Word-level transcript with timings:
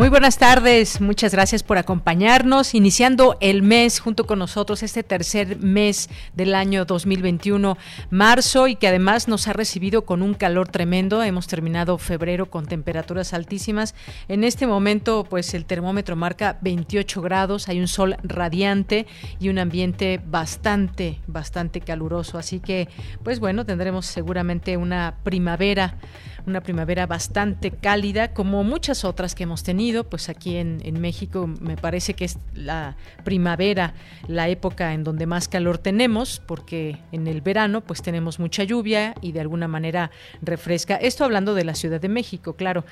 Muy 0.00 0.08
buenas 0.08 0.38
tardes, 0.38 1.02
muchas 1.02 1.32
gracias 1.32 1.62
por 1.62 1.76
acompañarnos, 1.76 2.74
iniciando 2.74 3.36
el 3.42 3.60
mes 3.62 4.00
junto 4.00 4.26
con 4.26 4.38
nosotros, 4.38 4.82
este 4.82 5.02
tercer 5.02 5.58
mes 5.58 6.08
del 6.34 6.54
año 6.54 6.86
2021, 6.86 7.76
marzo, 8.08 8.66
y 8.66 8.76
que 8.76 8.88
además 8.88 9.28
nos 9.28 9.46
ha 9.46 9.52
recibido 9.52 10.06
con 10.06 10.22
un 10.22 10.32
calor 10.32 10.68
tremendo. 10.68 11.22
Hemos 11.22 11.48
terminado 11.48 11.98
febrero 11.98 12.48
con 12.48 12.64
temperaturas 12.64 13.34
altísimas. 13.34 13.94
En 14.28 14.42
este 14.42 14.66
momento, 14.66 15.26
pues 15.28 15.52
el 15.52 15.66
termómetro 15.66 16.16
marca 16.16 16.56
28 16.62 17.20
grados, 17.20 17.68
hay 17.68 17.78
un 17.78 17.86
sol 17.86 18.16
radiante 18.22 19.06
y 19.38 19.50
un 19.50 19.58
ambiente 19.58 20.18
bastante, 20.24 21.20
bastante 21.26 21.82
caluroso. 21.82 22.38
Así 22.38 22.58
que, 22.60 22.88
pues 23.22 23.38
bueno, 23.38 23.66
tendremos 23.66 24.06
seguramente 24.06 24.78
una 24.78 25.16
primavera 25.24 25.98
una 26.46 26.60
primavera 26.60 27.06
bastante 27.06 27.70
cálida, 27.70 28.32
como 28.32 28.64
muchas 28.64 29.04
otras 29.04 29.34
que 29.34 29.44
hemos 29.44 29.62
tenido, 29.62 30.04
pues 30.04 30.28
aquí 30.28 30.56
en, 30.56 30.80
México 31.00 31.46
me 31.46 31.76
parece 31.76 32.14
que 32.14 32.24
es 32.24 32.38
la 32.54 32.96
primavera, 33.24 33.94
la 34.28 34.48
época 34.48 34.92
en 34.92 35.04
donde 35.04 35.26
más 35.26 35.48
calor 35.48 35.78
tenemos, 35.78 36.42
porque 36.44 36.98
en 37.12 37.26
el 37.26 37.40
verano 37.40 37.80
pues 37.80 38.02
tenemos 38.02 38.38
mucha 38.38 38.64
lluvia 38.64 39.14
y 39.20 39.32
de 39.32 39.40
alguna 39.40 39.68
manera 39.68 40.10
refresca. 40.42 40.96
Esto 40.96 41.24
hablando 41.24 41.54
de 41.54 41.64
la 41.64 41.74
Ciudad 41.74 42.00
de 42.00 42.08
México, 42.08 42.54
claro. 42.54 42.84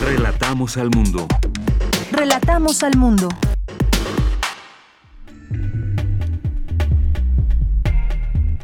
Relatamos 0.04 0.76
al 0.76 0.90
mundo. 0.90 1.26
Relatamos 2.10 2.82
al 2.82 2.96
mundo. 2.96 3.28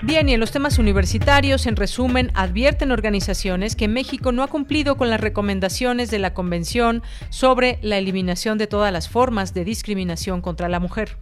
Bien, 0.09 0.27
y 0.29 0.33
en 0.33 0.41
los 0.41 0.53
temas 0.53 0.79
universitarios, 0.79 1.67
en 1.67 1.77
resumen, 1.77 2.31
advierten 2.35 2.93
organizaciones 2.93 3.77
que 3.77 3.89
México 3.89 4.33
no 4.33 4.43
ha 4.43 4.49
cumplido 4.49 4.97
con 4.97 5.11
las 5.11 5.21
recomendaciones 5.21 6.11
de 6.11 6.19
la 6.19 6.33
Convención 6.33 7.03
sobre 7.29 7.79
la 7.83 7.99
eliminación 7.99 8.57
de 8.57 8.67
todas 8.67 8.91
las 8.91 9.11
formas 9.11 9.53
de 9.53 9.65
discriminación 9.65 10.41
contra 10.41 10.71
la 10.71 10.81
mujer. 10.81 11.19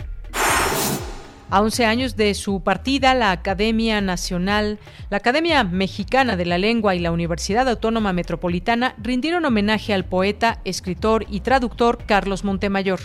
A 1.49 1.63
11 1.63 1.85
años 1.85 2.17
de 2.17 2.35
su 2.35 2.61
partida, 2.61 3.15
la 3.15 3.31
Academia 3.31 4.01
Nacional, 4.01 4.81
la 5.11 5.19
Academia 5.19 5.63
Mexicana 5.63 6.37
de 6.37 6.45
la 6.45 6.59
Lengua 6.59 6.97
y 6.97 6.99
la 6.99 7.13
Universidad 7.13 7.69
Autónoma 7.69 8.13
Metropolitana 8.13 8.97
rindieron 9.01 9.45
homenaje 9.45 9.95
al 9.95 10.05
poeta, 10.05 10.61
escritor 10.65 11.25
y 11.31 11.41
traductor 11.41 11.99
Carlos 12.05 12.43
Montemayor. 12.43 12.99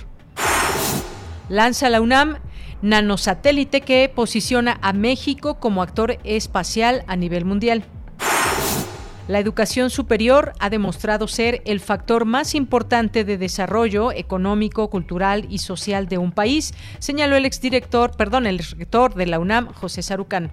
Lanza 1.50 1.92
la 1.92 2.02
UNAM 2.02 2.38
nanosatélite 2.82 3.82
que 3.82 4.10
posiciona 4.10 4.80
a 4.82 4.92
México 4.92 5.60
como 5.60 5.84
actor 5.84 6.18
espacial 6.24 7.04
a 7.06 7.16
nivel 7.16 7.46
mundial. 7.46 7.84
La 9.28 9.40
educación 9.40 9.90
superior 9.90 10.54
ha 10.60 10.70
demostrado 10.70 11.28
ser 11.28 11.62
el 11.66 11.80
factor 11.80 12.26
más 12.26 12.56
importante 12.56 13.24
de 13.24 13.38
desarrollo 13.38 14.12
económico, 14.12 14.90
cultural 14.90 15.46
y 15.50 15.60
social 15.60 16.08
de 16.08 16.18
un 16.18 16.32
país, 16.32 16.74
señaló 17.00 17.36
el 17.36 17.46
exdirector, 17.46 18.18
perdón, 18.18 18.48
el 18.48 18.60
rector 18.60 19.14
de 19.14 19.28
la 19.28 19.40
UNAM, 19.40 19.72
José 19.74 20.02
Sarucán. 20.02 20.52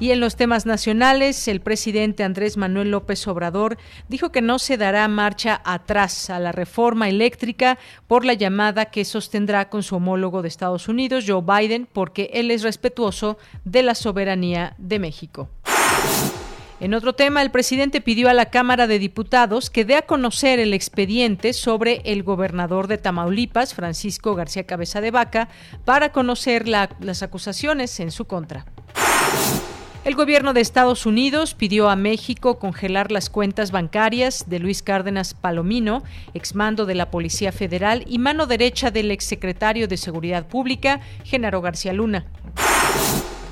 Y 0.00 0.10
en 0.10 0.20
los 0.20 0.36
temas 0.36 0.66
nacionales, 0.66 1.48
el 1.48 1.60
presidente 1.60 2.24
Andrés 2.24 2.56
Manuel 2.56 2.90
López 2.90 3.26
Obrador 3.26 3.78
dijo 4.08 4.30
que 4.30 4.42
no 4.42 4.58
se 4.58 4.76
dará 4.76 5.06
marcha 5.08 5.62
atrás 5.64 6.30
a 6.30 6.38
la 6.40 6.52
reforma 6.52 7.08
eléctrica 7.08 7.78
por 8.06 8.24
la 8.24 8.34
llamada 8.34 8.86
que 8.86 9.04
sostendrá 9.04 9.70
con 9.70 9.82
su 9.82 9.96
homólogo 9.96 10.42
de 10.42 10.48
Estados 10.48 10.88
Unidos, 10.88 11.24
Joe 11.26 11.42
Biden, 11.42 11.88
porque 11.90 12.28
él 12.34 12.50
es 12.50 12.62
respetuoso 12.62 13.38
de 13.64 13.82
la 13.82 13.94
soberanía 13.94 14.74
de 14.78 14.98
México. 14.98 15.48
En 16.84 16.92
otro 16.92 17.14
tema, 17.14 17.40
el 17.40 17.50
presidente 17.50 18.02
pidió 18.02 18.28
a 18.28 18.34
la 18.34 18.50
Cámara 18.50 18.86
de 18.86 18.98
Diputados 18.98 19.70
que 19.70 19.86
dé 19.86 19.96
a 19.96 20.02
conocer 20.02 20.60
el 20.60 20.74
expediente 20.74 21.54
sobre 21.54 22.02
el 22.04 22.22
gobernador 22.22 22.88
de 22.88 22.98
Tamaulipas, 22.98 23.72
Francisco 23.72 24.34
García 24.34 24.66
Cabeza 24.66 25.00
de 25.00 25.10
Vaca, 25.10 25.48
para 25.86 26.12
conocer 26.12 26.68
las 26.68 27.22
acusaciones 27.22 27.98
en 28.00 28.10
su 28.10 28.26
contra. 28.26 28.66
El 30.04 30.14
gobierno 30.14 30.52
de 30.52 30.60
Estados 30.60 31.06
Unidos 31.06 31.54
pidió 31.54 31.88
a 31.88 31.96
México 31.96 32.58
congelar 32.58 33.10
las 33.10 33.30
cuentas 33.30 33.70
bancarias 33.70 34.44
de 34.50 34.58
Luis 34.58 34.82
Cárdenas 34.82 35.32
Palomino, 35.32 36.02
exmando 36.34 36.84
de 36.84 36.96
la 36.96 37.10
Policía 37.10 37.50
Federal 37.50 38.04
y 38.06 38.18
mano 38.18 38.46
derecha 38.46 38.90
del 38.90 39.10
exsecretario 39.10 39.88
de 39.88 39.96
Seguridad 39.96 40.48
Pública, 40.48 41.00
Genaro 41.24 41.62
García 41.62 41.94
Luna. 41.94 42.26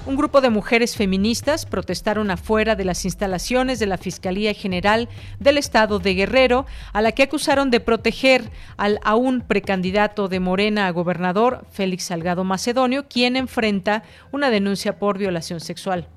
Un 0.04 0.16
grupo 0.16 0.40
de 0.40 0.50
mujeres 0.50 0.96
feministas 0.96 1.64
protestaron 1.64 2.32
afuera 2.32 2.74
de 2.74 2.84
las 2.84 3.04
instalaciones 3.04 3.78
de 3.78 3.86
la 3.86 3.98
Fiscalía 3.98 4.52
General 4.52 5.08
del 5.38 5.58
Estado 5.58 6.00
de 6.00 6.14
Guerrero, 6.14 6.66
a 6.92 7.02
la 7.02 7.12
que 7.12 7.22
acusaron 7.22 7.70
de 7.70 7.78
proteger 7.78 8.50
al 8.76 8.98
aún 9.04 9.42
precandidato 9.42 10.26
de 10.26 10.40
Morena 10.40 10.88
a 10.88 10.90
gobernador, 10.90 11.64
Félix 11.70 12.06
Salgado 12.06 12.42
Macedonio, 12.42 13.06
quien 13.08 13.36
enfrenta 13.36 14.02
una 14.32 14.50
denuncia 14.50 14.98
por 14.98 15.18
violación 15.18 15.60
sexual. 15.60 16.08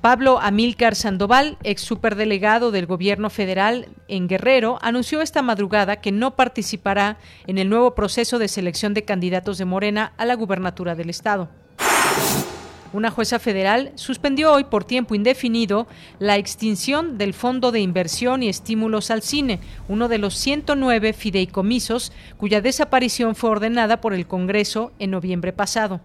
Pablo 0.00 0.40
Amílcar 0.40 0.96
Sandoval, 0.96 1.58
ex 1.62 1.80
superdelegado 1.82 2.72
del 2.72 2.86
gobierno 2.86 3.30
federal 3.30 3.86
en 4.08 4.26
Guerrero, 4.26 4.80
anunció 4.82 5.20
esta 5.20 5.42
madrugada 5.42 6.00
que 6.00 6.10
no 6.10 6.34
participará 6.34 7.18
en 7.46 7.58
el 7.58 7.68
nuevo 7.68 7.94
proceso 7.94 8.40
de 8.40 8.48
selección 8.48 8.94
de 8.94 9.04
candidatos 9.04 9.58
de 9.58 9.64
Morena 9.64 10.12
a 10.16 10.24
la 10.24 10.34
gubernatura 10.34 10.96
del 10.96 11.10
estado. 11.10 11.48
Una 12.96 13.10
jueza 13.10 13.38
federal 13.38 13.92
suspendió 13.96 14.54
hoy 14.54 14.64
por 14.64 14.84
tiempo 14.84 15.14
indefinido 15.14 15.86
la 16.18 16.38
extinción 16.38 17.18
del 17.18 17.34
Fondo 17.34 17.70
de 17.70 17.80
Inversión 17.80 18.42
y 18.42 18.48
Estímulos 18.48 19.10
al 19.10 19.20
Cine, 19.20 19.60
uno 19.86 20.08
de 20.08 20.16
los 20.16 20.32
109 20.32 21.12
fideicomisos 21.12 22.10
cuya 22.38 22.62
desaparición 22.62 23.34
fue 23.34 23.50
ordenada 23.50 24.00
por 24.00 24.14
el 24.14 24.26
Congreso 24.26 24.92
en 24.98 25.10
noviembre 25.10 25.52
pasado. 25.52 26.00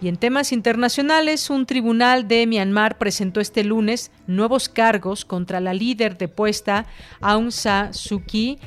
Y 0.00 0.06
en 0.06 0.16
temas 0.16 0.52
internacionales, 0.52 1.50
un 1.50 1.66
tribunal 1.66 2.28
de 2.28 2.46
Myanmar 2.46 2.96
presentó 2.96 3.40
este 3.40 3.64
lunes 3.64 4.12
nuevos 4.28 4.68
cargos 4.68 5.24
contra 5.24 5.58
la 5.58 5.74
líder 5.74 6.18
depuesta 6.18 6.86
Aung 7.20 7.50
San 7.50 7.92
Suu 7.94 8.22
Kyi 8.24 8.60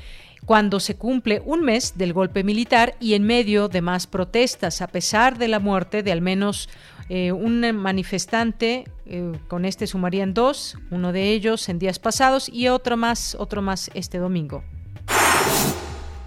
cuando 0.45 0.79
se 0.79 0.95
cumple 0.95 1.41
un 1.45 1.61
mes 1.61 1.97
del 1.97 2.13
golpe 2.13 2.43
militar 2.43 2.95
y 2.99 3.15
en 3.15 3.23
medio 3.23 3.67
de 3.67 3.81
más 3.81 4.07
protestas, 4.07 4.81
a 4.81 4.87
pesar 4.87 5.37
de 5.37 5.47
la 5.47 5.59
muerte 5.59 6.03
de 6.03 6.11
al 6.11 6.21
menos 6.21 6.69
eh, 7.09 7.31
un 7.31 7.59
manifestante, 7.75 8.85
eh, 9.05 9.31
con 9.47 9.65
este 9.65 9.87
sumarían 9.87 10.33
dos, 10.33 10.77
uno 10.91 11.11
de 11.11 11.31
ellos 11.31 11.69
en 11.69 11.79
días 11.79 11.99
pasados 11.99 12.49
y 12.49 12.67
otro 12.67 12.97
más, 12.97 13.35
otro 13.39 13.61
más 13.61 13.91
este 13.93 14.17
domingo. 14.17 14.63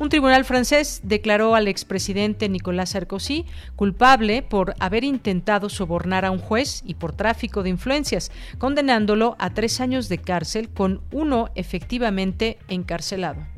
Un 0.00 0.10
tribunal 0.10 0.44
francés 0.44 1.00
declaró 1.02 1.56
al 1.56 1.66
expresidente 1.66 2.48
Nicolas 2.48 2.90
Sarkozy 2.90 3.46
culpable 3.74 4.42
por 4.42 4.74
haber 4.78 5.02
intentado 5.02 5.68
sobornar 5.68 6.24
a 6.24 6.30
un 6.30 6.38
juez 6.38 6.82
y 6.86 6.94
por 6.94 7.12
tráfico 7.12 7.64
de 7.64 7.70
influencias, 7.70 8.30
condenándolo 8.58 9.34
a 9.40 9.50
tres 9.50 9.80
años 9.80 10.08
de 10.08 10.18
cárcel 10.18 10.68
con 10.68 11.00
uno 11.10 11.50
efectivamente 11.56 12.58
encarcelado. 12.68 13.57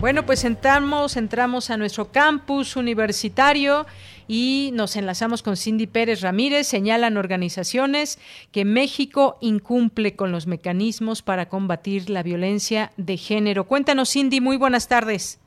Bueno, 0.00 0.26
pues 0.26 0.44
entramos, 0.44 1.16
entramos 1.16 1.70
a 1.70 1.76
nuestro 1.76 2.10
campus 2.10 2.74
universitario 2.74 3.86
y 4.28 4.70
nos 4.74 4.94
enlazamos 4.96 5.42
con 5.42 5.56
Cindy 5.56 5.86
Pérez 5.86 6.20
Ramírez. 6.20 6.66
Señalan 6.68 7.16
organizaciones 7.16 8.20
que 8.52 8.64
México 8.64 9.38
incumple 9.40 10.14
con 10.14 10.30
los 10.30 10.46
mecanismos 10.46 11.22
para 11.22 11.48
combatir 11.48 12.10
la 12.10 12.22
violencia 12.22 12.92
de 12.96 13.16
género. 13.16 13.64
Cuéntanos, 13.64 14.12
Cindy, 14.12 14.40
muy 14.40 14.58
buenas 14.58 14.86
tardes. 14.86 15.40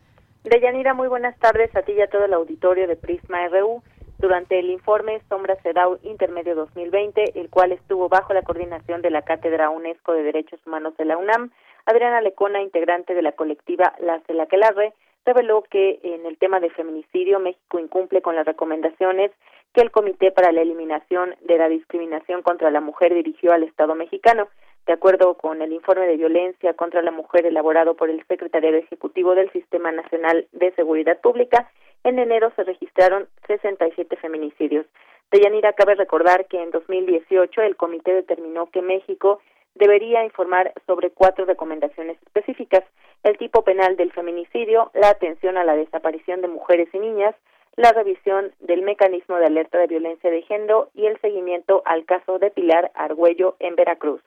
Deyanira, 0.43 0.95
muy 0.95 1.07
buenas 1.07 1.37
tardes 1.37 1.73
a 1.75 1.83
ti 1.83 1.93
y 1.93 2.01
a 2.01 2.09
todo 2.09 2.25
el 2.25 2.33
auditorio 2.33 2.87
de 2.87 2.95
Prisma 2.95 3.47
RU. 3.47 3.83
Durante 4.17 4.59
el 4.59 4.69
informe 4.69 5.19
Sombra 5.29 5.55
CEDAW 5.63 5.97
Intermedio 6.03 6.53
2020, 6.53 7.39
el 7.39 7.49
cual 7.49 7.71
estuvo 7.71 8.07
bajo 8.07 8.33
la 8.33 8.43
coordinación 8.43 9.01
de 9.01 9.09
la 9.09 9.23
Cátedra 9.23 9.71
UNESCO 9.71 10.13
de 10.13 10.21
Derechos 10.21 10.59
Humanos 10.65 10.95
de 10.97 11.05
la 11.05 11.17
UNAM, 11.17 11.49
Adriana 11.87 12.21
Lecona, 12.21 12.61
integrante 12.61 13.15
de 13.15 13.21
la 13.23 13.31
colectiva 13.31 13.93
La 13.99 14.19
Celaquelarre, 14.27 14.93
reveló 15.25 15.63
que 15.69 15.99
en 16.03 16.25
el 16.25 16.37
tema 16.37 16.59
de 16.59 16.69
feminicidio 16.69 17.39
México 17.39 17.79
incumple 17.79 18.21
con 18.21 18.35
las 18.35 18.45
recomendaciones 18.45 19.31
que 19.73 19.81
el 19.81 19.91
Comité 19.91 20.31
para 20.31 20.51
la 20.51 20.61
Eliminación 20.61 21.35
de 21.41 21.57
la 21.57 21.69
Discriminación 21.69 22.41
contra 22.41 22.71
la 22.71 22.81
Mujer 22.81 23.13
dirigió 23.13 23.53
al 23.53 23.63
Estado 23.63 23.95
mexicano. 23.95 24.49
De 24.85 24.93
acuerdo 24.93 25.35
con 25.35 25.61
el 25.61 25.71
informe 25.71 26.07
de 26.07 26.17
violencia 26.17 26.73
contra 26.73 27.01
la 27.01 27.11
mujer 27.11 27.45
elaborado 27.45 27.95
por 27.95 28.09
el 28.09 28.25
Secretario 28.27 28.75
Ejecutivo 28.75 29.35
del 29.35 29.51
Sistema 29.51 29.91
Nacional 29.91 30.47
de 30.51 30.71
Seguridad 30.71 31.21
Pública, 31.21 31.69
en 32.03 32.17
enero 32.17 32.51
se 32.55 32.63
registraron 32.63 33.27
67 33.45 34.15
feminicidios. 34.17 34.87
Deyanira, 35.31 35.73
cabe 35.73 35.95
recordar 35.95 36.47
que 36.47 36.61
en 36.61 36.71
2018 36.71 37.61
el 37.61 37.77
comité 37.77 38.13
determinó 38.13 38.69
que 38.71 38.81
México 38.81 39.39
debería 39.75 40.23
informar 40.23 40.73
sobre 40.85 41.11
cuatro 41.11 41.45
recomendaciones 41.45 42.17
específicas 42.23 42.83
el 43.23 43.37
tipo 43.37 43.63
penal 43.63 43.97
del 43.97 44.11
feminicidio, 44.11 44.91
la 44.93 45.09
atención 45.09 45.57
a 45.57 45.63
la 45.63 45.75
desaparición 45.75 46.41
de 46.41 46.47
mujeres 46.47 46.89
y 46.93 46.99
niñas, 46.99 47.35
la 47.75 47.91
revisión 47.93 48.51
del 48.59 48.81
mecanismo 48.81 49.37
de 49.37 49.45
alerta 49.45 49.77
de 49.77 49.87
violencia 49.87 50.29
de 50.29 50.41
género 50.41 50.89
y 50.93 51.05
el 51.05 51.19
seguimiento 51.21 51.83
al 51.85 52.05
caso 52.05 52.39
de 52.39 52.51
Pilar 52.51 52.91
Argüello 52.95 53.55
en 53.59 53.75
Veracruz. 53.75 54.21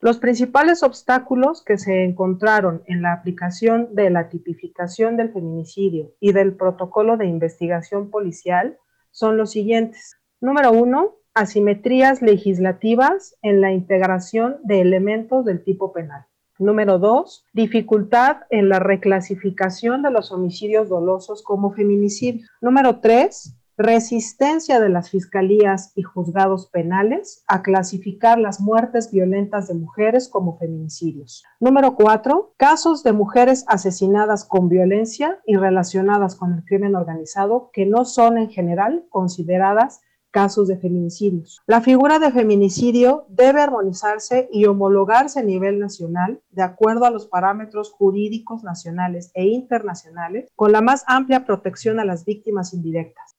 Los 0.00 0.18
principales 0.18 0.82
obstáculos 0.82 1.64
que 1.64 1.78
se 1.78 2.04
encontraron 2.04 2.82
en 2.86 3.00
la 3.00 3.14
aplicación 3.14 3.94
de 3.94 4.10
la 4.10 4.28
tipificación 4.28 5.16
del 5.16 5.32
feminicidio 5.32 6.12
y 6.20 6.32
del 6.32 6.54
protocolo 6.54 7.16
de 7.16 7.26
investigación 7.26 8.10
policial 8.10 8.78
son 9.10 9.38
los 9.38 9.52
siguientes. 9.52 10.20
Número 10.40 10.70
uno, 10.70 11.16
asimetrías 11.36 12.22
legislativas 12.22 13.36
en 13.42 13.60
la 13.60 13.70
integración 13.70 14.56
de 14.64 14.80
elementos 14.80 15.44
del 15.44 15.62
tipo 15.62 15.92
penal. 15.92 16.24
Número 16.58 16.98
dos, 16.98 17.44
dificultad 17.52 18.38
en 18.48 18.70
la 18.70 18.78
reclasificación 18.78 20.02
de 20.02 20.10
los 20.10 20.32
homicidios 20.32 20.88
dolosos 20.88 21.42
como 21.42 21.74
feminicidio. 21.74 22.46
Número 22.62 23.00
tres, 23.00 23.54
resistencia 23.76 24.80
de 24.80 24.88
las 24.88 25.10
fiscalías 25.10 25.92
y 25.94 26.02
juzgados 26.02 26.70
penales 26.70 27.44
a 27.46 27.60
clasificar 27.60 28.38
las 28.38 28.58
muertes 28.58 29.12
violentas 29.12 29.68
de 29.68 29.74
mujeres 29.74 30.30
como 30.30 30.56
feminicidios. 30.56 31.44
Número 31.60 31.94
cuatro, 31.94 32.54
casos 32.56 33.02
de 33.02 33.12
mujeres 33.12 33.66
asesinadas 33.68 34.46
con 34.46 34.70
violencia 34.70 35.38
y 35.44 35.56
relacionadas 35.56 36.34
con 36.36 36.54
el 36.54 36.64
crimen 36.64 36.96
organizado 36.96 37.68
que 37.74 37.84
no 37.84 38.06
son 38.06 38.38
en 38.38 38.48
general 38.48 39.04
consideradas 39.10 40.00
casos 40.36 40.68
de 40.68 40.76
feminicidios. 40.76 41.62
La 41.66 41.80
figura 41.80 42.18
de 42.18 42.30
feminicidio 42.30 43.24
debe 43.28 43.62
armonizarse 43.62 44.50
y 44.52 44.66
homologarse 44.66 45.40
a 45.40 45.42
nivel 45.42 45.78
nacional 45.78 46.42
de 46.50 46.62
acuerdo 46.62 47.06
a 47.06 47.10
los 47.10 47.26
parámetros 47.26 47.90
jurídicos 47.90 48.62
nacionales 48.62 49.32
e 49.34 49.46
internacionales 49.46 50.52
con 50.54 50.72
la 50.72 50.82
más 50.82 51.06
amplia 51.08 51.46
protección 51.46 52.00
a 52.00 52.04
las 52.04 52.26
víctimas 52.26 52.74
indirectas. 52.74 53.34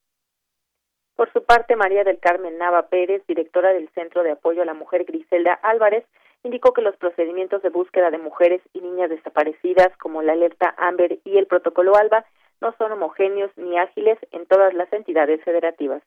Por 1.16 1.32
su 1.34 1.44
parte, 1.44 1.76
María 1.76 2.04
del 2.04 2.18
Carmen 2.18 2.58
Nava 2.58 2.90
Pérez, 2.90 3.22
directora 3.28 3.74
del 3.74 3.90
Centro 3.90 4.24
de 4.24 4.32
Apoyo 4.32 4.64
a 4.64 4.66
la 4.66 4.74
Mujer 4.74 5.06
Griselda 5.06 5.54
Álvarez, 5.54 6.04
indicó 6.42 6.74
que 6.74 6.82
los 6.82 6.98
procedimientos 6.98 7.62
de 7.62 7.70
búsqueda 7.70 8.10
de 8.10 8.18
mujeres 8.18 8.64
y 8.74 8.82
niñas 8.82 9.12
desaparecidas, 9.12 9.96
como 9.98 10.24
la 10.24 10.34
alerta 10.34 10.74
Amber 10.80 11.20
y 11.24 11.38
el 11.38 11.46
protocolo 11.46 11.96
ALBA, 11.96 12.26
no 12.60 12.74
son 12.80 12.92
homogéneos 12.92 13.52
ni 13.56 13.78
ágiles 13.78 14.18
en 14.32 14.48
todas 14.48 14.74
las 14.74 14.92
entidades 14.92 15.44
federativas 15.44 16.02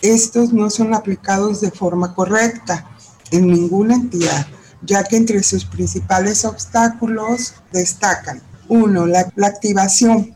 estos 0.00 0.52
no 0.52 0.70
son 0.70 0.94
aplicados 0.94 1.60
de 1.60 1.70
forma 1.70 2.14
correcta 2.14 2.88
en 3.30 3.48
ninguna 3.48 3.94
entidad, 3.94 4.46
ya 4.82 5.04
que 5.04 5.16
entre 5.16 5.42
sus 5.42 5.64
principales 5.64 6.44
obstáculos 6.44 7.54
destacan, 7.72 8.42
uno, 8.68 9.06
la, 9.06 9.30
activación 9.44 10.34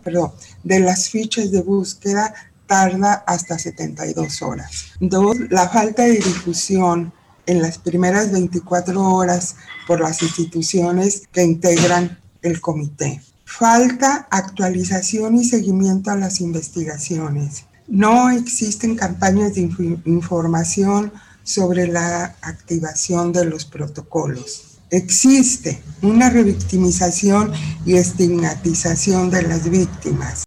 de 0.63 0.81
las 0.81 1.09
fichas 1.09 1.51
de 1.51 1.63
búsqueda 1.63 2.35
tarda 2.67 3.25
hasta 3.27 3.59
72 3.59 4.43
horas. 4.43 4.93
Dos, 5.01 5.37
la 5.51 5.69
falta 5.69 6.03
de 6.03 6.17
difusión 6.17 7.13
en 7.47 7.63
las 7.63 7.79
primeras 7.79 8.33
24 8.33 9.01
horas 9.01 9.57
por 9.87 10.01
las 10.01 10.23
instituciones 10.23 11.23
que 11.33 11.45
integran 11.45 12.19
el 12.43 12.61
comité. 12.61 13.23
Falta 13.45 14.27
actualización 14.31 15.37
y 15.37 15.45
seguimiento 15.45 16.11
a 16.11 16.17
las 16.17 16.41
investigaciones. 16.41 17.65
No 17.89 18.31
existen 18.31 18.97
campañas 18.97 19.55
de 19.55 19.69
información 20.07 21.13
sobre 21.45 21.87
la 21.87 22.35
activación 22.43 23.33
de 23.33 23.45
los 23.45 23.65
protocolos. 23.65 24.81
Existe 24.91 25.79
una 26.03 26.29
revictimización 26.31 27.53
y 27.87 27.97
estigmatización 27.97 29.31
de 29.31 29.43
las 29.43 29.71
víctimas. 29.71 30.45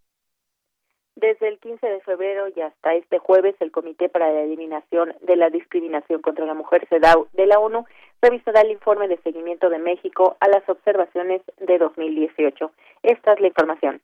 Desde 1.15 1.47
el 1.47 1.59
15 1.59 1.85
de 1.85 2.01
febrero 2.01 2.47
y 2.53 2.59
hasta 2.61 2.93
este 2.95 3.19
jueves, 3.19 3.55
el 3.59 3.71
Comité 3.71 4.09
para 4.09 4.31
la 4.31 4.41
Eliminación 4.41 5.13
de 5.21 5.35
la 5.37 5.49
Discriminación 5.49 6.21
contra 6.21 6.45
la 6.45 6.53
Mujer, 6.53 6.87
CEDAW, 6.89 7.27
de 7.33 7.45
la 7.45 7.59
ONU, 7.59 7.85
revisará 8.21 8.61
el 8.61 8.71
informe 8.71 9.07
de 9.07 9.17
seguimiento 9.23 9.69
de 9.69 9.79
México 9.79 10.35
a 10.41 10.47
las 10.49 10.67
observaciones 10.67 11.41
de 11.59 11.77
2018. 11.77 12.71
Esta 13.03 13.33
es 13.33 13.39
la 13.39 13.47
información. 13.47 14.01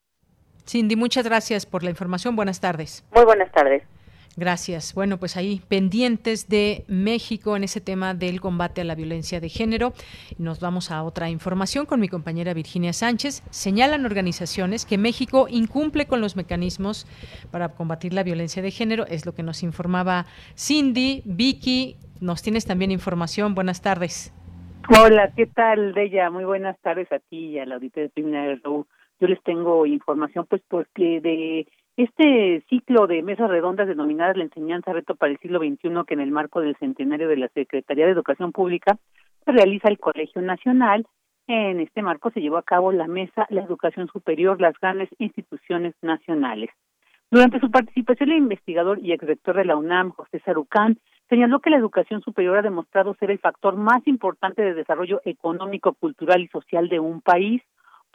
Cindy, 0.68 0.96
muchas 0.96 1.26
gracias 1.26 1.66
por 1.66 1.84
la 1.84 1.90
información. 1.90 2.36
Buenas 2.36 2.60
tardes. 2.60 3.06
Muy 3.14 3.26
buenas 3.26 3.52
tardes. 3.52 3.84
Gracias. 4.38 4.94
Bueno, 4.94 5.18
pues 5.18 5.38
ahí 5.38 5.62
pendientes 5.70 6.50
de 6.50 6.84
México 6.90 7.56
en 7.56 7.64
ese 7.64 7.80
tema 7.80 8.14
del 8.14 8.42
combate 8.42 8.82
a 8.82 8.84
la 8.84 8.94
violencia 8.94 9.40
de 9.40 9.48
género. 9.48 9.94
Nos 10.38 10.60
vamos 10.60 10.92
a 10.92 11.04
otra 11.04 11.30
información 11.30 11.86
con 11.86 12.02
mi 12.02 12.10
compañera 12.10 12.54
Virginia 12.54 12.92
Sánchez. 12.92 13.44
Señalan 13.50 14.06
organizaciones 14.06 14.86
que 14.86 14.98
México 14.98 15.48
incumple 15.50 16.06
con 16.06 16.20
los 16.20 16.36
mecanismos 16.36 17.08
para 17.50 17.70
combatir 17.70 18.14
la 18.14 18.24
violencia 18.24 18.62
de 18.62 18.72
género. 18.72 19.06
Es 19.08 19.26
lo 19.26 19.34
que 19.34 19.44
nos 19.44 19.64
informaba 19.64 20.26
Cindy. 20.58 21.22
Vicky, 21.24 21.96
nos 22.20 22.42
tienes 22.42 22.66
también 22.66 22.92
información. 22.92 23.56
Buenas 23.56 23.82
tardes. 23.82 24.34
Hola, 25.02 25.32
¿qué 25.34 25.46
tal, 25.46 25.94
Deya? 25.94 26.30
Muy 26.30 26.44
buenas 26.44 26.78
tardes 26.82 27.10
a 27.14 27.20
ti 27.20 27.52
y 27.52 27.60
a 27.60 27.66
la 27.66 27.76
auditoría 27.76 28.10
de 28.16 28.56
Raúl 28.62 28.86
yo 29.20 29.28
les 29.28 29.42
tengo 29.44 29.86
información, 29.86 30.46
pues 30.50 30.62
porque 30.68 31.22
de 31.22 31.68
este 31.98 32.64
ciclo 32.70 33.08
de 33.08 33.24
mesas 33.24 33.50
redondas 33.50 33.88
denominadas 33.88 34.36
la 34.36 34.44
enseñanza 34.44 34.92
reto 34.92 35.16
para 35.16 35.32
el 35.32 35.40
siglo 35.40 35.60
XXI, 35.60 36.04
que 36.06 36.14
en 36.14 36.20
el 36.20 36.32
marco 36.32 36.60
del 36.60 36.76
centenario 36.78 37.28
de 37.30 37.38
la 37.38 37.48
Secretaría 37.50 38.06
de 38.06 38.12
Educación 38.12 38.52
Pública 38.52 38.98
se 39.46 39.52
realiza 39.52 39.88
el 39.88 40.00
Colegio 40.00 40.42
Nacional, 40.42 41.06
en 41.48 41.80
este 41.80 42.02
marco 42.02 42.32
se 42.32 42.42
llevó 42.42 42.58
a 42.58 42.64
cabo 42.64 42.92
la 42.92 43.08
mesa 43.08 43.46
La 43.50 43.62
Educación 43.62 44.08
Superior, 44.08 44.60
las 44.60 44.78
grandes 44.80 45.10
instituciones 45.20 45.94
nacionales. 46.02 46.70
Durante 47.32 47.60
su 47.60 47.70
participación, 47.70 48.32
el 48.32 48.38
investigador 48.38 49.00
y 49.00 49.12
exrector 49.12 49.56
de 49.56 49.66
la 49.66 49.76
UNAM, 49.76 50.12
José 50.12 50.40
Sarucán, 50.40 50.98
señaló 51.30 51.60
que 51.60 51.70
la 51.70 51.78
educación 51.78 52.22
superior 52.22 52.58
ha 52.58 52.62
demostrado 52.62 53.16
ser 53.16 53.32
el 53.32 53.40
factor 53.40 53.76
más 53.76 54.06
importante 54.08 54.62
de 54.62 54.74
desarrollo 54.74 55.22
económico, 55.26 55.94
cultural 55.94 56.42
y 56.42 56.48
social 56.48 56.88
de 56.90 57.00
un 57.00 57.22
país 57.22 57.62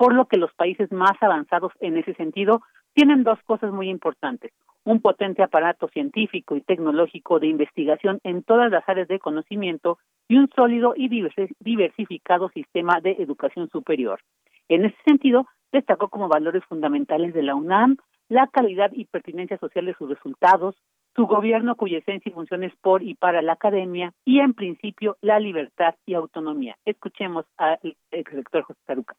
por 0.01 0.15
lo 0.15 0.25
que 0.25 0.39
los 0.39 0.51
países 0.55 0.91
más 0.91 1.13
avanzados 1.21 1.75
en 1.79 1.99
ese 1.99 2.15
sentido 2.15 2.63
tienen 2.95 3.23
dos 3.23 3.39
cosas 3.45 3.71
muy 3.71 3.91
importantes. 3.91 4.51
Un 4.83 5.03
potente 5.03 5.43
aparato 5.43 5.89
científico 5.89 6.57
y 6.57 6.63
tecnológico 6.63 7.39
de 7.39 7.49
investigación 7.49 8.19
en 8.25 8.43
todas 8.43 8.71
las 8.71 8.89
áreas 8.89 9.09
de 9.09 9.19
conocimiento 9.19 9.99
y 10.27 10.39
un 10.39 10.49
sólido 10.57 10.95
y 10.97 11.11
diversificado 11.61 12.49
sistema 12.49 13.03
de 13.03 13.17
educación 13.19 13.69
superior. 13.69 14.21
En 14.71 14.87
ese 14.87 14.97
sentido, 15.05 15.47
destacó 15.71 16.09
como 16.09 16.29
valores 16.29 16.65
fundamentales 16.65 17.35
de 17.35 17.43
la 17.43 17.55
UNAM 17.55 17.99
la 18.31 18.47
calidad 18.47 18.93
y 18.95 19.05
pertinencia 19.05 19.59
social 19.59 19.85
de 19.85 19.95
sus 19.97 20.09
resultados, 20.09 20.77
su 21.15 21.27
gobierno 21.27 21.77
cuya 21.77 21.99
esencia 21.99 22.31
y 22.31 22.33
función 22.33 22.65
es 22.65 22.73
por 22.77 23.03
y 23.03 23.17
para 23.17 23.43
la 23.43 23.53
academia 23.53 24.15
y, 24.25 24.41
en 24.41 24.55
principio, 24.55 25.19
la 25.21 25.39
libertad 25.39 25.95
y 26.07 26.15
autonomía. 26.15 26.79
Escuchemos 26.87 27.45
al 27.59 27.79
exrector 28.11 28.63
José 28.63 28.81
Taruca. 28.87 29.15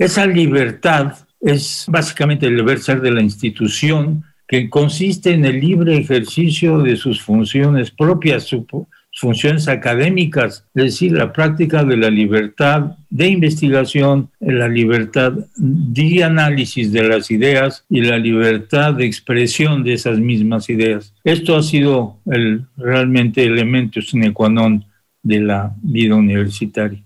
Esa 0.00 0.26
libertad 0.26 1.12
es 1.42 1.84
básicamente 1.86 2.46
el 2.46 2.56
deber 2.56 2.78
ser 2.78 3.02
de 3.02 3.10
la 3.10 3.20
institución 3.20 4.24
que 4.48 4.70
consiste 4.70 5.30
en 5.30 5.44
el 5.44 5.60
libre 5.60 5.94
ejercicio 5.94 6.78
de 6.78 6.96
sus 6.96 7.20
funciones 7.20 7.90
propias, 7.90 8.44
sus 8.44 8.64
funciones 9.12 9.68
académicas, 9.68 10.64
es 10.74 10.84
decir, 10.84 11.12
la 11.12 11.34
práctica 11.34 11.84
de 11.84 11.98
la 11.98 12.08
libertad 12.08 12.96
de 13.10 13.28
investigación, 13.28 14.30
la 14.40 14.68
libertad 14.68 15.34
de 15.56 16.24
análisis 16.24 16.90
de 16.92 17.06
las 17.06 17.30
ideas 17.30 17.84
y 17.90 18.00
la 18.00 18.16
libertad 18.16 18.94
de 18.94 19.04
expresión 19.04 19.84
de 19.84 19.92
esas 19.92 20.18
mismas 20.18 20.70
ideas. 20.70 21.12
Esto 21.24 21.58
ha 21.58 21.62
sido 21.62 22.16
el, 22.24 22.64
realmente 22.78 23.44
elemento 23.44 24.00
sine 24.00 24.32
qua 24.32 24.48
non 24.48 24.82
de 25.22 25.40
la 25.40 25.74
vida 25.82 26.14
universitaria. 26.14 27.04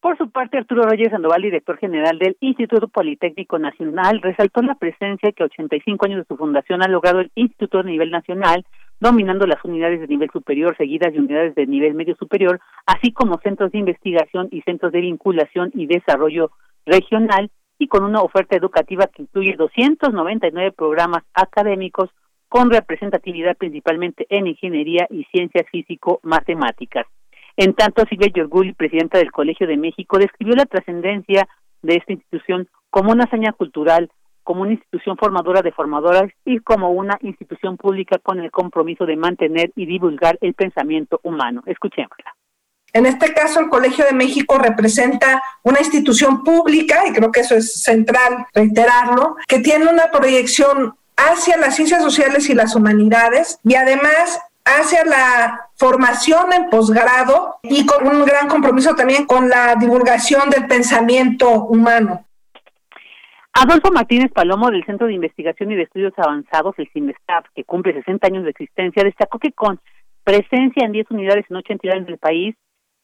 Por 0.00 0.16
su 0.16 0.30
parte, 0.30 0.56
Arturo 0.56 0.84
Reyes 0.84 1.10
Sandoval, 1.10 1.42
director 1.42 1.76
general 1.76 2.18
del 2.18 2.34
Instituto 2.40 2.88
Politécnico 2.88 3.58
Nacional, 3.58 4.22
resaltó 4.22 4.62
la 4.62 4.74
presencia 4.74 5.30
que 5.32 5.44
85 5.44 6.06
años 6.06 6.20
de 6.20 6.24
su 6.24 6.38
fundación 6.38 6.82
ha 6.82 6.88
logrado 6.88 7.20
el 7.20 7.30
Instituto 7.34 7.80
a 7.80 7.82
nivel 7.82 8.10
nacional, 8.10 8.64
dominando 8.98 9.46
las 9.46 9.62
unidades 9.62 10.00
de 10.00 10.06
nivel 10.06 10.30
superior 10.30 10.74
seguidas 10.78 11.12
de 11.12 11.18
unidades 11.18 11.54
de 11.54 11.66
nivel 11.66 11.92
medio 11.92 12.16
superior, 12.16 12.60
así 12.86 13.12
como 13.12 13.40
centros 13.42 13.72
de 13.72 13.78
investigación 13.78 14.48
y 14.50 14.62
centros 14.62 14.90
de 14.90 15.02
vinculación 15.02 15.70
y 15.74 15.86
desarrollo 15.86 16.50
regional, 16.86 17.50
y 17.78 17.86
con 17.86 18.02
una 18.02 18.22
oferta 18.22 18.56
educativa 18.56 19.06
que 19.06 19.22
incluye 19.22 19.54
299 19.56 20.72
programas 20.72 21.24
académicos 21.34 22.08
con 22.48 22.70
representatividad 22.70 23.54
principalmente 23.56 24.26
en 24.30 24.46
ingeniería 24.46 25.06
y 25.10 25.24
ciencias 25.24 25.66
físico-matemáticas. 25.70 27.06
En 27.60 27.74
tanto, 27.74 28.06
Silvia 28.08 28.32
Yorguli, 28.34 28.72
presidenta 28.72 29.18
del 29.18 29.30
Colegio 29.30 29.66
de 29.66 29.76
México, 29.76 30.16
describió 30.16 30.54
la 30.56 30.64
trascendencia 30.64 31.46
de 31.82 31.96
esta 31.96 32.14
institución 32.14 32.66
como 32.88 33.12
una 33.12 33.24
hazaña 33.24 33.52
cultural, 33.52 34.10
como 34.42 34.62
una 34.62 34.72
institución 34.72 35.18
formadora 35.18 35.60
de 35.60 35.70
formadoras 35.70 36.32
y 36.46 36.60
como 36.60 36.90
una 36.90 37.18
institución 37.20 37.76
pública 37.76 38.18
con 38.18 38.40
el 38.40 38.50
compromiso 38.50 39.04
de 39.04 39.16
mantener 39.16 39.72
y 39.76 39.84
divulgar 39.84 40.38
el 40.40 40.54
pensamiento 40.54 41.20
humano. 41.22 41.62
Escuchémosla. 41.66 42.34
En 42.94 43.04
este 43.04 43.34
caso, 43.34 43.60
el 43.60 43.68
Colegio 43.68 44.06
de 44.06 44.14
México 44.14 44.56
representa 44.56 45.42
una 45.62 45.80
institución 45.80 46.42
pública, 46.42 47.06
y 47.06 47.12
creo 47.12 47.30
que 47.30 47.40
eso 47.40 47.56
es 47.56 47.82
central 47.82 48.46
reiterarlo, 48.54 49.36
que 49.46 49.58
tiene 49.58 49.86
una 49.86 50.10
proyección 50.10 50.94
hacia 51.14 51.58
las 51.58 51.76
ciencias 51.76 52.02
sociales 52.02 52.48
y 52.48 52.54
las 52.54 52.74
humanidades 52.74 53.60
y 53.64 53.74
además 53.74 54.40
hacia 54.78 55.04
la 55.04 55.68
formación 55.76 56.52
en 56.52 56.70
posgrado 56.70 57.56
y 57.62 57.84
con 57.86 58.06
un 58.06 58.24
gran 58.24 58.48
compromiso 58.48 58.94
también 58.94 59.26
con 59.26 59.48
la 59.48 59.74
divulgación 59.76 60.50
del 60.50 60.66
pensamiento 60.66 61.64
humano. 61.64 62.24
Adolfo 63.52 63.90
Martínez 63.92 64.30
Palomo 64.32 64.70
del 64.70 64.84
Centro 64.84 65.08
de 65.08 65.14
Investigación 65.14 65.72
y 65.72 65.76
de 65.76 65.82
Estudios 65.82 66.12
Avanzados, 66.16 66.74
el 66.78 66.88
CIMESTAP, 66.92 67.46
que 67.54 67.64
cumple 67.64 67.94
60 67.94 68.26
años 68.26 68.44
de 68.44 68.50
existencia, 68.50 69.02
destacó 69.02 69.38
que 69.38 69.52
con 69.52 69.80
presencia 70.22 70.84
en 70.84 70.92
10 70.92 71.10
unidades 71.10 71.46
en 71.50 71.56
8 71.56 71.72
entidades 71.72 72.06
del 72.06 72.18
país, 72.18 72.54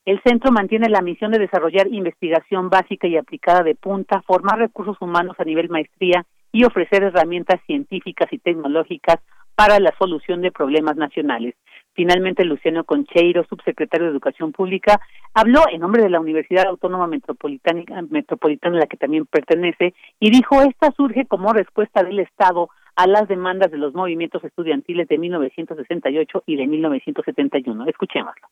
El 0.07 0.21
centro 0.23 0.53
mantiene 0.53 0.87
la 0.87 1.01
misión 1.01 1.31
de 1.31 1.37
desarrollar 1.37 1.87
investigación 1.87 2.69
básica 2.69 3.07
y 3.07 3.17
aplicada 3.17 3.61
de 3.61 3.75
punta, 3.75 4.21
formar 4.21 4.57
recursos 4.57 4.95
humanos 5.01 5.35
a 5.37 5.43
nivel 5.43 5.67
maestría 5.67 6.25
y 6.53 6.63
ofrecer 6.63 7.03
herramientas 7.03 7.59
científicas 7.65 8.31
y 8.31 8.37
tecnológicas 8.37 9.17
para 9.57 9.79
la 9.79 9.91
solución 9.97 10.41
de 10.41 10.51
problemas 10.51 10.97
nacionales. 10.97 11.55
Finalmente, 11.93 12.45
Luciano 12.45 12.83
Concheiro, 12.83 13.43
subsecretario 13.49 14.05
de 14.05 14.11
Educación 14.11 14.51
Pública, 14.51 15.01
habló 15.33 15.63
en 15.71 15.81
nombre 15.81 16.03
de 16.03 16.11
la 16.11 16.19
Universidad 16.19 16.67
Autónoma 16.67 17.07
Metropolitana, 17.07 17.83
Metropolitana 18.07 18.77
a 18.77 18.81
la 18.81 18.85
que 18.85 18.97
también 18.97 19.25
pertenece, 19.25 19.95
y 20.19 20.29
dijo, 20.29 20.61
esta 20.61 20.91
surge 20.91 21.25
como 21.25 21.53
respuesta 21.53 22.03
del 22.03 22.19
Estado 22.19 22.69
a 22.95 23.07
las 23.07 23.27
demandas 23.27 23.71
de 23.71 23.79
los 23.79 23.95
movimientos 23.95 24.43
estudiantiles 24.43 25.07
de 25.07 25.17
1968 25.17 26.43
y 26.45 26.55
de 26.55 26.67
1971. 26.67 27.87
Escuchémoslo 27.87 28.47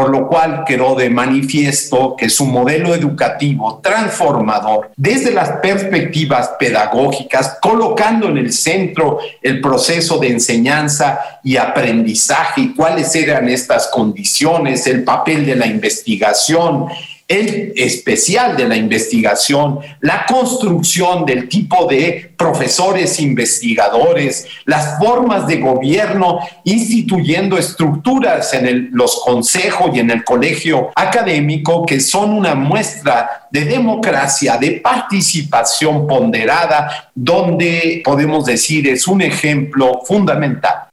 por 0.00 0.08
lo 0.08 0.28
cual 0.28 0.64
quedó 0.66 0.94
de 0.94 1.10
manifiesto 1.10 2.14
que 2.16 2.30
su 2.30 2.46
modelo 2.46 2.94
educativo 2.94 3.80
transformador 3.82 4.92
desde 4.96 5.30
las 5.30 5.58
perspectivas 5.60 6.52
pedagógicas, 6.58 7.58
colocando 7.60 8.30
en 8.30 8.38
el 8.38 8.50
centro 8.50 9.18
el 9.42 9.60
proceso 9.60 10.16
de 10.16 10.28
enseñanza 10.28 11.20
y 11.44 11.58
aprendizaje 11.58 12.62
y 12.62 12.74
cuáles 12.74 13.14
eran 13.14 13.50
estas 13.50 13.88
condiciones, 13.88 14.86
el 14.86 15.04
papel 15.04 15.44
de 15.44 15.56
la 15.56 15.66
investigación, 15.66 16.86
el 17.30 17.72
especial 17.76 18.56
de 18.56 18.66
la 18.66 18.74
investigación, 18.74 19.78
la 20.00 20.26
construcción 20.26 21.24
del 21.24 21.48
tipo 21.48 21.86
de 21.86 22.32
profesores 22.36 23.20
investigadores, 23.20 24.48
las 24.64 24.98
formas 24.98 25.46
de 25.46 25.58
gobierno, 25.58 26.40
instituyendo 26.64 27.56
estructuras 27.56 28.52
en 28.52 28.90
los 28.92 29.22
consejos 29.24 29.92
y 29.94 30.00
en 30.00 30.10
el 30.10 30.24
colegio 30.24 30.90
académico 30.96 31.86
que 31.86 32.00
son 32.00 32.32
una 32.32 32.56
muestra 32.56 33.46
de 33.48 33.64
democracia, 33.64 34.56
de 34.56 34.72
participación 34.72 36.08
ponderada, 36.08 37.12
donde 37.14 38.02
podemos 38.04 38.44
decir 38.44 38.88
es 38.88 39.06
un 39.06 39.22
ejemplo 39.22 40.00
fundamental. 40.04 40.89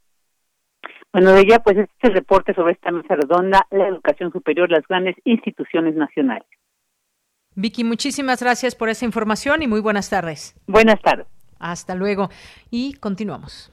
Bueno, 1.12 1.32
de 1.32 1.40
ella, 1.40 1.60
pues 1.60 1.78
este 1.78 1.92
es 2.02 2.10
el 2.10 2.14
reporte 2.14 2.54
sobre 2.54 2.72
esta 2.72 2.90
mesa 2.90 3.16
redonda, 3.16 3.66
la 3.70 3.88
educación 3.88 4.30
superior, 4.30 4.70
las 4.70 4.86
grandes 4.86 5.16
instituciones 5.24 5.94
nacionales. 5.94 6.46
Vicky, 7.54 7.82
muchísimas 7.82 8.40
gracias 8.42 8.74
por 8.74 8.88
esa 8.88 9.04
información 9.04 9.62
y 9.62 9.66
muy 9.66 9.80
buenas 9.80 10.10
tardes. 10.10 10.54
Buenas 10.66 11.00
tardes. 11.00 11.26
Hasta 11.58 11.94
luego 11.94 12.28
y 12.70 12.94
continuamos. 12.94 13.72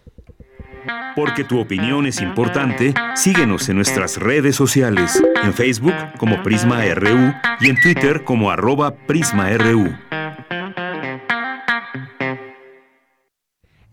Porque 1.15 1.43
tu 1.43 1.59
opinión 1.59 2.05
es 2.05 2.21
importante, 2.21 2.93
síguenos 3.15 3.69
en 3.69 3.75
nuestras 3.75 4.17
redes 4.17 4.55
sociales, 4.55 5.23
en 5.43 5.53
Facebook 5.53 5.95
como 6.17 6.41
Prisma 6.43 6.83
RU 6.93 7.33
y 7.59 7.69
en 7.69 7.79
Twitter 7.81 8.23
como 8.23 8.51
arroba 8.51 8.95
PrismaRU. 9.07 9.95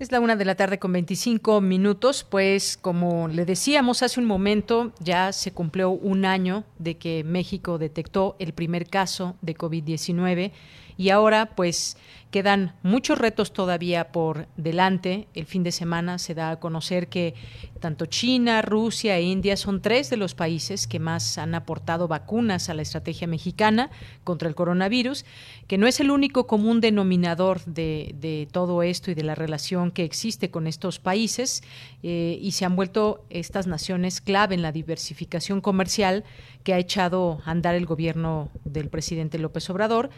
Es 0.03 0.11
la 0.11 0.19
una 0.19 0.35
de 0.35 0.45
la 0.45 0.57
tarde 0.57 0.81
con 0.81 0.93
25 0.93 1.61
minutos, 1.61 2.27
pues 2.29 2.77
como 2.77 3.29
le 3.29 3.45
decíamos 3.45 4.03
hace 4.03 4.19
un 4.19 4.27
momento, 4.27 4.91
ya 4.99 5.31
se 5.31 5.53
cumplió 5.53 5.91
un 5.91 6.25
año 6.25 6.65
de 6.81 6.97
que 6.99 7.23
México 7.23 7.79
detectó 7.79 8.35
el 8.41 8.53
primer 8.53 8.89
caso 8.89 9.37
de 9.43 9.57
COVID-19 9.57 10.51
y 10.97 11.11
ahora 11.11 11.55
pues 11.55 11.97
quedan 12.33 12.73
muchos 12.83 13.19
retos 13.19 13.53
todavía 13.53 14.11
por 14.11 14.49
delante. 14.57 15.29
El 15.35 15.47
fin 15.47 15.63
de 15.63 15.71
semana 15.71 16.19
se 16.19 16.35
da 16.35 16.51
a 16.51 16.59
conocer 16.59 17.09
que 17.09 17.35
tanto 17.79 18.07
China, 18.07 18.63
Rusia 18.63 19.19
e 19.19 19.23
India 19.23 19.57
son 19.57 19.83
tres 19.83 20.09
de 20.09 20.17
los 20.17 20.35
países 20.35 20.87
que 20.87 20.99
más 20.99 21.37
han 21.37 21.55
aportado 21.55 22.09
vacunas 22.09 22.71
a 22.71 22.75
la 22.75 22.83
estrategia 22.83 23.29
mexicana 23.29 23.91
contra 24.25 24.49
el 24.49 24.55
coronavirus, 24.55 25.27
que 25.69 25.77
no 25.77 25.87
es 25.87 26.01
el 26.01 26.11
único 26.11 26.47
común 26.47 26.81
denominador 26.81 27.63
de, 27.67 28.49
todo 28.51 28.83
esto 28.83 29.11
y 29.11 29.15
de 29.15 29.25
la 29.25 29.35
relación 29.35 29.91
que 29.91 30.05
existe 30.05 30.51
con 30.51 30.67
estos 30.67 30.99
países 30.99 31.63
eh, 32.03 32.39
y 32.41 32.53
se 32.53 32.65
han 32.65 32.77
vuelto 32.77 33.25
estas 33.29 33.67
naciones 33.67 34.23
clave 34.23 34.55
en 34.55 34.63
la 34.63 34.73
diversificación 34.73 35.61
comercial 35.61 36.25
que 36.65 36.73
ha 36.73 36.79
echado 36.79 37.43
a 37.45 37.51
andar 37.51 37.75
el 37.75 37.85
gobierno 37.85 38.49
del 38.65 38.89
presidente 38.89 39.39
López 39.39 39.69
Obrador 39.69 40.09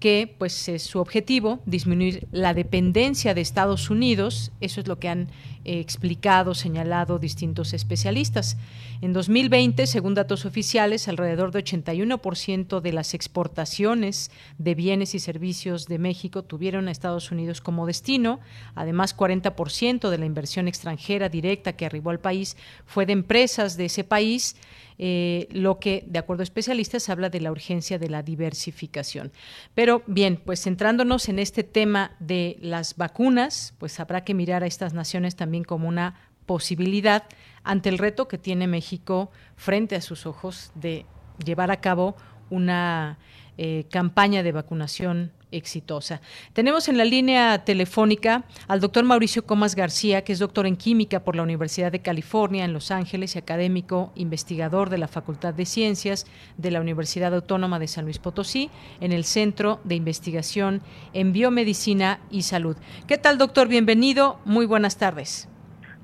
que 0.00 0.34
pues 0.38 0.68
es 0.68 0.82
su 0.82 0.98
objetivo, 0.98 1.60
disminuir 1.66 2.26
la 2.32 2.54
dependencia 2.54 3.34
de 3.34 3.42
Estados 3.42 3.90
Unidos, 3.90 4.50
eso 4.60 4.80
es 4.80 4.88
lo 4.88 4.98
que 4.98 5.08
han 5.08 5.28
explicado, 5.64 6.54
señalado 6.54 7.18
distintos 7.18 7.72
especialistas. 7.72 8.56
En 9.02 9.12
2020, 9.12 9.86
según 9.86 10.14
datos 10.14 10.44
oficiales, 10.44 11.08
alrededor 11.08 11.52
de 11.52 11.64
81% 11.64 12.80
de 12.80 12.92
las 12.92 13.14
exportaciones 13.14 14.30
de 14.58 14.74
bienes 14.74 15.14
y 15.14 15.18
servicios 15.18 15.86
de 15.86 15.98
México 15.98 16.42
tuvieron 16.42 16.88
a 16.88 16.90
Estados 16.90 17.30
Unidos 17.30 17.60
como 17.60 17.86
destino. 17.86 18.40
Además, 18.74 19.16
40% 19.16 20.10
de 20.10 20.18
la 20.18 20.26
inversión 20.26 20.68
extranjera 20.68 21.28
directa 21.28 21.74
que 21.74 21.86
arribó 21.86 22.10
al 22.10 22.20
país 22.20 22.56
fue 22.84 23.06
de 23.06 23.12
empresas 23.12 23.76
de 23.76 23.86
ese 23.86 24.04
país. 24.04 24.56
Eh, 25.02 25.48
lo 25.52 25.78
que, 25.78 26.04
de 26.06 26.18
acuerdo 26.18 26.42
a 26.42 26.44
especialistas, 26.44 27.08
habla 27.08 27.30
de 27.30 27.40
la 27.40 27.50
urgencia 27.50 27.98
de 27.98 28.10
la 28.10 28.22
diversificación. 28.22 29.32
Pero 29.74 30.02
bien, 30.06 30.42
pues 30.44 30.62
centrándonos 30.62 31.30
en 31.30 31.38
este 31.38 31.64
tema 31.64 32.14
de 32.20 32.58
las 32.60 32.98
vacunas, 32.98 33.72
pues 33.78 33.98
habrá 33.98 34.24
que 34.24 34.34
mirar 34.34 34.62
a 34.62 34.66
estas 34.66 34.92
naciones 34.92 35.36
también 35.36 35.49
como 35.66 35.88
una 35.88 36.14
posibilidad 36.46 37.24
ante 37.62 37.88
el 37.88 37.98
reto 37.98 38.28
que 38.28 38.38
tiene 38.38 38.66
México 38.66 39.30
frente 39.56 39.96
a 39.96 40.00
sus 40.00 40.26
ojos 40.26 40.72
de 40.74 41.06
llevar 41.44 41.70
a 41.70 41.80
cabo 41.80 42.16
una 42.48 43.18
eh, 43.58 43.84
campaña 43.90 44.42
de 44.42 44.52
vacunación 44.52 45.32
exitosa. 45.52 46.20
Tenemos 46.52 46.88
en 46.88 46.98
la 46.98 47.04
línea 47.04 47.64
telefónica 47.64 48.44
al 48.68 48.80
doctor 48.80 49.04
Mauricio 49.04 49.44
Comas 49.44 49.74
García, 49.74 50.22
que 50.22 50.32
es 50.32 50.38
doctor 50.38 50.66
en 50.66 50.76
química 50.76 51.20
por 51.20 51.36
la 51.36 51.42
Universidad 51.42 51.92
de 51.92 52.00
California 52.00 52.64
en 52.64 52.72
Los 52.72 52.90
Ángeles 52.90 53.36
y 53.36 53.38
académico 53.38 54.12
investigador 54.14 54.90
de 54.90 54.98
la 54.98 55.08
Facultad 55.08 55.54
de 55.54 55.66
Ciencias 55.66 56.26
de 56.56 56.70
la 56.70 56.80
Universidad 56.80 57.34
Autónoma 57.34 57.78
de 57.78 57.88
San 57.88 58.04
Luis 58.04 58.18
Potosí 58.18 58.70
en 59.00 59.12
el 59.12 59.24
Centro 59.24 59.80
de 59.84 59.94
Investigación 59.94 60.82
en 61.12 61.32
Biomedicina 61.32 62.20
y 62.30 62.42
Salud. 62.42 62.76
¿Qué 63.06 63.18
tal, 63.18 63.38
doctor? 63.38 63.68
Bienvenido. 63.68 64.38
Muy 64.44 64.66
buenas 64.66 64.98
tardes. 64.98 65.48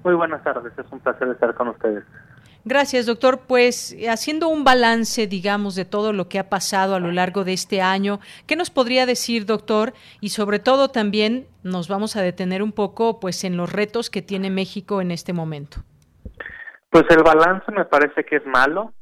Muy 0.04 0.14
buenas 0.14 0.42
tardes. 0.44 0.72
Es 0.78 0.86
un 0.92 1.00
placer 1.00 1.28
estar 1.28 1.54
con 1.54 1.68
ustedes. 1.68 2.04
Gracias, 2.68 3.06
doctor. 3.06 3.42
Pues 3.46 3.92
eh, 3.92 4.10
haciendo 4.10 4.48
un 4.48 4.64
balance, 4.64 5.28
digamos, 5.28 5.76
de 5.76 5.84
todo 5.84 6.12
lo 6.12 6.28
que 6.28 6.40
ha 6.40 6.48
pasado 6.48 6.96
a 6.96 7.00
lo 7.00 7.12
largo 7.12 7.44
de 7.44 7.52
este 7.52 7.80
año, 7.80 8.18
¿qué 8.48 8.56
nos 8.56 8.70
podría 8.70 9.06
decir, 9.06 9.46
doctor? 9.46 9.92
Y 10.20 10.30
sobre 10.30 10.58
todo 10.58 10.88
también 10.88 11.46
nos 11.62 11.88
vamos 11.88 12.16
a 12.16 12.22
detener 12.22 12.64
un 12.64 12.72
poco 12.72 13.20
pues 13.20 13.44
en 13.44 13.56
los 13.56 13.72
retos 13.72 14.10
que 14.10 14.20
tiene 14.20 14.50
México 14.50 15.00
en 15.00 15.12
este 15.12 15.32
momento. 15.32 15.76
Pues 16.90 17.04
el 17.10 17.22
balance 17.22 17.70
me 17.70 17.84
parece 17.84 18.24
que 18.24 18.36
es 18.36 18.46
malo. 18.46 18.92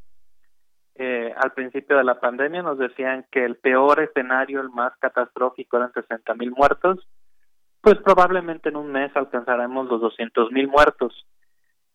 Eh, 0.97 1.33
al 1.35 1.53
principio 1.53 1.97
de 1.97 2.05
la 2.05 2.21
pandemia 2.21 2.63
nos 2.63 2.79
decían 2.79 3.25
que 3.33 3.47
el 3.47 3.57
peor 3.57 3.99
escenario, 4.01 4.61
el 4.61 4.69
más 4.69 4.93
catastrófico, 4.99 5.79
eran 5.79 5.91
60 5.95 6.35
mil 6.35 6.51
muertos. 6.51 7.09
Pues 7.81 7.97
probablemente 8.05 8.69
en 8.69 8.77
un 8.77 8.93
mes 8.93 9.11
alcanzaremos 9.17 9.89
los 9.89 10.03
200 10.03 10.53
mil 10.53 10.69
muertos 10.69 11.15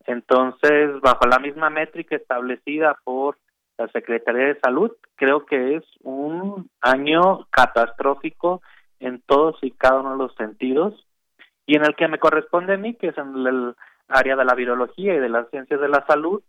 entonces, 0.09 0.99
bajo 1.01 1.27
la 1.27 1.37
misma 1.37 1.69
métrica 1.69 2.15
establecida 2.15 2.97
por 3.03 3.37
la 3.77 3.87
Secretaría 3.89 4.47
de 4.47 4.59
Salud, 4.59 4.91
creo 5.15 5.45
que 5.45 5.75
es 5.75 5.83
un 6.01 6.67
año 6.81 7.45
catastrófico 7.51 8.63
en 8.99 9.21
todos 9.21 9.57
y 9.61 9.69
cada 9.69 9.99
uno 9.99 10.13
de 10.13 10.17
los 10.17 10.33
sentidos 10.33 11.05
y 11.67 11.75
en 11.75 11.85
el 11.85 11.95
que 11.95 12.07
me 12.07 12.17
corresponde 12.17 12.73
a 12.73 12.77
mí, 12.77 12.95
que 12.95 13.09
es 13.09 13.17
en 13.19 13.45
el 13.45 13.75
área 14.07 14.35
de 14.35 14.45
la 14.45 14.55
virología 14.55 15.13
y 15.13 15.19
de 15.19 15.29
las 15.29 15.47
ciencias 15.51 15.79
de 15.79 15.89
la 15.89 16.03
salud, 16.07 16.41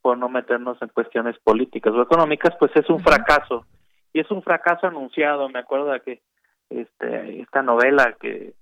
por 0.00 0.16
no 0.16 0.30
meternos 0.30 0.80
en 0.80 0.88
cuestiones 0.88 1.38
políticas 1.40 1.92
o 1.92 2.00
económicas, 2.00 2.56
pues 2.58 2.72
es 2.76 2.88
un 2.88 3.00
fracaso. 3.00 3.66
Y 4.14 4.20
es 4.20 4.30
un 4.30 4.42
fracaso 4.42 4.86
anunciado, 4.86 5.50
me 5.50 5.58
acuerdo 5.58 5.92
de 5.92 6.00
que 6.00 6.22
este, 6.70 7.42
esta 7.42 7.62
novela 7.62 8.16
que 8.18 8.54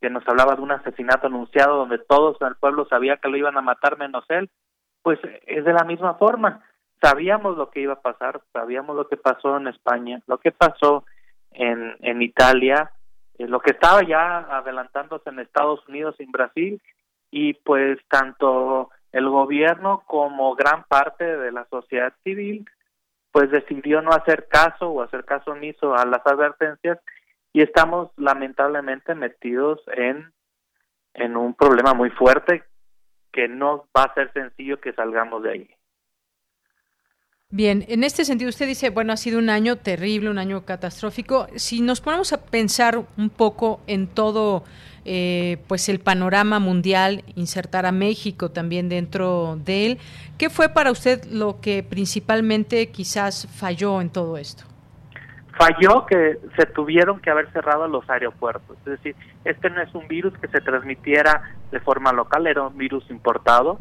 que 0.00 0.10
nos 0.10 0.26
hablaba 0.26 0.56
de 0.56 0.62
un 0.62 0.72
asesinato 0.72 1.26
anunciado 1.26 1.76
donde 1.76 1.98
todos 1.98 2.40
en 2.40 2.48
el 2.48 2.56
pueblo 2.56 2.86
sabía 2.86 3.18
que 3.18 3.28
lo 3.28 3.36
iban 3.36 3.56
a 3.56 3.62
matar 3.62 3.98
menos 3.98 4.24
él, 4.28 4.50
pues 5.02 5.18
es 5.46 5.64
de 5.64 5.72
la 5.72 5.84
misma 5.84 6.14
forma. 6.14 6.64
Sabíamos 7.02 7.56
lo 7.56 7.70
que 7.70 7.80
iba 7.80 7.94
a 7.94 8.00
pasar, 8.00 8.40
sabíamos 8.52 8.96
lo 8.96 9.08
que 9.08 9.16
pasó 9.16 9.56
en 9.56 9.68
España, 9.68 10.20
lo 10.26 10.38
que 10.38 10.52
pasó 10.52 11.04
en, 11.52 11.96
en 12.00 12.22
Italia, 12.22 12.90
eh, 13.38 13.46
lo 13.46 13.60
que 13.60 13.70
estaba 13.70 14.02
ya 14.02 14.38
adelantándose 14.38 15.30
en 15.30 15.38
Estados 15.38 15.86
Unidos 15.88 16.14
y 16.18 16.24
en 16.24 16.32
Brasil, 16.32 16.82
y 17.30 17.54
pues 17.54 17.98
tanto 18.08 18.90
el 19.12 19.28
gobierno 19.28 20.02
como 20.06 20.54
gran 20.54 20.84
parte 20.84 21.24
de 21.24 21.52
la 21.52 21.64
sociedad 21.66 22.12
civil 22.22 22.66
pues 23.32 23.50
decidió 23.50 24.02
no 24.02 24.10
hacer 24.10 24.48
caso 24.48 24.90
o 24.90 25.02
hacer 25.02 25.24
caso 25.24 25.52
omiso 25.52 25.94
a 25.94 26.04
las 26.04 26.26
advertencias 26.26 26.98
y 27.52 27.62
estamos 27.62 28.10
lamentablemente 28.16 29.14
metidos 29.14 29.80
en, 29.96 30.32
en 31.14 31.36
un 31.36 31.54
problema 31.54 31.94
muy 31.94 32.10
fuerte 32.10 32.62
que 33.32 33.48
no 33.48 33.88
va 33.96 34.04
a 34.04 34.14
ser 34.14 34.32
sencillo 34.32 34.80
que 34.80 34.92
salgamos 34.92 35.42
de 35.42 35.50
ahí. 35.50 35.70
Bien, 37.52 37.84
en 37.88 38.04
este 38.04 38.24
sentido 38.24 38.48
usted 38.48 38.68
dice, 38.68 38.90
bueno, 38.90 39.12
ha 39.12 39.16
sido 39.16 39.40
un 39.40 39.50
año 39.50 39.74
terrible, 39.76 40.30
un 40.30 40.38
año 40.38 40.64
catastrófico. 40.64 41.48
Si 41.56 41.80
nos 41.80 42.00
ponemos 42.00 42.32
a 42.32 42.40
pensar 42.40 43.04
un 43.16 43.28
poco 43.28 43.80
en 43.88 44.06
todo 44.06 44.62
eh, 45.04 45.58
pues 45.66 45.88
el 45.88 45.98
panorama 45.98 46.60
mundial, 46.60 47.24
insertar 47.34 47.86
a 47.86 47.92
México 47.92 48.52
también 48.52 48.88
dentro 48.88 49.58
de 49.64 49.86
él, 49.86 49.98
¿qué 50.38 50.48
fue 50.48 50.68
para 50.68 50.92
usted 50.92 51.24
lo 51.24 51.60
que 51.60 51.82
principalmente 51.82 52.90
quizás 52.90 53.48
falló 53.48 54.00
en 54.00 54.10
todo 54.10 54.36
esto? 54.36 54.69
Falló 55.60 56.06
que 56.06 56.38
se 56.56 56.66
tuvieron 56.66 57.20
que 57.20 57.30
haber 57.30 57.52
cerrado 57.52 57.86
los 57.86 58.08
aeropuertos. 58.08 58.78
Es 58.78 58.84
decir, 58.84 59.14
este 59.44 59.68
no 59.68 59.82
es 59.82 59.94
un 59.94 60.08
virus 60.08 60.32
que 60.38 60.48
se 60.48 60.60
transmitiera 60.60 61.54
de 61.70 61.80
forma 61.80 62.12
local, 62.12 62.46
era 62.46 62.62
un 62.62 62.78
virus 62.78 63.08
importado 63.10 63.78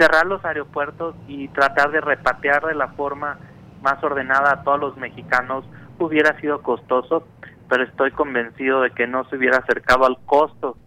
cerrar 0.00 0.24
los 0.26 0.42
aeropuertos 0.46 1.14
y 1.28 1.48
tratar 1.48 1.90
de 1.90 2.00
repatear 2.00 2.64
de 2.64 2.74
la 2.74 2.88
forma 2.88 3.38
más 3.82 4.02
ordenada 4.02 4.52
a 4.52 4.62
todos 4.62 4.80
los 4.80 4.96
mexicanos 4.96 5.64
hubiera 5.98 6.38
sido 6.40 6.62
costoso, 6.62 7.28
pero 7.68 7.84
estoy 7.84 8.10
convencido 8.12 8.80
de 8.80 8.90
que 8.92 9.06
no 9.06 9.24
se 9.28 9.36
hubiera 9.36 9.58
acercado 9.58 10.06
al 10.06 10.16
costo 10.24 10.78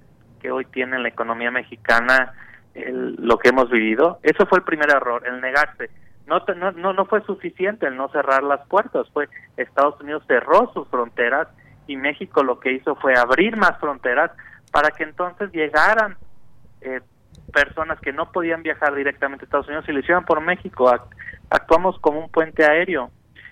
que 0.42 0.52
hoy 0.52 0.66
tiene 0.66 0.98
la 0.98 1.10
economía 1.10 1.52
mexicana 1.52 2.34
lo 2.74 3.38
que 3.38 3.50
hemos 3.50 3.70
vivido. 3.70 4.20
Eso 4.24 4.48
fue 4.48 4.58
el 4.58 4.64
primer 4.64 4.90
error, 4.90 5.24
el 5.28 5.40
negarse. 5.40 5.92
No, 6.26 6.42
no, 6.56 6.94
no 6.94 7.06
fue 7.06 7.22
suficiente 7.26 7.88
el 7.88 7.98
no 7.98 8.08
cerrar 8.10 8.44
las 8.44 8.66
puertas, 8.68 9.10
fue 9.12 9.28
Estados 9.58 10.00
Unidos 10.00 10.24
cerró 10.28 10.72
sus 10.74 10.88
fronteras 10.88 11.48
y 11.86 11.98
México 11.98 12.44
lo 12.44 12.60
que 12.60 12.72
hizo 12.72 12.96
fue 12.96 13.14
abrir 13.18 13.58
más 13.58 13.78
fronteras 13.80 14.32
para 14.72 14.92
que 14.92 15.04
entonces 15.04 15.52
llegaran 15.52 16.16
eh, 16.82 17.02
personas 17.52 18.00
que 18.00 18.14
no 18.14 18.32
podían 18.32 18.64
viajar 18.64 18.96
directamente 18.96 19.44
a 19.44 19.46
Estados 19.46 19.68
Unidos 19.68 19.86
y 19.88 19.92
lo 19.92 20.00
hicieron 20.00 20.26
por 20.26 20.42
México. 20.42 20.90
Actuamos 21.50 22.00
como 22.00 22.20
un 22.20 22.30
puente 22.30 22.64
aéreo. 22.64 23.12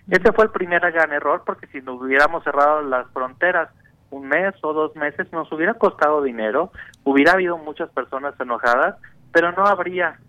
Ese 0.10 0.32
fue 0.32 0.46
el 0.46 0.52
primer 0.52 0.82
gran 0.92 1.12
error 1.12 1.44
porque 1.46 1.68
si 1.68 1.82
nos 1.82 2.02
hubiéramos 2.02 2.44
cerrado 2.44 2.82
las 2.82 3.08
fronteras 3.12 3.70
un 4.10 4.28
mes 4.28 4.54
o 4.62 4.74
dos 4.74 4.96
meses 4.96 5.32
nos 5.32 5.52
hubiera 5.52 5.74
costado 5.76 6.22
dinero, 6.22 6.72
hubiera 7.04 7.34
habido 7.34 7.58
muchas 7.58 7.90
personas 7.92 8.34
enojadas, 8.40 8.98
pero 9.32 9.52
no 9.54 9.66
habría, 9.66 10.20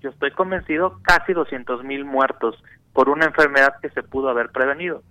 yo 0.00 0.10
estoy 0.10 0.30
convencido, 0.32 1.00
casi 1.02 1.32
200 1.32 1.84
mil 1.84 2.04
muertos 2.04 2.62
por 2.92 3.08
una 3.08 3.26
enfermedad 3.26 3.80
que 3.80 3.90
se 3.90 4.02
pudo 4.02 4.28
haber 4.28 4.50
prevenido. 4.50 5.02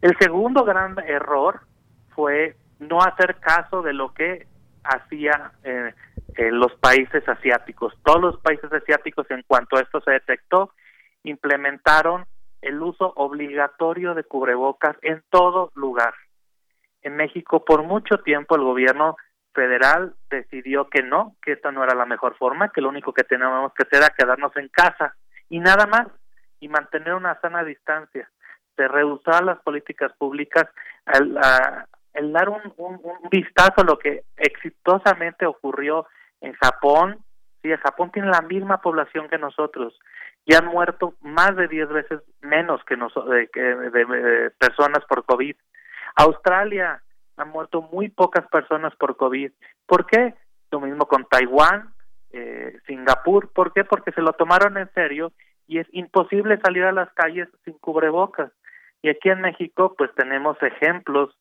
El 0.00 0.16
segundo 0.18 0.64
gran 0.64 0.98
error 1.06 1.60
fue 2.14 2.56
no 2.78 3.00
hacer 3.00 3.36
caso 3.36 3.82
de 3.82 3.92
lo 3.92 4.12
que 4.12 4.46
hacía 4.84 5.52
eh, 5.62 5.92
los 6.50 6.72
países 6.76 7.28
asiáticos. 7.28 7.94
Todos 8.04 8.20
los 8.20 8.40
países 8.40 8.72
asiáticos, 8.72 9.30
en 9.30 9.42
cuanto 9.46 9.76
a 9.76 9.80
esto 9.80 10.00
se 10.00 10.12
detectó, 10.12 10.72
implementaron 11.22 12.24
el 12.60 12.80
uso 12.80 13.12
obligatorio 13.16 14.14
de 14.14 14.24
cubrebocas 14.24 14.96
en 15.02 15.22
todo 15.30 15.70
lugar. 15.74 16.14
En 17.02 17.16
México, 17.16 17.64
por 17.64 17.82
mucho 17.82 18.18
tiempo, 18.18 18.54
el 18.54 18.62
gobierno 18.62 19.16
federal 19.54 20.14
decidió 20.30 20.88
que 20.88 21.02
no, 21.02 21.36
que 21.42 21.52
esta 21.52 21.70
no 21.70 21.84
era 21.84 21.94
la 21.94 22.06
mejor 22.06 22.36
forma, 22.36 22.70
que 22.70 22.80
lo 22.80 22.88
único 22.88 23.12
que 23.12 23.24
teníamos 23.24 23.72
que 23.74 23.84
hacer 23.84 23.98
era 24.00 24.14
quedarnos 24.16 24.56
en 24.56 24.68
casa 24.68 25.14
y 25.48 25.60
nada 25.60 25.86
más, 25.86 26.06
y 26.60 26.68
mantener 26.68 27.14
una 27.14 27.38
sana 27.40 27.64
distancia. 27.64 28.30
Se 28.76 28.88
rehusaban 28.88 29.46
las 29.46 29.60
políticas 29.60 30.12
públicas 30.16 30.64
al, 31.04 31.38
el 32.14 32.32
dar 32.32 32.48
un, 32.48 32.60
un, 32.76 33.00
vistazo 33.30 33.80
a 33.82 33.84
lo 33.84 33.98
que 33.98 34.24
exitosamente 34.36 35.46
ocurrió 35.46 36.06
en 36.40 36.52
Japón. 36.54 37.18
Sí, 37.62 37.70
Japón 37.82 38.10
tiene 38.12 38.28
la 38.28 38.42
misma 38.42 38.80
población 38.80 39.28
que 39.28 39.38
nosotros 39.38 39.98
y 40.44 40.54
han 40.54 40.66
muerto 40.66 41.14
más 41.20 41.54
de 41.56 41.68
10 41.68 41.88
veces 41.88 42.20
menos 42.40 42.82
que 42.84 42.96
nosotros 42.96 43.30
de, 43.30 44.50
personas 44.58 45.04
por 45.08 45.24
COVID. 45.24 45.56
Australia 46.16 47.02
han 47.36 47.50
muerto 47.50 47.82
muy 47.92 48.08
pocas 48.08 48.46
personas 48.48 48.94
por 48.96 49.16
COVID. 49.16 49.50
¿Por 49.86 50.06
qué? 50.06 50.34
Lo 50.70 50.80
mismo 50.80 51.06
con 51.06 51.24
Taiwán, 51.26 51.92
eh, 52.32 52.78
Singapur. 52.86 53.52
¿Por 53.52 53.72
qué? 53.72 53.84
Porque 53.84 54.12
se 54.12 54.22
lo 54.22 54.32
tomaron 54.32 54.78
en 54.78 54.90
serio 54.92 55.32
y 55.66 55.78
es 55.78 55.86
imposible 55.92 56.60
salir 56.62 56.84
a 56.84 56.92
las 56.92 57.12
calles 57.14 57.48
sin 57.64 57.78
cubrebocas. 57.78 58.52
Y 59.02 59.08
aquí 59.08 59.30
en 59.30 59.40
México, 59.40 59.94
pues 59.96 60.10
tenemos 60.14 60.56
ejemplos 60.62 61.36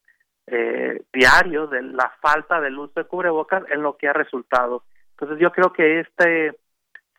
eh, 0.47 1.04
diario 1.13 1.67
de 1.67 1.82
la 1.82 2.12
falta 2.21 2.60
del 2.60 2.77
uso 2.77 2.93
de 2.95 3.06
cubrebocas 3.06 3.63
en 3.69 3.84
lo 3.84 3.97
que 3.97 4.08
ha 4.08 4.13
resultado. 4.13 4.84
Entonces 5.12 5.39
yo 5.39 5.51
creo 5.51 5.71
que 5.71 5.99
este 5.99 6.58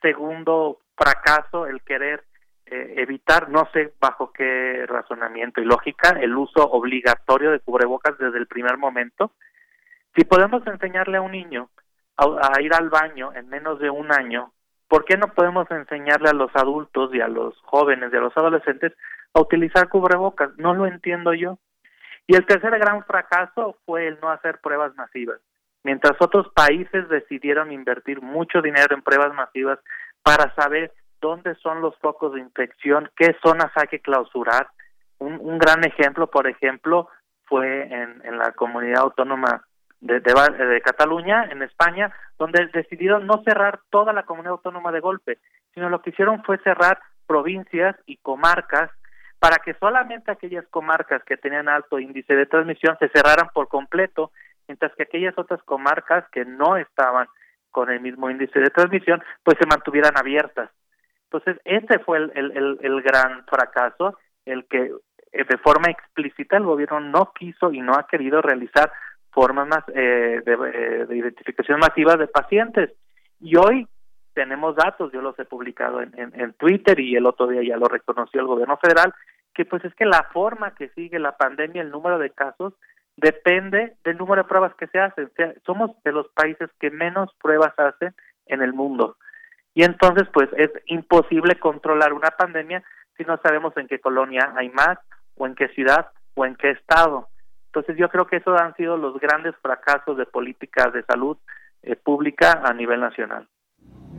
segundo 0.00 0.78
fracaso, 0.96 1.66
el 1.66 1.80
querer 1.82 2.24
eh, 2.66 2.94
evitar, 2.98 3.48
no 3.48 3.68
sé 3.72 3.92
bajo 4.00 4.32
qué 4.32 4.84
razonamiento 4.86 5.60
y 5.60 5.64
lógica, 5.64 6.10
el 6.20 6.36
uso 6.36 6.62
obligatorio 6.70 7.50
de 7.50 7.60
cubrebocas 7.60 8.16
desde 8.18 8.38
el 8.38 8.46
primer 8.46 8.78
momento, 8.78 9.32
si 10.16 10.24
podemos 10.24 10.66
enseñarle 10.66 11.18
a 11.18 11.22
un 11.22 11.32
niño 11.32 11.70
a, 12.16 12.60
ir 12.60 12.74
al 12.74 12.90
baño 12.90 13.32
en 13.34 13.48
menos 13.48 13.78
de 13.78 13.90
un 13.90 14.12
año, 14.12 14.52
¿por 14.88 15.04
qué 15.04 15.16
no 15.16 15.28
podemos 15.28 15.70
enseñarle 15.70 16.28
a 16.28 16.34
los 16.34 16.54
adultos 16.54 17.14
y 17.14 17.20
a 17.20 17.28
los 17.28 17.58
jóvenes 17.62 18.12
y 18.12 18.16
a 18.16 18.20
los 18.20 18.36
adolescentes 18.36 18.92
a 19.34 19.40
utilizar 19.40 19.88
cubrebocas? 19.88 20.50
No 20.58 20.74
lo 20.74 20.86
entiendo 20.86 21.34
yo. 21.34 21.58
Y 22.26 22.36
el 22.36 22.46
tercer 22.46 22.78
gran 22.78 23.04
fracaso 23.04 23.76
fue 23.84 24.06
el 24.06 24.18
no 24.20 24.30
hacer 24.30 24.60
pruebas 24.60 24.94
masivas. 24.94 25.40
Mientras 25.82 26.14
otros 26.20 26.48
países 26.54 27.08
decidieron 27.08 27.72
invertir 27.72 28.22
mucho 28.22 28.62
dinero 28.62 28.94
en 28.94 29.02
pruebas 29.02 29.34
masivas 29.34 29.78
para 30.22 30.54
saber 30.54 30.92
dónde 31.22 31.54
son 31.54 31.80
los 31.80 31.96
focos 31.98 32.34
de 32.34 32.40
infección, 32.40 33.08
qué 33.16 33.34
zonas 33.42 33.70
hay 33.76 33.86
que 33.86 34.00
clausurar. 34.00 34.66
Un, 35.18 35.56
gran 35.56 35.84
ejemplo, 35.84 36.26
por 36.26 36.48
ejemplo, 36.48 37.08
fue 37.44 37.84
en, 37.84 38.38
la 38.38 38.52
comunidad 38.52 39.02
autónoma 39.02 39.64
de, 40.00 40.18
de, 40.18 40.80
Cataluña, 40.80 41.48
en 41.50 41.62
España, 41.62 42.12
donde 42.38 42.66
decidieron 42.74 43.26
no 43.26 43.40
cerrar 43.44 43.80
toda 43.88 44.12
la 44.12 44.24
comunidad 44.24 44.54
autónoma 44.54 44.90
de 44.90 44.98
golpe, 44.98 45.38
sino 45.72 45.88
lo 45.88 46.02
que 46.02 46.10
hicieron 46.10 46.42
fue 46.42 46.58
cerrar 46.58 46.98
provincias 47.26 47.94
y 48.04 48.16
comarcas 48.16 48.90
para 49.38 49.56
que 49.58 49.74
solamente 49.74 50.32
aquellas 50.32 50.66
comarcas 50.68 51.22
que 51.24 51.36
tenían 51.36 51.68
alto 51.68 52.00
índice 52.00 52.34
de 52.34 52.46
transmisión 52.46 52.96
se 52.98 53.08
cerraran 53.08 53.48
por 53.54 53.68
completo, 53.68 54.32
mientras 54.66 54.92
que 54.96 55.04
aquellas 55.04 55.38
otras 55.38 55.62
comarcas 55.62 56.24
que 56.32 56.44
no 56.44 56.76
estaban 56.76 57.28
con 57.70 57.90
el 57.90 58.00
mismo 58.00 58.28
índice 58.28 58.58
de 58.58 58.70
transmisión, 58.70 59.22
pues 59.44 59.56
se 59.58 59.66
mantuvieran 59.66 60.16
abiertas. 60.16 60.70
Entonces, 61.32 61.62
ese 61.64 61.98
fue 62.00 62.18
el, 62.18 62.78
el, 62.80 63.02
gran 63.02 63.46
fracaso, 63.46 64.18
el 64.44 64.66
que 64.66 64.92
eh, 65.32 65.44
de 65.48 65.58
forma 65.58 65.90
explícita 65.90 66.58
el 66.58 66.64
gobierno 66.64 67.00
no 67.00 67.32
quiso 67.34 67.72
y 67.72 67.80
no 67.80 67.94
ha 67.94 68.06
querido 68.06 68.42
realizar 68.42 68.92
formas 69.30 69.66
más 69.66 69.82
eh, 69.94 70.42
de, 70.44 70.52
eh, 70.52 71.06
de, 71.06 71.16
identificación 71.16 71.80
masiva 71.80 72.16
de 72.16 72.26
pacientes. 72.26 72.90
Y 73.40 73.56
hoy 73.56 73.88
tenemos 74.34 74.76
datos, 74.76 75.10
yo 75.12 75.22
los 75.22 75.38
he 75.38 75.46
publicado 75.46 76.02
en, 76.02 76.12
en, 76.16 76.52
Twitter 76.54 77.00
y 77.00 77.16
el 77.16 77.24
otro 77.24 77.46
día 77.46 77.62
ya 77.62 77.78
lo 77.78 77.86
reconoció 77.86 78.42
el 78.42 78.46
gobierno 78.46 78.76
federal, 78.76 79.14
que 79.54 79.64
pues 79.64 79.82
es 79.86 79.94
que 79.94 80.04
la 80.04 80.28
forma 80.34 80.74
que 80.74 80.90
sigue 80.90 81.18
la 81.18 81.38
pandemia, 81.38 81.80
el 81.80 81.90
número 81.90 82.18
de 82.18 82.28
casos, 82.28 82.74
depende 83.16 83.94
del 84.04 84.18
número 84.18 84.42
de 84.42 84.48
pruebas 84.48 84.74
que 84.74 84.86
se 84.88 84.98
hacen. 84.98 85.30
somos 85.64 85.92
de 86.04 86.12
los 86.12 86.28
países 86.28 86.68
que 86.78 86.90
menos 86.90 87.30
pruebas 87.40 87.72
hacen 87.78 88.14
en 88.46 88.60
el 88.60 88.74
mundo. 88.74 89.16
Y 89.74 89.84
entonces, 89.84 90.28
pues 90.32 90.48
es 90.56 90.70
imposible 90.86 91.58
controlar 91.58 92.12
una 92.12 92.30
pandemia 92.30 92.82
si 93.16 93.24
no 93.24 93.38
sabemos 93.42 93.76
en 93.76 93.88
qué 93.88 94.00
colonia 94.00 94.52
hay 94.56 94.70
más, 94.70 94.98
o 95.36 95.46
en 95.46 95.54
qué 95.54 95.68
ciudad, 95.68 96.08
o 96.34 96.44
en 96.44 96.54
qué 96.56 96.70
estado. 96.70 97.28
Entonces, 97.66 97.96
yo 97.96 98.08
creo 98.10 98.26
que 98.26 98.36
esos 98.36 98.60
han 98.60 98.74
sido 98.74 98.96
los 98.96 99.18
grandes 99.18 99.54
fracasos 99.62 100.16
de 100.16 100.26
políticas 100.26 100.92
de 100.92 101.02
salud 101.04 101.38
eh, 101.82 101.96
pública 101.96 102.60
a 102.64 102.72
nivel 102.74 103.00
nacional. 103.00 103.48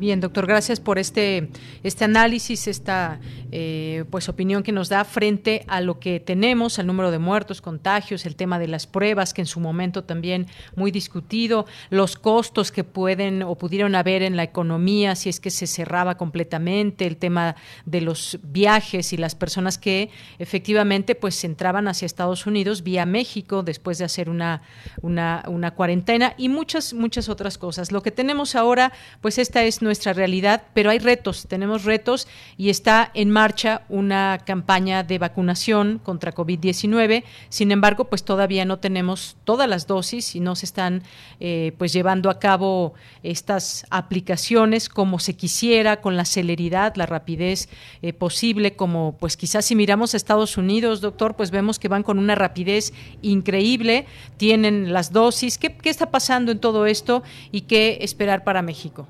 Bien, 0.03 0.19
doctor, 0.19 0.47
gracias 0.47 0.81
por 0.81 0.99
este, 0.99 1.47
este 1.81 2.03
análisis, 2.03 2.67
esta 2.67 3.21
eh, 3.53 4.03
pues 4.09 4.27
opinión 4.27 4.61
que 4.61 4.73
nos 4.73 4.89
da 4.89 5.05
frente 5.05 5.63
a 5.69 5.79
lo 5.79 5.97
que 6.01 6.19
tenemos, 6.19 6.77
al 6.77 6.87
número 6.87 7.09
de 7.09 7.19
muertos, 7.19 7.61
contagios, 7.61 8.25
el 8.25 8.35
tema 8.35 8.59
de 8.59 8.67
las 8.67 8.85
pruebas, 8.85 9.33
que 9.33 9.39
en 9.39 9.45
su 9.45 9.61
momento 9.61 10.03
también 10.03 10.47
muy 10.75 10.91
discutido, 10.91 11.65
los 11.89 12.17
costos 12.17 12.73
que 12.73 12.83
pueden 12.83 13.43
o 13.43 13.55
pudieron 13.55 13.95
haber 13.95 14.23
en 14.23 14.35
la 14.35 14.43
economía 14.43 15.15
si 15.15 15.29
es 15.29 15.39
que 15.39 15.51
se 15.51 15.67
cerraba 15.67 16.17
completamente, 16.17 17.07
el 17.07 17.15
tema 17.15 17.55
de 17.85 18.01
los 18.01 18.39
viajes 18.43 19.13
y 19.13 19.17
las 19.17 19.35
personas 19.35 19.77
que 19.77 20.09
efectivamente 20.37 21.15
pues 21.15 21.41
entraban 21.45 21.87
hacia 21.87 22.07
Estados 22.07 22.45
Unidos 22.45 22.83
vía 22.83 23.05
México 23.05 23.63
después 23.63 23.99
de 23.99 24.03
hacer 24.03 24.29
una, 24.29 24.63
una, 25.01 25.71
cuarentena 25.75 26.33
y 26.37 26.49
muchas, 26.49 26.93
muchas 26.93 27.29
otras 27.29 27.57
cosas. 27.57 27.93
Lo 27.93 28.03
que 28.03 28.11
tenemos 28.11 28.55
ahora, 28.55 28.91
pues 29.21 29.37
esta 29.37 29.63
es 29.63 29.81
nuestra 29.81 29.92
nuestra 29.93 30.13
realidad, 30.13 30.63
pero 30.73 30.89
hay 30.89 30.97
retos, 30.97 31.45
tenemos 31.47 31.83
retos 31.83 32.27
y 32.57 32.71
está 32.71 33.11
en 33.13 33.29
marcha 33.29 33.83
una 33.89 34.39
campaña 34.43 35.03
de 35.03 35.19
vacunación 35.19 35.99
contra 36.03 36.33
COVID-19. 36.33 37.23
Sin 37.49 37.71
embargo, 37.71 38.05
pues 38.05 38.23
todavía 38.23 38.65
no 38.65 38.79
tenemos 38.79 39.37
todas 39.43 39.69
las 39.69 39.85
dosis 39.85 40.35
y 40.35 40.39
no 40.39 40.55
se 40.55 40.65
están 40.65 41.03
eh, 41.39 41.73
pues 41.77 41.93
llevando 41.93 42.31
a 42.31 42.39
cabo 42.39 42.95
estas 43.21 43.85
aplicaciones 43.91 44.89
como 44.89 45.19
se 45.19 45.35
quisiera, 45.35 46.01
con 46.01 46.17
la 46.17 46.25
celeridad, 46.25 46.95
la 46.95 47.05
rapidez 47.05 47.69
eh, 48.01 48.13
posible, 48.13 48.75
como 48.75 49.15
pues 49.19 49.37
quizás 49.37 49.63
si 49.63 49.75
miramos 49.75 50.15
a 50.15 50.17
Estados 50.17 50.57
Unidos, 50.57 51.01
doctor, 51.01 51.35
pues 51.35 51.51
vemos 51.51 51.77
que 51.77 51.87
van 51.87 52.01
con 52.01 52.17
una 52.17 52.33
rapidez 52.33 52.93
increíble, 53.21 54.07
tienen 54.37 54.91
las 54.91 55.11
dosis. 55.11 55.59
¿Qué, 55.59 55.77
qué 55.77 55.91
está 55.91 56.09
pasando 56.09 56.51
en 56.51 56.57
todo 56.57 56.87
esto 56.87 57.21
y 57.51 57.61
qué 57.61 57.99
esperar 58.01 58.43
para 58.43 58.63
México? 58.63 59.07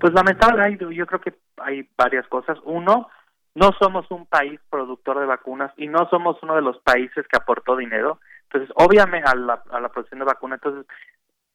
Pues 0.00 0.14
lamentablemente 0.14 0.86
yo 0.94 1.06
creo 1.06 1.20
que 1.20 1.34
hay 1.58 1.86
varias 1.96 2.26
cosas. 2.28 2.58
Uno, 2.64 3.10
no 3.54 3.70
somos 3.78 4.10
un 4.10 4.24
país 4.24 4.58
productor 4.70 5.20
de 5.20 5.26
vacunas 5.26 5.72
y 5.76 5.88
no 5.88 6.08
somos 6.08 6.42
uno 6.42 6.54
de 6.54 6.62
los 6.62 6.78
países 6.78 7.28
que 7.28 7.36
aportó 7.36 7.76
dinero. 7.76 8.18
Entonces, 8.44 8.74
obviamente 8.76 9.28
a 9.28 9.34
la, 9.34 9.62
a 9.70 9.78
la 9.78 9.90
producción 9.90 10.20
de 10.20 10.24
vacunas, 10.24 10.58
entonces 10.64 10.86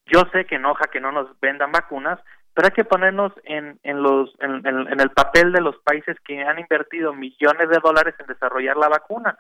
yo 0.06 0.22
sé 0.32 0.46
que 0.46 0.56
enoja 0.56 0.86
que 0.92 1.00
no 1.00 1.12
nos 1.12 1.28
vendan 1.40 1.72
vacunas, 1.72 2.20
pero 2.54 2.68
hay 2.68 2.74
que 2.74 2.86
ponernos 2.86 3.34
en, 3.46 3.80
en 3.82 4.04
los 4.04 4.32
en, 4.40 4.66
en, 4.66 5.00
el 5.00 5.10
papel 5.10 5.52
de 5.52 5.62
los 5.62 5.78
países 5.80 6.16
que 6.24 6.44
han 6.44 6.60
invertido 6.60 7.14
millones 7.14 7.68
de 7.68 7.80
dólares 7.84 8.14
en 8.20 8.28
desarrollar 8.28 8.78
la 8.78 8.90
vacuna. 8.90 9.40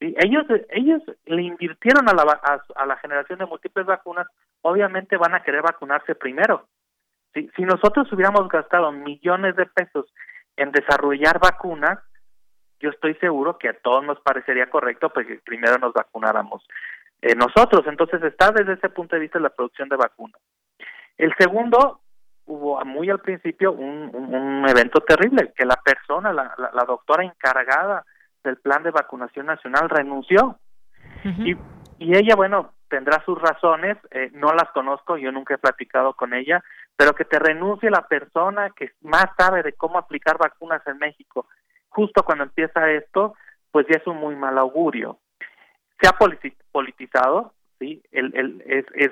¿Sí? 0.00 0.16
Ellos 0.18 0.44
ellos 0.70 1.00
le 1.26 1.42
invirtieron 1.42 2.08
a 2.08 2.86
la 2.86 2.96
generación 2.96 3.38
de 3.38 3.46
múltiples 3.46 3.86
vacunas, 3.86 4.26
obviamente 4.62 5.16
van 5.16 5.36
a 5.36 5.44
querer 5.44 5.62
vacunarse 5.62 6.16
primero. 6.16 6.66
Si, 7.34 7.50
si 7.56 7.62
nosotros 7.62 8.12
hubiéramos 8.12 8.48
gastado 8.48 8.92
millones 8.92 9.56
de 9.56 9.66
pesos 9.66 10.06
en 10.56 10.72
desarrollar 10.72 11.38
vacunas, 11.40 11.98
yo 12.80 12.90
estoy 12.90 13.14
seguro 13.14 13.58
que 13.58 13.68
a 13.68 13.78
todos 13.78 14.04
nos 14.04 14.20
parecería 14.20 14.68
correcto 14.68 15.10
pues 15.10 15.26
que 15.26 15.40
primero 15.44 15.78
nos 15.78 15.92
vacunáramos 15.92 16.66
eh, 17.22 17.34
nosotros. 17.36 17.86
Entonces 17.86 18.22
está 18.22 18.50
desde 18.50 18.74
ese 18.74 18.88
punto 18.88 19.16
de 19.16 19.22
vista 19.22 19.38
la 19.38 19.50
producción 19.50 19.88
de 19.88 19.96
vacunas. 19.96 20.40
El 21.16 21.32
segundo, 21.38 22.00
hubo 22.46 22.84
muy 22.84 23.08
al 23.08 23.20
principio 23.20 23.72
un, 23.72 24.10
un, 24.14 24.68
evento 24.68 25.00
terrible, 25.00 25.52
que 25.56 25.64
la 25.64 25.76
persona, 25.76 26.32
la, 26.32 26.54
la, 26.56 26.84
doctora 26.84 27.24
encargada 27.24 28.04
del 28.42 28.56
plan 28.56 28.82
de 28.82 28.90
vacunación 28.90 29.46
nacional 29.46 29.88
renunció. 29.88 30.58
y, 31.24 31.54
y 31.98 32.16
ella, 32.16 32.34
bueno, 32.34 32.72
tendrá 32.88 33.24
sus 33.24 33.40
razones, 33.40 33.96
eh, 34.10 34.30
no 34.34 34.52
las 34.52 34.70
conozco, 34.72 35.16
yo 35.16 35.30
nunca 35.30 35.54
he 35.54 35.58
platicado 35.58 36.14
con 36.14 36.34
ella, 36.34 36.64
pero 37.02 37.16
que 37.16 37.24
te 37.24 37.40
renuncie 37.40 37.90
la 37.90 38.06
persona 38.06 38.70
que 38.70 38.92
más 39.00 39.26
sabe 39.36 39.64
de 39.64 39.72
cómo 39.72 39.98
aplicar 39.98 40.38
vacunas 40.38 40.86
en 40.86 40.98
México, 40.98 41.48
justo 41.88 42.22
cuando 42.22 42.44
empieza 42.44 42.92
esto, 42.92 43.34
pues 43.72 43.88
ya 43.90 43.98
es 43.98 44.06
un 44.06 44.18
muy 44.18 44.36
mal 44.36 44.56
augurio. 44.56 45.18
Se 46.00 46.06
ha 46.06 46.16
politizado, 46.70 47.54
sí, 47.80 48.00
el, 48.12 48.62
es 48.94 49.10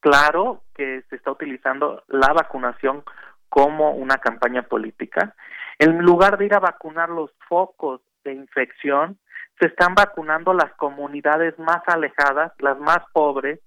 claro 0.00 0.62
que 0.74 1.02
se 1.10 1.16
está 1.16 1.30
utilizando 1.30 2.04
la 2.08 2.32
vacunación 2.32 3.04
como 3.50 3.90
una 3.90 4.16
campaña 4.16 4.62
política. 4.62 5.34
En 5.78 5.98
lugar 5.98 6.38
de 6.38 6.46
ir 6.46 6.54
a 6.54 6.60
vacunar 6.60 7.10
los 7.10 7.30
focos 7.50 8.00
de 8.24 8.32
infección, 8.32 9.18
se 9.60 9.66
están 9.66 9.94
vacunando 9.94 10.54
las 10.54 10.72
comunidades 10.76 11.58
más 11.58 11.82
alejadas, 11.86 12.54
las 12.60 12.78
más 12.78 13.00
pobres, 13.12 13.60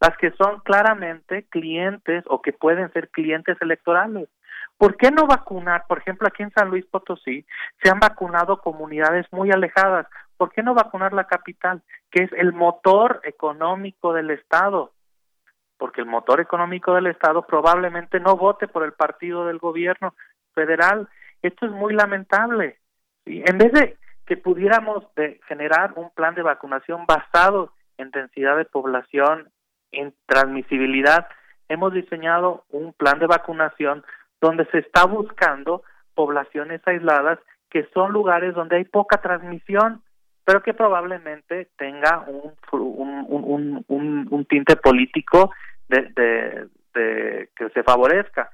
las 0.00 0.16
que 0.16 0.30
son 0.32 0.60
claramente 0.60 1.44
clientes 1.50 2.24
o 2.28 2.40
que 2.40 2.52
pueden 2.52 2.92
ser 2.92 3.08
clientes 3.10 3.56
electorales. 3.60 4.28
¿Por 4.76 4.96
qué 4.96 5.10
no 5.10 5.26
vacunar? 5.26 5.84
Por 5.88 5.98
ejemplo, 5.98 6.28
aquí 6.28 6.44
en 6.44 6.52
San 6.52 6.70
Luis 6.70 6.86
Potosí 6.86 7.44
se 7.82 7.90
han 7.90 7.98
vacunado 7.98 8.60
comunidades 8.60 9.26
muy 9.32 9.50
alejadas. 9.50 10.06
¿Por 10.36 10.52
qué 10.52 10.62
no 10.62 10.72
vacunar 10.72 11.12
la 11.12 11.24
capital, 11.24 11.82
que 12.12 12.22
es 12.22 12.32
el 12.32 12.52
motor 12.52 13.20
económico 13.24 14.12
del 14.12 14.30
Estado? 14.30 14.92
Porque 15.78 16.02
el 16.02 16.06
motor 16.06 16.40
económico 16.40 16.94
del 16.94 17.08
Estado 17.08 17.42
probablemente 17.42 18.20
no 18.20 18.36
vote 18.36 18.68
por 18.68 18.84
el 18.84 18.92
partido 18.92 19.46
del 19.46 19.58
gobierno 19.58 20.14
federal. 20.54 21.08
Esto 21.42 21.66
es 21.66 21.72
muy 21.72 21.92
lamentable. 21.92 22.78
En 23.26 23.58
vez 23.58 23.72
de 23.72 23.96
que 24.26 24.36
pudiéramos 24.36 25.12
de 25.16 25.40
generar 25.48 25.94
un 25.96 26.10
plan 26.10 26.36
de 26.36 26.42
vacunación 26.42 27.04
basado 27.04 27.72
en 27.96 28.10
densidad 28.12 28.56
de 28.56 28.64
población, 28.64 29.50
en 29.92 30.14
transmisibilidad, 30.26 31.28
hemos 31.68 31.92
diseñado 31.92 32.64
un 32.70 32.92
plan 32.92 33.18
de 33.18 33.26
vacunación 33.26 34.04
donde 34.40 34.64
se 34.66 34.78
está 34.78 35.04
buscando 35.06 35.82
poblaciones 36.14 36.80
aisladas 36.86 37.38
que 37.70 37.86
son 37.92 38.12
lugares 38.12 38.54
donde 38.54 38.76
hay 38.76 38.84
poca 38.84 39.18
transmisión, 39.18 40.02
pero 40.44 40.62
que 40.62 40.72
probablemente 40.72 41.68
tenga 41.76 42.24
un, 42.26 42.54
un, 42.72 43.84
un, 43.86 44.26
un, 44.30 44.44
tinte 44.46 44.76
político 44.76 45.52
de, 45.88 46.10
de, 46.16 46.68
de, 46.94 47.50
que 47.54 47.68
se 47.70 47.82
favorezca. 47.82 48.50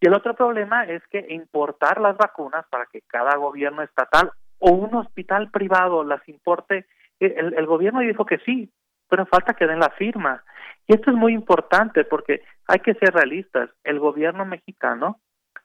Y 0.00 0.08
el 0.08 0.14
otro 0.14 0.34
problema 0.34 0.84
es 0.84 1.02
que 1.06 1.24
importar 1.28 2.00
las 2.00 2.16
vacunas 2.16 2.66
para 2.68 2.86
que 2.86 3.02
cada 3.02 3.36
gobierno 3.36 3.82
estatal 3.82 4.32
o 4.58 4.72
un 4.72 4.94
hospital 4.96 5.50
privado 5.50 6.02
las 6.02 6.28
importe, 6.28 6.86
el, 7.20 7.54
el 7.54 7.66
gobierno 7.66 8.00
dijo 8.00 8.26
que 8.26 8.38
sí, 8.38 8.70
pero 9.14 9.26
falta 9.26 9.54
que 9.54 9.68
den 9.68 9.78
la 9.78 9.90
firma. 9.90 10.42
Y 10.88 10.94
esto 10.94 11.12
es 11.12 11.16
muy 11.16 11.34
importante 11.34 12.02
porque 12.02 12.42
hay 12.66 12.80
que 12.80 12.94
ser 12.94 13.14
realistas. 13.14 13.70
El 13.84 14.00
gobierno 14.00 14.44
mexicano 14.44 15.20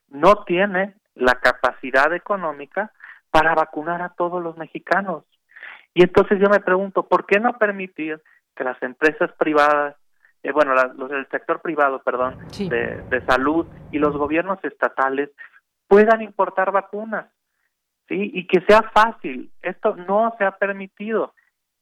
no 0.08 0.44
tiene 0.44 0.94
la 1.16 1.34
capacidad 1.34 2.14
económica 2.14 2.92
para 3.28 3.56
vacunar 3.56 4.02
a 4.02 4.10
todos 4.10 4.40
los 4.40 4.56
mexicanos. 4.56 5.24
Y 5.94 6.04
entonces 6.04 6.38
yo 6.38 6.48
me 6.48 6.60
pregunto, 6.60 7.08
¿por 7.08 7.26
qué 7.26 7.40
no 7.40 7.58
permitir 7.58 8.22
que 8.54 8.62
las 8.62 8.80
empresas 8.84 9.32
privadas, 9.32 9.96
eh, 10.44 10.52
bueno, 10.52 10.72
los 10.94 11.10
del 11.10 11.26
sector 11.28 11.60
privado, 11.60 12.00
perdón, 12.04 12.38
de, 12.56 13.02
de 13.02 13.26
salud 13.26 13.66
y 13.90 13.98
los 13.98 14.16
gobiernos 14.16 14.62
estatales 14.62 15.30
puedan 15.88 16.22
importar 16.22 16.70
vacunas? 16.70 17.26
¿sí? 18.06 18.30
Y 18.32 18.46
que 18.46 18.60
sea 18.60 18.82
fácil. 18.94 19.50
Esto 19.60 19.96
no 19.96 20.36
se 20.38 20.44
ha 20.44 20.52
permitido. 20.52 21.34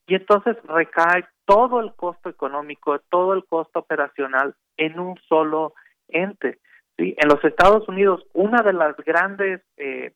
Y 0.09 0.15
entonces 0.15 0.57
recae 0.63 1.27
todo 1.49 1.79
el 1.79 1.93
costo 1.93 2.29
económico, 2.29 2.99
todo 3.09 3.33
el 3.33 3.43
costo 3.43 3.79
operacional 3.79 4.53
en 4.77 4.99
un 4.99 5.19
solo 5.27 5.73
ente. 6.07 6.59
¿sí? 6.95 7.15
En 7.17 7.27
los 7.27 7.43
Estados 7.43 7.89
Unidos, 7.89 8.23
una 8.33 8.61
de 8.61 8.73
las 8.73 8.95
grandes 8.97 9.61
eh, 9.77 10.13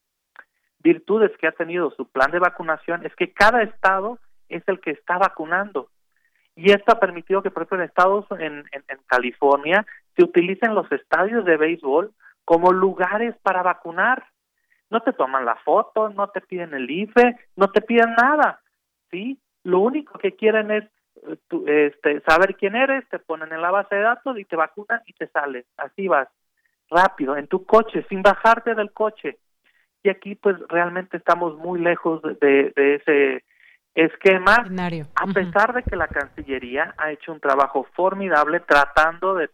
virtudes 0.83 1.31
que 1.39 1.47
ha 1.47 1.51
tenido 1.51 1.89
su 1.97 2.07
plan 2.07 2.29
de 2.29 2.37
vacunación 2.37 3.03
es 3.03 3.15
que 3.15 3.33
cada 3.33 3.63
estado 3.63 4.19
es 4.47 4.61
el 4.67 4.79
que 4.79 4.91
está 4.91 5.17
vacunando. 5.17 5.89
Y 6.55 6.71
esto 6.71 6.91
ha 6.91 6.99
permitido 6.99 7.41
que, 7.41 7.49
por 7.49 7.63
ejemplo, 7.63 7.79
en 7.79 7.89
Estados 7.89 8.25
en, 8.37 8.63
en, 8.71 8.99
California 9.07 9.87
se 10.15 10.23
utilicen 10.23 10.75
los 10.75 10.91
estadios 10.91 11.45
de 11.45 11.57
béisbol 11.57 12.13
como 12.45 12.71
lugares 12.71 13.35
para 13.41 13.63
vacunar 13.63 14.23
no 14.91 15.01
te 15.01 15.13
toman 15.13 15.45
la 15.45 15.55
foto, 15.55 16.09
no 16.09 16.27
te 16.27 16.41
piden 16.41 16.75
el 16.75 16.87
IFE, 16.87 17.35
no 17.55 17.71
te 17.71 17.81
piden 17.81 18.13
nada, 18.13 18.61
¿sí? 19.09 19.39
Lo 19.63 19.79
único 19.79 20.19
que 20.19 20.35
quieren 20.35 20.69
es 20.69 20.83
eh, 21.27 21.91
este, 21.93 22.21
saber 22.21 22.55
quién 22.55 22.75
eres, 22.75 23.07
te 23.09 23.19
ponen 23.19 23.51
en 23.51 23.61
la 23.61 23.71
base 23.71 23.95
de 23.95 24.01
datos 24.01 24.37
y 24.37 24.45
te 24.45 24.55
vacunan 24.55 25.01
y 25.05 25.13
te 25.13 25.27
sales, 25.27 25.65
así 25.77 26.07
vas, 26.07 26.27
rápido, 26.89 27.35
en 27.37 27.47
tu 27.47 27.65
coche, 27.65 28.05
sin 28.09 28.21
bajarte 28.21 28.75
del 28.75 28.91
coche. 28.91 29.37
Y 30.03 30.09
aquí 30.09 30.35
pues 30.35 30.57
realmente 30.67 31.17
estamos 31.17 31.57
muy 31.57 31.79
lejos 31.79 32.21
de, 32.21 32.73
de 32.75 32.95
ese 32.95 33.43
esquema, 33.95 34.65
a 35.15 35.27
pesar 35.27 35.73
de 35.73 35.83
que 35.83 35.95
la 35.95 36.07
Cancillería 36.07 36.93
ha 36.97 37.11
hecho 37.11 37.31
un 37.31 37.39
trabajo 37.39 37.85
formidable 37.93 38.59
tratando 38.61 39.35
de, 39.35 39.49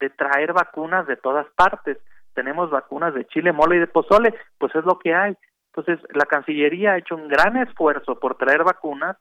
de 0.00 0.10
traer 0.10 0.52
vacunas 0.52 1.06
de 1.06 1.16
todas 1.16 1.46
partes. 1.56 1.98
Tenemos 2.34 2.70
vacunas 2.70 3.14
de 3.14 3.26
chile, 3.26 3.52
mole 3.52 3.76
y 3.76 3.80
de 3.80 3.86
pozole, 3.86 4.34
pues 4.58 4.74
es 4.74 4.84
lo 4.84 4.98
que 4.98 5.14
hay. 5.14 5.36
Entonces, 5.74 6.00
la 6.14 6.26
Cancillería 6.26 6.92
ha 6.92 6.98
hecho 6.98 7.14
un 7.14 7.28
gran 7.28 7.56
esfuerzo 7.56 8.18
por 8.18 8.36
traer 8.36 8.64
vacunas, 8.64 9.16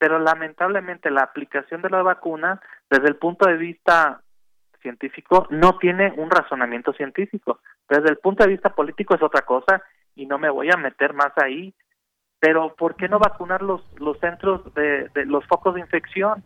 pero 0.00 0.18
lamentablemente 0.18 1.10
la 1.10 1.20
aplicación 1.20 1.82
de 1.82 1.90
la 1.90 2.02
vacuna, 2.02 2.58
desde 2.88 3.08
el 3.08 3.16
punto 3.16 3.46
de 3.46 3.58
vista 3.58 4.22
científico, 4.80 5.46
no 5.50 5.76
tiene 5.76 6.14
un 6.16 6.30
razonamiento 6.30 6.94
científico. 6.94 7.60
Desde 7.86 8.08
el 8.08 8.16
punto 8.16 8.42
de 8.42 8.48
vista 8.48 8.70
político 8.70 9.14
es 9.14 9.22
otra 9.22 9.42
cosa 9.42 9.82
y 10.14 10.24
no 10.24 10.38
me 10.38 10.48
voy 10.48 10.70
a 10.72 10.78
meter 10.78 11.12
más 11.12 11.32
ahí. 11.36 11.74
Pero, 12.38 12.74
¿por 12.76 12.96
qué 12.96 13.10
no 13.10 13.18
vacunar 13.18 13.60
los, 13.60 13.82
los 14.00 14.18
centros 14.20 14.72
de, 14.72 15.10
de 15.10 15.26
los 15.26 15.46
focos 15.46 15.74
de 15.74 15.82
infección? 15.82 16.42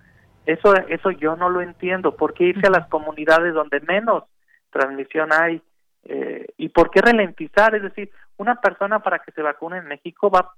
Eso, 0.47 0.75
eso 0.89 1.13
yo 1.13 1.37
no 1.37 1.49
lo 1.49 1.61
entiendo. 1.61 2.17
¿Por 2.17 2.35
qué 2.35 2.47
irse 2.47 2.67
a 2.67 2.77
las 2.77 2.89
comunidades 2.89 3.55
donde 3.55 3.79
menos 3.83 4.25
transmisión 4.71 5.33
hay? 5.33 5.63
Eh, 6.03 6.49
¿Y 6.57 6.71
por 6.71 6.91
qué 6.91 7.01
ralentizar? 7.01 7.77
Es 7.77 7.83
decir, 7.85 8.11
una 8.37 8.57
persona 8.57 8.99
para 8.99 9.21
que 9.21 9.31
se 9.31 9.43
vacune 9.43 9.79
en 9.79 9.87
México 9.87 10.29
va, 10.29 10.55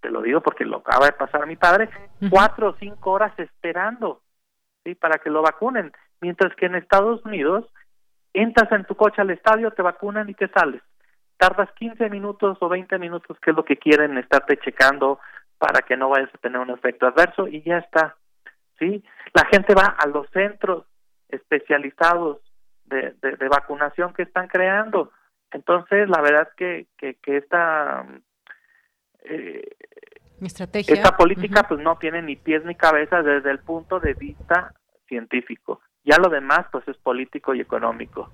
te 0.00 0.10
lo 0.10 0.22
digo 0.22 0.40
porque 0.40 0.64
lo 0.64 0.78
acaba 0.78 1.06
de 1.06 1.12
pasar 1.12 1.42
a 1.42 1.46
mi 1.46 1.56
padre, 1.56 1.88
cuatro 2.30 2.70
o 2.70 2.76
cinco 2.78 3.12
horas 3.12 3.32
esperando, 3.38 4.22
¿sí? 4.84 4.94
Para 4.94 5.18
que 5.18 5.30
lo 5.30 5.42
vacunen. 5.42 5.92
Mientras 6.20 6.54
que 6.56 6.66
en 6.66 6.74
Estados 6.74 7.24
Unidos, 7.24 7.66
entras 8.32 8.70
en 8.72 8.84
tu 8.84 8.94
coche 8.94 9.20
al 9.20 9.30
estadio, 9.30 9.70
te 9.72 9.82
vacunan 9.82 10.28
y 10.28 10.34
te 10.34 10.48
sales. 10.48 10.82
Tardas 11.36 11.70
15 11.72 12.10
minutos 12.10 12.58
o 12.60 12.68
20 12.68 12.98
minutos, 12.98 13.38
que 13.40 13.50
es 13.50 13.56
lo 13.56 13.64
que 13.64 13.76
quieren 13.76 14.18
estarte 14.18 14.58
checando 14.58 15.20
para 15.58 15.82
que 15.82 15.96
no 15.96 16.08
vayas 16.08 16.34
a 16.34 16.38
tener 16.38 16.58
un 16.60 16.70
efecto 16.70 17.06
adverso 17.06 17.46
y 17.48 17.62
ya 17.62 17.78
está. 17.78 18.16
¿Sí? 18.78 19.04
La 19.34 19.46
gente 19.46 19.74
va 19.74 19.96
a 19.98 20.06
los 20.06 20.28
centros 20.30 20.84
especializados 21.28 22.38
de, 22.84 23.14
de, 23.20 23.48
vacunación 23.48 24.12
que 24.14 24.22
están 24.22 24.48
creando. 24.48 25.12
Entonces, 25.52 26.08
la 26.08 26.20
verdad 26.20 26.48
que, 26.56 26.86
que, 26.96 27.14
que 27.16 27.36
esta 27.36 28.04
eh, 29.24 29.76
estrategia. 30.40 30.94
Esta 30.94 31.16
política 31.16 31.66
pues 31.68 31.80
no 31.80 31.96
tiene 31.96 32.22
ni 32.22 32.36
pies 32.36 32.64
ni 32.64 32.74
cabeza 32.74 33.22
desde 33.22 33.50
el 33.50 33.58
punto 33.58 34.00
de 34.00 34.14
vista 34.14 34.74
científico. 35.08 35.80
Ya 36.04 36.16
lo 36.16 36.28
demás 36.28 36.66
pues 36.72 36.86
es 36.88 36.96
político 36.96 37.54
y 37.54 37.60
económico. 37.60 38.30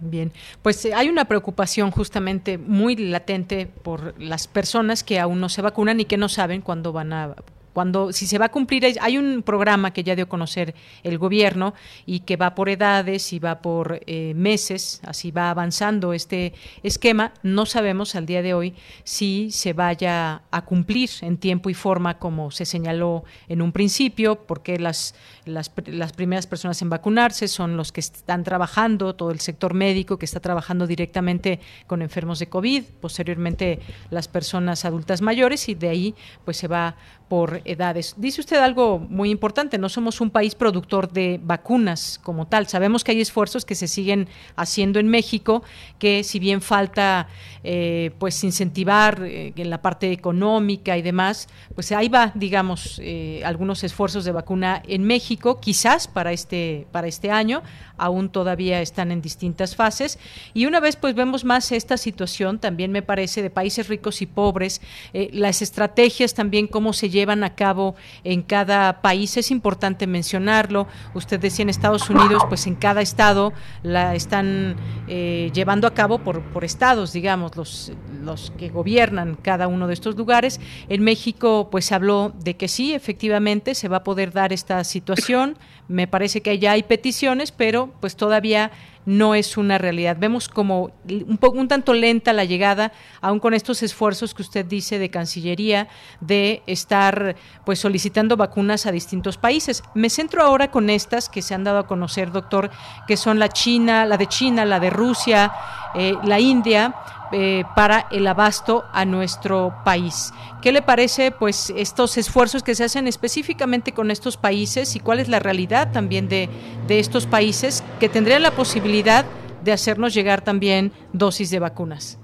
Bien, 0.00 0.32
pues 0.62 0.84
eh, 0.84 0.92
hay 0.94 1.08
una 1.08 1.24
preocupación 1.24 1.90
justamente 1.90 2.58
muy 2.58 2.96
latente 2.96 3.66
por 3.66 4.20
las 4.20 4.46
personas 4.46 5.02
que 5.02 5.18
aún 5.18 5.40
no 5.40 5.48
se 5.48 5.62
vacunan 5.62 6.00
y 6.00 6.04
que 6.04 6.18
no 6.18 6.28
saben 6.28 6.60
cuándo 6.60 6.92
van 6.92 7.12
a 7.12 7.34
cuando 7.76 8.10
si 8.10 8.26
se 8.26 8.38
va 8.38 8.46
a 8.46 8.48
cumplir 8.48 8.86
hay 9.02 9.18
un 9.18 9.42
programa 9.42 9.92
que 9.92 10.02
ya 10.02 10.14
dio 10.14 10.24
a 10.24 10.28
conocer 10.30 10.74
el 11.02 11.18
gobierno 11.18 11.74
y 12.06 12.20
que 12.20 12.36
va 12.38 12.54
por 12.54 12.70
edades 12.70 13.34
y 13.34 13.38
va 13.38 13.60
por 13.60 14.00
eh, 14.06 14.32
meses 14.34 15.02
así 15.04 15.30
va 15.30 15.50
avanzando 15.50 16.14
este 16.14 16.54
esquema. 16.82 17.34
No 17.42 17.66
sabemos 17.66 18.14
al 18.14 18.24
día 18.24 18.40
de 18.40 18.54
hoy 18.54 18.72
si 19.04 19.50
se 19.50 19.74
vaya 19.74 20.40
a 20.50 20.64
cumplir 20.64 21.10
en 21.20 21.36
tiempo 21.36 21.68
y 21.68 21.74
forma 21.74 22.18
como 22.18 22.50
se 22.50 22.64
señaló 22.64 23.24
en 23.46 23.60
un 23.60 23.72
principio 23.72 24.46
porque 24.46 24.78
las 24.78 25.14
las, 25.44 25.70
las 25.84 26.12
primeras 26.12 26.46
personas 26.46 26.80
en 26.80 26.88
vacunarse 26.88 27.46
son 27.46 27.76
los 27.76 27.92
que 27.92 28.00
están 28.00 28.42
trabajando 28.42 29.14
todo 29.14 29.30
el 29.30 29.40
sector 29.40 29.74
médico 29.74 30.18
que 30.18 30.24
está 30.24 30.40
trabajando 30.40 30.86
directamente 30.86 31.60
con 31.86 32.00
enfermos 32.00 32.38
de 32.38 32.48
covid 32.48 32.84
posteriormente 33.00 33.80
las 34.10 34.28
personas 34.28 34.84
adultas 34.86 35.20
mayores 35.20 35.68
y 35.68 35.74
de 35.74 35.88
ahí 35.90 36.14
pues 36.44 36.56
se 36.56 36.68
va 36.68 36.96
por 37.28 37.60
edades. 37.64 38.14
Dice 38.16 38.40
usted 38.40 38.58
algo 38.58 38.98
muy 38.98 39.30
importante, 39.30 39.78
no 39.78 39.88
somos 39.88 40.20
un 40.20 40.30
país 40.30 40.54
productor 40.54 41.10
de 41.10 41.40
vacunas 41.42 42.20
como 42.22 42.46
tal. 42.46 42.68
Sabemos 42.68 43.02
que 43.02 43.12
hay 43.12 43.20
esfuerzos 43.20 43.64
que 43.64 43.74
se 43.74 43.88
siguen 43.88 44.28
haciendo 44.54 45.00
en 45.00 45.08
México, 45.08 45.62
que 45.98 46.22
si 46.22 46.38
bien 46.38 46.62
falta 46.62 47.28
eh, 47.64 48.12
pues 48.18 48.42
incentivar 48.44 49.22
eh, 49.24 49.52
en 49.56 49.70
la 49.70 49.82
parte 49.82 50.12
económica 50.12 50.96
y 50.96 51.02
demás, 51.02 51.48
pues 51.74 51.90
ahí 51.92 52.08
va, 52.08 52.30
digamos, 52.34 53.00
eh, 53.02 53.42
algunos 53.44 53.82
esfuerzos 53.82 54.24
de 54.24 54.32
vacuna 54.32 54.82
en 54.86 55.02
México, 55.02 55.60
quizás 55.60 56.06
para 56.06 56.32
este, 56.32 56.86
para 56.92 57.08
este 57.08 57.30
año, 57.30 57.62
aún 57.98 58.28
todavía 58.28 58.80
están 58.80 59.12
en 59.12 59.22
distintas 59.22 59.76
fases. 59.76 60.18
Y 60.54 60.66
una 60.66 60.80
vez 60.80 60.96
pues 60.96 61.14
vemos 61.14 61.44
más 61.44 61.72
esta 61.72 61.96
situación, 61.96 62.58
también 62.58 62.92
me 62.92 63.02
parece, 63.02 63.42
de 63.42 63.50
países 63.50 63.88
ricos 63.88 64.22
y 64.22 64.26
pobres, 64.26 64.80
las 65.12 65.62
estrategias 65.62 66.34
también, 66.34 66.66
cómo 66.66 66.92
se 66.92 67.10
llevan 67.10 67.44
a 67.44 67.54
cabo 67.54 67.94
en 68.24 68.42
cada 68.42 69.02
país. 69.02 69.36
Es 69.36 69.50
importante 69.50 70.06
mencionarlo. 70.06 70.86
Usted 71.14 71.40
decía 71.40 71.62
en 71.62 71.70
Estados 71.70 72.08
Unidos, 72.10 72.42
pues 72.48 72.66
en 72.66 72.74
cada 72.74 73.00
estado 73.00 73.52
la 73.82 74.14
están 74.14 74.76
eh, 75.08 75.50
llevando 75.54 75.86
a 75.86 75.94
cabo 75.94 76.18
por, 76.18 76.42
por 76.42 76.64
estados, 76.64 77.12
digamos, 77.12 77.56
los, 77.56 77.92
los 78.22 78.52
que 78.58 78.68
gobiernan 78.68 79.36
cada 79.40 79.68
uno 79.68 79.86
de 79.86 79.94
estos 79.94 80.16
lugares. 80.16 80.60
En 80.88 81.02
México, 81.02 81.68
pues 81.70 81.86
se 81.86 81.94
habló 81.94 82.32
de 82.42 82.56
que 82.56 82.68
sí, 82.68 82.94
efectivamente, 82.94 83.74
se 83.74 83.88
va 83.88 83.98
a 83.98 84.04
poder 84.04 84.32
dar 84.32 84.52
esta 84.52 84.82
situación. 84.84 85.56
Me 85.88 86.06
parece 86.06 86.40
que 86.40 86.58
ya 86.58 86.72
hay 86.72 86.82
peticiones, 86.82 87.52
pero 87.52 87.92
pues 88.00 88.16
todavía 88.16 88.72
no 89.06 89.36
es 89.36 89.56
una 89.56 89.78
realidad. 89.78 90.16
Vemos 90.18 90.48
como 90.48 90.90
un, 91.08 91.38
poco, 91.38 91.58
un 91.58 91.68
tanto 91.68 91.94
lenta 91.94 92.32
la 92.32 92.44
llegada, 92.44 92.92
aún 93.20 93.38
con 93.38 93.54
estos 93.54 93.82
esfuerzos 93.82 94.34
que 94.34 94.42
usted 94.42 94.66
dice 94.66 94.98
de 94.98 95.10
Cancillería, 95.10 95.88
de 96.20 96.62
estar 96.66 97.36
pues 97.64 97.78
solicitando 97.78 98.36
vacunas 98.36 98.84
a 98.84 98.92
distintos 98.92 99.38
países. 99.38 99.82
Me 99.94 100.10
centro 100.10 100.42
ahora 100.42 100.70
con 100.72 100.90
estas 100.90 101.28
que 101.28 101.40
se 101.40 101.54
han 101.54 101.62
dado 101.62 101.78
a 101.78 101.86
conocer, 101.86 102.32
doctor, 102.32 102.70
que 103.06 103.16
son 103.16 103.38
la 103.38 103.48
China, 103.48 104.04
la 104.04 104.16
de 104.16 104.26
China, 104.26 104.64
la 104.64 104.80
de 104.80 104.90
Rusia, 104.90 105.52
eh, 105.94 106.14
la 106.24 106.40
India 106.40 106.94
eh, 107.32 107.64
para 107.74 108.06
el 108.10 108.26
abasto 108.26 108.84
a 108.92 109.04
nuestro 109.04 109.74
país. 109.84 110.32
¿Qué 110.62 110.72
le 110.72 110.82
parece 110.82 111.30
pues 111.30 111.70
estos 111.76 112.16
esfuerzos 112.16 112.62
que 112.62 112.74
se 112.74 112.84
hacen 112.84 113.06
específicamente 113.06 113.92
con 113.92 114.10
estos 114.10 114.36
países 114.36 114.96
y 114.96 115.00
cuál 115.00 115.20
es 115.20 115.28
la 115.28 115.38
realidad 115.38 115.92
también 115.92 116.28
de, 116.28 116.48
de 116.86 116.98
estos 116.98 117.26
países 117.26 117.84
que 118.00 118.08
tendrían 118.08 118.42
la 118.42 118.52
posibilidad 118.52 119.24
de 119.62 119.72
hacernos 119.72 120.14
llegar 120.14 120.42
también 120.42 120.92
dosis 121.12 121.50
de 121.50 121.58
vacunas? 121.58 122.18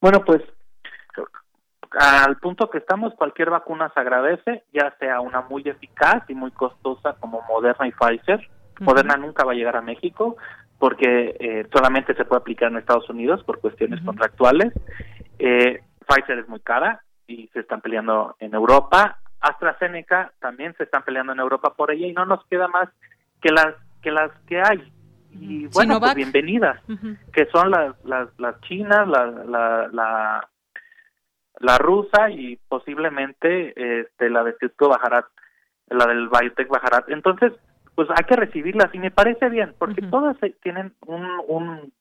Bueno, 0.00 0.24
pues 0.24 0.42
al 1.98 2.36
punto 2.36 2.70
que 2.70 2.78
estamos, 2.78 3.14
cualquier 3.14 3.50
vacuna 3.50 3.90
se 3.92 4.00
agradece, 4.00 4.64
ya 4.72 4.94
sea 5.00 5.20
una 5.20 5.42
muy 5.42 5.62
eficaz 5.66 6.22
y 6.28 6.34
muy 6.34 6.50
costosa 6.52 7.16
como 7.18 7.42
Moderna 7.48 7.88
y 7.88 7.92
Pfizer. 7.92 8.48
Moderna 8.78 9.16
nunca 9.16 9.44
va 9.44 9.52
a 9.52 9.54
llegar 9.54 9.76
a 9.76 9.82
México, 9.82 10.36
porque 10.80 11.36
eh, 11.38 11.66
solamente 11.72 12.14
se 12.14 12.24
puede 12.24 12.40
aplicar 12.40 12.72
en 12.72 12.78
Estados 12.78 13.08
Unidos 13.10 13.44
por 13.44 13.60
cuestiones 13.60 14.00
contractuales. 14.02 14.72
Eh, 15.38 15.82
Pfizer 16.08 16.38
es 16.38 16.48
muy 16.48 16.60
cara 16.60 17.02
y 17.26 17.48
se 17.48 17.60
están 17.60 17.82
peleando 17.82 18.34
en 18.40 18.54
Europa. 18.54 19.18
AstraZeneca 19.40 20.32
también 20.40 20.74
se 20.78 20.84
están 20.84 21.02
peleando 21.02 21.34
en 21.34 21.38
Europa 21.38 21.74
por 21.74 21.90
ella 21.90 22.06
y 22.06 22.14
no 22.14 22.24
nos 22.24 22.44
queda 22.46 22.66
más 22.66 22.88
que 23.42 23.52
las 23.52 23.74
que 24.02 24.10
las 24.10 24.30
que 24.48 24.62
hay. 24.62 24.90
Y 25.32 25.66
bueno, 25.66 26.00
pues 26.00 26.14
bienvenidas, 26.14 26.80
que 27.32 27.46
son 27.52 27.70
las, 27.70 27.94
las, 28.04 28.28
las 28.38 28.58
chinas, 28.62 29.06
la, 29.06 29.26
la, 29.26 29.88
la, 29.92 30.48
la 31.58 31.78
rusa 31.78 32.30
y 32.30 32.56
posiblemente 32.68 34.00
este, 34.00 34.30
la 34.30 34.42
de 34.42 34.56
Cisco 34.58 34.88
Bajarat, 34.88 35.26
la 35.88 36.06
del 36.06 36.28
Biotech 36.28 36.68
Bajarat. 36.68 37.10
Entonces, 37.10 37.52
pues 38.00 38.08
hay 38.16 38.24
que 38.24 38.34
recibirlas 38.34 38.88
y 38.94 38.98
me 38.98 39.10
parece 39.10 39.50
bien 39.50 39.74
porque 39.78 40.00
todas 40.00 40.34
tienen 40.62 40.94
un, 41.06 41.22
un, 41.48 41.92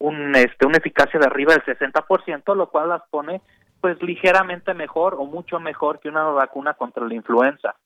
un, 0.00 0.34
este, 0.34 0.66
una 0.66 0.78
eficacia 0.78 1.20
de 1.20 1.26
arriba 1.26 1.54
del 1.54 1.62
60%, 1.62 2.56
lo 2.56 2.70
cual 2.70 2.88
las 2.88 3.02
pone 3.08 3.40
pues 3.80 4.02
ligeramente 4.02 4.74
mejor 4.74 5.14
o 5.14 5.26
mucho 5.26 5.60
mejor 5.60 6.00
que 6.00 6.08
una 6.08 6.24
vacuna 6.24 6.74
contra 6.74 7.06
la 7.06 7.14
influenza. 7.14 7.76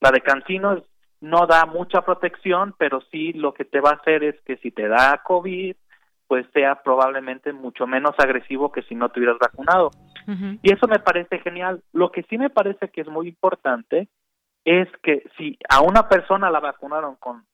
La 0.00 0.12
de 0.12 0.20
Cancino 0.20 0.80
no 1.20 1.48
da 1.48 1.66
mucha 1.66 2.02
protección, 2.02 2.76
pero 2.78 3.00
sí 3.10 3.32
lo 3.32 3.54
que 3.54 3.64
te 3.64 3.80
va 3.80 3.90
a 3.90 3.94
hacer 3.94 4.22
es 4.22 4.40
que 4.42 4.58
si 4.58 4.70
te 4.70 4.86
da 4.86 5.20
COVID, 5.24 5.74
pues 6.28 6.46
sea 6.52 6.76
probablemente 6.76 7.52
mucho 7.52 7.88
menos 7.88 8.14
agresivo 8.18 8.70
que 8.70 8.82
si 8.82 8.94
no 8.94 9.08
te 9.08 9.18
hubieras 9.18 9.40
vacunado. 9.40 9.90
Y 10.62 10.72
eso 10.72 10.86
me 10.86 11.00
parece 11.00 11.40
genial. 11.40 11.82
Lo 11.92 12.12
que 12.12 12.22
sí 12.30 12.38
me 12.38 12.50
parece 12.50 12.88
que 12.88 13.00
es 13.00 13.08
muy 13.08 13.26
importante 13.26 14.06
es 14.66 14.88
que 15.00 15.22
si 15.38 15.56
a 15.68 15.80
una 15.80 16.08
persona 16.08 16.50
la 16.50 16.58
vacunaron 16.58 17.14
con 17.16 17.44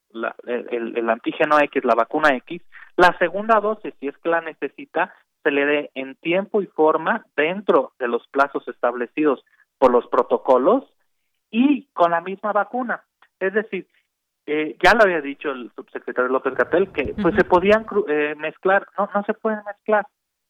el, 0.46 1.10
antígeno 1.10 1.60
X, 1.60 1.84
la 1.84 1.94
vacuna 1.94 2.34
X, 2.36 2.62
la 2.96 3.16
segunda 3.18 3.60
dosis, 3.60 3.92
si 4.00 4.08
es 4.08 4.16
que 4.18 4.30
la 4.30 4.40
necesita, 4.40 5.14
se 5.42 5.50
le 5.50 5.66
dé 5.66 5.90
en 5.94 6.14
tiempo 6.16 6.62
y 6.62 6.66
forma 6.66 7.26
dentro 7.36 7.92
de 7.98 8.08
los 8.08 8.26
plazos 8.28 8.66
establecidos 8.66 9.44
por 9.76 9.92
los 9.92 10.06
protocolos 10.06 10.84
y 11.50 11.86
con 11.92 12.12
la 12.12 12.22
misma 12.22 12.52
vacuna. 12.52 13.04
Es 13.38 13.52
decir, 13.52 13.86
eh, 14.46 14.76
ya 14.82 14.94
lo 14.94 15.02
había 15.02 15.20
dicho 15.20 15.50
el 15.50 15.70
subsecretario 15.76 16.30
López 16.30 16.54
Gatel 16.54 16.92
que 16.92 17.14
pues 17.20 17.34
se 17.34 17.44
podían 17.44 17.84
eh, 18.08 18.34
mezclar, 18.38 18.86
no, 18.96 19.10
no 19.14 19.22
se 19.24 19.34
pueden 19.34 19.60
mezclar, 19.66 20.06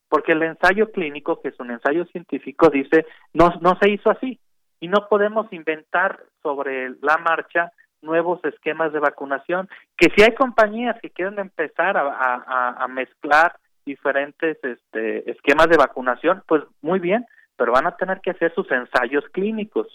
porque 0.08 0.32
el 0.32 0.44
ensayo 0.44 0.92
clínico, 0.92 1.40
que 1.40 1.48
es 1.48 1.58
un 1.58 1.72
ensayo 1.72 2.04
científico, 2.06 2.68
dice 2.70 3.04
no, 3.34 3.52
no 3.60 3.76
se 3.80 3.90
hizo 3.90 4.10
así, 4.10 4.38
y 4.82 4.88
no 4.88 5.06
podemos 5.08 5.46
inventar 5.52 6.24
sobre 6.42 6.90
la 7.02 7.16
marcha 7.16 7.70
nuevos 8.02 8.44
esquemas 8.44 8.92
de 8.92 8.98
vacunación, 8.98 9.68
que 9.96 10.08
si 10.10 10.24
hay 10.24 10.34
compañías 10.34 11.00
que 11.00 11.10
quieren 11.10 11.38
empezar 11.38 11.96
a, 11.96 12.84
mezclar 12.88 13.54
diferentes 13.86 14.58
este, 14.64 15.30
esquemas 15.30 15.68
de 15.68 15.76
vacunación, 15.76 16.42
pues 16.48 16.64
muy 16.80 16.98
bien, 16.98 17.24
pero 17.56 17.70
van 17.70 17.86
a 17.86 17.96
tener 17.96 18.20
que 18.20 18.32
hacer 18.32 18.52
sus 18.56 18.68
ensayos 18.72 19.24
clínicos. 19.30 19.86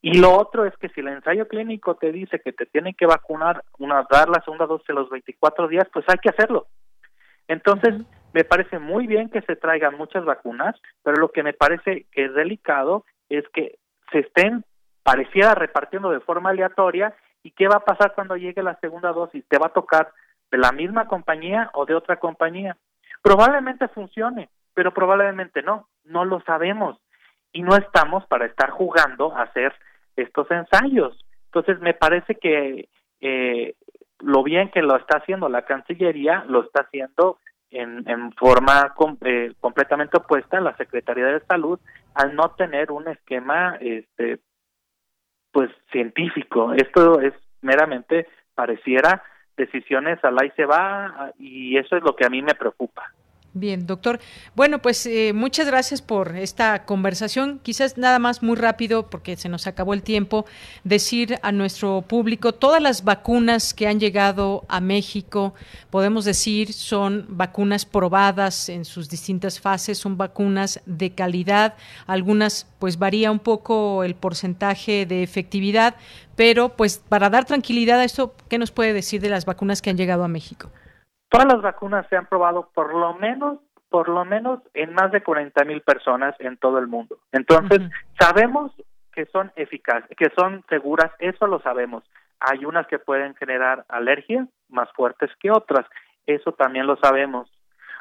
Y 0.00 0.18
lo 0.18 0.32
otro 0.32 0.64
es 0.64 0.74
que 0.78 0.88
si 0.88 1.00
el 1.00 1.08
ensayo 1.08 1.46
clínico 1.46 1.96
te 1.96 2.10
dice 2.10 2.40
que 2.40 2.54
te 2.54 2.64
tienen 2.64 2.94
que 2.94 3.04
vacunar, 3.04 3.64
una, 3.78 4.06
dar 4.10 4.30
la 4.30 4.40
segunda 4.40 4.64
dosis 4.64 4.88
a 4.88 4.94
los 4.94 5.10
24 5.10 5.68
días, 5.68 5.86
pues 5.92 6.06
hay 6.08 6.16
que 6.22 6.30
hacerlo. 6.30 6.68
Entonces, 7.48 7.94
me 8.32 8.44
parece 8.44 8.78
muy 8.78 9.06
bien 9.06 9.28
que 9.28 9.42
se 9.42 9.56
traigan 9.56 9.98
muchas 9.98 10.24
vacunas, 10.24 10.74
pero 11.02 11.18
lo 11.18 11.28
que 11.32 11.42
me 11.42 11.52
parece 11.52 12.06
que 12.12 12.24
es 12.24 12.34
delicado 12.34 13.04
es 13.28 13.44
que 13.52 13.76
se 14.10 14.20
estén 14.20 14.64
pareciera 15.02 15.54
repartiendo 15.54 16.10
de 16.10 16.20
forma 16.20 16.50
aleatoria 16.50 17.14
y 17.42 17.52
qué 17.52 17.68
va 17.68 17.76
a 17.76 17.84
pasar 17.84 18.14
cuando 18.14 18.36
llegue 18.36 18.62
la 18.62 18.74
segunda 18.80 19.12
dosis, 19.12 19.44
te 19.48 19.58
va 19.58 19.66
a 19.66 19.72
tocar 19.72 20.12
de 20.50 20.58
la 20.58 20.72
misma 20.72 21.06
compañía 21.06 21.70
o 21.74 21.86
de 21.86 21.94
otra 21.94 22.16
compañía. 22.16 22.76
Probablemente 23.22 23.88
funcione, 23.88 24.48
pero 24.74 24.92
probablemente 24.92 25.62
no, 25.62 25.88
no 26.04 26.24
lo 26.24 26.40
sabemos 26.40 26.98
y 27.52 27.62
no 27.62 27.76
estamos 27.76 28.26
para 28.26 28.46
estar 28.46 28.70
jugando 28.70 29.36
a 29.36 29.42
hacer 29.42 29.72
estos 30.16 30.50
ensayos. 30.50 31.18
Entonces 31.46 31.80
me 31.80 31.94
parece 31.94 32.34
que 32.34 32.88
eh, 33.20 33.74
lo 34.20 34.42
bien 34.42 34.70
que 34.70 34.82
lo 34.82 34.96
está 34.96 35.18
haciendo 35.18 35.48
la 35.48 35.62
Cancillería, 35.62 36.44
lo 36.48 36.64
está 36.64 36.82
haciendo 36.82 37.38
en, 37.70 38.08
en 38.08 38.32
forma 38.32 38.94
eh, 39.22 39.52
completamente 39.60 40.16
opuesta 40.16 40.58
a 40.58 40.62
la 40.62 40.76
Secretaría 40.76 41.26
de 41.26 41.40
Salud 41.46 41.78
al 42.14 42.34
no 42.34 42.50
tener 42.50 42.90
un 42.90 43.08
esquema 43.08 43.76
este 43.80 44.40
pues 45.52 45.70
científico. 45.90 46.72
Esto 46.74 47.20
es 47.20 47.32
meramente 47.62 48.26
pareciera 48.54 49.22
decisiones 49.56 50.22
al 50.22 50.36
ahí 50.40 50.52
se 50.54 50.66
va 50.66 51.32
y 51.38 51.76
eso 51.78 51.96
es 51.96 52.02
lo 52.02 52.14
que 52.14 52.26
a 52.26 52.30
mí 52.30 52.42
me 52.42 52.54
preocupa. 52.54 53.12
Bien, 53.58 53.86
doctor. 53.86 54.20
Bueno, 54.54 54.82
pues 54.82 55.06
eh, 55.06 55.32
muchas 55.32 55.66
gracias 55.66 56.02
por 56.02 56.36
esta 56.36 56.84
conversación. 56.84 57.58
Quizás 57.62 57.96
nada 57.96 58.18
más 58.18 58.42
muy 58.42 58.54
rápido, 58.54 59.08
porque 59.08 59.34
se 59.38 59.48
nos 59.48 59.66
acabó 59.66 59.94
el 59.94 60.02
tiempo, 60.02 60.44
decir 60.84 61.38
a 61.40 61.52
nuestro 61.52 62.02
público, 62.02 62.52
todas 62.52 62.82
las 62.82 63.02
vacunas 63.02 63.72
que 63.72 63.86
han 63.88 63.98
llegado 63.98 64.66
a 64.68 64.82
México, 64.82 65.54
podemos 65.88 66.26
decir, 66.26 66.74
son 66.74 67.24
vacunas 67.30 67.86
probadas 67.86 68.68
en 68.68 68.84
sus 68.84 69.08
distintas 69.08 69.58
fases, 69.58 69.96
son 69.96 70.18
vacunas 70.18 70.82
de 70.84 71.12
calidad. 71.12 71.76
Algunas, 72.06 72.66
pues 72.78 72.98
varía 72.98 73.30
un 73.30 73.38
poco 73.38 74.04
el 74.04 74.16
porcentaje 74.16 75.06
de 75.06 75.22
efectividad, 75.22 75.96
pero 76.34 76.76
pues 76.76 76.98
para 77.08 77.30
dar 77.30 77.46
tranquilidad 77.46 78.00
a 78.00 78.04
esto, 78.04 78.34
¿qué 78.50 78.58
nos 78.58 78.70
puede 78.70 78.92
decir 78.92 79.22
de 79.22 79.30
las 79.30 79.46
vacunas 79.46 79.80
que 79.80 79.88
han 79.88 79.96
llegado 79.96 80.24
a 80.24 80.28
México? 80.28 80.70
Todas 81.36 81.52
las 81.52 81.60
vacunas 81.60 82.06
se 82.08 82.16
han 82.16 82.24
probado 82.24 82.70
por 82.72 82.94
lo 82.94 83.12
menos, 83.12 83.58
por 83.90 84.08
lo 84.08 84.24
menos 84.24 84.60
en 84.72 84.94
más 84.94 85.12
de 85.12 85.22
40 85.22 85.66
mil 85.66 85.82
personas 85.82 86.34
en 86.38 86.56
todo 86.56 86.78
el 86.78 86.86
mundo. 86.86 87.18
Entonces, 87.30 87.82
sabemos 88.18 88.72
que 89.12 89.26
son 89.26 89.52
eficaces, 89.54 90.08
que 90.16 90.30
son 90.34 90.64
seguras, 90.70 91.12
eso 91.18 91.46
lo 91.46 91.60
sabemos. 91.60 92.04
Hay 92.40 92.64
unas 92.64 92.86
que 92.86 92.98
pueden 92.98 93.34
generar 93.34 93.84
alergias 93.90 94.48
más 94.70 94.90
fuertes 94.92 95.30
que 95.38 95.50
otras, 95.50 95.84
eso 96.26 96.52
también 96.52 96.86
lo 96.86 96.96
sabemos. 96.96 97.52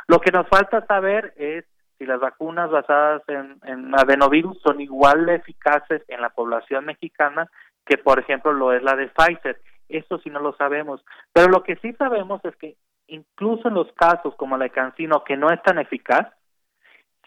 Lo 0.07 0.21
que 0.21 0.31
nos 0.31 0.47
falta 0.47 0.85
saber 0.85 1.33
es 1.35 1.65
si 1.97 2.05
las 2.05 2.21
vacunas 2.21 2.71
basadas 2.71 3.21
en, 3.27 3.59
en 3.65 3.93
adenovirus 3.99 4.61
son 4.61 4.79
igual 4.79 5.25
de 5.25 5.35
eficaces 5.35 6.03
en 6.07 6.21
la 6.21 6.29
población 6.29 6.85
mexicana 6.85 7.51
que, 7.85 7.97
por 7.97 8.17
ejemplo, 8.17 8.53
lo 8.53 8.71
es 8.71 8.81
la 8.81 8.95
de 8.95 9.09
Pfizer. 9.09 9.59
Eso 9.89 10.19
sí 10.19 10.29
no 10.29 10.39
lo 10.39 10.55
sabemos. 10.55 11.03
Pero 11.33 11.49
lo 11.49 11.63
que 11.63 11.75
sí 11.75 11.91
sabemos 11.99 12.39
es 12.45 12.55
que 12.55 12.77
incluso 13.07 13.67
en 13.67 13.75
los 13.75 13.91
casos 13.93 14.35
como 14.35 14.57
la 14.57 14.65
de 14.65 14.71
Cancino, 14.71 15.23
que 15.23 15.37
no 15.37 15.49
es 15.49 15.61
tan 15.63 15.79
eficaz, 15.79 16.27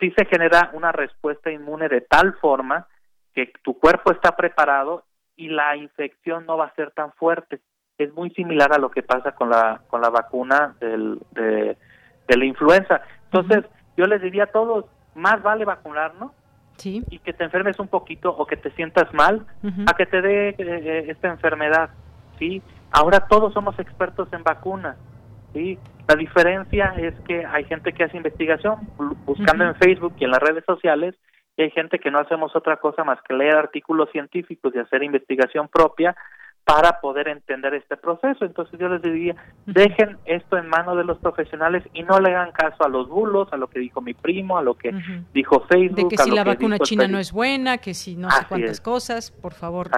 sí 0.01 0.13
se 0.17 0.25
genera 0.27 0.71
una 0.73 0.93
respuesta 0.93 1.51
inmune 1.51 1.89
de 1.89 2.01
tal 2.01 2.35
forma 2.35 2.87
que 3.35 3.53
tu 3.63 3.79
cuerpo 3.79 4.13
está 4.13 4.37
preparado 4.37 5.05
y 5.37 5.49
la 5.49 5.77
infección 5.77 6.47
no 6.47 6.57
va 6.57 6.67
a 6.67 6.75
ser 6.75 6.91
tan 6.93 7.13
fuerte. 7.13 7.61
Es 7.97 8.13
muy 8.13 8.31
similar 8.31 8.73
a 8.73 8.79
lo 8.79 8.91
que 8.91 9.03
pasa 9.03 9.33
con 9.33 9.51
la 9.51 9.83
con 9.89 10.01
la 10.01 10.11
vacuna 10.11 10.77
del, 10.81 11.21
de, 11.33 11.77
la 12.29 12.45
influenza. 12.45 13.01
Entonces, 13.25 13.65
yo 13.97 14.07
les 14.07 14.21
diría 14.23 14.45
a 14.45 14.53
todos, 14.53 14.85
más 15.15 15.43
vale 15.43 15.65
vacunarnos 15.65 16.33
sí. 16.77 17.05
y 17.11 17.19
que 17.19 17.33
te 17.33 17.45
enfermes 17.45 17.79
un 17.79 17.89
poquito 17.89 18.31
o 18.31 18.47
que 18.47 18.57
te 18.57 18.71
sientas 18.73 19.13
mal 19.15 19.47
a 19.87 19.95
que 19.95 20.07
te 20.07 20.23
dé 20.23 20.51
eh, 20.51 20.55
eh, 20.59 21.05
esta 21.09 21.29
enfermedad. 21.29 21.91
¿sí? 22.39 22.63
Ahora 22.93 23.27
todos 23.27 23.53
somos 23.53 23.79
expertos 23.79 24.33
en 24.33 24.45
vacunas 24.45 24.97
¿sí? 25.59 25.79
La 26.07 26.15
diferencia 26.15 26.95
es 26.97 27.15
que 27.27 27.45
hay 27.45 27.65
gente 27.65 27.93
que 27.93 28.05
hace 28.05 28.17
investigación 28.17 28.77
buscando 29.27 29.65
en 29.65 29.75
Facebook 29.75 30.15
y 30.19 30.25
en 30.25 30.31
las 30.31 30.41
redes 30.41 30.65
sociales 30.65 31.15
y 31.57 31.63
hay 31.63 31.71
gente 31.71 31.99
que 31.99 32.11
no 32.11 32.21
hacemos 32.21 32.55
otra 32.55 32.77
cosa 32.77 33.05
más 33.05 33.19
que 33.27 33.35
leer 33.35 33.57
artículos 33.57 34.09
científicos 34.11 34.73
y 34.75 34.79
hacer 34.79 35.03
investigación 35.03 35.69
propia 35.69 36.17
para 36.65 37.01
poder 37.01 37.29
entender 37.29 37.75
este 37.75 37.97
proceso. 37.97 38.45
Entonces 38.45 38.79
yo 38.79 38.89
les 38.89 39.03
diría, 39.03 39.35
dejen 39.67 40.19
esto 40.27 40.57
en 40.57 40.69
manos 40.69 40.97
de 40.97 41.05
los 41.05 41.19
profesionales 41.19 41.83
y 41.95 42.03
no 42.03 42.21
le 42.21 42.31
hagan 42.35 42.53
caso 42.53 42.85
a 42.85 42.89
los 42.89 43.09
bulos, 43.09 43.49
a 43.53 43.57
lo 43.57 43.69
que 43.69 43.81
dijo 43.81 44.01
mi 44.01 44.15
primo, 44.15 44.57
a 44.57 44.63
lo 44.63 44.75
que 44.75 44.93
dijo 45.35 45.67
Facebook. 45.69 45.97
De 45.97 46.09
que 46.09 46.23
si 46.23 46.31
la 46.31 46.45
vacuna 46.45 46.79
china 46.79 47.09
no 47.09 47.19
es 47.19 47.33
buena, 47.33 47.79
que 47.79 47.93
si 47.93 48.17
no 48.17 48.31
sé 48.31 48.45
cuántas 48.49 48.81
cosas, 48.81 49.31
por 49.31 49.53
favor, 49.53 49.91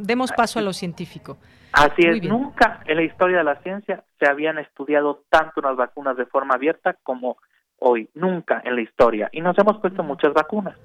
demos 0.00 0.30
paso 0.32 0.58
a 0.58 0.62
lo 0.62 0.72
científico. 0.72 1.38
Así 1.72 2.02
es, 2.02 2.22
nunca 2.24 2.80
en 2.86 2.96
la 2.96 3.02
historia 3.02 3.38
de 3.38 3.44
la 3.44 3.56
ciencia 3.62 4.02
se 4.18 4.26
habían 4.26 4.58
estudiado 4.58 5.22
tanto 5.30 5.60
las 5.60 5.76
vacunas 5.76 6.16
de 6.16 6.26
forma 6.26 6.54
abierta 6.54 6.96
como 7.02 7.36
hoy, 7.78 8.08
nunca 8.14 8.60
en 8.64 8.76
la 8.76 8.82
historia. 8.82 9.28
Y 9.32 9.40
nos 9.40 9.56
hemos 9.58 9.78
puesto 9.78 10.02
muchas 10.02 10.32
vacunas. 10.32 10.76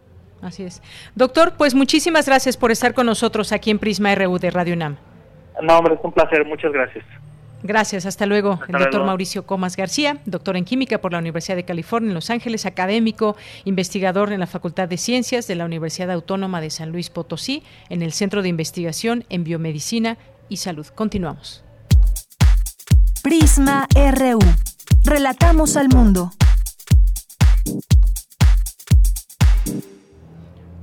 Así 0.42 0.64
es. 0.64 0.82
Doctor, 1.16 1.54
pues 1.58 1.74
muchísimas 1.74 2.28
gracias 2.28 2.58
por 2.58 2.72
estar 2.72 2.94
con 2.94 3.06
nosotros 3.06 3.52
aquí 3.52 3.72
en 3.72 3.80
Prisma 3.80 4.14
RU 4.16 4.38
de 4.38 4.52
Radio 4.52 4.76
UNAM. 4.76 4.98
No, 5.62 5.78
hombre, 5.78 5.96
es 5.96 6.00
un 6.04 6.12
placer, 6.12 6.46
muchas 6.46 6.72
gracias. 6.72 7.06
Gracias, 7.64 8.06
hasta 8.06 8.28
luego. 8.28 8.60
el 8.68 8.78
doctor 8.78 9.04
Mauricio 9.06 9.48
Comas 9.48 9.76
García, 9.76 10.18
doctor 10.26 10.56
en 10.56 10.66
química 10.66 11.00
por 11.00 11.12
la 11.12 11.18
Universidad 11.18 11.56
de 11.56 11.64
California 11.64 12.10
en 12.10 12.14
Los 12.14 12.30
Ángeles, 12.30 12.68
académico, 12.68 13.36
investigador 13.64 14.32
en 14.32 14.40
la 14.40 14.46
Facultad 14.46 14.88
de 14.88 14.98
Ciencias 14.98 15.48
de 15.48 15.56
la 15.56 15.66
Universidad 15.66 16.12
Autónoma 16.12 16.62
de 16.62 16.70
San 16.70 16.92
Luis 16.92 17.10
Potosí, 17.10 17.64
en 17.90 18.04
el 18.04 18.12
Centro 18.12 18.44
de 18.44 18.50
Investigación 18.50 19.24
en 19.30 19.44
Biomedicina 19.44 20.18
y 20.50 20.58
salud. 20.58 20.86
Continuamos. 20.88 21.64
Prisma 23.24 23.88
RU. 23.96 24.40
Relatamos 25.04 25.78
al 25.78 25.90
mundo. 25.90 26.32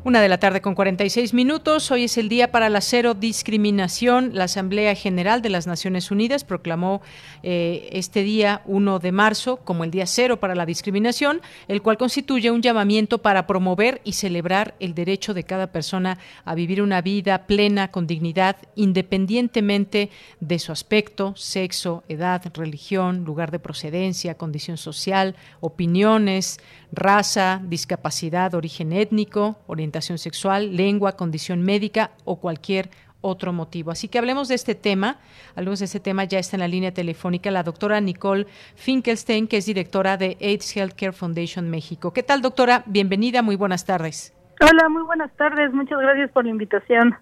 Una 0.04 0.20
de 0.20 0.28
la 0.28 0.38
tarde 0.38 0.60
con 0.60 0.74
46 0.74 1.32
minutos. 1.32 1.92
Hoy 1.92 2.04
es 2.04 2.18
el 2.18 2.28
día 2.28 2.50
para 2.50 2.68
la 2.68 2.80
cero 2.80 3.14
discriminación. 3.14 4.34
La 4.34 4.44
Asamblea 4.44 4.96
General 4.96 5.42
de 5.42 5.48
las 5.48 5.68
Naciones 5.68 6.10
Unidas 6.10 6.42
proclamó 6.42 7.02
eh, 7.44 7.88
este 7.92 8.24
día 8.24 8.62
1 8.64 8.98
de 8.98 9.12
marzo 9.12 9.58
como 9.58 9.84
el 9.84 9.92
día 9.92 10.08
cero 10.08 10.40
para 10.40 10.56
la 10.56 10.66
discriminación, 10.66 11.40
el 11.68 11.82
cual 11.82 11.98
constituye 11.98 12.50
un 12.50 12.62
llamamiento 12.62 13.18
para 13.18 13.46
promover 13.46 14.00
y 14.02 14.14
celebrar 14.14 14.74
el 14.80 14.96
derecho 14.96 15.34
de 15.34 15.44
cada 15.44 15.68
persona 15.68 16.18
a 16.44 16.56
vivir 16.56 16.82
una 16.82 17.00
vida 17.00 17.46
plena 17.46 17.92
con 17.92 18.08
dignidad, 18.08 18.56
independientemente 18.74 20.10
de 20.40 20.58
su 20.58 20.72
aspecto, 20.72 21.34
sexo, 21.36 22.02
edad, 22.08 22.42
religión, 22.54 23.22
lugar 23.22 23.52
de 23.52 23.60
procedencia, 23.60 24.34
condición 24.34 24.78
social, 24.78 25.36
opiniones, 25.60 26.58
raza, 26.92 27.60
discapacidad, 27.64 28.54
origen 28.54 28.92
étnico, 28.92 29.56
orientación 29.66 30.18
sexual, 30.18 30.76
lengua, 30.76 31.16
condición 31.16 31.62
médica 31.62 32.10
o 32.24 32.36
cualquier 32.36 32.90
otro 33.22 33.52
motivo. 33.52 33.90
Así 33.90 34.08
que 34.08 34.18
hablemos 34.18 34.48
de 34.48 34.56
este 34.56 34.74
tema. 34.74 35.16
Hablemos 35.56 35.78
de 35.78 35.86
este 35.86 36.00
tema. 36.00 36.24
Ya 36.24 36.38
está 36.38 36.56
en 36.56 36.60
la 36.60 36.68
línea 36.68 36.92
telefónica 36.92 37.50
la 37.50 37.62
doctora 37.62 38.00
Nicole 38.00 38.46
Finkelstein, 38.74 39.48
que 39.48 39.56
es 39.56 39.66
directora 39.66 40.16
de 40.16 40.36
AIDS 40.40 40.76
Healthcare 40.76 41.12
Foundation 41.12 41.70
México. 41.70 42.12
¿Qué 42.12 42.22
tal, 42.22 42.42
doctora? 42.42 42.82
Bienvenida, 42.86 43.40
muy 43.42 43.56
buenas 43.56 43.84
tardes. 43.84 44.34
Hola, 44.60 44.88
muy 44.88 45.02
buenas 45.04 45.32
tardes. 45.36 45.72
Muchas 45.72 45.98
gracias 45.98 46.30
por 46.30 46.44
la 46.44 46.50
invitación. 46.50 47.16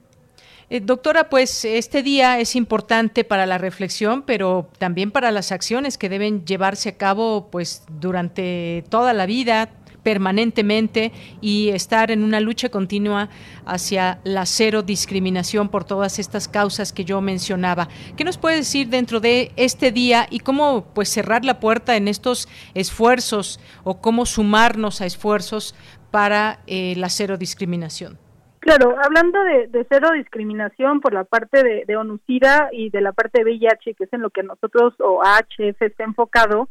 Eh, 0.72 0.78
doctora, 0.78 1.28
pues 1.28 1.64
este 1.64 2.04
día 2.04 2.38
es 2.38 2.54
importante 2.54 3.24
para 3.24 3.44
la 3.44 3.58
reflexión, 3.58 4.22
pero 4.22 4.70
también 4.78 5.10
para 5.10 5.32
las 5.32 5.50
acciones 5.50 5.98
que 5.98 6.08
deben 6.08 6.44
llevarse 6.44 6.90
a 6.90 6.96
cabo 6.96 7.48
pues 7.50 7.82
durante 7.98 8.84
toda 8.88 9.12
la 9.12 9.26
vida, 9.26 9.70
permanentemente 10.04 11.10
y 11.40 11.70
estar 11.70 12.12
en 12.12 12.22
una 12.22 12.38
lucha 12.38 12.68
continua 12.68 13.30
hacia 13.66 14.20
la 14.22 14.46
cero 14.46 14.82
discriminación 14.82 15.70
por 15.70 15.82
todas 15.82 16.20
estas 16.20 16.46
causas 16.46 16.92
que 16.92 17.04
yo 17.04 17.20
mencionaba. 17.20 17.88
¿Qué 18.16 18.22
nos 18.22 18.38
puede 18.38 18.56
decir 18.56 18.88
dentro 18.90 19.18
de 19.18 19.50
este 19.56 19.90
día 19.90 20.28
y 20.30 20.38
cómo 20.38 20.84
pues 20.94 21.08
cerrar 21.08 21.44
la 21.44 21.58
puerta 21.58 21.96
en 21.96 22.06
estos 22.06 22.48
esfuerzos 22.74 23.58
o 23.82 24.00
cómo 24.00 24.24
sumarnos 24.24 25.00
a 25.00 25.06
esfuerzos 25.06 25.74
para 26.12 26.60
eh, 26.68 26.94
la 26.96 27.08
cero 27.08 27.36
discriminación? 27.36 28.29
Claro, 28.60 28.94
hablando 29.02 29.42
de, 29.42 29.86
cero 29.88 30.10
discriminación 30.12 31.00
por 31.00 31.14
la 31.14 31.24
parte 31.24 31.64
de, 31.64 31.84
de 31.86 31.96
ONUCIDA 31.96 32.68
y 32.72 32.90
de 32.90 33.00
la 33.00 33.12
parte 33.12 33.38
de 33.38 33.44
VIH, 33.44 33.94
que 33.94 34.04
es 34.04 34.12
en 34.12 34.20
lo 34.20 34.30
que 34.30 34.42
nosotros 34.42 34.94
o 35.00 35.22
AHF 35.22 35.80
está 35.80 36.04
enfocado, 36.04 36.68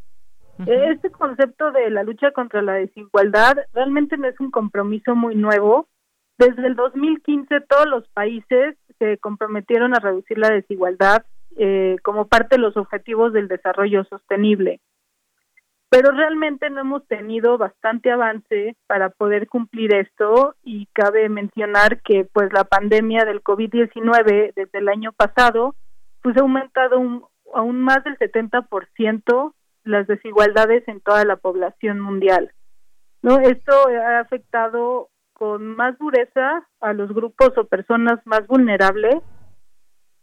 este 0.67 1.09
concepto 1.09 1.71
de 1.71 1.89
la 1.89 2.03
lucha 2.03 2.31
contra 2.31 2.61
la 2.61 2.73
desigualdad 2.73 3.57
realmente 3.73 4.17
no 4.17 4.27
es 4.27 4.37
un 4.41 4.51
compromiso 4.51 5.15
muy 5.15 5.35
nuevo. 5.35 5.87
Desde 6.37 6.67
el 6.67 6.75
2015 6.75 7.61
todos 7.61 7.87
los 7.87 8.07
países 8.09 8.75
se 8.97 9.17
comprometieron 9.19 9.95
a 9.95 9.99
reducir 9.99 10.37
la 10.37 10.49
desigualdad 10.49 11.23
eh, 11.57 11.95
como 12.03 12.27
parte 12.27 12.57
de 12.57 12.61
los 12.61 12.75
objetivos 12.75 13.31
del 13.31 13.47
desarrollo 13.47 14.03
sostenible 14.03 14.81
pero 15.89 16.11
realmente 16.11 16.69
no 16.69 16.81
hemos 16.81 17.05
tenido 17.07 17.57
bastante 17.57 18.11
avance 18.11 18.75
para 18.87 19.09
poder 19.09 19.47
cumplir 19.47 19.93
esto 19.95 20.55
y 20.63 20.85
cabe 20.93 21.27
mencionar 21.29 22.01
que 22.01 22.25
pues 22.31 22.53
la 22.53 22.63
pandemia 22.63 23.25
del 23.25 23.43
COVID-19 23.43 24.53
desde 24.55 24.79
el 24.79 24.87
año 24.87 25.11
pasado 25.13 25.75
pues 26.21 26.37
ha 26.37 26.41
aumentado 26.41 26.99
un, 26.99 27.25
aún 27.53 27.81
más 27.81 28.03
del 28.03 28.17
70% 28.19 29.53
las 29.83 30.05
desigualdades 30.05 30.87
en 30.87 31.01
toda 31.01 31.25
la 31.25 31.37
población 31.37 31.99
mundial. 31.99 32.51
¿No? 33.21 33.39
Esto 33.39 33.73
ha 33.89 34.19
afectado 34.19 35.09
con 35.33 35.75
más 35.75 35.97
dureza 35.97 36.67
a 36.81 36.93
los 36.93 37.11
grupos 37.11 37.57
o 37.57 37.63
personas 37.65 38.19
más 38.25 38.45
vulnerables 38.47 39.15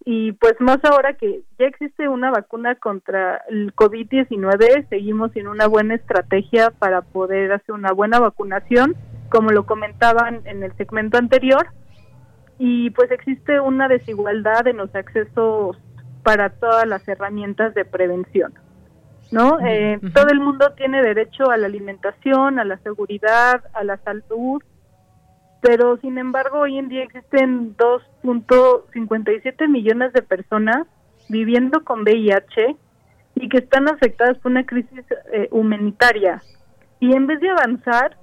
y 0.08 0.30
pues 0.30 0.54
más 0.60 0.78
ahora 0.84 1.14
que 1.14 1.42
ya 1.58 1.66
existe 1.66 2.08
una 2.08 2.30
vacuna 2.30 2.76
contra 2.76 3.42
el 3.48 3.74
COVID-19, 3.74 4.88
seguimos 4.88 5.32
sin 5.32 5.48
una 5.48 5.66
buena 5.66 5.96
estrategia 5.96 6.70
para 6.70 7.02
poder 7.02 7.52
hacer 7.52 7.74
una 7.74 7.90
buena 7.92 8.20
vacunación, 8.20 8.94
como 9.30 9.50
lo 9.50 9.66
comentaban 9.66 10.42
en 10.44 10.62
el 10.62 10.72
segmento 10.76 11.18
anterior, 11.18 11.66
y 12.56 12.90
pues 12.90 13.10
existe 13.10 13.58
una 13.58 13.88
desigualdad 13.88 14.68
en 14.68 14.76
los 14.76 14.94
accesos 14.94 15.76
para 16.22 16.50
todas 16.50 16.86
las 16.86 17.06
herramientas 17.08 17.74
de 17.74 17.84
prevención. 17.84 18.54
¿No? 19.32 19.58
Eh, 19.58 19.98
todo 20.14 20.28
el 20.28 20.38
mundo 20.38 20.72
tiene 20.76 21.02
derecho 21.02 21.50
a 21.50 21.56
la 21.56 21.66
alimentación, 21.66 22.60
a 22.60 22.64
la 22.64 22.78
seguridad, 22.78 23.64
a 23.72 23.82
la 23.82 23.96
salud, 23.96 24.62
pero 25.66 25.96
sin 25.96 26.16
embargo 26.16 26.60
hoy 26.60 26.78
en 26.78 26.88
día 26.88 27.02
existen 27.02 27.76
2.57 27.76 29.68
millones 29.68 30.12
de 30.12 30.22
personas 30.22 30.86
viviendo 31.28 31.82
con 31.82 32.02
VIH 32.02 32.76
y 33.34 33.48
que 33.48 33.58
están 33.58 33.88
afectadas 33.88 34.38
por 34.38 34.52
una 34.52 34.64
crisis 34.64 35.04
eh, 35.32 35.48
humanitaria. 35.50 36.40
Y 37.00 37.16
en 37.16 37.26
vez 37.26 37.40
de 37.40 37.50
avanzar, 37.50 38.16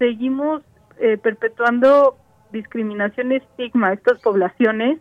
seguimos 0.00 0.62
eh, 0.98 1.16
perpetuando 1.16 2.16
discriminación 2.50 3.30
y 3.30 3.36
estigma 3.36 3.90
a 3.90 3.92
estas 3.92 4.20
poblaciones 4.20 4.98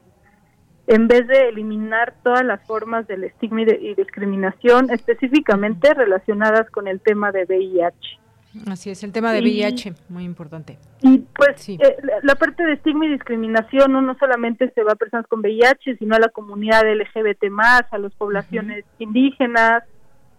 en 0.85 1.07
vez 1.07 1.25
de 1.27 1.49
eliminar 1.49 2.13
todas 2.23 2.45
las 2.45 2.63
formas 2.67 3.07
del 3.07 3.23
estigma 3.23 3.61
y 3.61 3.95
discriminación 3.95 4.91
específicamente 4.91 5.91
relacionadas 5.95 6.69
con 6.69 6.87
el 6.87 7.01
tema 7.01 7.31
de 7.31 7.45
VIH. 7.45 8.19
Así 8.67 8.89
es, 8.89 9.03
el 9.03 9.11
tema 9.11 9.31
de 9.31 9.41
VIH, 9.41 9.93
muy 10.09 10.23
importante. 10.23 10.77
Y 11.01 11.19
pues 11.35 11.69
eh, 11.69 11.77
la 12.23 12.35
parte 12.35 12.63
de 12.63 12.73
estigma 12.73 13.05
y 13.05 13.09
discriminación 13.09 13.91
no, 13.91 14.01
no 14.01 14.17
solamente 14.17 14.71
se 14.71 14.83
va 14.83 14.93
a 14.93 14.95
personas 14.95 15.27
con 15.27 15.39
VIH, 15.39 15.97
sino 15.97 16.15
a 16.15 16.19
la 16.19 16.29
comunidad 16.29 16.83
LGBT 16.91 17.49
más, 17.49 17.83
a 17.91 17.97
las 17.97 18.13
poblaciones 18.15 18.85
indígenas. 18.97 19.83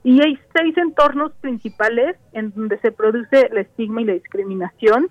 Y 0.03 0.23
hay 0.23 0.39
seis 0.55 0.77
entornos 0.79 1.33
principales 1.41 2.17
en 2.33 2.53
donde 2.55 2.79
se 2.79 2.93
produce 2.93 3.49
el 3.51 3.59
estigma 3.59 4.03
y 4.03 4.07
la 4.07 4.15
discriminación 4.15 5.09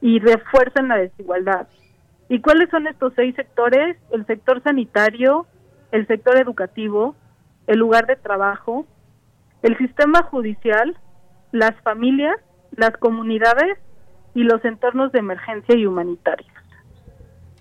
y 0.00 0.18
refuerzan 0.18 0.88
la 0.88 0.96
desigualdad. 0.96 1.68
¿Y 2.28 2.40
cuáles 2.40 2.68
son 2.70 2.86
estos 2.86 3.12
seis 3.16 3.34
sectores? 3.34 3.96
El 4.12 4.26
sector 4.26 4.62
sanitario, 4.62 5.46
el 5.92 6.06
sector 6.06 6.38
educativo, 6.38 7.16
el 7.66 7.78
lugar 7.78 8.06
de 8.06 8.16
trabajo, 8.16 8.86
el 9.62 9.76
sistema 9.78 10.22
judicial, 10.22 10.96
las 11.52 11.74
familias, 11.82 12.36
las 12.76 12.96
comunidades 12.98 13.78
y 14.34 14.42
los 14.42 14.64
entornos 14.64 15.12
de 15.12 15.20
emergencia 15.20 15.76
y 15.76 15.86
humanitarios. 15.86 16.48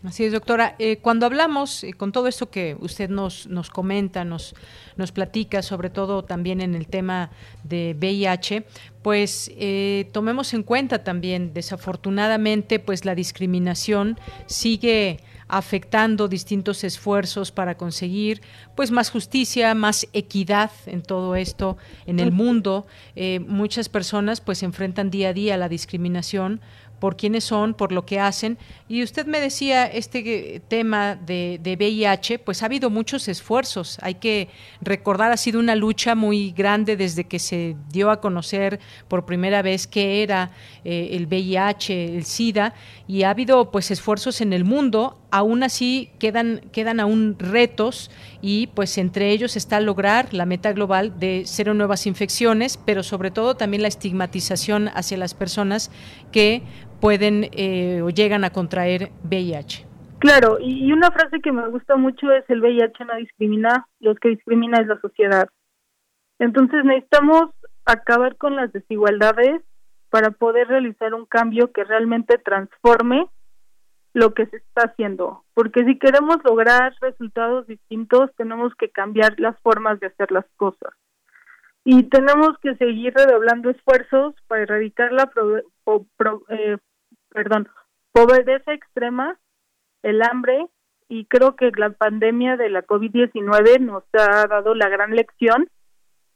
Así 0.03 0.23
es, 0.23 0.31
doctora. 0.31 0.75
Eh, 0.77 0.97
cuando 0.97 1.25
hablamos, 1.25 1.83
eh, 1.83 1.93
con 1.93 2.11
todo 2.11 2.27
esto 2.27 2.51
que 2.51 2.77
usted 2.79 3.09
nos, 3.09 3.47
nos 3.47 3.69
comenta, 3.69 4.23
nos, 4.23 4.55
nos 4.95 5.11
platica, 5.11 5.63
sobre 5.63 5.89
todo 5.89 6.23
también 6.23 6.61
en 6.61 6.75
el 6.75 6.87
tema 6.87 7.31
de 7.63 7.95
VIH, 7.99 8.65
pues 9.01 9.51
eh, 9.57 10.07
tomemos 10.13 10.53
en 10.53 10.61
cuenta 10.61 11.03
también, 11.03 11.53
desafortunadamente, 11.53 12.79
pues 12.79 13.05
la 13.05 13.15
discriminación 13.15 14.19
sigue 14.45 15.19
afectando 15.47 16.27
distintos 16.27 16.83
esfuerzos 16.83 17.51
para 17.51 17.77
conseguir 17.77 18.41
pues 18.75 18.91
más 18.91 19.09
justicia, 19.09 19.73
más 19.73 20.07
equidad 20.13 20.71
en 20.85 21.01
todo 21.01 21.35
esto 21.35 21.77
en 22.05 22.19
el 22.19 22.31
mundo. 22.31 22.85
Eh, 23.15 23.39
muchas 23.39 23.89
personas 23.89 24.41
pues 24.41 24.63
enfrentan 24.63 25.09
día 25.09 25.29
a 25.29 25.33
día 25.33 25.57
la 25.57 25.69
discriminación 25.69 26.61
por 26.99 27.15
quiénes 27.15 27.43
son, 27.43 27.73
por 27.73 27.91
lo 27.91 28.05
que 28.05 28.19
hacen. 28.19 28.57
Y 28.87 29.03
usted 29.03 29.25
me 29.25 29.39
decía 29.39 29.85
este 29.85 30.61
tema 30.67 31.15
de, 31.15 31.59
de, 31.61 31.75
VIH, 31.75 32.39
pues 32.39 32.63
ha 32.63 32.65
habido 32.65 32.89
muchos 32.89 33.27
esfuerzos. 33.27 33.97
Hay 34.01 34.15
que 34.15 34.49
recordar, 34.81 35.31
ha 35.31 35.37
sido 35.37 35.59
una 35.59 35.75
lucha 35.75 36.15
muy 36.15 36.51
grande 36.51 36.97
desde 36.97 37.25
que 37.25 37.39
se 37.39 37.75
dio 37.91 38.09
a 38.09 38.19
conocer 38.21 38.79
por 39.07 39.25
primera 39.25 39.61
vez 39.61 39.87
qué 39.87 40.23
era 40.23 40.51
eh, 40.83 41.09
el 41.11 41.27
VIH, 41.27 42.17
el 42.17 42.25
SIDA, 42.25 42.73
y 43.07 43.23
ha 43.23 43.29
habido 43.29 43.71
pues 43.71 43.91
esfuerzos 43.91 44.41
en 44.41 44.53
el 44.53 44.63
mundo. 44.63 45.19
Aún 45.29 45.63
así 45.63 46.09
quedan, 46.19 46.61
quedan 46.71 46.99
aún 46.99 47.35
retos 47.37 48.09
y 48.41 48.67
pues 48.67 48.97
entre 48.97 49.31
ellos 49.31 49.55
está 49.57 49.79
lograr 49.81 50.33
la 50.33 50.45
meta 50.45 50.71
global 50.71 51.19
de 51.19 51.43
cero 51.45 51.73
nuevas 51.73 52.07
infecciones, 52.07 52.77
pero 52.77 53.03
sobre 53.03 53.31
todo 53.31 53.55
también 53.55 53.81
la 53.81 53.89
estigmatización 53.89 54.87
hacia 54.89 55.17
las 55.17 55.33
personas 55.33 55.91
que 56.31 56.61
pueden 57.01 57.49
eh, 57.51 58.01
o 58.03 58.09
llegan 58.09 58.43
a 58.43 58.51
contraer 58.51 59.11
VIH. 59.23 59.85
Claro, 60.19 60.57
y 60.59 60.91
una 60.91 61.11
frase 61.11 61.39
que 61.41 61.51
me 61.51 61.67
gusta 61.67 61.95
mucho 61.95 62.31
es 62.31 62.43
el 62.49 62.61
VIH 62.61 63.05
no 63.05 63.15
discrimina, 63.17 63.87
los 63.99 64.17
que 64.19 64.29
discrimina 64.29 64.79
es 64.79 64.87
la 64.87 64.99
sociedad. 64.99 65.47
Entonces 66.39 66.83
necesitamos 66.83 67.51
acabar 67.85 68.35
con 68.37 68.55
las 68.55 68.71
desigualdades 68.73 69.61
para 70.09 70.31
poder 70.31 70.67
realizar 70.67 71.13
un 71.13 71.25
cambio 71.25 71.71
que 71.71 71.83
realmente 71.83 72.37
transforme 72.37 73.27
lo 74.17 74.33
que 74.33 74.47
se 74.47 74.57
está 74.57 74.85
haciendo, 74.85 75.43
porque 75.53 75.85
si 75.85 75.99
queremos 75.99 76.37
lograr 76.43 76.91
resultados 77.01 77.67
distintos 77.67 78.31
tenemos 78.35 78.73
que 78.73 78.89
cambiar 78.89 79.39
las 79.39 79.55
formas 79.59 79.99
de 79.99 80.07
hacer 80.07 80.31
las 80.31 80.45
cosas. 80.55 80.91
Y 81.83 82.01
tenemos 82.09 82.57
que 82.63 82.75
seguir 82.77 83.13
redoblando 83.13 83.69
esfuerzos 83.69 84.33
para 84.47 84.63
erradicar 84.63 85.13
la 85.13 85.29
eh, 86.49 86.77
perdón, 87.29 87.69
pobreza 88.11 88.73
extrema, 88.73 89.37
el 90.01 90.23
hambre 90.23 90.65
y 91.07 91.25
creo 91.25 91.55
que 91.55 91.69
la 91.77 91.91
pandemia 91.91 92.57
de 92.57 92.71
la 92.71 92.87
COVID-19 92.87 93.79
nos 93.81 94.03
ha 94.13 94.47
dado 94.47 94.73
la 94.73 94.89
gran 94.89 95.11
lección 95.11 95.69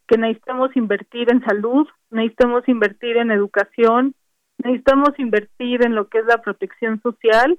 que 0.08 0.20
necesitamos 0.20 0.70
invertir 0.76 1.32
en 1.32 1.44
salud, 1.46 1.88
necesitamos 2.12 2.62
invertir 2.68 3.18
en 3.18 3.32
educación, 3.32 4.14
necesitamos 4.60 5.18
invertir 5.18 5.84
en 5.84 5.96
lo 5.96 6.10
que 6.10 6.20
es 6.20 6.26
la 6.28 6.44
protección 6.44 7.02
social 7.02 7.58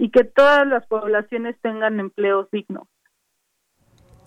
y 0.00 0.10
que 0.10 0.24
todas 0.24 0.66
las 0.66 0.86
poblaciones 0.86 1.56
tengan 1.60 2.00
empleos 2.00 2.48
dignos. 2.50 2.88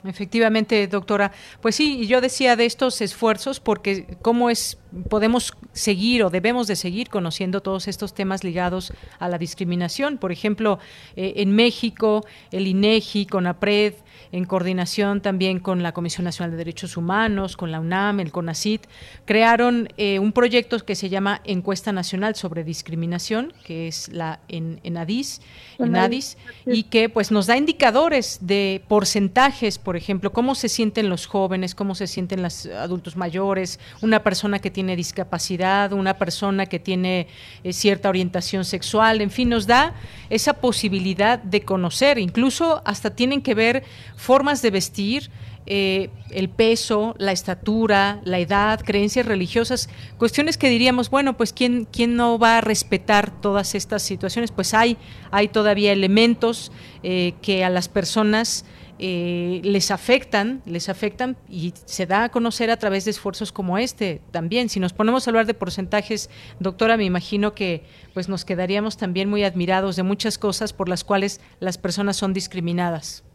Efectivamente, 0.06 0.86
doctora. 0.88 1.32
Pues 1.62 1.76
sí, 1.76 2.06
yo 2.08 2.22
decía 2.22 2.56
de 2.56 2.66
estos 2.66 3.02
esfuerzos 3.02 3.60
porque 3.60 4.18
cómo 4.22 4.50
es 4.50 4.78
podemos 5.10 5.54
seguir 5.72 6.24
o 6.24 6.30
debemos 6.30 6.68
de 6.68 6.76
seguir 6.76 7.10
conociendo 7.10 7.62
todos 7.62 7.88
estos 7.88 8.14
temas 8.14 8.44
ligados 8.44 8.94
a 9.20 9.28
la 9.30 9.38
discriminación. 9.38 10.18
Por 10.18 10.32
ejemplo, 10.32 10.80
eh, 11.16 11.34
en 11.38 11.56
México, 11.56 12.26
el 12.52 12.68
INEGI, 12.68 13.26
con 13.26 13.48
APRED, 13.48 13.96
en 14.32 14.46
coordinación 14.46 15.22
también 15.22 15.60
con 15.60 15.84
la 15.84 15.92
Comisión 15.94 16.26
Nacional 16.26 16.52
de 16.52 16.58
Derechos 16.58 16.98
Humanos, 16.98 17.56
con 17.56 17.72
la 17.72 17.80
UNAM, 17.80 18.20
el 18.20 18.32
CONACIT, 18.32 18.88
crearon 19.26 19.90
eh, 19.98 20.20
un 20.20 20.32
proyecto 20.32 20.80
que 20.80 20.96
se 20.96 21.10
llama 21.10 21.42
Encuesta 21.44 21.92
Nacional 21.92 22.36
sobre 22.36 22.64
Discriminación, 22.64 23.54
que 23.64 23.88
es 23.88 24.10
la 24.10 24.40
en, 24.48 24.80
en 24.84 24.98
ADIS, 24.98 25.42
en 25.78 25.96
ADIS, 25.96 26.38
y 26.66 26.84
que 26.84 27.10
pues 27.10 27.32
nos 27.32 27.46
da 27.46 27.58
indicadores 27.58 28.40
de 28.42 28.84
porcentajes, 28.88 29.78
por 29.78 29.96
ejemplo, 29.96 30.32
cómo 30.32 30.56
se 30.56 30.70
sienten 30.70 31.10
los 31.10 31.28
jóvenes, 31.28 31.76
cómo 31.76 31.94
se 31.94 32.08
sienten 32.08 32.42
los 32.42 32.66
adultos 32.66 33.16
mayores, 33.16 33.80
una 34.02 34.24
persona 34.24 34.60
que 34.60 34.72
tiene 34.72 34.83
tiene 34.84 34.98
discapacidad, 34.98 35.94
una 35.94 36.18
persona 36.18 36.66
que 36.66 36.78
tiene 36.78 37.28
eh, 37.64 37.72
cierta 37.72 38.10
orientación 38.10 38.66
sexual, 38.66 39.22
en 39.22 39.32
fin, 39.32 39.48
nos 39.48 39.66
da 39.66 39.94
esa 40.30 40.56
posibilidad 40.56 41.40
de 41.40 41.62
conocer, 41.62 42.18
incluso 42.18 42.82
hasta 42.84 43.16
tienen 43.16 43.42
que 43.42 43.56
ver 43.56 43.84
formas 44.18 44.62
de 44.62 44.72
vestir, 44.72 45.32
eh, 45.66 46.10
el 46.32 46.50
peso, 46.50 47.16
la 47.18 47.32
estatura, 47.32 48.20
la 48.26 48.40
edad, 48.40 48.82
creencias 48.82 49.26
religiosas, 49.26 49.88
cuestiones 50.18 50.58
que 50.58 50.68
diríamos, 50.68 51.10
bueno, 51.10 51.38
pues 51.38 51.54
¿quién, 51.54 51.88
quién 51.90 52.18
no 52.18 52.38
va 52.38 52.58
a 52.58 52.62
respetar 52.62 53.32
todas 53.40 53.74
estas 53.76 54.04
situaciones? 54.04 54.52
Pues 54.52 54.74
hay, 54.74 54.98
hay 55.32 55.48
todavía 55.48 55.94
elementos 55.94 56.74
eh, 57.04 57.36
que 57.42 57.64
a 57.64 57.70
las 57.70 57.88
personas 57.88 58.66
eh, 59.06 59.60
les 59.66 59.92
afectan, 59.92 60.62
les 60.66 60.88
afectan 60.88 61.36
y 61.50 61.74
se 61.76 62.06
da 62.06 62.24
a 62.24 62.30
conocer 62.30 62.72
a 62.72 62.78
través 62.78 63.04
de 63.04 63.12
esfuerzos 63.12 63.52
como 63.52 63.78
este 63.78 64.22
también. 64.32 64.70
Si 64.70 64.80
nos 64.80 64.94
ponemos 64.94 65.28
a 65.28 65.32
hablar 65.32 65.46
de 65.46 65.54
porcentajes, 65.54 66.30
doctora, 66.62 66.96
me 66.96 67.04
imagino 67.04 67.54
que 67.54 67.84
pues 68.14 68.30
nos 68.30 68.46
quedaríamos 68.46 68.96
también 68.96 69.30
muy 69.30 69.44
admirados 69.44 69.98
de 69.98 70.04
muchas 70.04 70.38
cosas 70.38 70.72
por 70.72 70.88
las 70.88 71.04
cuales 71.04 71.42
las 71.60 71.78
personas 71.78 72.16
son 72.16 72.32
discriminadas. 72.32 73.26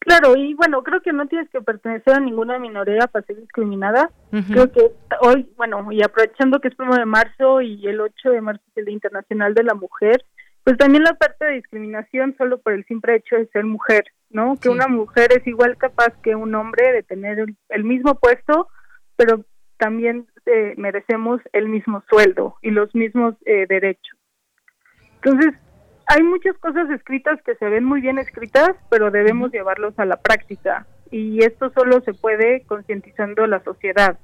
Claro, 0.00 0.36
y 0.36 0.52
bueno, 0.52 0.82
creo 0.82 1.00
que 1.00 1.14
no 1.14 1.26
tienes 1.26 1.48
que 1.48 1.62
pertenecer 1.62 2.12
a 2.12 2.20
ninguna 2.20 2.58
minoría 2.58 3.06
para 3.06 3.24
ser 3.24 3.40
discriminada. 3.40 4.10
Creo 4.30 4.70
que 4.70 4.92
hoy, 5.22 5.48
bueno, 5.56 5.90
y 5.90 6.02
aprovechando 6.02 6.60
que 6.60 6.68
es 6.68 6.78
1 6.78 6.94
de 6.94 7.06
marzo 7.06 7.62
y 7.62 7.86
el 7.86 8.02
8 8.02 8.32
de 8.32 8.40
marzo 8.42 8.62
es 8.68 8.76
el 8.76 8.84
Día 8.84 8.94
Internacional 8.94 9.54
de 9.54 9.64
la 9.64 9.72
Mujer, 9.72 10.26
pues 10.66 10.78
también 10.78 11.04
la 11.04 11.14
parte 11.14 11.44
de 11.44 11.52
discriminación 11.52 12.34
solo 12.36 12.58
por 12.58 12.72
el 12.72 12.84
simple 12.86 13.14
hecho 13.14 13.36
de 13.36 13.46
ser 13.52 13.62
mujer, 13.62 14.02
¿no? 14.30 14.56
Que 14.60 14.68
una 14.68 14.88
mujer 14.88 15.28
es 15.30 15.46
igual 15.46 15.76
capaz 15.76 16.12
que 16.24 16.34
un 16.34 16.56
hombre 16.56 16.92
de 16.92 17.04
tener 17.04 17.38
el, 17.68 17.84
mismo 17.84 18.16
puesto, 18.16 18.66
pero 19.14 19.44
también 19.78 20.26
eh, 20.44 20.74
merecemos 20.76 21.40
el 21.52 21.68
mismo 21.68 22.02
sueldo 22.10 22.56
y 22.62 22.72
los 22.72 22.92
mismos 22.96 23.36
eh, 23.44 23.66
derechos. 23.68 24.18
Entonces, 25.22 25.54
hay 26.08 26.24
muchas 26.24 26.58
cosas 26.58 26.90
escritas 26.90 27.40
que 27.42 27.54
se 27.54 27.68
ven 27.68 27.84
muy 27.84 28.00
bien 28.00 28.18
escritas, 28.18 28.72
pero 28.90 29.12
debemos 29.12 29.52
llevarlos 29.52 29.96
a 30.00 30.04
la 30.04 30.16
práctica 30.16 30.84
y 31.12 31.44
esto 31.44 31.70
solo 31.76 32.00
se 32.00 32.12
puede 32.12 32.64
concientizando 32.66 33.46
la 33.46 33.62
sociedad. 33.62 34.18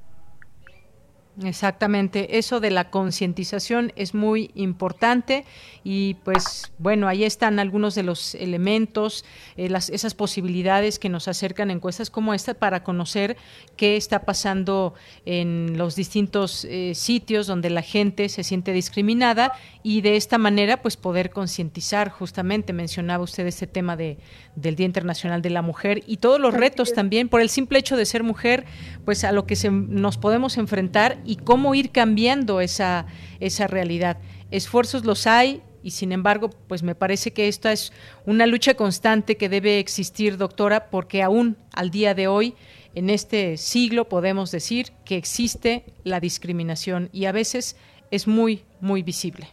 Exactamente, 1.42 2.36
eso 2.36 2.60
de 2.60 2.70
la 2.70 2.90
concientización 2.90 3.90
es 3.96 4.12
muy 4.12 4.50
importante 4.54 5.46
y 5.82 6.14
pues 6.24 6.70
bueno, 6.76 7.08
ahí 7.08 7.24
están 7.24 7.58
algunos 7.58 7.94
de 7.94 8.02
los 8.02 8.34
elementos, 8.34 9.24
eh, 9.56 9.70
las, 9.70 9.88
esas 9.88 10.12
posibilidades 10.12 10.98
que 10.98 11.08
nos 11.08 11.28
acercan 11.28 11.70
encuestas 11.70 12.10
como 12.10 12.34
esta 12.34 12.52
para 12.52 12.84
conocer 12.84 13.38
qué 13.76 13.96
está 13.96 14.26
pasando 14.26 14.92
en 15.24 15.78
los 15.78 15.96
distintos 15.96 16.66
eh, 16.66 16.92
sitios 16.94 17.46
donde 17.46 17.70
la 17.70 17.82
gente 17.82 18.28
se 18.28 18.44
siente 18.44 18.74
discriminada 18.74 19.54
y 19.82 20.02
de 20.02 20.16
esta 20.16 20.36
manera 20.36 20.82
pues 20.82 20.98
poder 20.98 21.30
concientizar. 21.30 22.10
Justamente, 22.10 22.74
mencionaba 22.74 23.24
usted 23.24 23.46
este 23.46 23.66
tema 23.66 23.96
de, 23.96 24.18
del 24.54 24.76
Día 24.76 24.86
Internacional 24.86 25.42
de 25.42 25.50
la 25.50 25.62
Mujer 25.62 26.02
y 26.06 26.18
todos 26.18 26.40
los 26.40 26.54
retos 26.54 26.92
también 26.92 27.28
por 27.28 27.40
el 27.40 27.48
simple 27.48 27.78
hecho 27.78 27.96
de 27.96 28.04
ser 28.04 28.22
mujer, 28.22 28.64
pues 29.04 29.24
a 29.24 29.32
lo 29.32 29.46
que 29.46 29.56
se, 29.56 29.70
nos 29.70 30.18
podemos 30.18 30.58
enfrentar 30.58 31.18
y 31.24 31.36
cómo 31.36 31.74
ir 31.74 31.90
cambiando 31.90 32.60
esa, 32.60 33.06
esa 33.40 33.66
realidad. 33.66 34.18
Esfuerzos 34.50 35.04
los 35.04 35.26
hay, 35.26 35.62
y 35.82 35.90
sin 35.90 36.12
embargo, 36.12 36.50
pues 36.68 36.82
me 36.82 36.94
parece 36.94 37.32
que 37.32 37.48
esta 37.48 37.72
es 37.72 37.92
una 38.24 38.46
lucha 38.46 38.74
constante 38.74 39.36
que 39.36 39.48
debe 39.48 39.78
existir, 39.78 40.36
doctora, 40.36 40.90
porque 40.90 41.22
aún 41.22 41.56
al 41.74 41.90
día 41.90 42.14
de 42.14 42.28
hoy, 42.28 42.54
en 42.94 43.10
este 43.10 43.56
siglo, 43.56 44.08
podemos 44.08 44.52
decir 44.52 44.88
que 45.04 45.16
existe 45.16 45.84
la 46.04 46.20
discriminación 46.20 47.08
y 47.12 47.24
a 47.24 47.32
veces 47.32 47.76
es 48.10 48.28
muy, 48.28 48.62
muy 48.80 49.02
visible. 49.02 49.48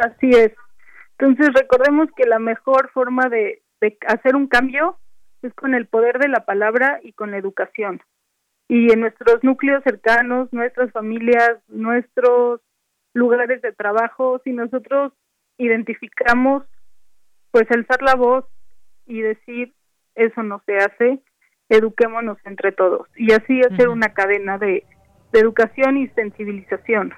Así 0.00 0.30
es. 0.30 0.52
Entonces, 1.18 1.54
recordemos 1.54 2.08
que 2.16 2.26
la 2.26 2.40
mejor 2.40 2.90
forma 2.92 3.28
de, 3.28 3.62
de 3.82 3.98
hacer 4.06 4.34
un 4.34 4.46
cambio 4.46 4.96
es 5.42 5.52
con 5.52 5.74
el 5.74 5.86
poder 5.86 6.18
de 6.18 6.28
la 6.28 6.46
palabra 6.46 7.00
y 7.02 7.12
con 7.12 7.32
la 7.32 7.36
educación 7.36 8.00
y 8.72 8.90
en 8.90 9.00
nuestros 9.00 9.44
núcleos 9.44 9.82
cercanos, 9.84 10.50
nuestras 10.50 10.90
familias, 10.92 11.58
nuestros 11.68 12.62
lugares 13.12 13.60
de 13.60 13.72
trabajo, 13.72 14.40
si 14.44 14.52
nosotros 14.52 15.12
identificamos, 15.58 16.62
pues 17.50 17.70
alzar 17.70 18.00
la 18.00 18.14
voz 18.14 18.46
y 19.06 19.20
decir, 19.20 19.74
eso 20.14 20.42
no 20.42 20.62
se 20.64 20.76
hace, 20.78 21.20
eduquémonos 21.68 22.38
entre 22.46 22.72
todos 22.72 23.08
y 23.14 23.32
así 23.32 23.60
hacer 23.60 23.90
una 23.90 24.14
cadena 24.14 24.56
de, 24.56 24.86
de 25.32 25.38
educación 25.38 25.98
y 25.98 26.08
sensibilización. 26.08 27.12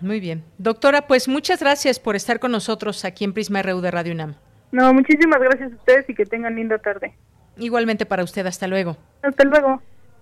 Muy 0.00 0.20
bien. 0.20 0.44
Doctora, 0.58 1.08
pues 1.08 1.26
muchas 1.26 1.60
gracias 1.60 1.98
por 1.98 2.14
estar 2.14 2.38
con 2.38 2.52
nosotros 2.52 3.04
aquí 3.04 3.24
en 3.24 3.32
Prisma 3.32 3.60
RU 3.62 3.80
de 3.80 3.90
Radio 3.90 4.12
UNAM. 4.12 4.36
No, 4.76 4.92
muchísimas 4.92 5.40
gracias 5.40 5.72
a 5.72 5.74
ustedes 5.74 6.10
y 6.10 6.14
que 6.14 6.26
tengan 6.26 6.54
linda 6.54 6.76
tarde. 6.76 7.14
Igualmente 7.56 8.04
para 8.04 8.22
usted, 8.22 8.44
hasta 8.44 8.66
luego. 8.66 8.98
Hasta 9.22 9.44
luego. 9.44 9.80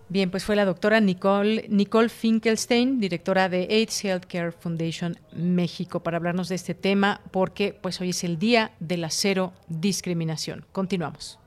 Bien, 0.09 0.30
pues 0.30 0.44
fue 0.44 0.55
la 0.55 0.64
doctora 0.64 1.00
Nicole, 1.00 1.66
Nicole 1.68 2.09
Finkelstein, 2.09 3.00
directora 3.00 3.48
de 3.48 3.66
AIDS 3.68 4.05
Healthcare 4.05 4.52
Foundation 4.52 5.16
México, 5.32 6.05
para 6.05 6.18
hablarnos 6.18 6.48
de 6.48 6.55
este 6.55 6.72
tema, 6.72 7.20
porque 7.32 7.76
pues 7.82 8.00
hoy 8.00 8.11
es 8.11 8.22
el 8.22 8.38
día 8.38 8.70
de 8.78 8.96
la 8.96 9.11
cero 9.11 9.55
discriminación. 9.66 10.64
Continuamos. 10.70 11.40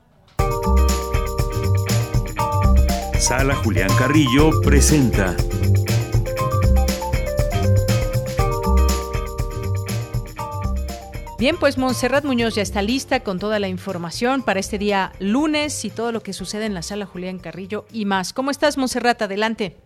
Sala 3.18 3.54
Julián 3.54 3.90
Carrillo 3.98 4.50
presenta 4.60 5.34
Bien, 11.38 11.54
pues 11.56 11.78
Montserrat 11.78 12.24
Muñoz 12.24 12.56
ya 12.56 12.62
está 12.62 12.82
lista 12.82 13.22
con 13.22 13.38
toda 13.38 13.60
la 13.60 13.68
información 13.68 14.42
para 14.44 14.58
este 14.58 14.76
día 14.76 15.12
lunes 15.20 15.84
y 15.84 15.90
todo 15.94 16.10
lo 16.10 16.18
que 16.18 16.32
sucede 16.32 16.66
en 16.66 16.74
la 16.74 16.82
sala 16.82 17.06
Julián 17.06 17.38
Carrillo 17.38 17.84
y 17.92 18.06
más. 18.06 18.32
¿Cómo 18.32 18.50
estás, 18.50 18.76
Montserrat? 18.76 19.22
Adelante. 19.22 19.76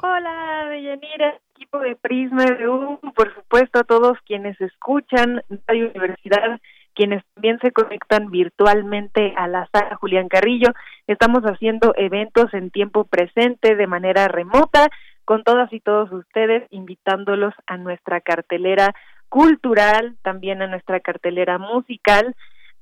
Hola, 0.00 0.68
Deyanira, 0.70 1.40
equipo 1.56 1.80
de 1.80 1.96
Prisma 1.96 2.46
RU, 2.46 3.00
por 3.16 3.34
supuesto 3.34 3.80
a 3.80 3.82
todos 3.82 4.16
quienes 4.24 4.60
escuchan 4.60 5.42
Radio 5.66 5.90
Universidad, 5.90 6.60
quienes 6.94 7.24
también 7.34 7.58
se 7.58 7.72
conectan 7.72 8.30
virtualmente 8.30 9.34
a 9.36 9.48
la 9.48 9.68
sala 9.72 9.96
Julián 9.96 10.28
Carrillo. 10.28 10.68
Estamos 11.08 11.42
haciendo 11.42 11.94
eventos 11.96 12.54
en 12.54 12.70
tiempo 12.70 13.06
presente 13.06 13.74
de 13.74 13.86
manera 13.88 14.28
remota 14.28 14.88
con 15.24 15.42
todas 15.42 15.72
y 15.72 15.80
todos 15.80 16.12
ustedes, 16.12 16.62
invitándolos 16.70 17.54
a 17.66 17.76
nuestra 17.76 18.20
cartelera 18.20 18.94
cultural, 19.32 20.18
también 20.20 20.60
a 20.60 20.66
nuestra 20.66 21.00
cartelera 21.00 21.56
musical, 21.56 22.36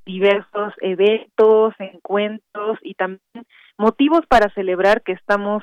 diversos 0.05 0.75
eventos, 0.81 1.75
encuentros 1.79 2.77
y 2.83 2.95
también 2.95 3.47
motivos 3.79 4.23
para 4.29 4.53
celebrar 4.55 5.03
que 5.03 5.13
estamos 5.13 5.63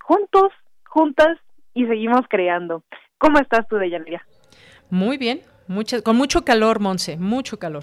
juntos, 0.00 0.52
juntas 0.86 1.36
y 1.74 1.84
seguimos 1.86 2.20
creando. 2.28 2.84
¿Cómo 3.18 3.40
estás 3.40 3.66
tú, 3.66 3.74
Deyanira? 3.74 4.24
Muy 4.88 5.18
bien, 5.18 5.40
con 6.04 6.16
mucho 6.16 6.44
calor, 6.44 6.78
Monse, 6.78 7.16
mucho 7.16 7.58
calor. 7.58 7.82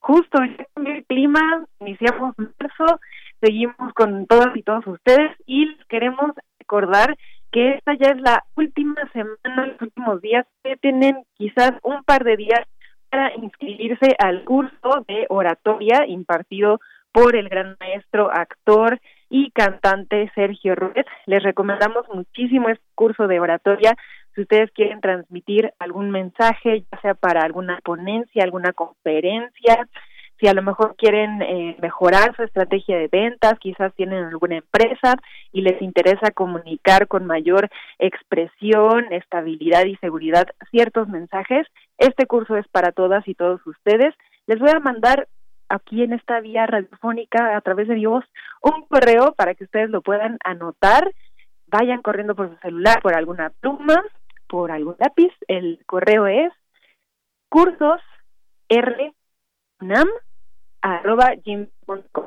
Justo, 0.00 0.38
el 0.76 1.04
clima, 1.04 1.66
iniciamos 1.80 2.34
marzo, 2.38 3.00
seguimos 3.42 3.92
con 3.94 4.24
todas 4.24 4.56
y 4.56 4.62
todos 4.62 4.86
ustedes 4.86 5.30
y 5.44 5.76
queremos 5.90 6.30
recordar 6.58 7.18
que 7.56 7.70
esta 7.70 7.94
ya 7.94 8.08
es 8.08 8.20
la 8.20 8.44
última 8.54 9.00
semana, 9.14 9.68
los 9.68 9.80
últimos 9.80 10.20
días, 10.20 10.44
que 10.62 10.76
tienen 10.76 11.24
quizás 11.38 11.72
un 11.82 12.04
par 12.04 12.22
de 12.22 12.36
días 12.36 12.60
para 13.08 13.34
inscribirse 13.34 14.14
al 14.18 14.44
curso 14.44 15.06
de 15.08 15.24
oratoria 15.30 16.04
impartido 16.06 16.80
por 17.12 17.34
el 17.34 17.48
gran 17.48 17.74
maestro, 17.80 18.30
actor 18.30 19.00
y 19.30 19.52
cantante 19.52 20.30
Sergio 20.34 20.74
Ruiz. 20.74 21.06
Les 21.24 21.42
recomendamos 21.42 22.04
muchísimo 22.12 22.68
este 22.68 22.84
curso 22.94 23.26
de 23.26 23.40
oratoria. 23.40 23.96
Si 24.34 24.42
ustedes 24.42 24.70
quieren 24.72 25.00
transmitir 25.00 25.72
algún 25.78 26.10
mensaje, 26.10 26.84
ya 26.92 27.00
sea 27.00 27.14
para 27.14 27.40
alguna 27.40 27.78
ponencia, 27.82 28.44
alguna 28.44 28.74
conferencia, 28.74 29.88
si 30.38 30.48
a 30.48 30.54
lo 30.54 30.62
mejor 30.62 30.96
quieren 30.96 31.40
eh, 31.42 31.76
mejorar 31.80 32.34
su 32.36 32.42
estrategia 32.42 32.98
de 32.98 33.08
ventas, 33.08 33.58
quizás 33.58 33.94
tienen 33.94 34.24
alguna 34.24 34.56
empresa 34.56 35.16
y 35.52 35.62
les 35.62 35.80
interesa 35.80 36.30
comunicar 36.30 37.08
con 37.08 37.24
mayor 37.24 37.70
expresión, 37.98 39.12
estabilidad 39.12 39.86
y 39.86 39.96
seguridad 39.96 40.46
ciertos 40.70 41.08
mensajes, 41.08 41.66
este 41.98 42.26
curso 42.26 42.56
es 42.56 42.68
para 42.68 42.92
todas 42.92 43.26
y 43.26 43.34
todos 43.34 43.66
ustedes. 43.66 44.14
Les 44.46 44.58
voy 44.58 44.70
a 44.70 44.80
mandar 44.80 45.28
aquí 45.68 46.02
en 46.02 46.12
esta 46.12 46.40
vía 46.40 46.66
radiofónica 46.66 47.56
a 47.56 47.60
través 47.62 47.88
de 47.88 47.94
Dios 47.94 48.24
un 48.60 48.86
correo 48.86 49.32
para 49.32 49.54
que 49.54 49.64
ustedes 49.64 49.90
lo 49.90 50.02
puedan 50.02 50.38
anotar. 50.44 51.12
Vayan 51.68 52.02
corriendo 52.02 52.34
por 52.34 52.50
su 52.50 52.56
celular, 52.58 53.00
por 53.02 53.14
alguna 53.14 53.50
pluma, 53.60 54.04
por 54.46 54.70
algún 54.70 54.96
lápiz. 54.98 55.32
El 55.48 55.80
correo 55.86 56.26
es 56.26 56.52
cursos 57.48 58.00
r 58.68 59.12
unam 59.80 60.08
arroba 60.82 61.34
gmail.com 61.44 62.26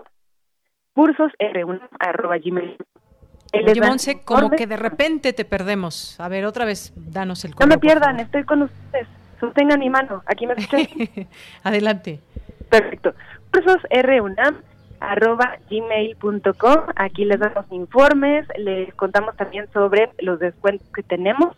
cursos 0.94 1.32
r 1.40 1.66
arroba 2.00 2.38
gmail 2.38 2.78
Monse, 3.82 4.22
como 4.24 4.52
que 4.52 4.68
de 4.68 4.78
repente 4.78 5.34
te 5.34 5.44
perdemos. 5.44 6.20
A 6.20 6.28
ver, 6.30 6.46
otra 6.46 6.66
vez, 6.66 6.94
danos 6.96 7.44
el 7.46 7.56
No 7.60 7.66
me 7.66 7.80
pierdan, 7.80 8.20
estoy 8.20 8.44
con 8.44 8.62
ustedes. 8.62 9.08
Sostengan 9.40 9.80
mi 9.80 9.90
mano. 9.90 10.22
Aquí 10.28 10.46
me 10.46 10.54
escuchan. 10.54 10.86
Adelante. 11.64 12.20
Perfecto. 12.70 13.16
Cursos 13.52 13.82
runam 13.90 14.62
arroba 15.00 15.58
gmail.com. 15.70 16.78
Aquí 16.96 17.26
les 17.26 17.40
damos 17.40 17.66
informes, 17.72 18.46
les 18.58 18.94
contamos 18.96 19.36
también 19.36 19.68
sobre 19.72 20.12
los 20.20 20.40
descuentos 20.40 20.88
que 20.94 21.04
tenemos 21.04 21.56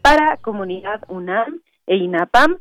para 0.00 0.36
comunidad 0.38 1.02
UNAM 1.08 1.60
e 1.86 1.96
INAPAM 1.96 2.58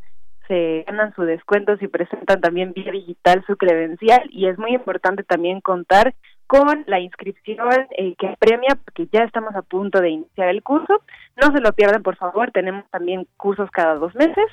se 0.47 0.83
ganan 0.85 1.13
su 1.15 1.23
descuento 1.23 1.77
si 1.77 1.87
presentan 1.87 2.41
también 2.41 2.73
vía 2.73 2.91
digital 2.91 3.43
su 3.47 3.55
credencial 3.55 4.29
y 4.31 4.47
es 4.47 4.57
muy 4.57 4.73
importante 4.73 5.23
también 5.23 5.61
contar 5.61 6.13
con 6.47 6.83
la 6.87 6.99
inscripción 6.99 7.87
eh, 7.97 8.15
que 8.17 8.35
premia 8.37 8.77
porque 8.83 9.07
ya 9.11 9.23
estamos 9.23 9.55
a 9.55 9.61
punto 9.61 10.01
de 10.01 10.09
iniciar 10.09 10.49
el 10.49 10.61
curso. 10.61 11.01
No 11.41 11.53
se 11.53 11.61
lo 11.61 11.71
pierdan, 11.73 12.03
por 12.03 12.17
favor, 12.17 12.51
tenemos 12.51 12.89
también 12.91 13.27
cursos 13.37 13.71
cada 13.71 13.95
dos 13.95 14.13
meses, 14.15 14.45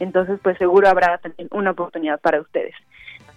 entonces 0.00 0.38
pues 0.42 0.58
seguro 0.58 0.88
habrá 0.88 1.18
también 1.18 1.48
una 1.52 1.70
oportunidad 1.70 2.20
para 2.20 2.40
ustedes. 2.40 2.74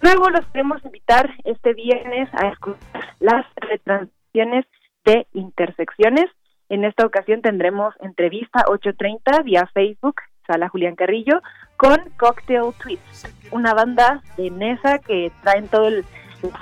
Luego 0.02 0.30
los 0.30 0.44
queremos 0.46 0.84
invitar 0.84 1.30
este 1.44 1.74
viernes 1.74 2.28
a 2.34 2.48
escuchar 2.48 3.14
las 3.20 3.46
retransmisiones 3.56 4.66
de 5.04 5.26
intersecciones. 5.32 6.26
En 6.68 6.84
esta 6.84 7.06
ocasión 7.06 7.42
tendremos 7.42 7.94
entrevista 8.00 8.64
8.30 8.66 9.44
vía 9.44 9.68
Facebook 9.72 10.16
Sala 10.50 10.68
Julián 10.68 10.96
Carrillo, 10.96 11.42
con 11.80 11.98
Cocktail 12.18 12.74
Twist, 12.82 13.26
una 13.50 13.72
banda 13.72 14.22
de 14.36 14.50
mesa 14.50 14.98
que 14.98 15.32
traen 15.42 15.66
todo 15.66 15.88
el 15.88 16.04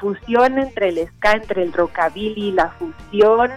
fusión 0.01 0.61
entre 0.61 0.91
el 0.91 1.09
ska, 1.09 1.33
entre 1.33 1.65
el 1.65 1.73
rockabilly, 1.73 2.53
la 2.53 2.71
fusión, 2.71 3.51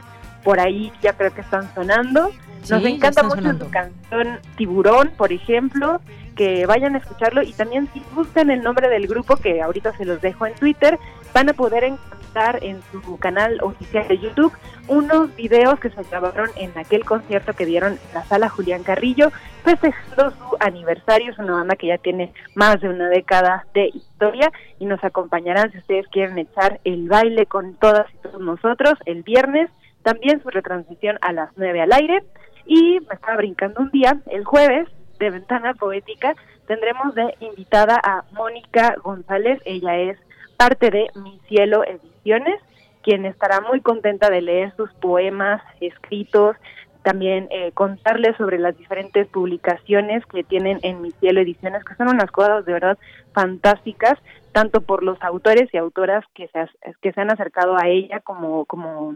por 0.44 0.60
ahí 0.60 0.92
ya 1.04 1.14
creo 1.14 1.32
que 1.32 1.42
están 1.42 1.72
sonando. 1.76 2.32
Nos 2.68 2.84
encanta 2.84 3.22
mucho 3.22 3.60
su 3.60 3.70
canción 3.70 4.40
Tiburón, 4.58 5.12
por 5.16 5.32
ejemplo, 5.32 6.02
que 6.36 6.66
vayan 6.66 6.96
a 6.96 7.00
escucharlo 7.00 7.42
y 7.42 7.54
también 7.54 7.90
si 7.94 8.02
buscan 8.14 8.50
el 8.50 8.64
nombre 8.64 8.90
del 8.90 9.08
grupo 9.08 9.36
que 9.36 9.62
ahorita 9.62 9.96
se 9.98 10.06
los 10.06 10.22
dejo 10.22 10.46
en 10.46 10.56
Twitter, 10.56 10.98
van 11.34 11.50
a 11.50 11.54
poder 11.54 11.84
encontrar 11.84 12.64
en 12.64 12.82
su 12.92 13.18
canal 13.18 13.60
oficial 13.62 14.08
de 14.08 14.18
YouTube 14.18 14.54
unos 14.88 15.36
videos 15.36 15.80
que 15.80 15.90
se 15.90 16.04
grabaron 16.04 16.50
en 16.56 16.72
aquel 16.78 17.06
concierto 17.06 17.54
que 17.54 17.66
dieron 17.66 17.94
en 17.94 18.14
la 18.14 18.24
sala 18.26 18.50
Julián 18.50 18.84
Carrillo, 18.84 19.32
festejando 19.64 20.32
su 20.32 20.58
aniversario. 20.60 21.32
Es 21.32 21.40
una 21.40 21.54
banda 21.54 21.76
que 21.76 21.88
ya 21.88 21.98
tiene 21.98 22.34
más 22.56 22.82
de 22.82 22.90
una 22.90 23.10
década 23.10 23.66
de 23.74 23.88
historia 23.94 24.52
y 24.80 24.86
nos 24.86 25.04
acompañarán 25.04 25.72
si 25.72 25.78
ustedes 25.78 26.08
quieren 26.08 26.38
echar 26.38 26.80
el 26.84 27.08
baile 27.08 27.46
con 27.46 27.76
todas 27.76 28.08
y 28.14 28.18
todos 28.18 28.42
nosotros 28.42 28.96
el 29.06 29.24
viernes. 29.24 29.70
También 30.04 30.42
su 30.42 30.50
retransmisión 30.50 31.18
a 31.22 31.32
las 31.32 31.50
9 31.56 31.82
al 31.82 31.94
aire. 31.94 32.24
Y 32.66 33.00
me 33.02 33.16
estaba 33.16 33.38
brincando 33.38 33.82
un 33.82 33.92
día, 33.92 34.18
el 34.28 34.46
jueves, 34.46 34.88
de 35.22 35.30
Ventana 35.30 35.76
Poética, 35.76 36.36
tendremos 36.66 37.14
de 37.14 37.36
invitada 37.42 38.02
a 38.04 38.24
Mónica 38.32 38.96
González. 39.04 39.62
Ella 39.66 39.96
es 39.98 40.18
parte 40.58 40.90
de 40.90 41.08
Mi 41.16 41.40
Cielo 41.48 41.84
Ediciones, 41.86 42.60
quien 43.04 43.26
estará 43.26 43.62
muy 43.62 43.82
contenta 43.82 44.32
de 44.32 44.42
leer 44.42 44.76
sus 44.76 44.92
poemas 44.96 45.62
escritos, 45.80 46.58
también 47.04 47.48
eh, 47.52 47.72
contarles 47.74 48.36
sobre 48.38 48.58
las 48.58 48.76
diferentes 48.78 49.28
publicaciones 49.28 50.26
que 50.26 50.44
tienen 50.44 50.80
en 50.82 51.02
Mi 51.02 51.12
Cielo 51.12 51.42
Ediciones, 51.42 51.84
que 51.84 51.96
son 51.96 52.10
unas 52.10 52.32
cosas 52.32 52.66
de 52.66 52.74
verdad 52.74 52.98
fantásticas, 53.32 54.18
tanto 54.52 54.82
por 54.82 55.04
los 55.04 55.22
autores 55.22 55.70
y 55.72 55.78
autoras 55.78 56.26
que 56.34 56.48
se, 56.48 56.66
que 57.02 57.14
se 57.14 57.22
han 57.22 57.30
acercado 57.30 57.78
a 57.78 57.88
ella 57.88 58.22
como, 58.22 58.66
como, 58.66 59.16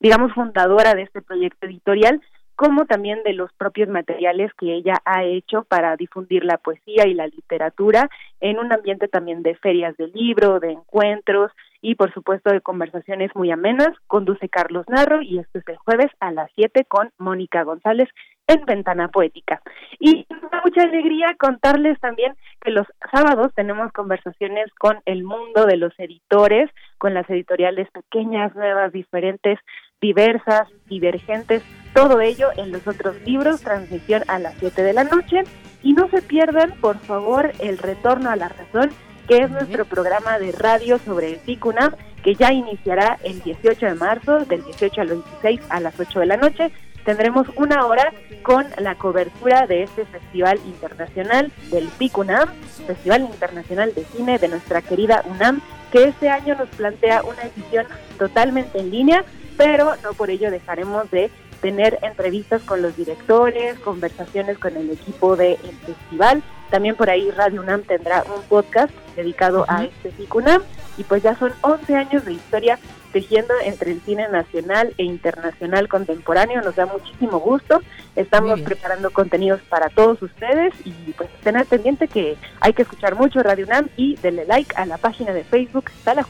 digamos, 0.00 0.32
fundadora 0.32 0.94
de 0.94 1.02
este 1.02 1.22
proyecto 1.22 1.66
editorial, 1.66 2.20
como 2.60 2.84
también 2.84 3.22
de 3.22 3.32
los 3.32 3.50
propios 3.54 3.88
materiales 3.88 4.52
que 4.52 4.74
ella 4.74 4.92
ha 5.06 5.24
hecho 5.24 5.64
para 5.64 5.96
difundir 5.96 6.44
la 6.44 6.58
poesía 6.58 7.06
y 7.06 7.14
la 7.14 7.26
literatura 7.26 8.10
en 8.38 8.58
un 8.58 8.70
ambiente 8.70 9.08
también 9.08 9.42
de 9.42 9.54
ferias 9.54 9.96
de 9.96 10.08
libro, 10.08 10.60
de 10.60 10.72
encuentros 10.72 11.50
y 11.80 11.94
por 11.94 12.12
supuesto 12.12 12.50
de 12.50 12.60
conversaciones 12.60 13.30
muy 13.34 13.50
amenas. 13.50 13.96
Conduce 14.08 14.50
Carlos 14.50 14.84
Narro 14.90 15.22
y 15.22 15.38
esto 15.38 15.58
es 15.58 15.68
el 15.68 15.78
jueves 15.78 16.10
a 16.20 16.32
las 16.32 16.50
7 16.54 16.84
con 16.84 17.10
Mónica 17.16 17.62
González 17.62 18.10
en 18.46 18.62
Ventana 18.66 19.08
Poética. 19.08 19.62
Y 19.98 20.26
mucha 20.62 20.82
alegría 20.82 21.34
contarles 21.38 21.98
también 22.00 22.34
que 22.60 22.72
los 22.72 22.86
sábados 23.10 23.54
tenemos 23.54 23.90
conversaciones 23.92 24.66
con 24.78 25.00
el 25.06 25.24
mundo 25.24 25.64
de 25.64 25.78
los 25.78 25.98
editores, 25.98 26.68
con 26.98 27.14
las 27.14 27.28
editoriales 27.30 27.88
pequeñas, 27.90 28.54
nuevas, 28.54 28.92
diferentes, 28.92 29.58
diversas, 30.00 30.68
divergentes, 30.88 31.62
todo 31.94 32.20
ello 32.20 32.48
en 32.56 32.72
los 32.72 32.86
otros 32.86 33.16
libros, 33.26 33.60
transmisión 33.60 34.22
a 34.28 34.38
las 34.38 34.54
7 34.60 34.82
de 34.82 34.92
la 34.92 35.04
noche. 35.04 35.42
Y 35.82 35.92
no 35.94 36.08
se 36.10 36.22
pierdan, 36.22 36.72
por 36.80 36.98
favor, 36.98 37.52
el 37.58 37.78
retorno 37.78 38.30
a 38.30 38.36
la 38.36 38.48
razón, 38.48 38.90
que 39.28 39.38
es 39.38 39.50
nuestro 39.50 39.84
programa 39.84 40.38
de 40.38 40.52
radio 40.52 40.98
sobre 40.98 41.32
el 41.32 41.36
PICUNAM, 41.38 41.94
que 42.22 42.34
ya 42.34 42.52
iniciará 42.52 43.18
el 43.22 43.40
18 43.40 43.86
de 43.86 43.94
marzo, 43.94 44.40
del 44.40 44.62
18 44.64 45.00
al 45.00 45.08
26 45.08 45.60
a 45.70 45.80
las 45.80 45.98
8 45.98 46.20
de 46.20 46.26
la 46.26 46.36
noche. 46.36 46.70
Tendremos 47.04 47.46
una 47.56 47.86
hora 47.86 48.12
con 48.42 48.66
la 48.78 48.94
cobertura 48.94 49.66
de 49.66 49.84
este 49.84 50.04
Festival 50.04 50.58
Internacional 50.66 51.50
del 51.70 51.88
PICUNAM, 51.98 52.48
Festival 52.86 53.22
Internacional 53.22 53.94
de 53.94 54.04
Cine 54.04 54.38
de 54.38 54.48
nuestra 54.48 54.82
querida 54.82 55.24
UNAM, 55.24 55.62
que 55.90 56.04
este 56.04 56.28
año 56.28 56.54
nos 56.56 56.68
plantea 56.68 57.22
una 57.22 57.42
edición 57.42 57.86
totalmente 58.18 58.78
en 58.78 58.90
línea, 58.90 59.24
pero 59.60 59.92
no 60.02 60.14
por 60.14 60.30
ello 60.30 60.50
dejaremos 60.50 61.10
de 61.10 61.30
tener 61.60 61.98
entrevistas 62.00 62.62
con 62.62 62.80
los 62.80 62.96
directores, 62.96 63.78
conversaciones 63.80 64.56
con 64.56 64.74
el 64.74 64.88
equipo 64.88 65.36
del 65.36 65.58
festival. 65.84 66.42
También 66.70 66.96
por 66.96 67.10
ahí 67.10 67.30
Radio 67.32 67.60
UNAM 67.60 67.82
tendrá 67.82 68.24
un 68.34 68.42
podcast 68.44 68.90
dedicado 69.16 69.66
a 69.68 69.84
este 69.84 70.12
FICUNAM 70.12 70.62
y 70.96 71.04
pues 71.04 71.22
ya 71.22 71.36
son 71.36 71.52
11 71.60 71.94
años 71.94 72.24
de 72.24 72.32
historia 72.32 72.78
tejiendo 73.12 73.52
entre 73.62 73.92
el 73.92 74.00
cine 74.00 74.28
nacional 74.30 74.94
e 74.96 75.04
internacional 75.04 75.88
contemporáneo. 75.88 76.62
Nos 76.62 76.76
da 76.76 76.86
muchísimo 76.86 77.38
gusto. 77.38 77.82
Estamos 78.16 78.62
preparando 78.62 79.10
contenidos 79.10 79.60
para 79.68 79.90
todos 79.90 80.22
ustedes 80.22 80.72
y 80.86 80.92
pues 81.12 81.28
al 81.44 81.66
pendiente 81.66 82.08
que 82.08 82.38
hay 82.60 82.72
que 82.72 82.80
escuchar 82.80 83.14
mucho 83.14 83.42
Radio 83.42 83.66
UNAM 83.66 83.88
y 83.98 84.16
denle 84.16 84.46
like 84.46 84.74
a 84.74 84.86
la 84.86 84.96
página 84.96 85.34
de 85.34 85.44
Facebook 85.44 85.90
Sala 86.02 86.26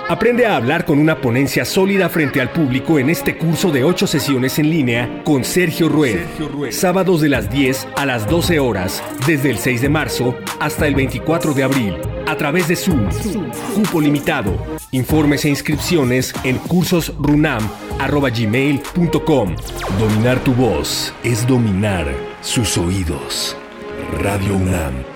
Aprende 0.09 0.47
a 0.47 0.55
hablar 0.55 0.85
con 0.85 1.01
una 1.01 1.21
ponencia 1.21 1.65
sólida 1.65 2.09
frente 2.09 2.41
al 2.41 2.53
público 2.53 3.01
en 3.01 3.11
este 3.11 3.37
curso 3.37 3.73
de 3.73 3.83
ocho 3.83 4.07
sesiones 4.07 4.61
en 4.61 4.71
línea 4.71 5.25
con 5.25 5.43
Sergio 5.43 5.89
Rued. 5.89 6.21
Sábados 6.71 7.21
de 7.21 7.29
las 7.29 7.51
10 7.51 7.89
a 7.97 8.07
las 8.07 8.29
12 8.29 8.61
horas, 8.61 9.03
desde 9.27 9.51
el 9.51 9.59
6 9.59 9.83
de 9.83 9.89
marzo 9.89 10.37
hasta 10.61 10.87
el 10.87 10.95
24 10.95 11.55
de 11.55 11.65
abril, 11.65 11.97
a 12.29 12.37
través 12.37 12.69
de 12.69 12.77
Zoom. 12.77 13.09
Cupo 13.75 14.01
limitado. 14.01 14.57
Informes 14.93 15.45
e 15.45 15.49
inscripciones 15.49 16.33
en 16.45 16.59
cursosrunam.gmail.com. 16.59 19.57
Dominar 19.99 20.39
tu 20.45 20.55
voz 20.55 21.13
es 21.25 21.45
dominar 21.49 22.07
sus 22.43 22.79
oídos. 22.79 23.57
Radio 24.23 24.55
UNAM 24.55 25.16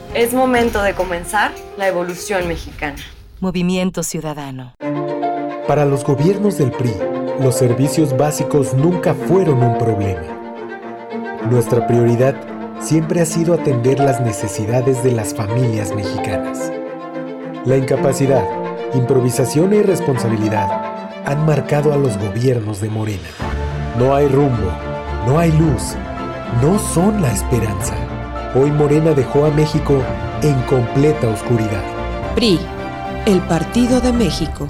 Es 0.13 0.33
momento 0.33 0.83
de 0.83 0.93
comenzar 0.93 1.53
la 1.77 1.87
evolución 1.87 2.45
mexicana. 2.49 2.97
Movimiento 3.39 4.03
Ciudadano. 4.03 4.73
Para 5.69 5.85
los 5.85 6.03
gobiernos 6.03 6.57
del 6.57 6.71
PRI, 6.71 6.93
los 7.39 7.55
servicios 7.55 8.17
básicos 8.17 8.73
nunca 8.73 9.13
fueron 9.13 9.63
un 9.63 9.77
problema. 9.77 10.21
Nuestra 11.49 11.87
prioridad 11.87 12.35
siempre 12.81 13.21
ha 13.21 13.25
sido 13.25 13.53
atender 13.53 14.01
las 14.01 14.19
necesidades 14.19 15.01
de 15.01 15.13
las 15.13 15.33
familias 15.33 15.95
mexicanas. 15.95 16.73
La 17.63 17.77
incapacidad, 17.77 18.45
improvisación 18.93 19.71
e 19.71 19.77
irresponsabilidad 19.77 21.23
han 21.25 21.45
marcado 21.45 21.93
a 21.93 21.95
los 21.95 22.17
gobiernos 22.17 22.81
de 22.81 22.89
Morena. 22.89 23.29
No 23.97 24.13
hay 24.13 24.27
rumbo, 24.27 24.71
no 25.25 25.39
hay 25.39 25.53
luz, 25.53 25.95
no 26.61 26.77
son 26.79 27.21
la 27.21 27.31
esperanza. 27.31 27.95
Hoy 28.53 28.69
Morena 28.69 29.13
dejó 29.13 29.45
a 29.45 29.49
México 29.49 30.03
en 30.41 30.61
completa 30.63 31.29
oscuridad. 31.29 31.81
PRI, 32.35 32.59
el 33.25 33.39
Partido 33.47 34.01
de 34.01 34.11
México. 34.11 34.67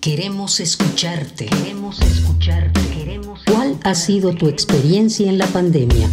Queremos 0.00 0.60
escucharte. 0.60 1.44
Queremos 1.44 2.00
escucharte. 2.00 2.80
Queremos 2.88 3.42
¿Cuál 3.44 3.76
ha 3.84 3.94
sido 3.94 4.32
tu 4.32 4.48
experiencia 4.48 5.28
en 5.28 5.36
la 5.36 5.46
pandemia? 5.46 6.08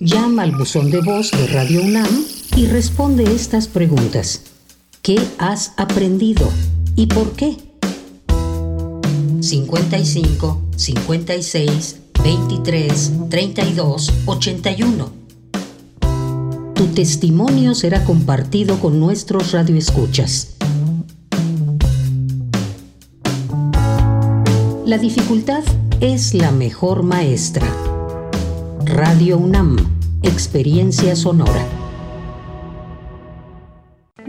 Llama 0.00 0.42
al 0.42 0.56
buzón 0.56 0.90
de 0.90 1.02
voz 1.02 1.30
de 1.30 1.46
Radio 1.46 1.80
UNAM 1.80 2.24
y 2.56 2.66
responde 2.66 3.22
estas 3.22 3.68
preguntas. 3.68 4.42
¿Qué 5.02 5.20
has 5.38 5.72
aprendido 5.76 6.50
y 6.96 7.06
por 7.06 7.30
qué? 7.36 7.58
55 9.40 10.62
56 10.76 12.01
23 12.22 13.28
32 13.30 14.12
81. 14.26 15.10
Tu 16.74 16.86
testimonio 16.94 17.74
será 17.74 18.04
compartido 18.04 18.78
con 18.78 19.00
nuestros 19.00 19.50
radioescuchas. 19.50 20.56
La 24.86 24.98
dificultad 24.98 25.64
es 26.00 26.34
la 26.34 26.52
mejor 26.52 27.02
maestra. 27.02 27.66
Radio 28.84 29.38
UNAM, 29.38 29.76
Experiencia 30.22 31.16
Sonora. 31.16 31.81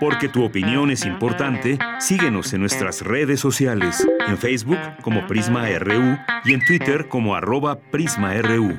Porque 0.00 0.30
tu 0.30 0.42
opinión 0.42 0.90
es 0.90 1.04
importante, 1.04 1.78
síguenos 1.98 2.54
en 2.54 2.60
nuestras 2.60 3.02
redes 3.02 3.38
sociales, 3.38 4.06
en 4.26 4.38
Facebook 4.38 4.78
como 5.02 5.26
Prisma 5.26 5.68
RU 5.78 6.16
y 6.44 6.54
en 6.54 6.64
Twitter 6.64 7.06
como 7.08 7.34
arroba 7.34 7.78
PrismaRU. 7.78 8.78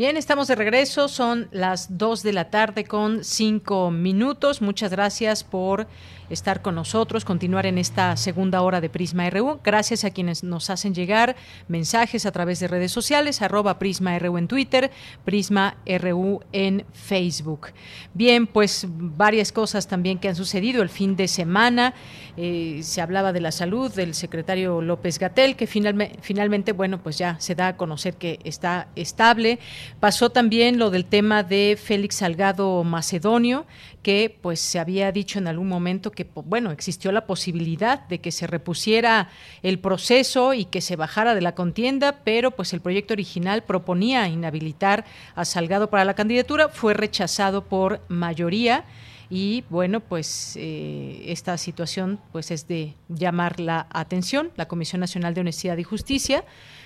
Bien, 0.00 0.16
estamos 0.16 0.48
de 0.48 0.54
regreso, 0.54 1.08
son 1.08 1.48
las 1.50 1.98
2 1.98 2.22
de 2.22 2.32
la 2.32 2.48
tarde 2.48 2.84
con 2.84 3.22
5 3.22 3.90
minutos. 3.90 4.62
Muchas 4.62 4.92
gracias 4.92 5.44
por 5.44 5.88
estar 6.30 6.62
con 6.62 6.76
nosotros, 6.76 7.24
continuar 7.24 7.66
en 7.66 7.76
esta 7.76 8.16
segunda 8.16 8.62
hora 8.62 8.80
de 8.80 8.88
Prisma 8.88 9.28
RU. 9.28 9.60
Gracias 9.62 10.04
a 10.04 10.10
quienes 10.10 10.42
nos 10.44 10.70
hacen 10.70 10.94
llegar 10.94 11.36
mensajes 11.68 12.24
a 12.24 12.32
través 12.32 12.60
de 12.60 12.68
redes 12.68 12.92
sociales, 12.92 13.42
arroba 13.42 13.78
Prisma 13.78 14.18
RU 14.18 14.38
en 14.38 14.48
Twitter, 14.48 14.90
Prisma 15.24 15.76
RU 15.86 16.40
en 16.52 16.84
Facebook. 16.92 17.68
Bien, 18.14 18.46
pues 18.46 18.86
varias 18.88 19.52
cosas 19.52 19.88
también 19.88 20.18
que 20.18 20.28
han 20.28 20.36
sucedido 20.36 20.82
el 20.82 20.88
fin 20.88 21.16
de 21.16 21.28
semana. 21.28 21.94
Eh, 22.36 22.80
se 22.82 23.00
hablaba 23.00 23.32
de 23.32 23.40
la 23.40 23.52
salud 23.52 23.92
del 23.92 24.14
secretario 24.14 24.80
López 24.80 25.18
Gatel, 25.18 25.56
que 25.56 25.66
finalmente, 25.66 26.18
finalmente, 26.22 26.72
bueno, 26.72 27.02
pues 27.02 27.18
ya 27.18 27.38
se 27.40 27.54
da 27.54 27.68
a 27.68 27.76
conocer 27.76 28.14
que 28.14 28.38
está 28.44 28.88
estable. 28.94 29.58
Pasó 29.98 30.30
también 30.30 30.78
lo 30.78 30.90
del 30.90 31.04
tema 31.04 31.42
de 31.42 31.78
Félix 31.82 32.16
Salgado 32.16 32.84
Macedonio, 32.84 33.66
que 34.02 34.36
pues 34.40 34.60
se 34.60 34.78
había 34.78 35.12
dicho 35.12 35.38
en 35.38 35.46
algún 35.46 35.68
momento 35.68 36.10
que 36.10 36.26
bueno 36.44 36.70
existió 36.70 37.12
la 37.12 37.26
posibilidad 37.26 38.06
de 38.08 38.20
que 38.20 38.32
se 38.32 38.46
repusiera 38.46 39.28
el 39.62 39.78
proceso 39.78 40.54
y 40.54 40.64
que 40.64 40.80
se 40.80 40.96
bajara 40.96 41.34
de 41.34 41.42
la 41.42 41.54
contienda 41.54 42.20
pero 42.24 42.50
pues 42.50 42.72
el 42.72 42.80
proyecto 42.80 43.14
original 43.14 43.62
proponía 43.62 44.28
inhabilitar 44.28 45.04
a 45.34 45.44
Salgado 45.44 45.90
para 45.90 46.04
la 46.04 46.14
candidatura 46.14 46.68
fue 46.68 46.94
rechazado 46.94 47.64
por 47.64 48.00
mayoría 48.08 48.84
y 49.30 49.64
bueno 49.70 50.00
pues 50.00 50.56
eh, 50.56 51.22
esta 51.26 51.56
situación 51.56 52.18
pues 52.32 52.50
es 52.50 52.66
de 52.66 52.94
llamar 53.08 53.60
la 53.60 53.86
atención. 53.90 54.50
La 54.56 54.66
Comisión 54.66 55.00
Nacional 55.00 55.34
de 55.34 55.42
Honestidad 55.42 55.78
y 55.78 55.84
Justicia 55.84 56.44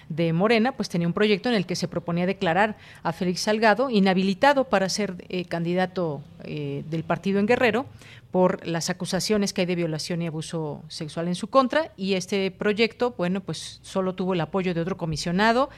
de 0.09 0.33
Morena, 0.33 0.73
pues 0.73 0.89
tenía 0.89 1.07
un 1.07 1.15
proyecto 1.15 1.49
en 1.49 1.55
el 1.55 1.67
que 1.67 1.77
se 1.77 1.89
proponía 1.89 2.27
declarar 2.27 2.77
a 3.03 3.13
Félix 3.13 3.43
Salgado 3.43 3.91
inhabilitado 3.91 4.65
para 4.65 4.89
ser 4.89 5.25
eh, 5.29 5.45
candidato 5.45 6.23
eh, 6.45 6.85
del 6.91 7.05
partido 7.05 7.41
en 7.41 7.47
Guerrero 7.47 7.87
por 8.31 8.67
las 8.67 8.91
acusaciones 8.91 9.53
que 9.53 9.61
hay 9.61 9.67
de 9.67 9.77
violación 9.77 10.21
y 10.21 10.27
abuso 10.27 10.83
sexual 10.89 11.29
en 11.29 11.37
su 11.37 11.47
contra. 11.49 11.93
Y 11.97 12.15
este 12.15 12.51
proyecto, 12.51 13.15
bueno, 13.17 13.41
pues 13.41 13.79
solo 13.83 14.15
tuvo 14.15 14.35
el 14.35 14.41
apoyo 14.41 14.75
de 14.75 14.81
otro 14.81 14.97
comisionado 14.97 15.71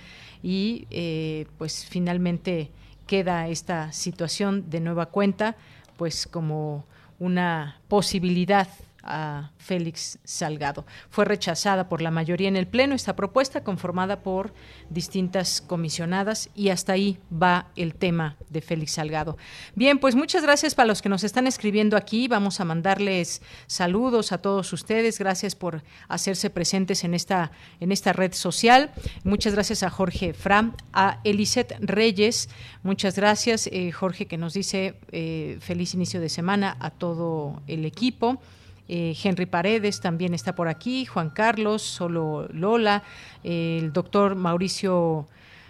y 0.42 0.86
eh, 0.90 1.46
pues 1.58 1.84
finalmente 1.84 2.70
queda 3.06 3.48
esta 3.48 3.92
situación 3.92 4.70
de 4.70 4.80
nueva 4.80 5.06
cuenta 5.06 5.56
pues 5.96 6.26
como 6.26 6.86
una 7.18 7.80
posibilidad 7.88 8.68
a 9.06 9.52
Félix 9.58 10.18
Salgado. 10.24 10.84
Fue 11.10 11.24
rechazada 11.24 11.88
por 11.88 12.02
la 12.02 12.10
mayoría 12.10 12.48
en 12.48 12.56
el 12.56 12.66
Pleno 12.66 12.94
esta 12.94 13.16
propuesta 13.16 13.62
conformada 13.64 14.20
por 14.22 14.52
distintas 14.90 15.60
comisionadas 15.60 16.50
y 16.54 16.70
hasta 16.70 16.92
ahí 16.92 17.18
va 17.32 17.68
el 17.76 17.94
tema 17.94 18.36
de 18.50 18.60
Félix 18.60 18.92
Salgado. 18.92 19.36
Bien, 19.74 19.98
pues 19.98 20.14
muchas 20.14 20.42
gracias 20.42 20.74
para 20.74 20.86
los 20.86 21.02
que 21.02 21.08
nos 21.08 21.24
están 21.24 21.46
escribiendo 21.46 21.96
aquí. 21.96 22.28
Vamos 22.28 22.60
a 22.60 22.64
mandarles 22.64 23.42
saludos 23.66 24.32
a 24.32 24.38
todos 24.38 24.72
ustedes. 24.72 25.18
Gracias 25.18 25.54
por 25.54 25.82
hacerse 26.08 26.50
presentes 26.50 27.04
en 27.04 27.14
esta, 27.14 27.52
en 27.80 27.92
esta 27.92 28.12
red 28.12 28.32
social. 28.32 28.92
Muchas 29.24 29.54
gracias 29.54 29.82
a 29.82 29.90
Jorge 29.90 30.34
Fram, 30.34 30.74
a 30.92 31.20
Eliseth 31.24 31.74
Reyes. 31.80 32.48
Muchas 32.82 33.16
gracias, 33.16 33.68
eh, 33.68 33.92
Jorge, 33.92 34.26
que 34.26 34.36
nos 34.36 34.54
dice 34.54 34.98
eh, 35.12 35.58
feliz 35.60 35.94
inicio 35.94 36.20
de 36.20 36.28
semana 36.28 36.76
a 36.80 36.90
todo 36.90 37.62
el 37.66 37.84
equipo. 37.84 38.40
Eh, 38.88 39.16
Henry 39.22 39.46
Paredes 39.46 40.00
también 40.00 40.34
está 40.34 40.54
por 40.54 40.68
aquí, 40.68 41.06
Juan 41.06 41.30
Carlos, 41.30 41.82
solo 41.82 42.46
Lola, 42.52 43.02
el 43.42 43.92
doctor 43.92 44.34
Mauricio 44.34 45.26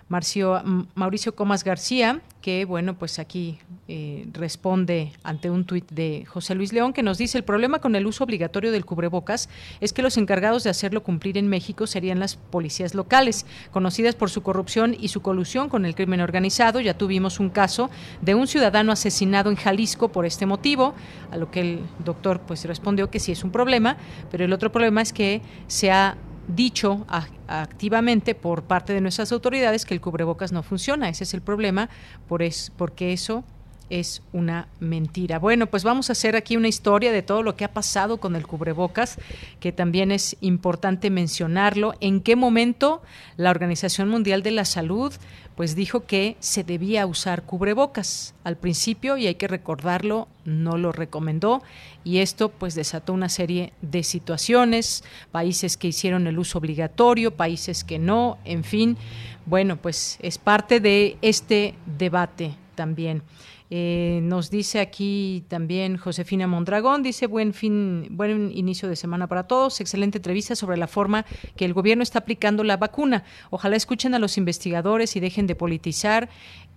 Marcio, 0.08 0.62
Mauricio 0.94 1.34
Comas 1.34 1.64
García, 1.64 2.20
que 2.40 2.64
bueno, 2.64 2.94
pues 2.94 3.18
aquí 3.18 3.58
eh, 3.88 4.24
responde 4.32 5.12
ante 5.24 5.50
un 5.50 5.64
tuit 5.64 5.90
de 5.90 6.24
José 6.26 6.54
Luis 6.54 6.72
León 6.72 6.92
que 6.92 7.02
nos 7.02 7.18
dice 7.18 7.38
el 7.38 7.42
problema 7.42 7.80
con 7.80 7.96
el 7.96 8.06
uso 8.06 8.22
obligatorio 8.22 8.70
del 8.70 8.84
cubrebocas 8.84 9.48
es 9.80 9.92
que 9.92 10.02
los 10.02 10.16
encargados 10.16 10.62
de 10.62 10.70
hacerlo 10.70 11.02
cumplir 11.02 11.38
en 11.38 11.48
México 11.48 11.88
serían 11.88 12.20
las 12.20 12.36
policías 12.36 12.94
locales, 12.94 13.46
conocidas 13.72 14.14
por 14.14 14.30
su 14.30 14.44
corrupción 14.44 14.96
y 14.96 15.08
su 15.08 15.22
colusión 15.22 15.68
con 15.68 15.84
el 15.84 15.96
crimen 15.96 16.20
organizado. 16.20 16.78
Ya 16.78 16.96
tuvimos 16.96 17.40
un 17.40 17.50
caso 17.50 17.90
de 18.22 18.36
un 18.36 18.46
ciudadano 18.46 18.92
asesinado 18.92 19.50
en 19.50 19.56
Jalisco 19.56 20.12
por 20.12 20.24
este 20.24 20.46
motivo, 20.46 20.94
a 21.32 21.36
lo 21.36 21.50
que 21.50 21.60
el 21.62 21.80
doctor 22.04 22.38
pues 22.46 22.64
respondió 22.64 23.10
que 23.10 23.18
sí 23.18 23.32
es 23.32 23.42
un 23.42 23.50
problema, 23.50 23.96
pero 24.30 24.44
el 24.44 24.52
otro 24.52 24.70
problema 24.70 25.02
es 25.02 25.12
que 25.12 25.42
se 25.66 25.90
ha 25.90 26.16
dicho 26.48 27.06
activamente 27.48 28.34
por 28.34 28.62
parte 28.62 28.92
de 28.92 29.00
nuestras 29.00 29.32
autoridades 29.32 29.84
que 29.84 29.94
el 29.94 30.00
cubrebocas 30.00 30.52
no 30.52 30.62
funciona. 30.62 31.08
Ese 31.08 31.24
es 31.24 31.34
el 31.34 31.42
problema, 31.42 31.88
por 32.28 32.42
es, 32.42 32.72
porque 32.76 33.12
eso 33.12 33.44
es 33.90 34.22
una 34.32 34.68
mentira. 34.80 35.38
Bueno, 35.38 35.66
pues 35.66 35.84
vamos 35.84 36.08
a 36.08 36.12
hacer 36.12 36.36
aquí 36.36 36.56
una 36.56 36.68
historia 36.68 37.12
de 37.12 37.22
todo 37.22 37.42
lo 37.42 37.56
que 37.56 37.64
ha 37.64 37.72
pasado 37.72 38.18
con 38.18 38.36
el 38.36 38.46
cubrebocas, 38.46 39.18
que 39.60 39.72
también 39.72 40.12
es 40.12 40.36
importante 40.40 41.10
mencionarlo. 41.10 41.94
En 42.00 42.20
qué 42.20 42.36
momento 42.36 43.02
la 43.36 43.50
Organización 43.50 44.08
Mundial 44.08 44.42
de 44.42 44.50
la 44.50 44.64
Salud 44.64 45.12
pues 45.56 45.74
dijo 45.74 46.04
que 46.04 46.36
se 46.38 46.64
debía 46.64 47.06
usar 47.06 47.44
cubrebocas. 47.44 48.34
Al 48.44 48.58
principio, 48.58 49.16
y 49.16 49.26
hay 49.26 49.36
que 49.36 49.48
recordarlo, 49.48 50.28
no 50.44 50.76
lo 50.76 50.92
recomendó 50.92 51.62
y 52.04 52.18
esto 52.18 52.50
pues 52.50 52.74
desató 52.74 53.14
una 53.14 53.30
serie 53.30 53.72
de 53.80 54.02
situaciones, 54.02 55.02
países 55.32 55.78
que 55.78 55.88
hicieron 55.88 56.26
el 56.26 56.38
uso 56.38 56.58
obligatorio, 56.58 57.34
países 57.34 57.84
que 57.84 57.98
no, 57.98 58.38
en 58.44 58.64
fin, 58.64 58.98
bueno, 59.46 59.76
pues 59.76 60.18
es 60.20 60.36
parte 60.38 60.78
de 60.78 61.16
este 61.22 61.74
debate 61.98 62.54
también. 62.74 63.22
Eh, 63.70 64.20
nos 64.22 64.50
dice 64.50 64.80
aquí 64.80 65.44
también 65.48 65.96
Josefina 65.96 66.46
Mondragón, 66.46 67.02
dice 67.02 67.26
buen 67.26 67.52
fin, 67.52 68.06
buen 68.10 68.50
inicio 68.52 68.88
de 68.88 68.96
semana 68.96 69.26
para 69.26 69.48
todos, 69.48 69.80
excelente 69.80 70.18
entrevista 70.18 70.54
sobre 70.54 70.76
la 70.76 70.86
forma 70.86 71.24
que 71.56 71.64
el 71.64 71.72
gobierno 71.72 72.02
está 72.02 72.20
aplicando 72.20 72.62
la 72.62 72.76
vacuna. 72.76 73.24
Ojalá 73.50 73.76
escuchen 73.76 74.14
a 74.14 74.18
los 74.18 74.38
investigadores 74.38 75.16
y 75.16 75.20
dejen 75.20 75.46
de 75.46 75.56
politizar 75.56 76.28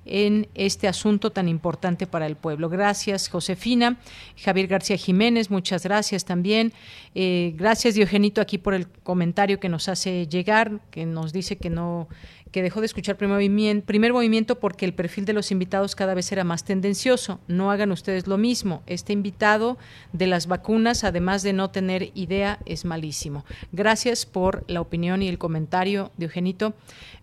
en 0.06 0.48
este 0.56 0.88
asunto 0.88 1.32
tan 1.32 1.48
importante 1.48 2.08
para 2.08 2.26
el 2.26 2.36
pueblo. 2.36 2.70
Gracias, 2.70 3.30
Josefina. 3.30 3.98
Javier 4.38 4.68
García 4.68 4.98
Jiménez, 4.98 5.52
muchas 5.52 5.84
gracias 5.84 6.26
también. 6.26 6.74
Eh, 7.14 7.54
gracias, 7.56 7.96
Diogenito, 7.96 8.42
aquí 8.42 8.58
por 8.58 8.74
el 8.74 8.88
comentario 8.88 9.60
que 9.60 9.70
nos 9.70 9.88
hace 9.88 10.28
llegar, 10.28 10.80
que 10.90 11.06
nos 11.06 11.32
dice 11.32 11.58
que 11.58 11.70
no 11.70 12.08
que 12.52 12.64
dejó 12.64 12.80
de 12.80 12.88
escuchar 12.88 13.18
primer 13.18 14.14
movimiento, 14.14 14.60
porque 14.60 14.86
el 14.86 14.94
perfil 14.94 15.26
de 15.26 15.34
los 15.34 15.52
invitados 15.52 15.96
cada 15.96 16.14
vez 16.14 16.32
era 16.32 16.44
más 16.44 16.64
tendencioso. 16.64 17.40
No 17.48 17.72
hagan 17.72 17.92
ustedes 17.92 18.28
lo 18.28 18.38
mismo. 18.38 18.82
Este 18.88 19.14
invitado 19.14 19.78
de 20.14 20.28
las 20.28 20.48
vacunas, 20.48 21.04
además 21.04 21.44
de 21.44 21.54
no 21.54 21.70
tener 21.70 22.12
idea, 22.16 22.60
es 22.66 22.86
malísimo. 22.86 23.46
Gracias 23.72 24.26
por 24.26 24.64
la 24.68 24.82
opinión 24.82 25.22
y 25.22 25.28
el 25.28 25.38
comentario 25.38 26.12
de 26.18 26.26
Eugenito. 26.26 26.74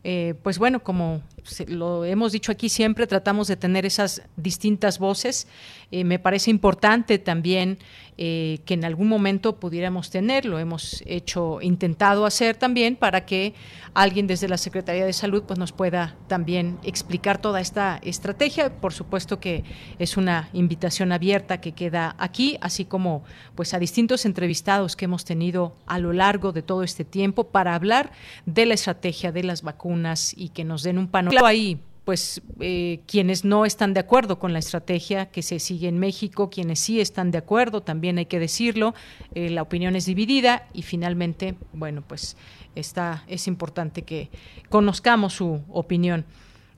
Eh, 0.04 0.34
pues 0.42 0.58
bueno, 0.58 0.82
como 0.84 1.22
lo 1.66 2.04
hemos 2.04 2.32
dicho 2.32 2.52
aquí 2.52 2.68
siempre, 2.68 3.06
tratamos 3.06 3.48
de 3.48 3.56
tener 3.56 3.84
esas 3.86 4.22
distintas 4.36 4.98
voces. 4.98 5.48
Eh, 5.90 6.04
me 6.04 6.18
parece 6.18 6.50
importante 6.50 7.18
también 7.18 7.78
eh, 8.18 8.60
que 8.64 8.74
en 8.74 8.84
algún 8.86 9.08
momento 9.08 9.56
pudiéramos 9.56 10.08
tenerlo. 10.08 10.58
Hemos 10.58 11.02
hecho, 11.06 11.60
intentado 11.60 12.24
hacer 12.24 12.56
también 12.56 12.96
para 12.96 13.26
que 13.26 13.52
alguien 13.92 14.26
desde 14.26 14.48
la 14.48 14.56
Secretaría 14.56 15.04
de 15.04 15.12
Salud 15.12 15.42
pues, 15.42 15.58
nos 15.58 15.72
pueda 15.72 16.16
también 16.26 16.78
explicar 16.82 17.38
toda 17.38 17.60
esta 17.60 18.00
estrategia. 18.02 18.70
Por 18.70 18.94
supuesto 18.94 19.38
que 19.38 19.64
es 19.98 20.16
una 20.16 20.48
invitación 20.54 21.12
abierta 21.12 21.60
que 21.60 21.72
queda 21.72 22.16
aquí, 22.18 22.56
así 22.62 22.86
como 22.86 23.22
pues 23.54 23.74
a 23.74 23.78
distintos 23.78 24.24
entrevistados 24.24 24.96
que 24.96 25.04
hemos 25.04 25.26
tenido 25.26 25.76
a 25.86 25.98
lo 25.98 26.14
largo 26.14 26.52
de 26.52 26.62
todo 26.62 26.82
este 26.82 27.04
tiempo 27.04 27.44
para 27.44 27.74
hablar 27.74 28.12
de 28.46 28.64
la 28.64 28.74
estrategia 28.74 29.30
de 29.30 29.42
las 29.42 29.60
vacunas 29.60 30.32
y 30.34 30.48
que 30.48 30.64
nos 30.64 30.82
den 30.82 30.96
un 30.96 31.08
panorama 31.08 31.48
ahí 31.48 31.80
pues 32.06 32.40
eh, 32.60 33.00
quienes 33.08 33.44
no 33.44 33.66
están 33.66 33.92
de 33.92 33.98
acuerdo 33.98 34.38
con 34.38 34.52
la 34.52 34.60
estrategia 34.60 35.26
que 35.26 35.42
se 35.42 35.58
sigue 35.58 35.88
en 35.88 35.98
México, 35.98 36.50
quienes 36.50 36.78
sí 36.78 37.00
están 37.00 37.32
de 37.32 37.38
acuerdo, 37.38 37.82
también 37.82 38.16
hay 38.18 38.26
que 38.26 38.38
decirlo, 38.38 38.94
eh, 39.34 39.50
la 39.50 39.62
opinión 39.62 39.96
es 39.96 40.06
dividida 40.06 40.68
y 40.72 40.82
finalmente, 40.82 41.56
bueno, 41.72 42.04
pues 42.06 42.36
está, 42.76 43.24
es 43.26 43.48
importante 43.48 44.02
que 44.02 44.30
conozcamos 44.70 45.34
su 45.34 45.60
opinión. 45.68 46.24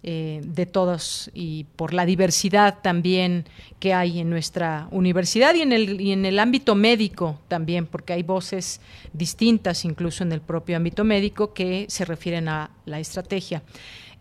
Eh, 0.04 0.40
de 0.44 0.64
todos 0.64 1.28
y 1.34 1.64
por 1.74 1.92
la 1.92 2.06
diversidad 2.06 2.78
también 2.82 3.46
que 3.80 3.94
hay 3.94 4.20
en 4.20 4.30
nuestra 4.30 4.86
universidad 4.92 5.56
y 5.56 5.62
en 5.62 5.72
el 5.72 6.00
y 6.00 6.12
en 6.12 6.24
el 6.24 6.38
ámbito 6.38 6.76
médico 6.76 7.40
también 7.48 7.84
porque 7.84 8.12
hay 8.12 8.22
voces 8.22 8.80
distintas 9.12 9.84
incluso 9.84 10.22
en 10.22 10.30
el 10.30 10.40
propio 10.40 10.76
ámbito 10.76 11.02
médico 11.02 11.52
que 11.52 11.86
se 11.88 12.04
refieren 12.04 12.48
a 12.48 12.70
la 12.86 13.00
estrategia 13.00 13.64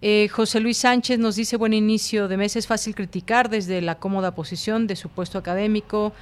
eh, 0.02 0.28
José 0.30 0.60
Luis 0.60 0.78
Sánchez 0.78 1.20
nos 1.20 1.36
dice, 1.36 1.58
buen 1.58 1.74
inicio 1.74 2.28
de 2.28 2.38
mes, 2.38 2.56
es 2.56 2.68
fácil 2.68 2.94
criticar 2.96 3.50
desde 3.50 3.82
la 3.82 3.96
cómoda 3.96 4.36
posición 4.36 4.88
de 4.88 4.96
su 4.96 5.10
puesto 5.10 5.38
académico, 5.38 6.14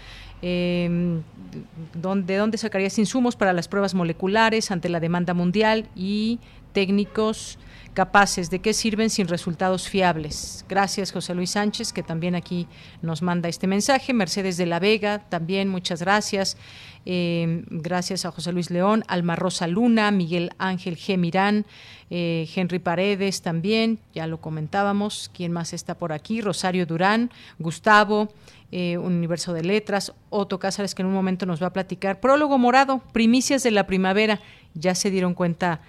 eh, 0.41 1.19
de 1.93 2.37
dónde 2.37 2.57
sacarías 2.57 2.97
insumos 2.99 3.35
para 3.35 3.53
las 3.53 3.67
pruebas 3.67 3.93
moleculares 3.93 4.71
ante 4.71 4.89
la 4.89 4.99
demanda 4.99 5.33
mundial 5.33 5.87
y 5.95 6.39
técnicos 6.73 7.57
capaces, 7.95 8.51
de 8.51 8.59
qué 8.59 8.73
sirven 8.73 9.09
sin 9.09 9.27
resultados 9.27 9.89
fiables. 9.89 10.63
Gracias, 10.69 11.11
José 11.11 11.33
Luis 11.33 11.51
Sánchez, 11.51 11.91
que 11.91 12.03
también 12.03 12.35
aquí 12.35 12.67
nos 13.01 13.23
manda 13.23 13.49
este 13.49 13.65
mensaje. 13.65 14.13
Mercedes 14.13 14.57
de 14.57 14.67
la 14.67 14.77
Vega, 14.79 15.27
también 15.29 15.69
muchas 15.69 16.01
gracias. 16.01 16.57
Eh, 17.07 17.63
gracias 17.69 18.25
a 18.25 18.31
José 18.31 18.51
Luis 18.51 18.69
León, 18.69 19.03
Alma 19.07 19.35
Rosa 19.35 19.65
Luna, 19.67 20.11
Miguel 20.11 20.51
Ángel 20.59 20.97
G. 20.97 21.17
Mirán, 21.17 21.65
eh, 22.11 22.47
Henry 22.55 22.79
Paredes 22.79 23.41
también, 23.41 23.99
ya 24.13 24.27
lo 24.27 24.41
comentábamos. 24.41 25.31
¿Quién 25.33 25.51
más 25.51 25.73
está 25.73 25.97
por 25.97 26.13
aquí? 26.13 26.41
Rosario 26.41 26.85
Durán, 26.85 27.31
Gustavo. 27.57 28.29
Eh, 28.71 28.97
Universo 28.97 29.53
de 29.53 29.63
Letras, 29.63 30.11
Otto 30.29 30.59
Cázares, 30.59 30.95
que 30.95 31.03
en 31.03 31.07
un 31.07 31.13
momento 31.13 31.45
nos 31.45 31.61
va 31.61 31.67
a 31.67 31.73
platicar. 31.73 32.19
Prólogo 32.19 32.57
Morado, 32.57 32.99
Primicias 33.13 33.63
de 33.63 33.71
la 33.71 33.87
Primavera. 33.87 34.41
Ya 34.73 34.95
se 34.95 35.11
dieron 35.11 35.33
cuenta 35.33 35.79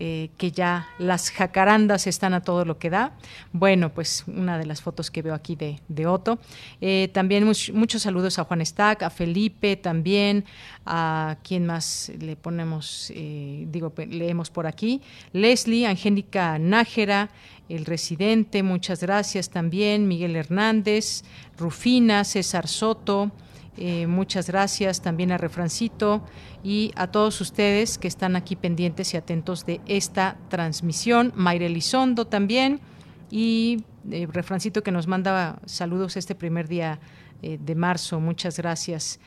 eh, 0.00 0.30
que 0.36 0.52
ya 0.52 0.88
las 1.00 1.30
jacarandas 1.32 2.06
están 2.06 2.32
a 2.32 2.40
todo 2.40 2.64
lo 2.64 2.78
que 2.78 2.88
da. 2.88 3.18
Bueno, 3.52 3.92
pues 3.92 4.22
una 4.28 4.56
de 4.56 4.64
las 4.64 4.80
fotos 4.80 5.10
que 5.10 5.22
veo 5.22 5.34
aquí 5.34 5.56
de, 5.56 5.80
de 5.88 6.06
Otto. 6.06 6.38
Eh, 6.80 7.10
también 7.12 7.44
muchos 7.44 8.02
saludos 8.02 8.38
a 8.38 8.44
Juan 8.44 8.64
Stack, 8.64 9.02
a 9.02 9.10
Felipe 9.10 9.74
también, 9.74 10.44
a 10.86 11.38
quien 11.42 11.66
más 11.66 12.12
le 12.20 12.36
ponemos, 12.36 13.10
eh, 13.12 13.64
digo, 13.68 13.92
leemos 13.96 14.50
por 14.50 14.68
aquí. 14.68 15.02
Leslie, 15.32 15.84
Angélica 15.86 16.60
Nájera, 16.60 17.30
el 17.68 17.84
residente, 17.84 18.62
muchas 18.62 19.00
gracias 19.00 19.50
también. 19.50 20.06
Miguel 20.06 20.36
Hernández, 20.36 21.24
Rufina, 21.58 22.22
César 22.22 22.68
Soto. 22.68 23.32
Eh, 23.80 24.08
muchas 24.08 24.48
gracias 24.48 25.00
también 25.02 25.30
a 25.30 25.38
Refrancito 25.38 26.24
y 26.64 26.90
a 26.96 27.06
todos 27.12 27.40
ustedes 27.40 27.96
que 27.96 28.08
están 28.08 28.34
aquí 28.34 28.56
pendientes 28.56 29.14
y 29.14 29.16
atentos 29.16 29.64
de 29.66 29.80
esta 29.86 30.36
transmisión. 30.48 31.32
Mayra 31.36 31.66
Elizondo 31.66 32.26
también 32.26 32.80
y 33.30 33.84
eh, 34.10 34.26
Refrancito 34.32 34.82
que 34.82 34.90
nos 34.90 35.06
manda 35.06 35.60
saludos 35.64 36.16
este 36.16 36.34
primer 36.34 36.66
día 36.66 36.98
eh, 37.40 37.56
de 37.64 37.74
marzo. 37.76 38.18
Muchas 38.18 38.58
gracias. 38.58 39.20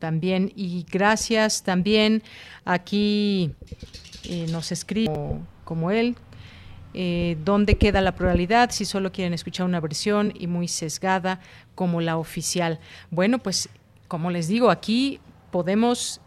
también 0.00 0.52
y 0.56 0.84
gracias 0.90 1.62
también 1.62 2.24
aquí 2.64 3.54
nos 4.50 4.72
escribe 4.72 5.14
como 5.64 5.92
él 5.92 6.16
eh, 6.94 7.36
dónde 7.44 7.76
queda 7.76 8.00
la 8.00 8.14
pluralidad, 8.14 8.70
si 8.70 8.84
solo 8.84 9.12
quieren 9.12 9.32
escuchar 9.32 9.66
una 9.66 9.80
versión 9.80 10.32
y 10.38 10.46
muy 10.46 10.68
sesgada 10.68 11.40
como 11.74 12.00
la 12.00 12.16
oficial. 12.16 12.80
Bueno, 13.10 13.38
pues 13.38 13.68
como 14.08 14.30
les 14.30 14.48
digo, 14.48 14.70
aquí 14.70 15.20
podemos 15.50 16.20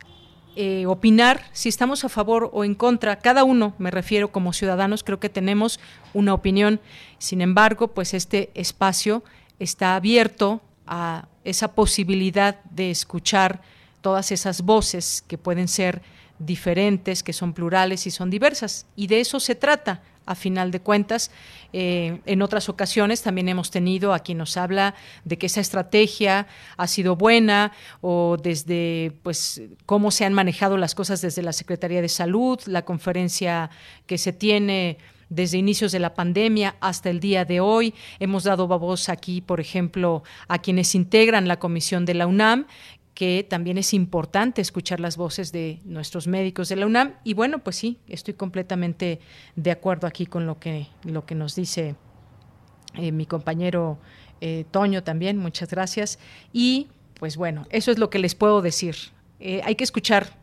eh, 0.56 0.86
opinar 0.86 1.44
si 1.52 1.68
estamos 1.70 2.06
a 2.06 2.10
favor 2.10 2.50
o 2.54 2.64
en 2.64 2.76
contra. 2.76 3.20
Cada 3.20 3.44
uno, 3.44 3.76
me 3.78 3.92
refiero 3.92 4.32
como 4.32 4.54
ciudadanos, 4.54 5.04
creo 5.04 5.20
que 5.20 5.30
tenemos 5.30 5.80
una 6.14 6.34
opinión. 6.34 6.80
Sin 7.18 7.42
embargo, 7.42 7.90
pues 7.90 8.14
este 8.14 8.52
espacio 8.56 9.24
está 9.60 9.96
abierto 9.96 10.62
a 10.88 11.28
esa 11.44 11.74
posibilidad 11.76 12.64
de 12.72 12.90
escuchar 12.90 13.62
todas 14.02 14.32
esas 14.32 14.62
voces 14.62 15.24
que 15.28 15.38
pueden 15.38 15.68
ser 15.68 16.02
diferentes, 16.40 17.22
que 17.22 17.34
son 17.34 17.54
plurales 17.54 18.08
y 18.08 18.12
son 18.12 18.30
diversas. 18.30 18.86
Y 18.96 19.08
de 19.08 19.20
eso 19.20 19.40
se 19.40 19.56
trata 19.56 20.02
a 20.26 20.36
final 20.36 20.72
de 20.72 20.80
cuentas. 20.80 21.32
Eh, 21.74 22.20
en 22.26 22.42
otras 22.42 22.70
ocasiones 22.70 23.22
también 23.22 23.50
hemos 23.50 23.72
tenido 23.72 24.14
a 24.14 24.20
quien 24.20 24.38
nos 24.38 24.58
habla 24.58 24.96
de 25.24 25.38
que 25.38 25.48
esa 25.48 25.62
estrategia 25.62 26.48
ha 26.78 26.88
sido 26.88 27.16
buena 27.16 27.72
o 28.02 28.38
desde 28.42 29.14
pues 29.24 29.62
cómo 29.86 30.12
se 30.12 30.26
han 30.26 30.34
manejado 30.34 30.78
las 30.78 30.96
cosas 30.96 31.22
desde 31.22 31.42
la 31.42 31.54
Secretaría 31.54 32.02
de 32.02 32.10
Salud, 32.10 32.60
la 32.66 32.84
conferencia 32.86 33.70
que 34.06 34.18
se 34.18 34.34
tiene 34.34 34.98
desde 35.30 35.58
inicios 35.58 35.92
de 35.92 36.00
la 36.00 36.14
pandemia 36.14 36.76
hasta 36.80 37.10
el 37.10 37.20
día 37.20 37.46
de 37.46 37.60
hoy. 37.60 37.94
Hemos 38.20 38.44
dado 38.44 38.68
voz 38.68 39.10
aquí, 39.10 39.42
por 39.42 39.60
ejemplo, 39.60 40.24
a 40.48 40.60
quienes 40.60 40.96
integran 40.96 41.48
la 41.48 41.60
comisión 41.60 42.06
de 42.06 42.14
la 42.14 42.28
UNAM, 42.28 42.68
que 43.16 43.48
también 43.50 43.78
es 43.78 43.94
importante 43.94 44.62
escuchar 44.62 45.00
las 45.00 45.16
voces 45.16 45.54
de 45.54 45.80
nuestros 45.86 46.28
médicos 46.28 46.68
de 46.68 46.76
la 46.76 46.86
UNAM. 46.86 47.14
Y 47.24 47.34
bueno, 47.34 47.60
pues 47.60 47.78
sí, 47.78 47.98
estoy 48.08 48.34
completamente 48.34 49.22
de 49.56 49.72
acuerdo 49.72 50.06
aquí 50.06 50.26
con 50.26 50.46
lo 50.46 50.60
que, 50.60 50.88
lo 51.04 51.26
que 51.26 51.34
nos 51.34 51.56
dice 51.56 51.96
eh, 52.94 53.12
mi 53.14 53.26
compañero 53.26 53.98
eh, 54.42 54.66
Toño 54.70 55.02
también, 55.02 55.38
muchas 55.38 55.70
gracias. 55.70 56.20
Y 56.52 56.88
pues 57.18 57.38
bueno, 57.38 57.66
eso 57.70 57.90
es 57.90 57.98
lo 57.98 58.10
que 58.10 58.20
les 58.20 58.36
puedo 58.36 58.62
decir. 58.62 58.96
Eh, 59.40 59.62
hay 59.64 59.76
que 59.76 59.86
escuchar 59.86 60.38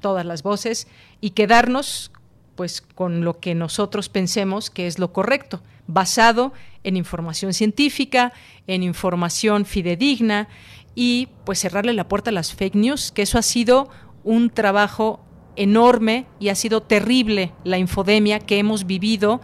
todas 0.00 0.24
las 0.24 0.42
voces 0.42 0.88
y 1.20 1.30
quedarnos 1.30 2.10
pues 2.56 2.80
con 2.80 3.22
lo 3.22 3.38
que 3.38 3.54
nosotros 3.54 4.08
pensemos 4.08 4.70
que 4.70 4.86
es 4.86 4.98
lo 4.98 5.12
correcto, 5.12 5.60
basado 5.86 6.52
en 6.84 6.96
información 6.96 7.52
científica, 7.52 8.32
en 8.66 8.82
información 8.82 9.64
fidedigna, 9.66 10.48
y 10.94 11.28
pues 11.44 11.58
cerrarle 11.60 11.92
la 11.92 12.08
puerta 12.08 12.30
a 12.30 12.32
las 12.32 12.54
fake 12.54 12.74
news, 12.74 13.12
que 13.12 13.22
eso 13.22 13.38
ha 13.38 13.42
sido 13.42 13.88
un 14.22 14.50
trabajo 14.50 15.20
enorme 15.56 16.26
y 16.40 16.48
ha 16.48 16.54
sido 16.54 16.82
terrible 16.82 17.52
la 17.64 17.78
infodemia 17.78 18.40
que 18.40 18.58
hemos 18.58 18.86
vivido 18.86 19.40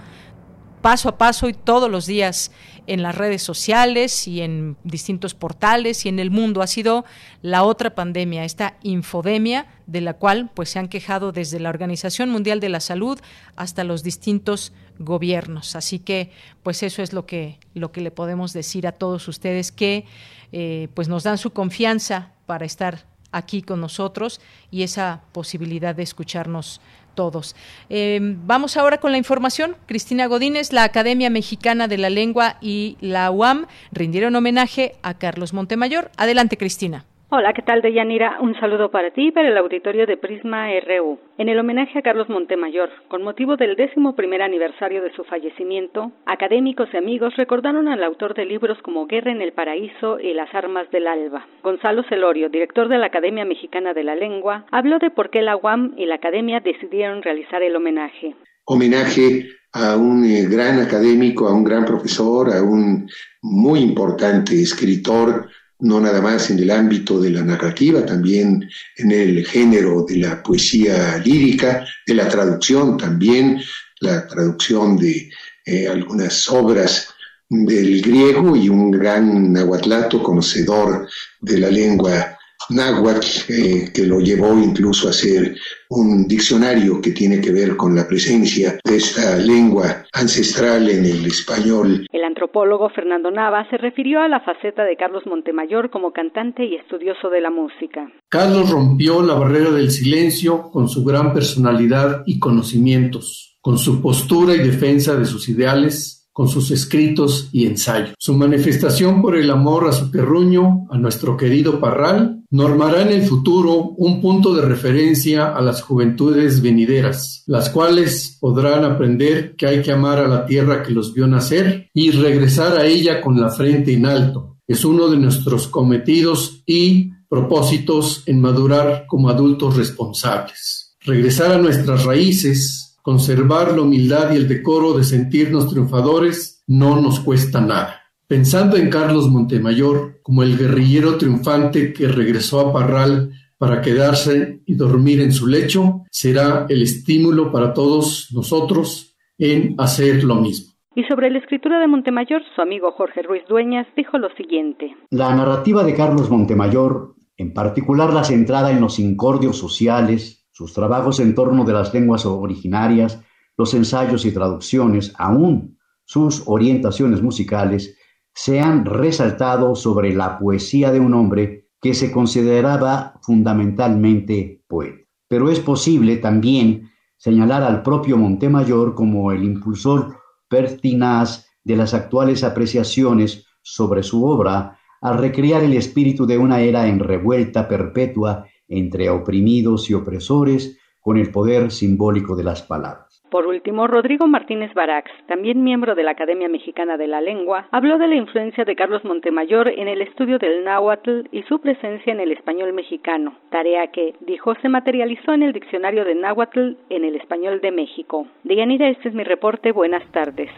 paso 0.80 1.10
a 1.10 1.18
paso 1.18 1.48
y 1.48 1.52
todos 1.52 1.90
los 1.90 2.06
días 2.06 2.50
en 2.86 3.02
las 3.02 3.14
redes 3.14 3.42
sociales 3.42 4.26
y 4.26 4.40
en 4.40 4.76
distintos 4.82 5.34
portales 5.34 6.06
y 6.06 6.08
en 6.08 6.18
el 6.18 6.30
mundo. 6.30 6.62
Ha 6.62 6.66
sido 6.66 7.04
la 7.42 7.62
otra 7.64 7.94
pandemia, 7.94 8.44
esta 8.44 8.78
infodemia 8.82 9.66
de 9.86 10.00
la 10.00 10.14
cual 10.14 10.50
pues 10.54 10.70
se 10.70 10.78
han 10.78 10.88
quejado 10.88 11.32
desde 11.32 11.60
la 11.60 11.68
Organización 11.68 12.30
Mundial 12.30 12.60
de 12.60 12.68
la 12.68 12.80
Salud 12.80 13.20
hasta 13.56 13.84
los 13.84 14.02
distintos 14.02 14.72
gobiernos. 14.98 15.76
Así 15.76 15.98
que 15.98 16.30
pues 16.62 16.82
eso 16.82 17.02
es 17.02 17.12
lo 17.12 17.26
que 17.26 17.58
lo 17.74 17.92
que 17.92 18.00
le 18.00 18.10
podemos 18.10 18.52
decir 18.52 18.86
a 18.86 18.92
todos 18.92 19.28
ustedes 19.28 19.70
que 19.70 20.04
eh, 20.52 20.88
pues 20.94 21.08
nos 21.08 21.22
dan 21.24 21.38
su 21.38 21.50
confianza 21.50 22.32
para 22.46 22.64
estar 22.64 23.04
aquí 23.32 23.62
con 23.62 23.80
nosotros 23.80 24.40
y 24.70 24.82
esa 24.82 25.22
posibilidad 25.32 25.94
de 25.94 26.02
escucharnos 26.02 26.80
todos. 27.14 27.54
Em, 27.88 28.38
vamos 28.46 28.76
ahora 28.76 28.98
con 28.98 29.12
la 29.12 29.18
información. 29.18 29.76
Cristina 29.86 30.26
Godínez, 30.26 30.72
la 30.72 30.84
Academia 30.84 31.30
Mexicana 31.30 31.88
de 31.88 31.98
la 31.98 32.10
Lengua 32.10 32.56
y 32.60 32.96
la 33.00 33.30
UAM 33.30 33.66
rindieron 33.92 34.36
homenaje 34.36 34.96
a 35.02 35.14
Carlos 35.14 35.52
Montemayor. 35.52 36.10
Adelante, 36.16 36.56
Cristina. 36.56 37.04
Hola, 37.32 37.52
¿qué 37.52 37.62
tal, 37.62 37.80
Deyanira? 37.80 38.38
Un 38.40 38.58
saludo 38.58 38.90
para 38.90 39.12
ti 39.12 39.28
y 39.28 39.30
para 39.30 39.46
el 39.46 39.56
auditorio 39.56 40.04
de 40.04 40.16
Prisma 40.16 40.66
RU. 40.80 41.16
En 41.38 41.48
el 41.48 41.60
homenaje 41.60 42.00
a 42.00 42.02
Carlos 42.02 42.28
Montemayor, 42.28 42.90
con 43.06 43.22
motivo 43.22 43.56
del 43.56 43.76
décimo 43.76 44.16
primer 44.16 44.42
aniversario 44.42 45.00
de 45.00 45.12
su 45.14 45.22
fallecimiento, 45.22 46.10
académicos 46.26 46.88
y 46.92 46.96
amigos 46.96 47.36
recordaron 47.36 47.86
al 47.86 48.02
autor 48.02 48.34
de 48.34 48.46
libros 48.46 48.78
como 48.82 49.06
Guerra 49.06 49.30
en 49.30 49.42
el 49.42 49.52
Paraíso 49.52 50.18
y 50.18 50.34
Las 50.34 50.52
Armas 50.56 50.90
del 50.90 51.06
Alba. 51.06 51.46
Gonzalo 51.62 52.02
Celorio, 52.08 52.48
director 52.48 52.88
de 52.88 52.98
la 52.98 53.06
Academia 53.06 53.44
Mexicana 53.44 53.94
de 53.94 54.02
la 54.02 54.16
Lengua, 54.16 54.66
habló 54.72 54.98
de 54.98 55.10
por 55.10 55.30
qué 55.30 55.42
la 55.42 55.56
UAM 55.56 55.94
y 55.96 56.06
la 56.06 56.16
Academia 56.16 56.58
decidieron 56.58 57.22
realizar 57.22 57.62
el 57.62 57.76
homenaje. 57.76 58.34
Homenaje 58.64 59.46
a 59.72 59.96
un 59.96 60.24
eh, 60.24 60.48
gran 60.50 60.80
académico, 60.80 61.46
a 61.46 61.54
un 61.54 61.62
gran 61.62 61.84
profesor, 61.84 62.52
a 62.52 62.60
un 62.60 63.08
muy 63.40 63.78
importante 63.78 64.60
escritor, 64.60 65.48
no 65.80 66.00
nada 66.00 66.20
más 66.20 66.50
en 66.50 66.58
el 66.58 66.70
ámbito 66.70 67.20
de 67.20 67.30
la 67.30 67.42
narrativa, 67.42 68.04
también 68.04 68.68
en 68.96 69.10
el 69.10 69.44
género 69.46 70.04
de 70.06 70.16
la 70.16 70.42
poesía 70.42 71.18
lírica, 71.18 71.84
de 72.06 72.14
la 72.14 72.28
traducción 72.28 72.96
también, 72.96 73.60
la 74.00 74.26
traducción 74.26 74.96
de 74.96 75.30
eh, 75.64 75.88
algunas 75.88 76.48
obras 76.48 77.08
del 77.48 78.00
griego 78.00 78.56
y 78.56 78.68
un 78.68 78.90
gran 78.90 79.52
nahuatlato 79.52 80.22
conocedor 80.22 81.08
de 81.40 81.58
la 81.58 81.70
lengua 81.70 82.38
náhuatl, 82.68 83.26
eh, 83.48 83.90
que 83.92 84.04
lo 84.04 84.20
llevó 84.20 84.58
incluso 84.58 85.08
a 85.08 85.12
ser 85.12 85.56
un 85.88 86.28
diccionario 86.28 87.00
que 87.00 87.10
tiene 87.10 87.40
que 87.40 87.52
ver 87.52 87.76
con 87.76 87.96
la 87.96 88.06
presencia 88.06 88.78
de 88.84 88.96
esta 88.96 89.36
lengua 89.36 90.04
ancestral 90.12 90.88
en 90.88 91.04
el 91.04 91.26
español. 91.26 92.06
El 92.12 92.24
antropólogo 92.24 92.90
Fernando 92.90 93.30
Nava 93.30 93.68
se 93.70 93.76
refirió 93.76 94.20
a 94.20 94.28
la 94.28 94.40
faceta 94.40 94.84
de 94.84 94.96
Carlos 94.96 95.24
Montemayor 95.26 95.90
como 95.90 96.12
cantante 96.12 96.64
y 96.64 96.76
estudioso 96.76 97.28
de 97.30 97.40
la 97.40 97.50
música. 97.50 98.10
Carlos 98.28 98.70
rompió 98.70 99.22
la 99.22 99.34
barrera 99.34 99.70
del 99.70 99.90
silencio 99.90 100.70
con 100.70 100.88
su 100.88 101.04
gran 101.04 101.32
personalidad 101.32 102.22
y 102.26 102.38
conocimientos, 102.38 103.58
con 103.60 103.78
su 103.78 104.00
postura 104.00 104.54
y 104.54 104.58
defensa 104.58 105.16
de 105.16 105.24
sus 105.24 105.48
ideales 105.48 106.18
con 106.32 106.48
sus 106.48 106.70
escritos 106.70 107.50
y 107.52 107.66
ensayos. 107.66 108.14
Su 108.18 108.34
manifestación 108.34 109.20
por 109.20 109.36
el 109.36 109.50
amor 109.50 109.86
a 109.88 109.92
su 109.92 110.10
terruño, 110.10 110.86
a 110.90 110.96
nuestro 110.96 111.36
querido 111.36 111.80
Parral, 111.80 112.39
normará 112.50 113.02
en 113.02 113.12
el 113.12 113.22
futuro 113.22 113.94
un 113.96 114.20
punto 114.20 114.54
de 114.54 114.62
referencia 114.62 115.54
a 115.54 115.60
las 115.60 115.82
juventudes 115.82 116.60
venideras, 116.60 117.44
las 117.46 117.70
cuales 117.70 118.36
podrán 118.40 118.84
aprender 118.84 119.56
que 119.56 119.66
hay 119.66 119.82
que 119.82 119.92
amar 119.92 120.18
a 120.18 120.28
la 120.28 120.46
tierra 120.46 120.82
que 120.82 120.92
los 120.92 121.14
vio 121.14 121.26
nacer 121.26 121.88
y 121.94 122.10
regresar 122.10 122.76
a 122.76 122.86
ella 122.86 123.20
con 123.20 123.40
la 123.40 123.50
frente 123.50 123.92
en 123.92 124.06
alto. 124.06 124.58
Es 124.66 124.84
uno 124.84 125.08
de 125.08 125.16
nuestros 125.16 125.68
cometidos 125.68 126.62
y 126.66 127.12
propósitos 127.28 128.24
en 128.26 128.40
madurar 128.40 129.04
como 129.06 129.28
adultos 129.28 129.76
responsables. 129.76 130.96
Regresar 131.00 131.52
a 131.52 131.58
nuestras 131.58 132.04
raíces, 132.04 132.90
Conservar 133.02 133.72
la 133.72 133.82
humildad 133.82 134.32
y 134.32 134.36
el 134.36 134.46
decoro 134.46 134.92
de 134.92 135.04
sentirnos 135.04 135.70
triunfadores 135.70 136.62
no 136.66 137.00
nos 137.00 137.20
cuesta 137.20 137.60
nada. 137.60 137.99
Pensando 138.30 138.76
en 138.76 138.90
Carlos 138.90 139.28
Montemayor 139.28 140.20
como 140.22 140.44
el 140.44 140.56
guerrillero 140.56 141.18
triunfante 141.18 141.92
que 141.92 142.06
regresó 142.06 142.60
a 142.60 142.72
Parral 142.72 143.32
para 143.58 143.82
quedarse 143.82 144.62
y 144.66 144.76
dormir 144.76 145.20
en 145.20 145.32
su 145.32 145.48
lecho, 145.48 146.04
será 146.12 146.64
el 146.68 146.80
estímulo 146.80 147.50
para 147.50 147.74
todos 147.74 148.28
nosotros 148.32 149.16
en 149.36 149.74
hacer 149.78 150.22
lo 150.22 150.36
mismo. 150.36 150.72
Y 150.94 151.02
sobre 151.06 151.28
la 151.28 151.40
escritura 151.40 151.80
de 151.80 151.88
Montemayor, 151.88 152.42
su 152.54 152.62
amigo 152.62 152.92
Jorge 152.92 153.22
Ruiz 153.22 153.42
Dueñas 153.48 153.88
dijo 153.96 154.16
lo 154.16 154.32
siguiente. 154.36 154.94
La 155.10 155.34
narrativa 155.34 155.82
de 155.82 155.96
Carlos 155.96 156.30
Montemayor, 156.30 157.16
en 157.36 157.52
particular 157.52 158.12
la 158.12 158.22
centrada 158.22 158.70
en 158.70 158.80
los 158.80 159.00
incordios 159.00 159.58
sociales, 159.58 160.46
sus 160.52 160.72
trabajos 160.72 161.18
en 161.18 161.34
torno 161.34 161.64
de 161.64 161.72
las 161.72 161.92
lenguas 161.92 162.24
originarias, 162.26 163.20
los 163.56 163.74
ensayos 163.74 164.24
y 164.24 164.32
traducciones, 164.32 165.12
aún 165.18 165.78
sus 166.04 166.44
orientaciones 166.46 167.22
musicales, 167.22 167.96
se 168.34 168.60
han 168.60 168.84
resaltado 168.84 169.74
sobre 169.74 170.14
la 170.14 170.38
poesía 170.38 170.92
de 170.92 171.00
un 171.00 171.14
hombre 171.14 171.68
que 171.80 171.94
se 171.94 172.12
consideraba 172.12 173.18
fundamentalmente 173.22 174.62
poeta. 174.66 175.06
Pero 175.28 175.50
es 175.50 175.60
posible 175.60 176.16
también 176.16 176.90
señalar 177.16 177.62
al 177.62 177.82
propio 177.82 178.16
Montemayor 178.16 178.94
como 178.94 179.32
el 179.32 179.44
impulsor 179.44 180.16
pertinaz 180.48 181.46
de 181.64 181.76
las 181.76 181.94
actuales 181.94 182.42
apreciaciones 182.44 183.46
sobre 183.62 184.02
su 184.02 184.24
obra 184.24 184.78
al 185.00 185.18
recrear 185.18 185.62
el 185.62 185.74
espíritu 185.74 186.26
de 186.26 186.38
una 186.38 186.60
era 186.60 186.86
en 186.86 186.98
revuelta 186.98 187.68
perpetua 187.68 188.46
entre 188.68 189.10
oprimidos 189.10 189.88
y 189.90 189.94
opresores 189.94 190.78
con 191.00 191.16
el 191.16 191.30
poder 191.30 191.70
simbólico 191.70 192.36
de 192.36 192.44
las 192.44 192.62
palabras. 192.62 193.09
Por 193.30 193.46
último, 193.46 193.86
Rodrigo 193.86 194.26
Martínez 194.26 194.74
Barax, 194.74 195.10
también 195.28 195.62
miembro 195.62 195.94
de 195.94 196.02
la 196.02 196.10
Academia 196.10 196.48
Mexicana 196.48 196.96
de 196.96 197.06
la 197.06 197.20
Lengua, 197.20 197.68
habló 197.70 197.96
de 197.96 198.08
la 198.08 198.16
influencia 198.16 198.64
de 198.64 198.74
Carlos 198.74 199.04
Montemayor 199.04 199.68
en 199.68 199.86
el 199.86 200.02
estudio 200.02 200.38
del 200.38 200.64
náhuatl 200.64 201.28
y 201.30 201.44
su 201.44 201.60
presencia 201.60 202.12
en 202.12 202.18
el 202.18 202.32
español 202.32 202.72
mexicano, 202.72 203.36
tarea 203.50 203.86
que, 203.92 204.14
dijo, 204.20 204.54
se 204.56 204.68
materializó 204.68 205.32
en 205.32 205.44
el 205.44 205.52
diccionario 205.52 206.04
de 206.04 206.16
náhuatl 206.16 206.72
en 206.88 207.04
el 207.04 207.14
español 207.14 207.60
de 207.60 207.70
México. 207.70 208.26
Deyanira, 208.42 208.88
este 208.88 209.10
es 209.10 209.14
mi 209.14 209.22
reporte. 209.22 209.70
Buenas 209.70 210.02
tardes. 210.10 210.50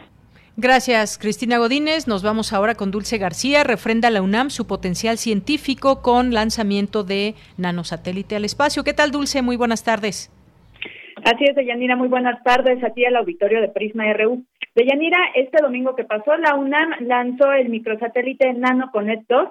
Gracias, 0.57 1.19
Cristina 1.19 1.59
Godínez. 1.59 2.07
Nos 2.07 2.23
vamos 2.23 2.53
ahora 2.53 2.75
con 2.75 2.91
Dulce 2.91 3.19
García. 3.19 3.65
Refrenda 3.65 4.11
la 4.11 4.23
UNAM 4.23 4.51
su 4.51 4.67
potencial 4.67 5.19
científico 5.19 6.01
con 6.03 6.33
lanzamiento 6.33 7.05
de 7.05 7.35
nanosatélite 7.59 8.37
al 8.37 8.45
espacio. 8.45 8.85
¿Qué 8.85 8.93
tal, 8.95 9.11
Dulce? 9.11 9.43
Muy 9.43 9.57
buenas 9.57 9.85
tardes. 9.85 10.31
Así 11.25 11.45
es, 11.45 11.55
Deyanira. 11.55 11.97
Muy 11.97 12.09
buenas 12.09 12.43
tardes 12.43 12.83
a 12.83 12.91
ti 12.91 13.05
al 13.05 13.17
auditorio 13.17 13.61
de 13.61 13.69
Prisma 13.69 14.13
RU. 14.13 14.45
Deyanira, 14.75 15.19
este 15.35 15.63
domingo 15.63 15.95
que 15.95 16.05
pasó, 16.05 16.37
la 16.37 16.55
UNAM 16.55 16.97
lanzó 17.01 17.53
el 17.53 17.69
microsatélite 17.69 18.53
Nano 18.55 18.91
2, 18.93 19.49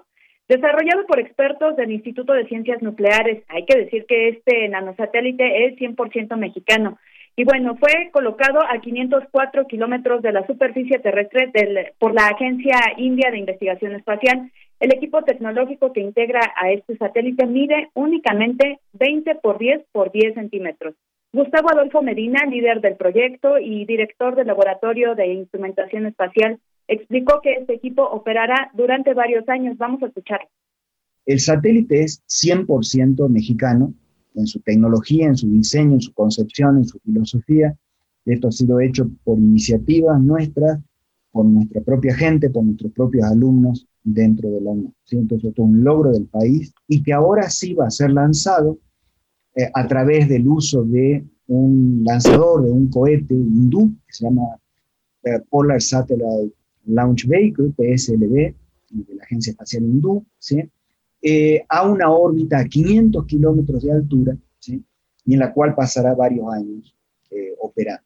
desarrollado 0.49 1.05
por 1.07 1.19
expertos 1.19 1.77
del 1.77 1.91
Instituto 1.91 2.33
de 2.33 2.47
Ciencias 2.47 2.81
Nucleares. 2.81 3.43
Hay 3.47 3.65
que 3.65 3.77
decir 3.77 4.05
que 4.05 4.29
este 4.29 4.67
nanosatélite 4.67 5.65
es 5.65 5.77
100% 5.77 6.35
mexicano 6.35 6.97
y 7.35 7.45
bueno, 7.45 7.77
fue 7.77 8.11
colocado 8.11 8.59
a 8.61 8.79
504 8.81 9.65
kilómetros 9.67 10.21
de 10.21 10.33
la 10.33 10.45
superficie 10.45 10.99
terrestre 10.99 11.49
del, 11.53 11.87
por 11.97 12.13
la 12.13 12.27
Agencia 12.27 12.75
India 12.97 13.31
de 13.31 13.39
Investigación 13.39 13.95
Espacial. 13.95 14.51
El 14.79 14.93
equipo 14.93 15.23
tecnológico 15.23 15.93
que 15.93 16.01
integra 16.01 16.41
a 16.55 16.71
este 16.71 16.97
satélite 16.97 17.45
mide 17.45 17.89
únicamente 17.93 18.79
20 18.93 19.35
por 19.35 19.57
10 19.57 19.85
por 19.93 20.11
10 20.11 20.33
centímetros. 20.33 20.95
Gustavo 21.33 21.69
Adolfo 21.71 22.01
Medina, 22.01 22.45
líder 22.45 22.81
del 22.81 22.97
proyecto 22.97 23.57
y 23.57 23.85
director 23.85 24.35
del 24.35 24.47
Laboratorio 24.47 25.15
de 25.15 25.33
Instrumentación 25.33 26.05
Espacial, 26.05 26.59
explicó 26.89 27.39
que 27.41 27.53
este 27.53 27.73
equipo 27.73 28.03
operará 28.03 28.69
durante 28.73 29.13
varios 29.13 29.47
años. 29.47 29.77
Vamos 29.77 30.03
a 30.03 30.07
escucharlo. 30.07 30.49
El 31.25 31.39
satélite 31.39 32.03
es 32.03 32.21
100% 32.27 33.29
mexicano 33.29 33.93
en 34.35 34.45
su 34.45 34.59
tecnología, 34.59 35.27
en 35.27 35.37
su 35.37 35.49
diseño, 35.49 35.93
en 35.93 36.01
su 36.01 36.13
concepción, 36.13 36.77
en 36.77 36.85
su 36.85 36.99
filosofía. 36.99 37.77
Esto 38.25 38.49
ha 38.49 38.51
sido 38.51 38.81
hecho 38.81 39.09
por 39.23 39.37
iniciativas 39.37 40.19
nuestras, 40.19 40.79
por 41.31 41.45
nuestra 41.45 41.81
propia 41.81 42.13
gente, 42.13 42.49
por 42.49 42.65
nuestros 42.65 42.91
propios 42.91 43.25
alumnos 43.25 43.87
dentro 44.03 44.49
de 44.49 44.59
la 44.59 44.71
UNAM. 44.71 44.93
Entonces, 45.11 45.49
esto 45.49 45.63
es 45.63 45.69
un 45.69 45.81
logro 45.81 46.11
del 46.11 46.25
país 46.25 46.73
y 46.89 47.01
que 47.01 47.13
ahora 47.13 47.49
sí 47.49 47.73
va 47.73 47.87
a 47.87 47.91
ser 47.91 48.11
lanzado 48.11 48.79
eh, 49.53 49.69
a 49.73 49.85
través 49.85 50.29
del 50.29 50.47
uso 50.47 50.83
de 50.83 51.25
un 51.47 52.03
lanzador, 52.05 52.63
de 52.63 52.71
un 52.71 52.89
cohete 52.89 53.33
hindú, 53.33 53.91
que 54.07 54.13
se 54.13 54.23
llama 54.25 54.57
eh, 55.23 55.39
Polar 55.49 55.81
Satellite 55.81 56.53
Launch 56.85 57.27
Vehicle, 57.27 57.71
PSLV, 57.77 58.55
de 58.91 59.15
la 59.15 59.23
Agencia 59.23 59.51
Espacial 59.51 59.83
Hindú, 59.83 60.25
¿sí? 60.37 60.63
Eh, 61.21 61.63
a 61.67 61.87
una 61.87 62.09
órbita 62.11 62.59
a 62.59 62.65
500 62.65 63.25
kilómetros 63.25 63.83
de 63.83 63.91
altura, 63.91 64.35
y 65.23 65.33
en 65.33 65.39
la 65.39 65.53
cual 65.53 65.75
pasará 65.75 66.15
varios 66.15 66.51
años 66.51 66.95
operando. 67.59 68.03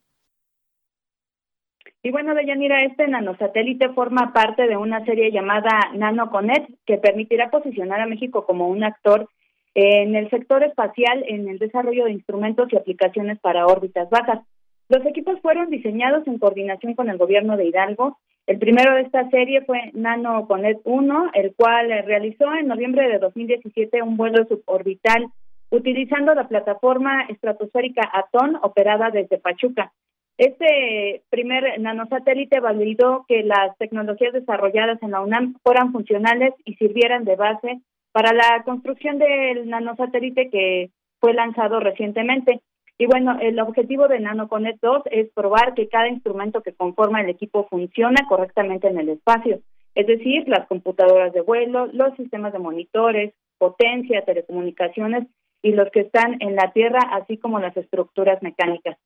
Y 2.03 2.11
bueno, 2.11 2.35
Deyanira, 2.35 2.83
este 2.83 3.07
nanosatélite 3.07 3.89
forma 3.89 4.33
parte 4.33 4.67
de 4.67 4.77
una 4.77 5.03
serie 5.05 5.31
llamada 5.31 5.91
NanoConnect, 5.95 6.69
que 6.85 6.97
permitirá 6.97 7.49
posicionar 7.49 8.01
a 8.01 8.05
México 8.05 8.45
como 8.45 8.67
un 8.67 8.83
actor 8.83 9.29
en 9.75 10.15
el 10.15 10.29
sector 10.29 10.63
espacial 10.63 11.23
en 11.27 11.49
el 11.49 11.59
desarrollo 11.59 12.05
de 12.05 12.13
instrumentos 12.13 12.71
y 12.71 12.77
aplicaciones 12.77 13.37
para 13.39 13.67
órbitas 13.67 14.09
bajas. 14.09 14.39
Los 14.87 15.05
equipos 15.05 15.39
fueron 15.41 15.69
diseñados 15.69 16.25
en 16.27 16.39
coordinación 16.39 16.93
con 16.93 17.09
el 17.09 17.17
gobierno 17.17 17.57
de 17.57 17.65
Hidalgo. 17.65 18.17
El 18.47 18.57
primero 18.57 18.95
de 18.95 19.01
esta 19.01 19.29
serie 19.29 19.61
fue 19.61 19.91
NanoConnect 19.93 20.81
1, 20.85 21.31
el 21.33 21.53
cual 21.55 21.89
realizó 22.05 22.53
en 22.53 22.67
noviembre 22.67 23.09
de 23.09 23.19
2017 23.19 24.01
un 24.01 24.15
vuelo 24.15 24.45
suborbital 24.45 25.27
utilizando 25.71 26.33
la 26.33 26.47
plataforma 26.47 27.23
estratosférica 27.27 28.09
Atón 28.13 28.57
operada 28.61 29.09
desde 29.09 29.39
Pachuca. 29.39 29.91
Este 30.37 31.23
primer 31.29 31.79
nanosatélite 31.79 32.59
validó 32.59 33.25
que 33.27 33.43
las 33.43 33.75
tecnologías 33.77 34.33
desarrolladas 34.33 35.01
en 35.01 35.11
la 35.11 35.21
UNAM 35.21 35.55
fueran 35.63 35.91
funcionales 35.91 36.53
y 36.63 36.75
sirvieran 36.75 37.25
de 37.25 37.35
base 37.35 37.81
para 38.15 38.31
la 38.31 38.63
construcción 38.63 39.17
del 39.17 39.67
nanosatélite 39.67 40.49
que 40.49 40.89
fue 41.19 41.33
lanzado 41.33 41.81
recientemente. 41.81 42.61
Y 42.97 43.07
bueno, 43.07 43.37
el 43.41 43.59
objetivo 43.59 44.07
de 44.07 44.21
NanoConnect 44.21 44.81
2 44.81 45.01
es 45.11 45.29
probar 45.33 45.73
que 45.73 45.89
cada 45.89 46.07
instrumento 46.07 46.61
que 46.61 46.71
conforma 46.71 47.19
el 47.19 47.29
equipo 47.29 47.67
funciona 47.69 48.25
correctamente 48.29 48.87
en 48.87 48.99
el 48.99 49.09
espacio, 49.09 49.59
es 49.95 50.07
decir, 50.07 50.47
las 50.47 50.65
computadoras 50.67 51.33
de 51.33 51.41
vuelo, 51.41 51.87
los 51.87 52.15
sistemas 52.15 52.53
de 52.53 52.59
monitores, 52.59 53.33
potencia, 53.57 54.23
telecomunicaciones 54.23 55.27
y 55.61 55.73
los 55.73 55.91
que 55.91 55.99
están 55.99 56.37
en 56.39 56.55
la 56.55 56.71
Tierra, 56.71 56.99
así 57.11 57.37
como 57.37 57.59
las 57.59 57.75
estructuras 57.75 58.41
mecánicas. 58.41 58.97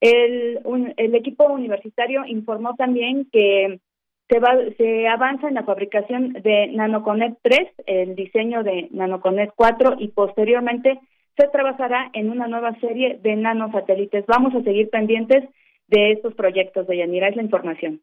El, 0.00 0.58
el 0.96 1.14
equipo 1.14 1.44
universitario 1.46 2.24
informó 2.26 2.74
también 2.74 3.28
que 3.30 3.78
se, 4.28 4.38
va, 4.40 4.56
se 4.76 5.08
avanza 5.08 5.48
en 5.48 5.54
la 5.54 5.64
fabricación 5.64 6.32
de 6.32 6.68
NanoConnect 6.68 7.38
3, 7.42 7.60
el 7.86 8.16
diseño 8.16 8.62
de 8.62 8.88
NanoConnect 8.90 9.54
4 9.54 9.96
y 9.98 10.08
posteriormente 10.08 10.98
se 11.36 11.48
trabajará 11.48 12.10
en 12.12 12.30
una 12.30 12.46
nueva 12.46 12.74
serie 12.80 13.18
de 13.22 13.36
nanosatélites. 13.36 14.24
Vamos 14.26 14.54
a 14.54 14.62
seguir 14.62 14.88
pendientes 14.90 15.44
de 15.88 16.12
estos 16.12 16.34
proyectos 16.34 16.86
de 16.86 16.98
Yanira. 16.98 17.28
Es 17.28 17.36
la 17.36 17.42
información. 17.42 18.00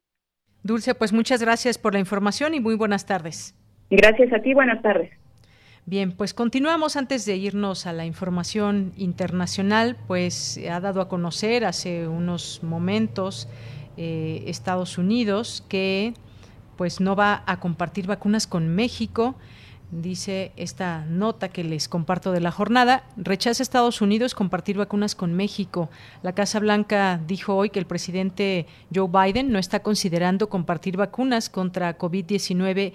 Dulce, 0.63 0.95
pues 0.95 1.11
muchas 1.11 1.41
gracias 1.43 1.77
por 1.77 1.93
la 1.93 1.99
información 1.99 2.53
y 2.53 2.59
muy 2.59 2.75
buenas 2.75 3.05
tardes. 3.05 3.55
Gracias 3.89 4.31
a 4.31 4.39
ti, 4.39 4.53
buenas 4.53 4.81
tardes. 4.81 5.11
Bien, 5.85 6.13
pues 6.15 6.33
continuamos 6.33 6.95
antes 6.95 7.25
de 7.25 7.35
irnos 7.35 7.85
a 7.85 7.91
la 7.91 8.05
información 8.05 8.93
internacional, 8.95 9.97
pues 10.07 10.57
ha 10.71 10.79
dado 10.79 11.01
a 11.01 11.09
conocer 11.09 11.65
hace 11.65 12.07
unos 12.07 12.63
momentos 12.63 13.49
eh, 13.97 14.43
Estados 14.47 14.97
Unidos 14.97 15.63
que 15.67 16.13
pues 16.77 16.99
no 16.99 17.15
va 17.15 17.43
a 17.45 17.59
compartir 17.59 18.07
vacunas 18.07 18.47
con 18.47 18.67
México. 18.67 19.35
Dice 19.91 20.53
esta 20.55 21.05
nota 21.05 21.49
que 21.49 21.63
les 21.63 21.87
comparto 21.87 22.31
de 22.31 22.39
la 22.39 22.49
jornada, 22.49 23.03
rechaza 23.15 23.61
Estados 23.61 24.01
Unidos 24.01 24.33
compartir 24.33 24.75
vacunas 24.75 25.13
con 25.13 25.33
México. 25.33 25.89
La 26.23 26.33
Casa 26.33 26.59
Blanca 26.59 27.21
dijo 27.27 27.55
hoy 27.55 27.69
que 27.69 27.77
el 27.77 27.85
presidente 27.85 28.65
Joe 28.93 29.07
Biden 29.07 29.51
no 29.51 29.59
está 29.59 29.83
considerando 29.83 30.49
compartir 30.49 30.97
vacunas 30.97 31.47
contra 31.49 31.95
COVID-19 31.99 32.93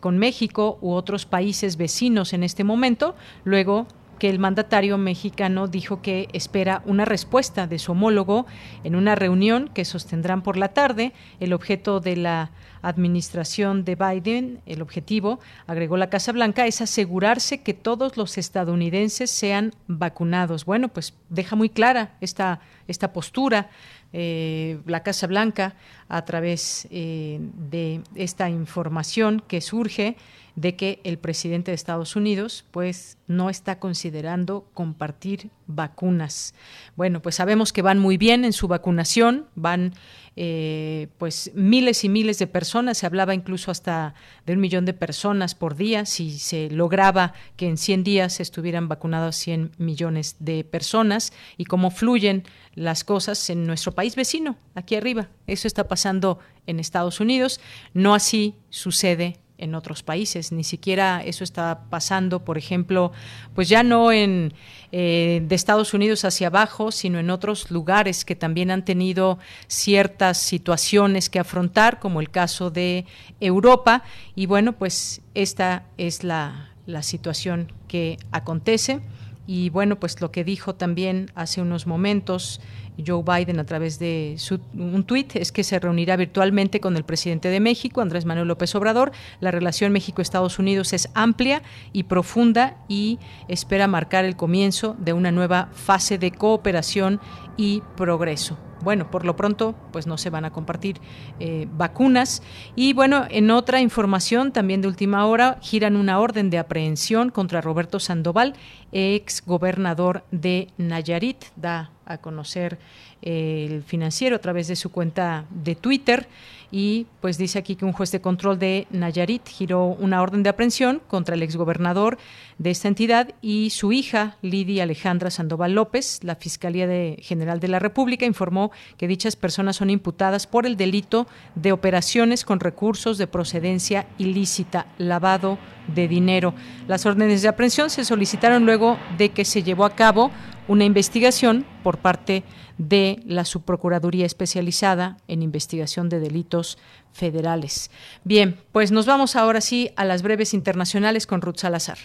con 0.00 0.16
México 0.16 0.78
u 0.80 0.92
otros 0.92 1.26
países 1.26 1.76
vecinos 1.76 2.32
en 2.32 2.42
este 2.42 2.64
momento, 2.64 3.14
luego 3.44 3.86
que 4.18 4.28
el 4.28 4.38
mandatario 4.38 4.98
mexicano 4.98 5.68
dijo 5.68 6.02
que 6.02 6.28
espera 6.32 6.82
una 6.86 7.04
respuesta 7.04 7.66
de 7.66 7.78
su 7.78 7.92
homólogo 7.92 8.46
en 8.84 8.96
una 8.96 9.14
reunión 9.14 9.70
que 9.72 9.84
sostendrán 9.84 10.42
por 10.42 10.56
la 10.56 10.68
tarde. 10.68 11.12
El 11.40 11.52
objeto 11.52 12.00
de 12.00 12.16
la 12.16 12.50
administración 12.82 13.84
de 13.84 13.96
Biden, 13.96 14.60
el 14.66 14.82
objetivo, 14.82 15.40
agregó 15.66 15.96
la 15.96 16.10
Casa 16.10 16.32
Blanca, 16.32 16.66
es 16.66 16.80
asegurarse 16.80 17.62
que 17.62 17.74
todos 17.74 18.16
los 18.16 18.38
estadounidenses 18.38 19.30
sean 19.30 19.72
vacunados. 19.86 20.64
Bueno, 20.64 20.88
pues 20.88 21.14
deja 21.28 21.56
muy 21.56 21.70
clara 21.70 22.16
esta, 22.20 22.60
esta 22.86 23.12
postura. 23.12 23.70
Eh, 24.12 24.78
la 24.86 25.02
Casa 25.02 25.26
Blanca 25.26 25.74
a 26.08 26.24
través 26.24 26.88
eh, 26.90 27.40
de 27.40 28.00
esta 28.14 28.48
información 28.48 29.42
que 29.46 29.60
surge 29.60 30.16
de 30.58 30.74
que 30.74 31.00
el 31.04 31.18
presidente 31.18 31.70
de 31.70 31.76
Estados 31.76 32.16
Unidos 32.16 32.64
pues 32.72 33.16
no 33.28 33.48
está 33.48 33.78
considerando 33.78 34.66
compartir 34.74 35.50
vacunas. 35.68 36.52
Bueno, 36.96 37.22
pues 37.22 37.36
sabemos 37.36 37.72
que 37.72 37.80
van 37.80 38.00
muy 38.00 38.16
bien 38.16 38.44
en 38.44 38.52
su 38.52 38.66
vacunación, 38.66 39.46
van 39.54 39.92
eh, 40.34 41.06
pues 41.16 41.52
miles 41.54 42.02
y 42.02 42.08
miles 42.08 42.40
de 42.40 42.48
personas, 42.48 42.98
se 42.98 43.06
hablaba 43.06 43.34
incluso 43.34 43.70
hasta 43.70 44.14
de 44.46 44.54
un 44.54 44.58
millón 44.58 44.84
de 44.84 44.94
personas 44.94 45.54
por 45.54 45.76
día, 45.76 46.06
si 46.06 46.36
se 46.40 46.68
lograba 46.70 47.34
que 47.56 47.68
en 47.68 47.76
100 47.76 48.02
días 48.02 48.40
estuvieran 48.40 48.88
vacunados 48.88 49.36
100 49.36 49.70
millones 49.78 50.34
de 50.40 50.64
personas 50.64 51.32
y 51.56 51.66
cómo 51.66 51.92
fluyen 51.92 52.42
las 52.74 53.04
cosas 53.04 53.48
en 53.48 53.64
nuestro 53.64 53.92
país 53.92 54.16
vecino, 54.16 54.56
aquí 54.74 54.96
arriba. 54.96 55.28
Eso 55.46 55.68
está 55.68 55.86
pasando 55.86 56.40
en 56.66 56.80
Estados 56.80 57.20
Unidos, 57.20 57.60
no 57.94 58.12
así 58.12 58.56
sucede 58.70 59.38
en 59.58 59.74
otros 59.74 60.02
países. 60.02 60.52
Ni 60.52 60.64
siquiera 60.64 61.22
eso 61.24 61.44
está 61.44 61.84
pasando, 61.90 62.44
por 62.44 62.56
ejemplo, 62.56 63.12
pues 63.54 63.68
ya 63.68 63.82
no 63.82 64.12
en 64.12 64.54
eh, 64.92 65.42
de 65.44 65.54
Estados 65.54 65.92
Unidos 65.92 66.24
hacia 66.24 66.46
abajo, 66.46 66.92
sino 66.92 67.18
en 67.18 67.28
otros 67.30 67.70
lugares 67.70 68.24
que 68.24 68.36
también 68.36 68.70
han 68.70 68.84
tenido 68.84 69.38
ciertas 69.66 70.38
situaciones 70.38 71.28
que 71.28 71.40
afrontar, 71.40 71.98
como 71.98 72.20
el 72.20 72.30
caso 72.30 72.70
de 72.70 73.04
Europa. 73.40 74.04
Y 74.34 74.46
bueno, 74.46 74.72
pues 74.72 75.20
esta 75.34 75.84
es 75.98 76.24
la, 76.24 76.70
la 76.86 77.02
situación 77.02 77.72
que 77.88 78.16
acontece. 78.32 79.00
Y 79.46 79.70
bueno, 79.70 79.98
pues 79.98 80.20
lo 80.20 80.30
que 80.30 80.44
dijo 80.44 80.74
también 80.74 81.30
hace 81.34 81.62
unos 81.62 81.86
momentos 81.86 82.60
Joe 83.04 83.22
Biden 83.22 83.60
a 83.60 83.64
través 83.64 83.98
de 83.98 84.36
un 84.74 85.04
tuit 85.04 85.36
es 85.36 85.52
que 85.52 85.64
se 85.64 85.78
reunirá 85.78 86.16
virtualmente 86.16 86.80
con 86.80 86.96
el 86.96 87.04
presidente 87.04 87.48
de 87.48 87.60
México, 87.60 88.00
Andrés 88.00 88.24
Manuel 88.24 88.48
López 88.48 88.74
Obrador. 88.74 89.12
La 89.40 89.50
relación 89.50 89.92
México-Estados 89.92 90.58
Unidos 90.58 90.92
es 90.92 91.08
amplia 91.14 91.62
y 91.92 92.04
profunda 92.04 92.76
y 92.88 93.18
espera 93.48 93.86
marcar 93.86 94.24
el 94.24 94.36
comienzo 94.36 94.96
de 94.98 95.12
una 95.12 95.30
nueva 95.30 95.68
fase 95.72 96.18
de 96.18 96.30
cooperación 96.30 97.20
y 97.58 97.82
progreso 97.96 98.56
bueno, 98.82 99.10
por 99.10 99.24
lo 99.24 99.36
pronto, 99.36 99.74
pues 99.92 100.06
no 100.06 100.18
se 100.18 100.30
van 100.30 100.44
a 100.44 100.50
compartir 100.50 101.00
eh, 101.40 101.66
vacunas. 101.72 102.42
Y 102.76 102.92
bueno, 102.92 103.26
en 103.28 103.50
otra 103.50 103.80
información 103.80 104.52
también 104.52 104.82
de 104.82 104.88
última 104.88 105.26
hora, 105.26 105.58
giran 105.60 105.96
una 105.96 106.20
orden 106.20 106.50
de 106.50 106.58
aprehensión 106.58 107.30
contra 107.30 107.60
Roberto 107.60 107.98
Sandoval, 107.98 108.54
ex 108.92 109.44
gobernador 109.44 110.24
de 110.30 110.68
Nayarit. 110.78 111.44
Da 111.56 111.90
a 112.06 112.18
conocer 112.18 112.78
eh, 113.20 113.66
el 113.68 113.82
financiero 113.82 114.36
a 114.36 114.38
través 114.38 114.68
de 114.68 114.76
su 114.76 114.90
cuenta 114.90 115.44
de 115.50 115.74
Twitter 115.74 116.28
y 116.70 117.06
pues 117.20 117.38
dice 117.38 117.58
aquí 117.58 117.76
que 117.76 117.84
un 117.84 117.92
juez 117.92 118.10
de 118.12 118.20
control 118.20 118.58
de 118.58 118.86
Nayarit 118.90 119.46
giró 119.48 119.86
una 119.86 120.20
orden 120.20 120.42
de 120.42 120.50
aprehensión 120.50 121.00
contra 121.08 121.34
el 121.34 121.42
exgobernador 121.42 122.18
de 122.58 122.70
esta 122.70 122.88
entidad 122.88 123.34
y 123.40 123.70
su 123.70 123.92
hija 123.92 124.36
Lidia 124.42 124.82
Alejandra 124.82 125.30
Sandoval 125.30 125.74
López. 125.74 126.20
La 126.22 126.34
Fiscalía 126.34 126.86
General 127.20 127.60
de 127.60 127.68
la 127.68 127.78
República 127.78 128.26
informó 128.26 128.70
que 128.96 129.08
dichas 129.08 129.36
personas 129.36 129.76
son 129.76 129.90
imputadas 129.90 130.46
por 130.46 130.66
el 130.66 130.76
delito 130.76 131.26
de 131.54 131.72
operaciones 131.72 132.44
con 132.44 132.60
recursos 132.60 133.16
de 133.16 133.26
procedencia 133.26 134.06
ilícita, 134.18 134.86
lavado 134.98 135.58
de 135.94 136.06
dinero. 136.06 136.54
Las 136.86 137.06
órdenes 137.06 137.42
de 137.42 137.48
aprehensión 137.48 137.88
se 137.88 138.04
solicitaron 138.04 138.66
luego 138.66 138.98
de 139.16 139.30
que 139.30 139.44
se 139.44 139.62
llevó 139.62 139.84
a 139.84 139.94
cabo 139.94 140.30
una 140.68 140.84
investigación 140.84 141.64
por 141.82 141.96
parte 141.98 142.42
de 142.42 142.67
la 142.78 143.44
Subprocuraduría 143.44 144.24
Especializada 144.24 145.18
en 145.26 145.42
Investigación 145.42 146.08
de 146.08 146.20
Delitos 146.20 146.78
Federales. 147.12 147.90
Bien, 148.24 148.56
pues 148.72 148.92
nos 148.92 149.06
vamos 149.06 149.36
ahora 149.36 149.60
sí 149.60 149.90
a 149.96 150.04
las 150.04 150.22
breves 150.22 150.54
internacionales 150.54 151.26
con 151.26 151.42
Ruth 151.42 151.58
Salazar. 151.58 151.98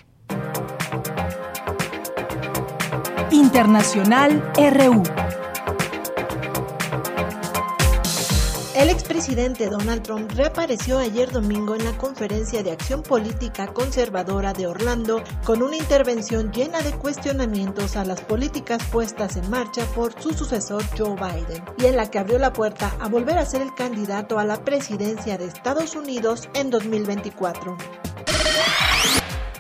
Internacional 3.32 4.44
RU. 4.58 5.04
El 8.76 8.90
expresidente 8.90 9.70
Donald 9.70 10.02
Trump 10.02 10.32
reapareció 10.32 10.98
ayer 10.98 11.32
domingo 11.32 11.76
en 11.76 11.86
la 11.86 11.96
conferencia 11.96 12.64
de 12.64 12.72
acción 12.72 13.04
política 13.04 13.68
conservadora 13.68 14.52
de 14.52 14.66
Orlando 14.66 15.22
con 15.46 15.62
una 15.62 15.78
intervención 15.78 16.52
llena 16.52 16.82
de 16.82 16.92
cuestionamientos 16.94 17.96
a 17.96 18.04
las 18.04 18.22
políticas 18.22 18.84
puestas 18.92 19.38
en 19.38 19.48
marcha 19.52 19.86
por 19.94 20.20
su 20.20 20.34
sucesor 20.34 20.84
Joe 20.98 21.16
Biden 21.16 21.64
y 21.78 21.86
en 21.86 21.98
la 21.98 22.10
que 22.10 22.18
abrió 22.18 22.40
la 22.40 22.52
puerta 22.52 22.96
a 23.00 23.08
volver 23.10 23.38
a 23.38 23.46
ser 23.46 23.62
el 23.62 23.76
candidato 23.76 24.40
a 24.40 24.44
la 24.44 24.66
presidencia 24.66 25.38
de 25.38 25.46
Estados 25.46 25.96
Unidos 25.96 26.50
en 26.56 26.72
2024. 26.72 27.78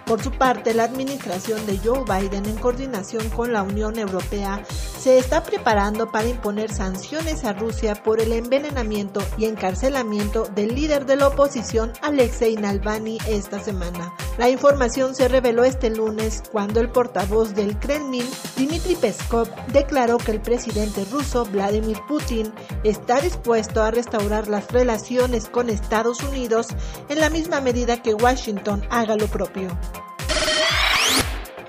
Por 0.05 0.21
su 0.21 0.31
parte, 0.31 0.73
la 0.73 0.83
administración 0.83 1.65
de 1.65 1.77
Joe 1.77 2.03
Biden, 2.03 2.45
en 2.45 2.57
coordinación 2.57 3.29
con 3.29 3.53
la 3.53 3.63
Unión 3.63 3.97
Europea, 3.97 4.63
se 4.67 5.17
está 5.17 5.43
preparando 5.43 6.11
para 6.11 6.27
imponer 6.27 6.71
sanciones 6.73 7.45
a 7.45 7.53
Rusia 7.53 7.95
por 7.95 8.19
el 8.19 8.33
envenenamiento 8.33 9.21
y 9.37 9.45
encarcelamiento 9.45 10.45
del 10.55 10.75
líder 10.75 11.05
de 11.05 11.15
la 11.15 11.29
oposición 11.29 11.93
Alexei 12.01 12.55
Navalny 12.57 13.17
esta 13.27 13.59
semana. 13.59 14.13
La 14.37 14.49
información 14.49 15.15
se 15.15 15.27
reveló 15.27 15.63
este 15.63 15.89
lunes 15.89 16.43
cuando 16.51 16.79
el 16.79 16.89
portavoz 16.89 17.53
del 17.53 17.79
Kremlin, 17.79 18.25
Dmitry 18.57 18.95
Peskov, 18.95 19.47
declaró 19.67 20.17
que 20.17 20.31
el 20.31 20.41
presidente 20.41 21.05
ruso 21.11 21.45
Vladimir 21.45 21.99
Putin 22.07 22.51
está 22.83 23.21
dispuesto 23.21 23.83
a 23.83 23.91
restaurar 23.91 24.47
las 24.47 24.71
relaciones 24.71 25.47
con 25.47 25.69
Estados 25.69 26.23
Unidos 26.23 26.67
en 27.09 27.19
la 27.19 27.29
misma 27.29 27.61
medida 27.61 28.01
que 28.01 28.13
Washington 28.13 28.83
haga 28.89 29.15
lo 29.15 29.27
propio. 29.27 29.69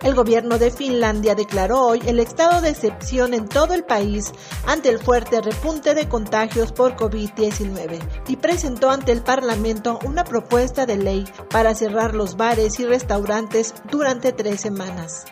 El 0.04 0.14
gobierno 0.14 0.58
de 0.58 0.70
Finlandia 0.70 1.34
declaró 1.34 1.80
hoy 1.80 2.02
el 2.06 2.20
estado 2.20 2.60
de 2.60 2.68
excepción 2.68 3.32
en 3.32 3.48
todo 3.48 3.72
el 3.72 3.84
país 3.84 4.32
ante 4.66 4.90
el 4.90 4.98
fuerte 4.98 5.40
repunte 5.40 5.94
de 5.94 6.10
contagios 6.10 6.72
por 6.72 6.94
COVID-19 6.94 8.00
y 8.28 8.36
presentó 8.36 8.90
ante 8.90 9.12
el 9.12 9.22
Parlamento 9.22 9.98
una 10.04 10.24
propuesta 10.24 10.84
de 10.84 10.98
ley 10.98 11.24
para 11.48 11.74
cerrar 11.74 12.14
los 12.14 12.36
bares 12.36 12.78
y 12.80 12.84
restaurantes 12.84 13.74
durante 13.90 14.32
tres 14.32 14.60
semanas. 14.60 15.24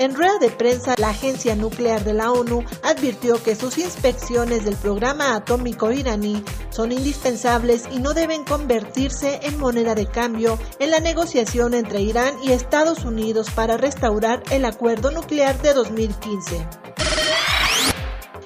En 0.00 0.14
rueda 0.14 0.38
de 0.38 0.48
prensa, 0.48 0.94
la 0.96 1.10
Agencia 1.10 1.54
Nuclear 1.54 2.02
de 2.04 2.14
la 2.14 2.32
ONU 2.32 2.64
advirtió 2.82 3.42
que 3.42 3.54
sus 3.54 3.76
inspecciones 3.76 4.64
del 4.64 4.74
programa 4.76 5.36
atómico 5.36 5.92
iraní 5.92 6.42
son 6.70 6.90
indispensables 6.90 7.84
y 7.92 7.98
no 7.98 8.14
deben 8.14 8.46
convertirse 8.46 9.40
en 9.42 9.58
moneda 9.58 9.94
de 9.94 10.06
cambio 10.06 10.58
en 10.78 10.90
la 10.90 11.00
negociación 11.00 11.74
entre 11.74 12.00
Irán 12.00 12.32
y 12.42 12.52
Estados 12.52 13.04
Unidos 13.04 13.50
para 13.50 13.76
restaurar 13.76 14.42
el 14.50 14.64
acuerdo 14.64 15.10
nuclear 15.10 15.60
de 15.60 15.74
2015. 15.74 16.89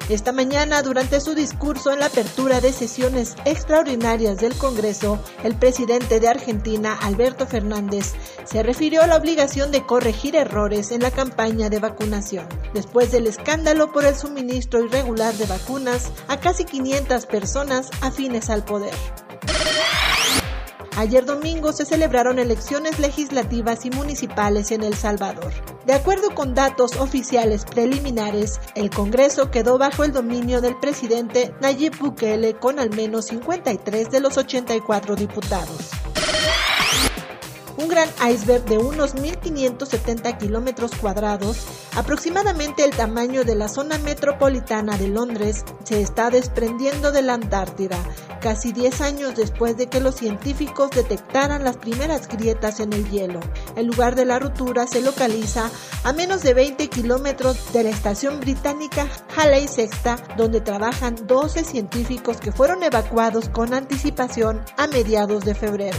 Esta 0.09 0.33
mañana, 0.33 0.83
durante 0.83 1.19
su 1.19 1.35
discurso 1.35 1.91
en 1.91 2.01
la 2.01 2.07
apertura 2.07 2.61
de 2.61 2.75
sesiones 2.75 3.37
extraordinarias 3.47 4.37
del 4.37 4.55
Congreso, 4.55 5.19
el 5.43 5.57
presidente 5.57 6.21
de 6.21 6.29
Argentina, 6.29 6.99
Alberto 7.01 7.47
Fernández, 7.47 8.13
se 8.45 8.63
refirió 8.63 9.03
a 9.03 9.07
la 9.07 9.17
obligación 9.17 9.71
de 9.71 9.87
corregir 9.87 10.37
errores 10.37 10.91
en 10.91 11.01
la 11.01 11.11
campaña 11.11 11.71
de 11.71 11.79
vacunación, 11.79 12.47
después 12.75 13.13
del 13.13 13.27
escándalo 13.27 13.93
por 13.93 14.05
el 14.05 14.15
suministro 14.15 14.85
irregular 14.85 15.33
de 15.35 15.47
vacunas 15.47 16.13
a 16.29 16.39
casi 16.39 16.67
500 16.67 17.25
personas 17.25 17.89
afines 18.03 18.51
al 18.51 18.63
poder. 18.63 18.95
Ayer 20.97 21.25
domingo 21.25 21.73
se 21.73 21.85
celebraron 21.85 22.39
elecciones 22.39 23.01
legislativas 23.01 23.85
y 23.85 23.91
municipales 23.91 24.71
en 24.71 24.85
El 24.85 24.95
Salvador. 24.95 25.53
De 25.87 25.93
acuerdo 25.93 26.35
con 26.35 26.55
datos 26.55 26.97
oficiales 26.97 27.65
preliminares, 27.65 28.61
el 28.77 28.91
Congreso 28.91 29.51
quedó 29.51 29.77
bajo 29.77 30.05
el 30.05 30.13
dominio 30.13 30.61
del 30.61 30.77
presidente 30.77 31.53
Nayib 31.61 31.99
Bukele 31.99 32.55
con 32.55 32.79
al 32.79 32.91
menos 32.91 33.27
53 33.27 34.11
de 34.11 34.21
los 34.21 34.39
84 34.39 35.17
diputados 35.17 35.91
un 37.77 37.89
gran 37.89 38.09
iceberg 38.31 38.65
de 38.65 38.79
unos 38.79 39.15
1.570 39.15 40.39
kilómetros 40.39 40.93
cuadrados, 40.95 41.67
aproximadamente 41.97 42.85
el 42.85 42.91
tamaño 42.91 43.45
de 43.45 43.55
la 43.55 43.69
zona 43.69 43.99
metropolitana 43.99 44.97
de 44.97 45.09
Londres, 45.09 45.65
se 45.85 46.01
está 46.01 46.31
desprendiendo 46.31 47.13
de 47.13 47.23
la 47.23 47.35
Antártida, 47.35 47.99
casi 48.41 48.73
10 48.73 49.01
años 49.01 49.35
después 49.35 49.77
de 49.77 49.87
que 49.87 50.01
los 50.01 50.17
científicos 50.17 50.91
detectaran 50.91 51.65
las 51.65 51.77
primeras 51.77 52.29
grietas 52.29 52.81
en 52.81 52.93
el 52.93 53.09
hielo. 53.11 53.41
El 53.77 53.87
lugar 53.87 54.15
de 54.15 54.25
la 54.25 54.39
ruptura 54.39 54.87
se 54.87 55.01
localiza 55.01 55.71
a 56.05 56.13
menos 56.13 56.43
de 56.43 56.55
20 56.55 56.89
kilómetros 56.89 57.73
de 57.73 57.85
la 57.85 57.91
estación 57.91 58.41
británica 58.41 59.09
Halley 59.37 59.67
Sexta, 59.69 60.17
donde 60.37 60.61
trabajan 60.61 61.17
12 61.27 61.65
científicos 61.65 62.39
que 62.39 62.53
fueron 62.53 62.83
evacuados 62.83 63.49
con 63.49 63.75
anticipación 63.75 64.63
a 64.77 64.87
mediados 64.87 65.45
de 65.45 65.55
febrero. 65.55 65.99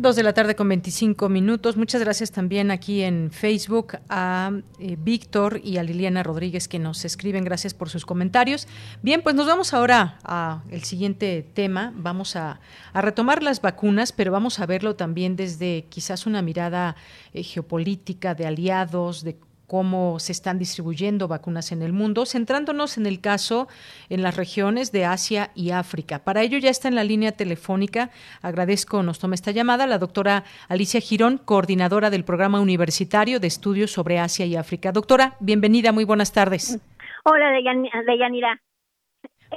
Dos 0.00 0.14
de 0.14 0.22
la 0.22 0.32
tarde 0.32 0.54
con 0.54 0.68
25 0.68 1.28
minutos. 1.28 1.76
Muchas 1.76 2.00
gracias 2.00 2.30
también 2.30 2.70
aquí 2.70 3.02
en 3.02 3.32
Facebook 3.32 3.98
a 4.08 4.52
eh, 4.78 4.96
Víctor 4.96 5.60
y 5.64 5.78
a 5.78 5.82
Liliana 5.82 6.22
Rodríguez 6.22 6.68
que 6.68 6.78
nos 6.78 7.04
escriben. 7.04 7.42
Gracias 7.42 7.74
por 7.74 7.90
sus 7.90 8.06
comentarios. 8.06 8.68
Bien, 9.02 9.22
pues 9.22 9.34
nos 9.34 9.48
vamos 9.48 9.74
ahora 9.74 10.20
al 10.22 10.84
siguiente 10.84 11.44
tema. 11.52 11.92
Vamos 11.96 12.36
a, 12.36 12.60
retomar 12.94 13.42
las 13.42 13.60
vacunas, 13.60 14.12
pero 14.12 14.30
vamos 14.30 14.60
a 14.60 14.66
verlo 14.66 14.94
también 14.94 15.34
desde 15.34 15.86
quizás 15.88 16.26
una 16.26 16.42
mirada 16.42 16.94
eh, 17.34 17.42
geopolítica 17.42 18.36
de 18.36 18.46
aliados, 18.46 19.24
de 19.24 19.36
cómo 19.68 20.18
se 20.18 20.32
están 20.32 20.58
distribuyendo 20.58 21.28
vacunas 21.28 21.70
en 21.72 21.82
el 21.82 21.92
mundo, 21.92 22.24
centrándonos 22.24 22.96
en 22.96 23.06
el 23.06 23.20
caso 23.20 23.68
en 24.08 24.22
las 24.22 24.36
regiones 24.36 24.90
de 24.92 25.04
Asia 25.04 25.50
y 25.54 25.70
África. 25.70 26.18
Para 26.20 26.42
ello 26.42 26.58
ya 26.58 26.70
está 26.70 26.88
en 26.88 26.94
la 26.94 27.04
línea 27.04 27.32
telefónica, 27.32 28.10
agradezco 28.42 29.02
nos 29.02 29.18
tome 29.18 29.34
esta 29.34 29.50
llamada, 29.50 29.86
la 29.86 29.98
doctora 29.98 30.44
Alicia 30.68 31.00
Girón, 31.00 31.36
coordinadora 31.36 32.08
del 32.08 32.24
Programa 32.24 32.60
Universitario 32.60 33.38
de 33.40 33.46
Estudios 33.46 33.92
sobre 33.92 34.18
Asia 34.18 34.46
y 34.46 34.56
África. 34.56 34.90
Doctora, 34.90 35.36
bienvenida, 35.38 35.92
muy 35.92 36.04
buenas 36.04 36.32
tardes. 36.32 36.80
Hola, 37.24 37.50
Deyanira. 37.50 38.60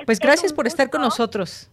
Pues 0.05 0.19
gracias 0.19 0.51
por 0.51 0.67
estar 0.67 0.89
con 0.89 1.01
nosotros. 1.01 1.71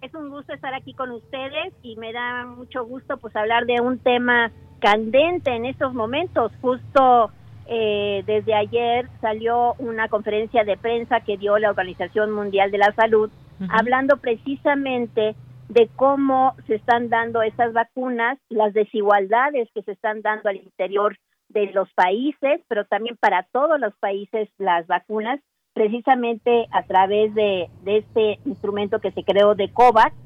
Es 0.00 0.14
un 0.14 0.30
gusto 0.30 0.54
estar 0.54 0.72
aquí 0.74 0.94
con 0.94 1.10
ustedes 1.10 1.74
y 1.82 1.96
me 1.96 2.12
da 2.12 2.46
mucho 2.46 2.84
gusto 2.84 3.18
pues 3.18 3.34
hablar 3.34 3.66
de 3.66 3.80
un 3.80 3.98
tema 3.98 4.52
candente 4.80 5.50
en 5.50 5.66
estos 5.66 5.92
momentos, 5.92 6.52
justo 6.62 7.32
eh, 7.72 8.24
desde 8.26 8.52
ayer 8.52 9.08
salió 9.20 9.74
una 9.78 10.08
conferencia 10.08 10.64
de 10.64 10.76
prensa 10.76 11.20
que 11.20 11.36
dio 11.36 11.56
la 11.56 11.70
Organización 11.70 12.32
Mundial 12.32 12.72
de 12.72 12.78
la 12.78 12.92
Salud, 12.96 13.30
hablando 13.68 14.16
precisamente 14.16 15.36
de 15.68 15.88
cómo 15.94 16.56
se 16.66 16.74
están 16.74 17.10
dando 17.10 17.42
esas 17.42 17.72
vacunas, 17.72 18.38
las 18.48 18.74
desigualdades 18.74 19.68
que 19.72 19.82
se 19.82 19.92
están 19.92 20.20
dando 20.20 20.48
al 20.48 20.56
interior 20.56 21.16
de 21.48 21.70
los 21.72 21.88
países, 21.92 22.60
pero 22.66 22.86
también 22.86 23.16
para 23.20 23.44
todos 23.52 23.78
los 23.78 23.94
países 24.00 24.48
las 24.58 24.88
vacunas, 24.88 25.38
precisamente 25.72 26.66
a 26.72 26.82
través 26.82 27.32
de, 27.34 27.70
de 27.84 27.98
este 27.98 28.40
instrumento 28.46 28.98
que 28.98 29.12
se 29.12 29.22
creó 29.22 29.54
de 29.54 29.72
COVAX. 29.72 30.16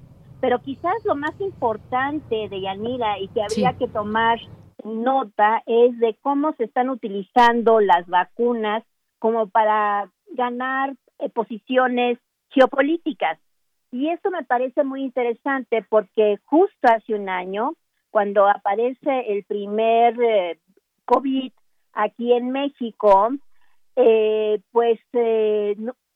Pero 0.41 0.61
quizás 0.63 0.95
lo 1.05 1.15
más 1.15 1.39
importante 1.41 2.49
de 2.49 2.61
Yanira 2.63 3.19
y 3.19 3.29
que 3.29 3.43
habría 3.43 3.75
que 3.75 3.89
tomar 3.89 4.39
nota 4.85 5.63
es 5.67 5.99
de 5.99 6.17
cómo 6.21 6.53
se 6.55 6.65
están 6.65 6.91
utilizando 6.91 7.81
las 7.81 8.07
vacunas 8.07 8.83
como 9.19 9.49
para 9.49 10.11
ganar 10.33 10.95
eh, 11.19 11.29
posiciones 11.31 12.19
geopolíticas. 12.51 13.39
Y 13.91 14.09
eso 14.09 14.31
me 14.31 14.45
parece 14.45 14.83
muy 14.85 15.03
interesante 15.03 15.85
porque 15.89 16.39
justo 16.45 16.89
hace 16.89 17.15
un 17.15 17.29
año, 17.29 17.75
cuando 18.11 18.49
aparece 18.49 19.33
el 19.33 19.45
primer 19.45 20.21
eh, 20.21 20.59
COVID 21.05 21.53
aquí 21.93 22.33
en 22.33 22.51
México, 22.51 23.31
eh, 23.97 24.61
pues 24.73 24.99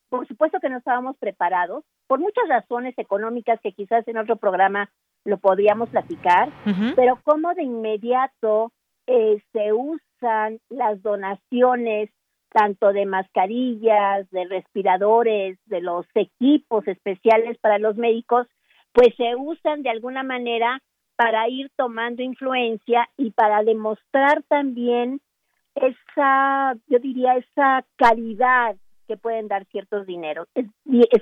por 0.08 0.26
supuesto 0.26 0.58
que 0.60 0.68
no 0.68 0.78
estábamos 0.78 1.16
preparados, 1.18 1.84
por 2.08 2.18
muchas 2.18 2.48
razones 2.48 2.98
económicas 2.98 3.60
que 3.60 3.72
quizás 3.72 4.06
en 4.08 4.18
otro 4.18 4.36
programa 4.36 4.90
lo 5.24 5.38
podríamos 5.38 5.90
platicar, 5.90 6.50
pero 6.96 7.18
cómo 7.22 7.54
de 7.54 7.62
inmediato 7.62 8.72
eh, 9.06 9.42
se 9.52 9.72
usan 9.72 10.60
las 10.68 11.02
donaciones 11.02 12.10
tanto 12.50 12.92
de 12.92 13.06
mascarillas, 13.06 14.28
de 14.30 14.46
respiradores, 14.46 15.58
de 15.66 15.80
los 15.80 16.06
equipos 16.14 16.86
especiales 16.88 17.58
para 17.58 17.78
los 17.78 17.96
médicos, 17.96 18.46
pues 18.92 19.08
se 19.16 19.36
usan 19.36 19.82
de 19.82 19.90
alguna 19.90 20.22
manera 20.22 20.80
para 21.16 21.48
ir 21.48 21.70
tomando 21.76 22.22
influencia 22.22 23.08
y 23.16 23.32
para 23.32 23.62
demostrar 23.62 24.42
también 24.48 25.20
esa, 25.74 26.74
yo 26.86 26.98
diría, 26.98 27.36
esa 27.36 27.84
calidad 27.96 28.76
que 29.06 29.16
pueden 29.16 29.48
dar 29.48 29.64
ciertos 29.66 30.06
dineros, 30.06 30.48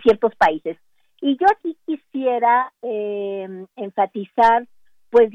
ciertos 0.02 0.34
países. 0.36 0.76
Y 1.26 1.36
yo 1.38 1.46
aquí 1.50 1.76
quisiera 1.84 2.72
eh, 2.82 3.66
enfatizar, 3.74 4.68
pues 5.10 5.32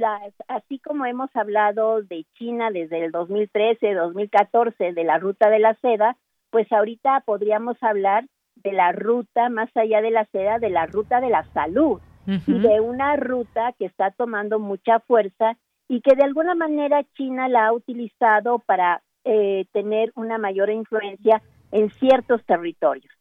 así 0.47 0.80
como 0.80 1.05
hemos 1.05 1.30
hablado 1.35 2.01
de 2.01 2.26
China 2.35 2.72
desde 2.72 3.03
el 3.03 3.11
2013, 3.11 3.95
2014, 3.95 4.93
de 4.93 5.03
la 5.03 5.18
ruta 5.18 5.49
de 5.49 5.59
la 5.59 5.76
seda, 5.81 6.15
pues 6.49 6.72
ahorita 6.72 7.23
podríamos 7.26 7.76
hablar 7.84 8.23
de 8.55 8.72
la 8.72 8.93
ruta 8.93 9.49
más 9.49 9.69
allá 9.76 9.99
de 10.01 10.11
la 10.11 10.23
seda, 10.27 10.59
de 10.59 10.69
la 10.69 10.85
ruta 10.85 11.19
de 11.19 11.30
la 11.30 11.43
salud 11.51 11.99
y 12.26 12.59
de 12.59 12.80
una 12.80 13.18
ruta 13.18 13.73
que 13.77 13.84
está 13.84 14.11
tomando 14.11 14.59
mucha 14.59 15.01
fuerza 15.01 15.57
y 15.89 15.99
que 15.99 16.15
de 16.15 16.23
alguna 16.23 16.55
manera 16.55 17.03
China 17.18 17.49
la 17.49 17.68
ha 17.68 17.73
utilizado 17.73 18.59
para 18.59 19.01
eh, 19.26 19.65
tener 19.73 20.13
una 20.15 20.38
mayor 20.38 20.69
influencia 20.69 21.41
en 21.73 21.89
ciertos 21.89 22.45
territorios. 22.45 23.13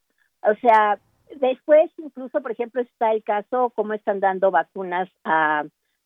O 0.42 0.54
sea, 0.60 1.00
después 1.36 1.90
incluso, 1.98 2.40
por 2.40 2.52
ejemplo, 2.52 2.82
está 2.82 3.12
el 3.12 3.22
caso 3.22 3.72
cómo 3.74 3.94
están 3.94 4.20
dando 4.20 4.50
vacunas 4.50 5.08
a, 5.24 5.64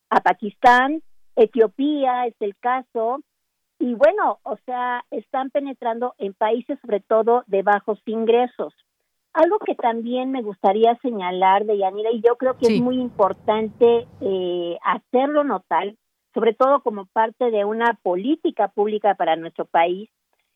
a 0.09 0.21
Pakistán, 0.21 1.01
Etiopía 1.35 2.27
es 2.27 2.35
el 2.39 2.55
caso, 2.57 3.21
y 3.79 3.93
bueno, 3.93 4.39
o 4.43 4.57
sea, 4.65 5.03
están 5.11 5.49
penetrando 5.49 6.15
en 6.17 6.33
países 6.33 6.79
sobre 6.81 7.01
todo 7.01 7.43
de 7.47 7.61
bajos 7.61 7.99
ingresos. 8.05 8.73
Algo 9.33 9.59
que 9.59 9.75
también 9.75 10.31
me 10.31 10.41
gustaría 10.41 10.95
señalar 11.01 11.65
de 11.65 11.77
Yanira, 11.77 12.11
y 12.11 12.21
yo 12.21 12.37
creo 12.37 12.57
que 12.57 12.67
es 12.73 12.81
muy 12.81 12.99
importante 12.99 14.07
eh, 14.21 14.77
hacerlo 14.81 15.43
notar, 15.43 15.93
sobre 16.33 16.53
todo 16.53 16.81
como 16.81 17.05
parte 17.07 17.51
de 17.51 17.65
una 17.65 17.99
política 18.01 18.69
pública 18.69 19.15
para 19.15 19.35
nuestro 19.35 19.65
país, 19.65 20.09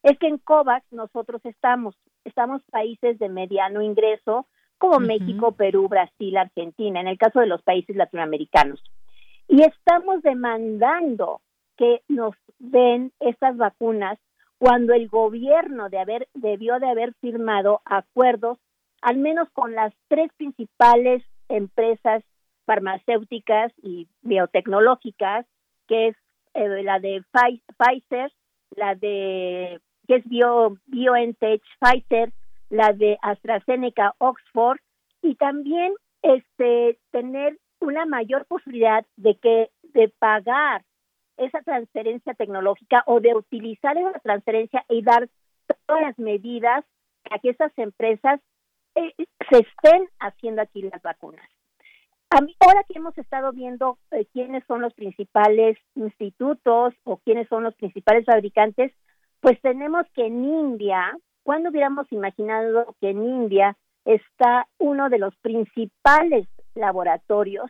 es 0.03 0.17
que 0.17 0.27
en 0.27 0.37
COVAX 0.37 0.85
nosotros 0.91 1.41
estamos, 1.43 1.95
estamos 2.23 2.61
países 2.71 3.19
de 3.19 3.27
mediano 3.27 3.81
ingreso, 3.81 4.47
como 4.79 4.99
México, 4.99 5.51
Perú, 5.51 5.87
Brasil, 5.87 6.35
Argentina, 6.37 6.99
en 6.99 7.07
el 7.07 7.17
caso 7.17 7.41
de 7.41 7.47
los 7.47 7.61
países 7.61 7.95
latinoamericanos. 7.95 8.81
Y 9.47 9.61
estamos 9.61 10.21
demandando 10.23 11.41
que 11.77 12.01
nos 12.07 12.33
den 12.57 13.11
estas 13.19 13.57
vacunas 13.57 14.17
cuando 14.57 14.93
el 14.93 15.07
gobierno 15.07 15.89
de 15.89 15.99
haber, 15.99 16.27
debió 16.33 16.79
de 16.79 16.89
haber 16.89 17.13
firmado 17.21 17.81
acuerdos 17.85 18.57
al 19.01 19.17
menos 19.17 19.49
con 19.51 19.73
las 19.73 19.93
tres 20.07 20.31
principales 20.37 21.23
empresas 21.47 22.23
farmacéuticas 22.65 23.71
y 23.81 24.07
biotecnológicas, 24.21 25.45
que 25.87 26.09
es 26.09 26.15
eh, 26.53 26.83
la 26.83 26.99
de 26.99 27.23
Pfizer, 27.31 28.31
la 28.75 28.95
de 28.95 29.79
que 30.07 30.15
es 30.15 30.25
Bio, 30.25 30.77
BioNTech 30.87 31.61
Pfizer, 31.79 32.31
la 32.69 32.93
de 32.93 33.17
AstraZeneca 33.21 34.15
Oxford 34.19 34.79
y 35.21 35.35
también 35.35 35.93
este 36.21 36.99
tener 37.11 37.57
una 37.79 38.05
mayor 38.05 38.45
posibilidad 38.45 39.05
de 39.15 39.35
que 39.35 39.69
de 39.93 40.09
pagar 40.19 40.83
esa 41.37 41.61
transferencia 41.61 42.33
tecnológica 42.33 43.03
o 43.05 43.21
de 43.21 43.33
utilizar 43.33 43.97
esa 43.97 44.19
transferencia 44.19 44.83
y 44.89 45.01
dar 45.01 45.29
todas 45.85 46.01
las 46.01 46.19
medidas 46.19 46.85
para 47.23 47.39
que 47.39 47.49
esas 47.49 47.71
empresas 47.77 48.39
eh, 48.95 49.13
se 49.49 49.57
estén 49.57 50.09
haciendo 50.19 50.61
aquí 50.61 50.81
las 50.81 51.01
vacunas. 51.01 51.47
ahora 52.29 52.83
que 52.87 52.97
hemos 52.97 53.17
estado 53.17 53.51
viendo 53.53 53.97
eh, 54.11 54.25
quiénes 54.33 54.63
son 54.65 54.81
los 54.81 54.93
principales 54.93 55.77
institutos 55.95 56.93
o 57.03 57.17
quiénes 57.17 57.47
son 57.47 57.63
los 57.63 57.75
principales 57.75 58.25
fabricantes, 58.25 58.91
pues 59.39 59.59
tenemos 59.61 60.05
que 60.13 60.25
en 60.25 60.43
India, 60.43 61.17
cuando 61.43 61.69
hubiéramos 61.69 62.11
imaginado 62.11 62.95
que 62.99 63.09
en 63.09 63.23
India 63.23 63.77
está 64.05 64.67
uno 64.77 65.09
de 65.09 65.19
los 65.19 65.35
principales 65.37 66.47
laboratorios 66.75 67.69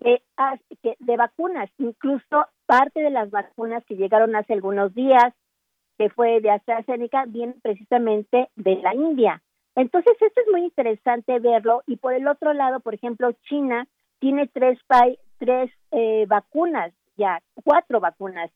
de 0.00 1.16
vacunas, 1.16 1.70
incluso 1.78 2.46
parte 2.66 3.00
de 3.00 3.10
las 3.10 3.30
vacunas 3.30 3.84
que 3.86 3.96
llegaron 3.96 4.34
hace 4.34 4.52
algunos 4.52 4.94
días, 4.94 5.32
que 5.98 6.10
fue 6.10 6.40
de 6.40 6.50
AstraZeneca, 6.50 7.24
vienen 7.26 7.60
precisamente 7.62 8.48
de 8.56 8.76
la 8.76 8.94
India. 8.94 9.42
Entonces, 9.74 10.14
esto 10.20 10.40
es 10.40 10.46
muy 10.50 10.64
interesante 10.64 11.38
verlo. 11.38 11.82
Y 11.86 11.96
por 11.96 12.14
el 12.14 12.26
otro 12.28 12.52
lado, 12.52 12.80
por 12.80 12.94
ejemplo, 12.94 13.32
China 13.48 13.86
tiene 14.18 14.48
tres, 14.48 14.78
tres 15.38 15.70
eh, 15.90 16.26
vacunas, 16.26 16.92
ya 17.16 17.40
cuatro 17.64 18.00
vacunas. 18.00 18.50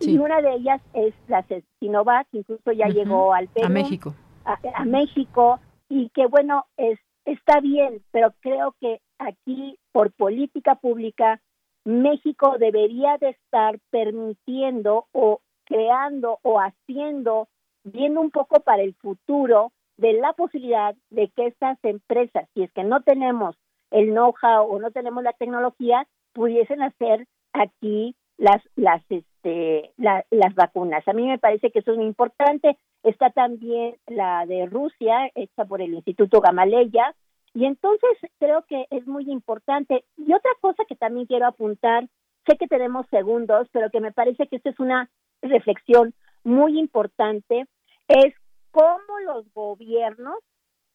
Y 0.00 0.18
una 0.18 0.40
de 0.40 0.54
ellas 0.54 0.80
es 0.92 1.14
la 1.28 1.44
Sinovac, 1.78 2.26
incluso 2.32 2.72
ya 2.72 2.88
llegó 2.88 3.32
al 3.34 3.48
Perú. 3.48 3.66
A 3.66 3.70
México. 3.70 4.14
A, 4.44 4.84
México. 4.84 5.60
Y 5.88 6.10
que, 6.10 6.26
bueno, 6.26 6.66
es, 6.76 6.98
está 7.24 7.60
bien, 7.60 8.02
pero 8.10 8.32
creo 8.40 8.74
que 8.80 9.00
aquí, 9.18 9.78
por 9.92 10.12
política 10.12 10.76
pública, 10.76 11.40
México 11.84 12.56
debería 12.58 13.18
de 13.18 13.30
estar 13.30 13.78
permitiendo 13.90 15.06
o 15.12 15.40
creando 15.64 16.38
o 16.42 16.58
haciendo, 16.58 17.48
viendo 17.84 18.20
un 18.20 18.30
poco 18.30 18.60
para 18.60 18.82
el 18.82 18.94
futuro, 18.94 19.72
de 19.96 20.12
la 20.14 20.32
posibilidad 20.32 20.94
de 21.10 21.28
que 21.28 21.46
estas 21.48 21.76
empresas, 21.82 22.48
si 22.54 22.62
es 22.62 22.72
que 22.72 22.84
no 22.84 23.02
tenemos 23.02 23.56
el 23.90 24.10
know-how 24.10 24.64
o 24.70 24.78
no 24.78 24.90
tenemos 24.92 25.24
la 25.24 25.32
tecnología, 25.32 26.06
pudiesen 26.32 26.82
hacer 26.82 27.26
aquí 27.52 28.14
las 28.38 28.62
las 28.76 29.02
este 29.10 29.92
las 29.96 30.54
vacunas. 30.54 31.06
A 31.06 31.12
mí 31.12 31.26
me 31.26 31.38
parece 31.38 31.70
que 31.70 31.80
eso 31.80 31.92
es 31.92 31.98
muy 31.98 32.06
importante. 32.06 32.78
Está 33.02 33.30
también 33.30 33.96
la 34.06 34.46
de 34.46 34.66
Rusia 34.66 35.30
hecha 35.34 35.64
por 35.64 35.82
el 35.82 35.94
Instituto 35.94 36.40
Gamaleya 36.40 37.14
y 37.54 37.64
entonces 37.64 38.10
creo 38.38 38.64
que 38.68 38.86
es 38.90 39.06
muy 39.06 39.30
importante. 39.30 40.04
Y 40.16 40.32
otra 40.32 40.50
cosa 40.60 40.84
que 40.88 40.96
también 40.96 41.26
quiero 41.26 41.46
apuntar, 41.46 42.08
sé 42.46 42.56
que 42.56 42.66
tenemos 42.66 43.06
segundos, 43.10 43.68
pero 43.72 43.90
que 43.90 44.00
me 44.00 44.12
parece 44.12 44.46
que 44.46 44.56
esta 44.56 44.70
es 44.70 44.80
una 44.80 45.10
reflexión 45.42 46.14
muy 46.44 46.78
importante, 46.78 47.66
es 48.08 48.34
cómo 48.70 49.18
los 49.24 49.52
gobiernos 49.52 50.38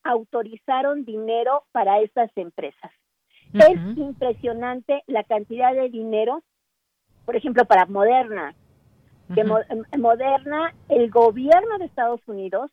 autorizaron 0.03 1.06
dinero 1.06 1.64
para 1.72 1.99
estas 1.99 2.32
empresas. 2.36 2.91
Es 3.53 3.98
impresionante 3.98 5.03
la 5.06 5.24
cantidad 5.24 5.74
de 5.74 5.90
dinero, 5.90 6.44
por 7.26 7.36
ejemplo, 7.36 7.66
para 7.66 7.86
Moderna. 7.86 8.56
que 9.34 9.44
Moderna, 9.98 10.74
el 10.90 11.10
gobierno 11.10 11.78
de 11.80 11.86
Estados 11.86 12.22
Unidos, 12.28 12.70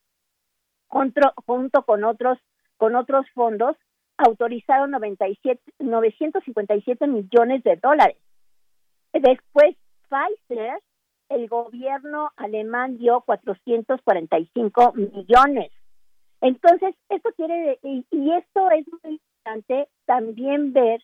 junto 0.89 1.83
con 1.87 2.05
otros, 2.05 2.39
con 2.77 2.97
otros 2.97 3.27
fondos, 3.35 3.77
autorizaron 4.19 4.91
97, 4.91 5.63
957 5.79 7.07
millones 7.07 7.63
de 7.63 7.77
dólares. 7.77 8.19
Después, 9.13 9.77
Pfizer 10.09 10.81
el 11.31 11.49
gobierno 11.49 12.33
alemán 12.37 12.99
dio 12.99 13.23
445 13.23 14.93
millones. 14.95 15.71
Entonces, 16.41 16.95
esto 17.09 17.31
quiere, 17.37 17.79
y, 17.83 18.05
y 18.11 18.33
esto 18.33 18.71
es 18.71 18.87
muy 19.03 19.13
importante 19.13 19.89
también 20.07 20.73
ver 20.73 21.01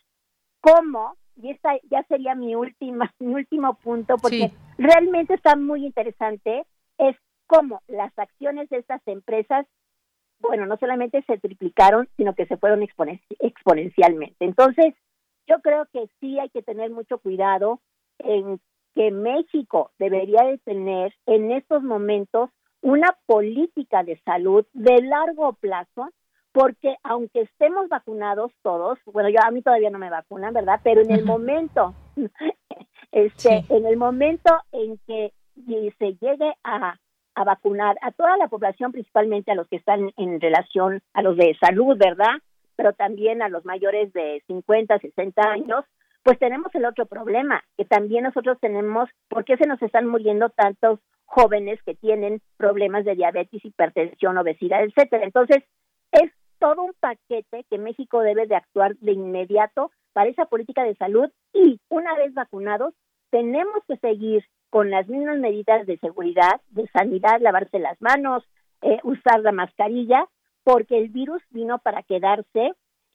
cómo, 0.59 1.15
y 1.41 1.51
esta 1.51 1.77
ya 1.89 2.03
sería 2.03 2.35
mi 2.35 2.55
última, 2.55 3.13
mi 3.19 3.33
último 3.33 3.75
punto, 3.75 4.17
porque 4.17 4.51
realmente 4.77 5.33
está 5.33 5.55
muy 5.55 5.85
interesante, 5.85 6.65
es 6.97 7.15
cómo 7.47 7.81
las 7.87 8.17
acciones 8.17 8.69
de 8.69 8.77
estas 8.77 9.01
empresas, 9.07 9.65
bueno, 10.39 10.65
no 10.65 10.77
solamente 10.77 11.23
se 11.23 11.37
triplicaron, 11.37 12.09
sino 12.17 12.35
que 12.35 12.45
se 12.45 12.57
fueron 12.57 12.83
exponencialmente. 13.39 14.45
Entonces, 14.45 14.93
yo 15.47 15.61
creo 15.61 15.87
que 15.91 16.09
sí 16.19 16.39
hay 16.39 16.49
que 16.49 16.61
tener 16.61 16.91
mucho 16.91 17.19
cuidado 17.19 17.79
en 18.19 18.59
que 18.93 19.11
México 19.11 19.91
debería 19.97 20.43
de 20.43 20.57
tener 20.59 21.13
en 21.25 21.51
estos 21.51 21.83
momentos 21.83 22.49
una 22.81 23.17
política 23.25 24.03
de 24.03 24.19
salud 24.23 24.65
de 24.73 25.01
largo 25.01 25.53
plazo, 25.53 26.09
porque 26.57 26.95
aunque 27.03 27.41
estemos 27.41 27.87
vacunados 27.87 28.51
todos, 28.63 28.97
bueno, 29.05 29.29
yo 29.29 29.37
a 29.45 29.51
mí 29.51 29.61
todavía 29.61 29.91
no 29.91 29.99
me 29.99 30.09
vacunan, 30.09 30.55
¿verdad? 30.55 30.79
Pero 30.83 31.01
en 31.01 31.11
el 31.11 31.23
momento, 31.23 31.93
este, 33.11 33.63
en 33.69 33.85
el 33.85 33.95
momento 33.95 34.51
en 34.71 34.97
que 35.05 35.33
se 35.99 36.13
llegue 36.13 36.51
a, 36.63 36.95
a 37.35 37.43
vacunar 37.43 37.97
a 38.01 38.11
toda 38.11 38.37
la 38.37 38.47
población, 38.47 38.91
principalmente 38.91 39.51
a 39.51 39.55
los 39.55 39.67
que 39.67 39.75
están 39.75 40.11
en 40.17 40.41
relación 40.41 41.03
a 41.13 41.21
los 41.21 41.37
de 41.37 41.55
salud, 41.61 41.95
¿verdad? 41.95 42.41
Pero 42.75 42.91
también 42.93 43.43
a 43.43 43.49
los 43.49 43.63
mayores 43.63 44.11
de 44.13 44.41
50, 44.47 44.97
60 44.97 45.39
años, 45.47 45.85
pues 46.23 46.39
tenemos 46.39 46.73
el 46.73 46.85
otro 46.85 47.05
problema, 47.05 47.63
que 47.77 47.85
también 47.85 48.23
nosotros 48.23 48.57
tenemos, 48.59 49.09
¿por 49.29 49.45
qué 49.45 49.57
se 49.57 49.67
nos 49.67 49.79
están 49.83 50.07
muriendo 50.07 50.49
tantos 50.49 50.99
jóvenes 51.25 51.79
que 51.83 51.93
tienen 51.93 52.41
problemas 52.57 53.05
de 53.05 53.13
diabetes, 53.13 53.63
hipertensión, 53.63 54.39
obesidad, 54.39 54.83
etcétera? 54.83 55.23
Entonces, 55.23 55.57
es 55.57 55.63
todo 56.59 56.83
un 56.83 56.93
paquete 56.99 57.65
que 57.69 57.77
México 57.77 58.21
debe 58.21 58.47
de 58.47 58.55
actuar 58.55 58.95
de 58.97 59.13
inmediato 59.13 59.91
para 60.13 60.29
esa 60.29 60.45
política 60.45 60.83
de 60.83 60.95
salud 60.95 61.29
y 61.53 61.79
una 61.89 62.15
vez 62.15 62.33
vacunados, 62.33 62.93
tenemos 63.29 63.83
que 63.87 63.97
seguir 63.97 64.43
con 64.69 64.89
las 64.89 65.07
mismas 65.07 65.37
medidas 65.37 65.85
de 65.85 65.97
seguridad, 65.97 66.61
de 66.69 66.87
sanidad, 66.87 67.39
lavarse 67.39 67.79
las 67.79 68.01
manos, 68.01 68.43
eh, 68.81 68.99
usar 69.03 69.41
la 69.41 69.51
mascarilla, 69.51 70.27
porque 70.63 70.97
el 70.97 71.09
virus 71.09 71.41
vino 71.51 71.79
para 71.79 72.03
quedarse 72.03 72.73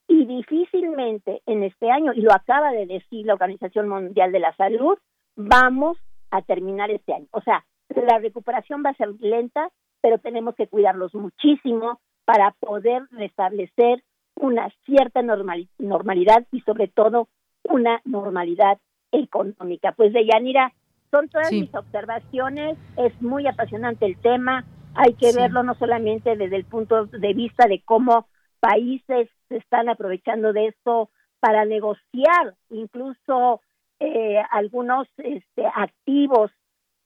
y 0.08 0.26
difícilmente 0.26 1.42
en 1.46 1.62
este 1.62 1.90
año, 1.90 2.12
y 2.14 2.20
lo 2.20 2.32
acaba 2.32 2.72
de 2.72 2.86
decir 2.86 3.26
la 3.26 3.34
Organización 3.34 3.88
Mundial 3.88 4.32
de 4.32 4.40
la 4.40 4.54
Salud, 4.56 4.98
vamos 5.36 5.98
a 6.30 6.42
terminar 6.42 6.90
este 6.90 7.14
año. 7.14 7.26
O 7.30 7.40
sea, 7.40 7.64
la 7.88 8.18
recuperación 8.18 8.82
va 8.84 8.90
a 8.90 8.94
ser 8.96 9.08
lenta, 9.20 9.68
pero 10.00 10.18
tenemos 10.18 10.54
que 10.54 10.66
cuidarlos 10.66 11.14
muchísimo 11.14 12.00
para 12.24 12.52
poder 12.52 13.02
restablecer 13.10 14.02
una 14.36 14.70
cierta 14.84 15.22
normalidad 15.22 16.46
y 16.50 16.60
sobre 16.62 16.88
todo 16.88 17.28
una 17.64 18.00
normalidad 18.04 18.78
económica. 19.12 19.92
Pues 19.92 20.12
de 20.12 20.26
Yanira, 20.26 20.72
son 21.10 21.28
todas 21.28 21.52
mis 21.52 21.72
observaciones, 21.74 22.78
es 22.96 23.20
muy 23.20 23.46
apasionante 23.46 24.06
el 24.06 24.16
tema, 24.18 24.64
hay 24.94 25.14
que 25.14 25.32
verlo 25.32 25.62
no 25.62 25.74
solamente 25.74 26.36
desde 26.36 26.56
el 26.56 26.64
punto 26.64 27.06
de 27.06 27.34
vista 27.34 27.66
de 27.66 27.82
cómo 27.84 28.26
países 28.60 29.28
se 29.48 29.56
están 29.56 29.88
aprovechando 29.88 30.52
de 30.52 30.68
esto 30.68 31.10
para 31.40 31.64
negociar 31.64 32.54
incluso 32.70 33.60
eh, 34.00 34.40
algunos 34.50 35.08
este, 35.18 35.66
activos 35.66 36.50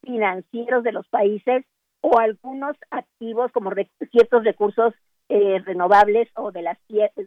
financieros 0.02 0.84
de 0.84 0.92
los 0.92 1.06
países 1.08 1.64
o 2.00 2.18
algunos 2.18 2.76
activos 2.90 3.50
como 3.52 3.72
ciertos 4.10 4.44
recursos 4.44 4.94
eh, 5.28 5.58
renovables 5.64 6.28
o 6.36 6.52
de 6.52 6.62
las 6.62 6.78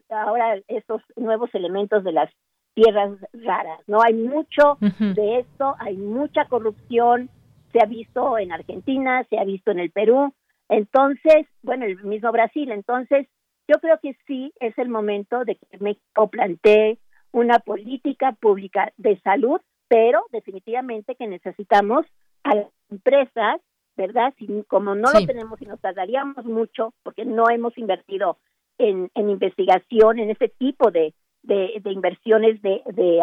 ahora 0.10 0.60
estos 0.68 1.02
nuevos 1.16 1.50
elementos 1.54 2.04
de 2.04 2.14
las 2.14 2.32
tierras 2.74 3.12
raras 3.34 3.82
no 3.88 4.02
hay 4.02 4.14
mucho 4.14 4.78
de 4.80 5.40
esto 5.40 5.76
hay 5.80 5.98
mucha 5.98 6.46
corrupción 6.46 7.30
se 7.74 7.80
ha 7.82 7.86
visto 7.86 8.38
en 8.38 8.54
Argentina 8.54 9.26
se 9.30 9.38
ha 9.38 9.44
visto 9.44 9.72
en 9.72 9.80
el 9.80 9.92
Perú 9.92 10.34
entonces 10.70 11.46
bueno 11.62 11.86
el 11.86 12.02
mismo 12.04 12.32
Brasil 12.32 12.72
entonces 12.72 13.28
yo 13.70 13.80
creo 13.80 14.00
que 14.02 14.16
sí 14.26 14.52
es 14.60 14.76
el 14.78 14.90
momento 14.90 15.46
de 15.46 15.56
que 15.56 15.78
México 15.80 16.28
plantee 16.30 16.98
una 17.32 17.60
política 17.60 18.32
pública 18.32 18.92
de 18.98 19.20
salud, 19.22 19.62
pero 19.88 20.26
definitivamente 20.32 21.16
que 21.16 21.28
necesitamos 21.28 22.06
a 22.44 22.56
las 22.56 22.68
empresas, 22.90 23.62
¿verdad? 24.00 24.34
Si, 24.38 24.48
como 24.70 24.96
no 24.96 25.12
lo 25.12 25.26
tenemos 25.26 25.62
y 25.62 25.66
nos 25.66 25.82
tardaríamos 25.82 26.46
mucho, 26.46 26.94
porque 27.04 27.26
no 27.26 27.50
hemos 27.50 27.78
invertido 27.78 28.38
en, 28.78 29.12
investigación, 29.14 30.20
en 30.20 30.30
ese 30.30 30.48
tipo 30.48 30.90
de, 30.90 31.14
de, 31.44 31.82
inversiones 31.84 32.62
de, 32.62 32.82
de, 32.86 33.22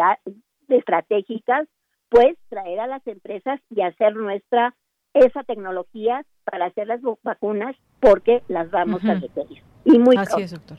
estratégicas, 0.69 1.67
pues 2.09 2.37
traer 2.49 2.79
a 2.79 2.85
las 2.85 3.05
empresas 3.07 3.59
y 3.71 3.81
hacer 3.81 4.15
nuestra 4.15 4.75
esa 5.15 5.43
tecnología 5.43 6.23
para 6.43 6.67
hacer 6.67 6.85
las 6.85 7.01
vacunas 7.23 7.75
porque 7.99 8.43
las 8.47 8.69
vamos 8.69 9.03
a 9.03 9.15
requerir. 9.15 9.63
Y 9.83 9.97
muy 9.97 10.15
Así 10.15 10.43
es, 10.43 10.51
doctor. 10.51 10.77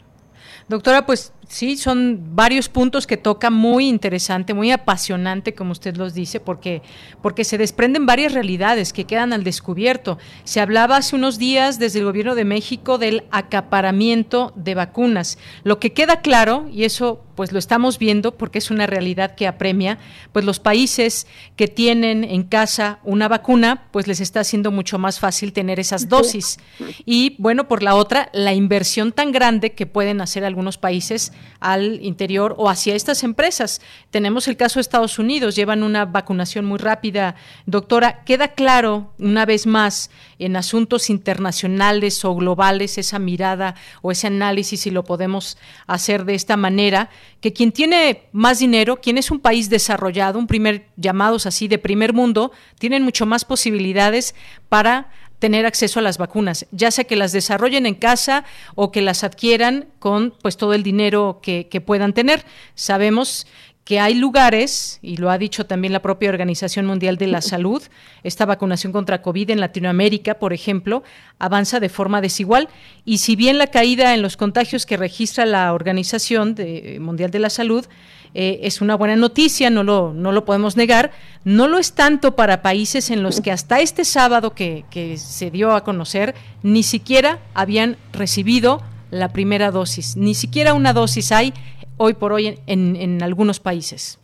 Doctora, 0.68 1.06
pues 1.06 1.32
sí, 1.48 1.76
son 1.76 2.36
varios 2.36 2.68
puntos 2.68 3.06
que 3.06 3.16
toca 3.16 3.50
muy 3.50 3.88
interesante, 3.88 4.54
muy 4.54 4.70
apasionante, 4.70 5.54
como 5.54 5.72
usted 5.72 5.96
los 5.96 6.14
dice, 6.14 6.40
porque, 6.40 6.82
porque 7.22 7.44
se 7.44 7.58
desprenden 7.58 8.06
varias 8.06 8.32
realidades 8.32 8.92
que 8.92 9.04
quedan 9.04 9.32
al 9.32 9.44
descubierto. 9.44 10.18
Se 10.44 10.60
hablaba 10.60 10.96
hace 10.96 11.16
unos 11.16 11.38
días 11.38 11.78
desde 11.78 12.00
el 12.00 12.04
gobierno 12.04 12.34
de 12.34 12.44
México 12.44 12.98
del 12.98 13.24
acaparamiento 13.30 14.52
de 14.56 14.74
vacunas. 14.74 15.38
Lo 15.64 15.78
que 15.78 15.92
queda 15.92 16.20
claro, 16.20 16.68
y 16.72 16.84
eso 16.84 17.24
pues 17.38 17.52
lo 17.52 17.60
estamos 17.60 18.00
viendo 18.00 18.36
porque 18.36 18.58
es 18.58 18.68
una 18.72 18.88
realidad 18.88 19.36
que 19.36 19.46
apremia, 19.46 19.98
pues 20.32 20.44
los 20.44 20.58
países 20.58 21.28
que 21.54 21.68
tienen 21.68 22.24
en 22.24 22.42
casa 22.42 22.98
una 23.04 23.28
vacuna, 23.28 23.86
pues 23.92 24.08
les 24.08 24.18
está 24.18 24.40
haciendo 24.40 24.72
mucho 24.72 24.98
más 24.98 25.20
fácil 25.20 25.52
tener 25.52 25.78
esas 25.78 26.08
dosis. 26.08 26.58
Y 27.06 27.36
bueno, 27.38 27.68
por 27.68 27.84
la 27.84 27.94
otra, 27.94 28.28
la 28.32 28.54
inversión 28.54 29.12
tan 29.12 29.30
grande 29.30 29.70
que 29.70 29.86
pueden 29.86 30.20
hacer 30.20 30.27
algunos 30.36 30.78
países 30.78 31.32
al 31.60 32.04
interior 32.04 32.54
o 32.58 32.68
hacia 32.68 32.94
estas 32.94 33.22
empresas. 33.22 33.80
Tenemos 34.10 34.48
el 34.48 34.56
caso 34.56 34.78
de 34.78 34.82
Estados 34.82 35.18
Unidos, 35.18 35.56
llevan 35.56 35.82
una 35.82 36.04
vacunación 36.04 36.64
muy 36.64 36.78
rápida. 36.78 37.34
Doctora, 37.66 38.24
queda 38.24 38.48
claro 38.48 39.12
una 39.18 39.46
vez 39.46 39.66
más 39.66 40.10
en 40.38 40.56
asuntos 40.56 41.10
internacionales 41.10 42.24
o 42.24 42.34
globales 42.34 42.98
esa 42.98 43.18
mirada 43.18 43.74
o 44.02 44.10
ese 44.10 44.26
análisis, 44.26 44.80
si 44.80 44.90
lo 44.90 45.04
podemos 45.04 45.58
hacer 45.86 46.24
de 46.24 46.34
esta 46.34 46.56
manera, 46.56 47.10
que 47.40 47.52
quien 47.52 47.72
tiene 47.72 48.28
más 48.32 48.58
dinero, 48.58 49.00
quien 49.00 49.18
es 49.18 49.30
un 49.30 49.40
país 49.40 49.70
desarrollado, 49.70 50.38
un 50.38 50.46
primer 50.46 50.88
llamados 50.96 51.46
así 51.46 51.68
de 51.68 51.78
primer 51.78 52.12
mundo, 52.12 52.52
tienen 52.78 53.02
mucho 53.02 53.26
más 53.26 53.44
posibilidades 53.44 54.34
para 54.68 55.10
tener 55.38 55.66
acceso 55.66 56.00
a 56.00 56.02
las 56.02 56.18
vacunas, 56.18 56.66
ya 56.70 56.90
sea 56.90 57.04
que 57.04 57.16
las 57.16 57.32
desarrollen 57.32 57.86
en 57.86 57.94
casa 57.94 58.44
o 58.74 58.90
que 58.90 59.02
las 59.02 59.24
adquieran 59.24 59.88
con 59.98 60.34
pues 60.42 60.56
todo 60.56 60.74
el 60.74 60.82
dinero 60.82 61.40
que, 61.42 61.68
que 61.68 61.80
puedan 61.80 62.12
tener. 62.12 62.44
Sabemos 62.74 63.46
que 63.88 64.00
hay 64.00 64.12
lugares, 64.12 64.98
y 65.00 65.16
lo 65.16 65.30
ha 65.30 65.38
dicho 65.38 65.64
también 65.64 65.94
la 65.94 66.02
propia 66.02 66.28
Organización 66.28 66.84
Mundial 66.84 67.16
de 67.16 67.26
la 67.26 67.40
Salud, 67.54 67.82
esta 68.22 68.44
vacunación 68.44 68.92
contra 68.92 69.22
COVID 69.22 69.48
en 69.48 69.60
Latinoamérica, 69.60 70.34
por 70.34 70.52
ejemplo, 70.52 71.02
avanza 71.38 71.80
de 71.80 71.88
forma 71.88 72.20
desigual. 72.20 72.68
Y 73.06 73.16
si 73.16 73.34
bien 73.34 73.56
la 73.56 73.68
caída 73.68 74.12
en 74.12 74.20
los 74.20 74.36
contagios 74.36 74.84
que 74.84 74.98
registra 74.98 75.46
la 75.46 75.72
Organización 75.72 76.54
eh, 76.58 76.98
Mundial 77.00 77.30
de 77.30 77.38
la 77.38 77.48
Salud 77.48 77.86
eh, 78.34 78.60
es 78.62 78.82
una 78.82 78.94
buena 78.94 79.16
noticia, 79.16 79.70
no 79.70 79.82
lo, 79.82 80.12
no 80.12 80.32
lo 80.32 80.44
podemos 80.44 80.76
negar, 80.76 81.10
no 81.44 81.66
lo 81.66 81.78
es 81.78 81.94
tanto 81.94 82.36
para 82.36 82.60
países 82.60 83.08
en 83.08 83.22
los 83.22 83.40
que 83.40 83.52
hasta 83.52 83.80
este 83.80 84.04
sábado 84.04 84.54
que, 84.54 84.84
que 84.90 85.16
se 85.16 85.50
dio 85.50 85.72
a 85.72 85.82
conocer, 85.82 86.34
ni 86.62 86.82
siquiera 86.82 87.38
habían 87.54 87.96
recibido 88.12 88.82
la 89.10 89.32
primera 89.32 89.70
dosis, 89.70 90.14
ni 90.18 90.34
siquiera 90.34 90.74
una 90.74 90.92
dosis 90.92 91.32
hay 91.32 91.54
hoy 91.98 92.14
por 92.14 92.32
hoy 92.32 92.58
en, 92.66 92.96
en, 92.96 93.22
algunos 93.22 93.60
países. 93.60 94.18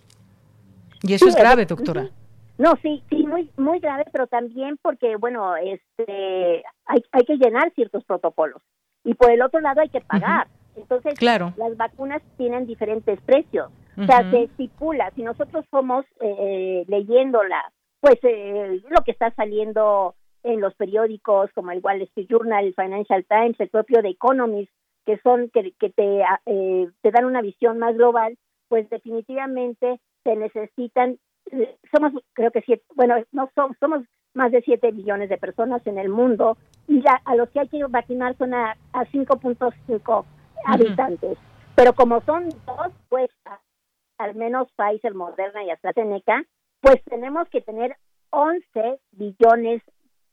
Y 1.02 1.12
eso 1.12 1.28
es 1.28 1.36
grave, 1.36 1.66
doctora. 1.66 2.08
No, 2.56 2.74
sí, 2.82 3.02
sí, 3.10 3.26
muy, 3.26 3.50
muy 3.56 3.80
grave, 3.80 4.04
pero 4.12 4.26
también 4.26 4.78
porque, 4.80 5.16
bueno, 5.16 5.56
este, 5.56 6.62
hay, 6.86 7.02
hay 7.12 7.24
que 7.26 7.36
llenar 7.36 7.72
ciertos 7.74 8.04
protocolos 8.04 8.62
y 9.04 9.14
por 9.14 9.30
el 9.30 9.42
otro 9.42 9.60
lado 9.60 9.80
hay 9.80 9.88
que 9.88 10.00
pagar. 10.00 10.48
Entonces, 10.76 11.14
claro. 11.14 11.52
las 11.56 11.76
vacunas 11.76 12.22
tienen 12.36 12.66
diferentes 12.66 13.20
precios. 13.22 13.70
O 13.96 14.06
sea, 14.06 14.28
se 14.28 14.44
estipula, 14.44 15.12
si 15.14 15.22
nosotros 15.22 15.64
somos 15.70 16.04
eh, 16.20 16.34
eh, 16.36 16.84
leyéndola, 16.88 17.72
pues 18.00 18.16
eh, 18.24 18.82
lo 18.88 19.02
que 19.04 19.12
está 19.12 19.32
saliendo 19.36 20.16
en 20.42 20.60
los 20.60 20.74
periódicos 20.74 21.50
como 21.54 21.70
el 21.70 21.78
Wall 21.80 22.02
Street 22.02 22.26
Journal, 22.28 22.64
el 22.64 22.74
Financial 22.74 23.24
Times, 23.24 23.60
el 23.60 23.68
propio 23.68 24.02
The 24.02 24.08
Economist, 24.08 24.72
que 25.04 25.18
son 25.18 25.50
que, 25.50 25.72
que 25.78 25.90
te, 25.90 26.22
eh, 26.46 26.88
te 27.02 27.10
dan 27.10 27.24
una 27.24 27.42
visión 27.42 27.78
más 27.78 27.96
global, 27.96 28.36
pues 28.68 28.88
definitivamente 28.90 30.00
se 30.24 30.36
necesitan, 30.36 31.18
eh, 31.50 31.76
somos 31.92 32.12
creo 32.32 32.50
que 32.50 32.62
siete, 32.62 32.84
bueno, 32.94 33.16
no 33.32 33.50
somos, 33.54 33.76
somos 33.78 34.04
más 34.34 34.50
de 34.50 34.62
7 34.62 34.92
millones 34.92 35.28
de 35.28 35.38
personas 35.38 35.86
en 35.86 35.96
el 35.96 36.08
mundo 36.08 36.58
y 36.88 37.02
a 37.06 37.34
los 37.36 37.48
que 37.50 37.60
hay 37.60 37.68
que 37.68 37.84
vacunar 37.84 38.36
son 38.36 38.52
a, 38.52 38.76
a 38.92 39.04
5.5 39.04 40.24
habitantes. 40.66 41.38
Pero 41.76 41.92
como 41.94 42.20
son 42.22 42.48
dos, 42.66 42.92
pues 43.08 43.30
al 44.18 44.34
menos 44.34 44.68
Pfizer, 44.76 45.14
Moderna 45.14 45.64
y 45.64 45.70
AstraZeneca, 45.70 46.44
pues 46.80 47.02
tenemos 47.04 47.48
que 47.48 47.60
tener 47.60 47.96
11 48.30 49.00
billones 49.12 49.82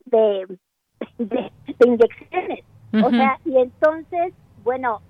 de, 0.04 0.58
de, 1.18 1.52
inyecciones. 1.84 2.64
O 3.04 3.10
sea, 3.10 3.38
y 3.44 3.56
entonces 3.56 4.34
bueno, 4.62 5.00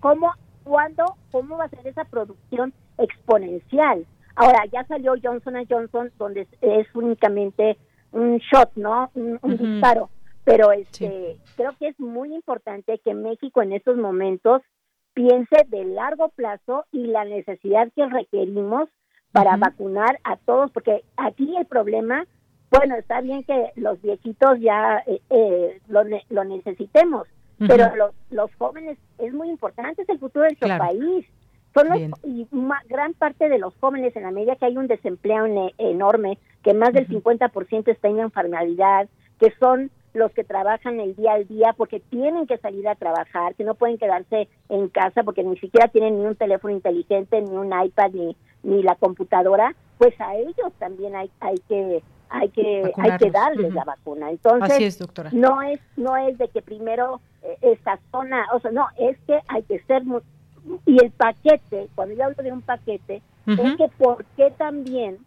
¿cómo, 0.00 0.32
cuándo, 0.64 1.04
cómo 1.30 1.56
va 1.56 1.64
a 1.64 1.68
ser 1.68 1.86
esa 1.86 2.04
producción 2.04 2.72
exponencial? 2.98 4.06
Ahora, 4.34 4.64
ya 4.70 4.84
salió 4.84 5.14
Johnson 5.22 5.54
Johnson, 5.68 6.10
donde 6.18 6.46
es, 6.60 6.86
únicamente 6.94 7.78
un 8.12 8.38
shot, 8.38 8.70
¿no? 8.76 9.10
Un, 9.14 9.56
disparo. 9.56 10.10
Pero 10.44 10.72
este, 10.72 11.38
creo 11.56 11.72
que 11.78 11.88
es 11.88 11.98
muy 11.98 12.34
importante 12.34 13.00
que 13.04 13.14
México 13.14 13.62
en 13.62 13.72
estos 13.72 13.96
momentos 13.96 14.62
piense 15.14 15.64
de 15.68 15.84
largo 15.86 16.28
plazo 16.28 16.84
y 16.92 17.06
la 17.06 17.24
necesidad 17.24 17.90
que 17.96 18.06
requerimos 18.06 18.88
para 19.32 19.56
vacunar 19.56 20.18
a 20.24 20.36
todos, 20.36 20.70
porque 20.70 21.02
aquí 21.16 21.56
el 21.56 21.66
problema, 21.66 22.26
bueno, 22.70 22.96
está 22.96 23.22
bien 23.22 23.42
que 23.44 23.72
los 23.76 24.00
viejitos 24.02 24.60
ya 24.60 25.02
eh, 25.06 25.20
eh, 25.30 25.80
lo, 25.88 26.04
lo 26.28 26.44
necesitemos, 26.44 27.26
pero 27.58 27.94
los, 27.96 28.10
los 28.30 28.54
jóvenes 28.56 28.98
es 29.18 29.32
muy 29.32 29.48
importante, 29.48 30.02
es 30.02 30.08
el 30.08 30.18
futuro 30.18 30.44
de 30.44 30.50
nuestro 30.50 30.78
país. 30.78 31.26
Son 31.74 31.88
y 32.24 32.46
gran 32.88 33.12
parte 33.14 33.48
de 33.48 33.58
los 33.58 33.74
jóvenes, 33.76 34.16
en 34.16 34.22
la 34.22 34.30
medida 34.30 34.56
que 34.56 34.66
hay 34.66 34.78
un 34.78 34.86
desempleo 34.86 35.44
enorme, 35.76 36.38
que 36.62 36.72
más 36.72 36.92
del 36.92 37.06
50% 37.06 37.88
está 37.88 38.08
en 38.08 38.18
informalidad, 38.18 39.08
que 39.38 39.52
son 39.60 39.90
los 40.14 40.32
que 40.32 40.44
trabajan 40.44 40.98
el 40.98 41.14
día 41.14 41.34
al 41.34 41.46
día 41.46 41.74
porque 41.76 42.00
tienen 42.00 42.46
que 42.46 42.56
salir 42.58 42.88
a 42.88 42.94
trabajar, 42.94 43.54
que 43.54 43.64
no 43.64 43.74
pueden 43.74 43.98
quedarse 43.98 44.48
en 44.70 44.88
casa 44.88 45.22
porque 45.22 45.44
ni 45.44 45.58
siquiera 45.58 45.88
tienen 45.88 46.18
ni 46.18 46.24
un 46.24 46.36
teléfono 46.36 46.72
inteligente, 46.72 47.42
ni 47.42 47.54
un 47.54 47.72
iPad, 47.78 48.10
ni, 48.12 48.36
ni 48.62 48.82
la 48.82 48.94
computadora, 48.94 49.74
pues 49.98 50.18
a 50.20 50.34
ellos 50.36 50.72
también 50.78 51.14
hay, 51.14 51.30
hay 51.40 51.56
que 51.68 52.02
hay 52.28 52.48
que 52.50 52.92
hay 52.96 53.16
que 53.18 53.30
darles 53.30 53.72
la 53.74 53.84
vacuna. 53.84 54.30
Entonces, 54.30 54.98
no 55.32 55.62
es 55.62 55.80
no 55.96 56.16
es 56.16 56.38
de 56.38 56.48
que 56.48 56.62
primero 56.62 57.20
eh, 57.42 57.56
esta 57.62 57.98
zona, 58.10 58.46
o 58.52 58.60
sea, 58.60 58.70
no, 58.72 58.86
es 58.98 59.18
que 59.26 59.40
hay 59.48 59.62
que 59.62 59.80
ser 59.84 60.02
y 60.84 61.02
el 61.02 61.12
paquete, 61.12 61.88
cuando 61.94 62.14
yo 62.14 62.24
hablo 62.24 62.42
de 62.42 62.52
un 62.52 62.62
paquete, 62.62 63.22
es 63.46 63.76
que 63.76 63.88
por 63.96 64.24
qué 64.36 64.50
también 64.50 65.18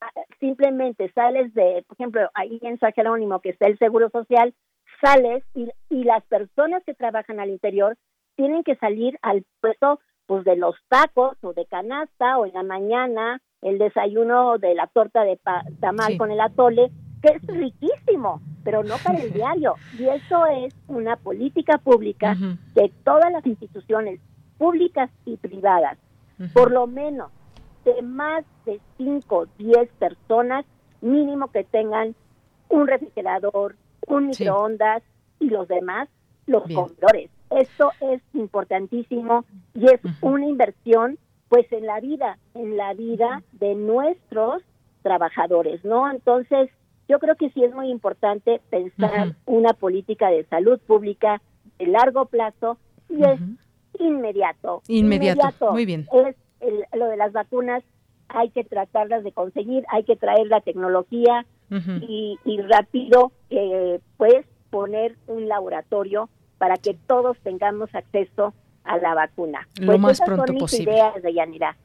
ah, 0.00 0.10
simplemente 0.38 1.10
sales 1.12 1.52
de, 1.54 1.84
por 1.88 1.96
ejemplo, 1.96 2.30
ahí 2.34 2.60
en 2.62 2.78
San 2.78 2.92
Jerónimo 2.92 3.40
que 3.40 3.50
está 3.50 3.66
el 3.66 3.78
Seguro 3.78 4.08
Social, 4.10 4.54
sales 5.00 5.42
y, 5.54 5.68
y 5.90 6.04
las 6.04 6.22
personas 6.24 6.84
que 6.84 6.94
trabajan 6.94 7.40
al 7.40 7.50
interior 7.50 7.96
tienen 8.36 8.62
que 8.62 8.76
salir 8.76 9.18
al 9.22 9.44
puesto 9.60 10.00
pues 10.26 10.44
de 10.44 10.56
los 10.56 10.76
tacos 10.88 11.36
o 11.42 11.52
de 11.52 11.66
canasta 11.66 12.38
o 12.38 12.46
en 12.46 12.54
la 12.54 12.62
mañana 12.62 13.40
el 13.64 13.78
desayuno 13.78 14.58
de 14.58 14.74
la 14.74 14.86
torta 14.86 15.24
de 15.24 15.40
tamal 15.80 16.16
con 16.18 16.30
el 16.30 16.40
atole, 16.40 16.92
que 17.22 17.30
es 17.30 17.46
riquísimo, 17.46 18.42
pero 18.62 18.84
no 18.84 18.96
para 19.02 19.18
el 19.18 19.32
diario. 19.32 19.74
Y 19.98 20.04
eso 20.04 20.46
es 20.46 20.74
una 20.86 21.16
política 21.16 21.78
pública 21.78 22.36
de 22.74 22.92
todas 23.04 23.32
las 23.32 23.44
instituciones 23.46 24.20
públicas 24.58 25.10
y 25.24 25.38
privadas, 25.38 25.98
por 26.52 26.70
lo 26.70 26.86
menos 26.86 27.30
de 27.86 28.02
más 28.02 28.44
de 28.66 28.80
5 28.98 29.46
10 29.58 29.88
personas 29.98 30.64
mínimo 31.00 31.50
que 31.50 31.64
tengan 31.64 32.14
un 32.68 32.86
refrigerador, 32.86 33.76
un 34.06 34.28
microondas 34.28 35.02
y 35.40 35.48
los 35.48 35.66
demás 35.68 36.08
los 36.46 36.64
comedores. 36.64 37.30
Esto 37.50 37.92
es 38.00 38.20
importantísimo 38.34 39.44
y 39.74 39.86
es 39.86 40.00
una 40.20 40.46
inversión 40.46 41.18
pues 41.48 41.70
en 41.72 41.86
la 41.86 42.00
vida, 42.00 42.38
en 42.54 42.76
la 42.76 42.94
vida 42.94 43.42
de 43.52 43.74
nuestros 43.74 44.62
trabajadores, 45.02 45.84
¿no? 45.84 46.10
Entonces, 46.10 46.70
yo 47.08 47.18
creo 47.18 47.36
que 47.36 47.50
sí 47.50 47.62
es 47.62 47.74
muy 47.74 47.90
importante 47.90 48.60
pensar 48.70 49.36
una 49.46 49.74
política 49.74 50.28
de 50.28 50.44
salud 50.44 50.80
pública 50.80 51.42
de 51.78 51.86
largo 51.86 52.26
plazo 52.26 52.78
y 53.08 53.22
es 53.22 53.40
inmediato. 53.98 54.82
inmediato. 54.88 55.72
Muy 55.72 55.84
bien. 55.84 56.06
Es 56.12 56.36
lo 56.94 57.08
de 57.08 57.16
las 57.16 57.32
vacunas, 57.32 57.82
hay 58.28 58.50
que 58.50 58.64
tratarlas 58.64 59.22
de 59.22 59.32
conseguir, 59.32 59.84
hay 59.90 60.04
que 60.04 60.16
traer 60.16 60.46
la 60.46 60.60
tecnología 60.60 61.44
y, 62.08 62.38
y, 62.44 62.60
rápido, 62.62 63.32
eh, 63.50 63.98
pues, 64.16 64.46
poner 64.70 65.16
un 65.26 65.48
laboratorio 65.48 66.28
para 66.58 66.76
que 66.76 66.94
todos 66.94 67.36
tengamos 67.40 67.92
acceso 67.94 68.54
a 68.84 68.98
la 68.98 69.14
vacuna. 69.14 69.66
Lo 69.78 69.86
pues 69.86 70.00
más 70.00 70.20
pronto 70.20 70.52
posible. 70.54 71.02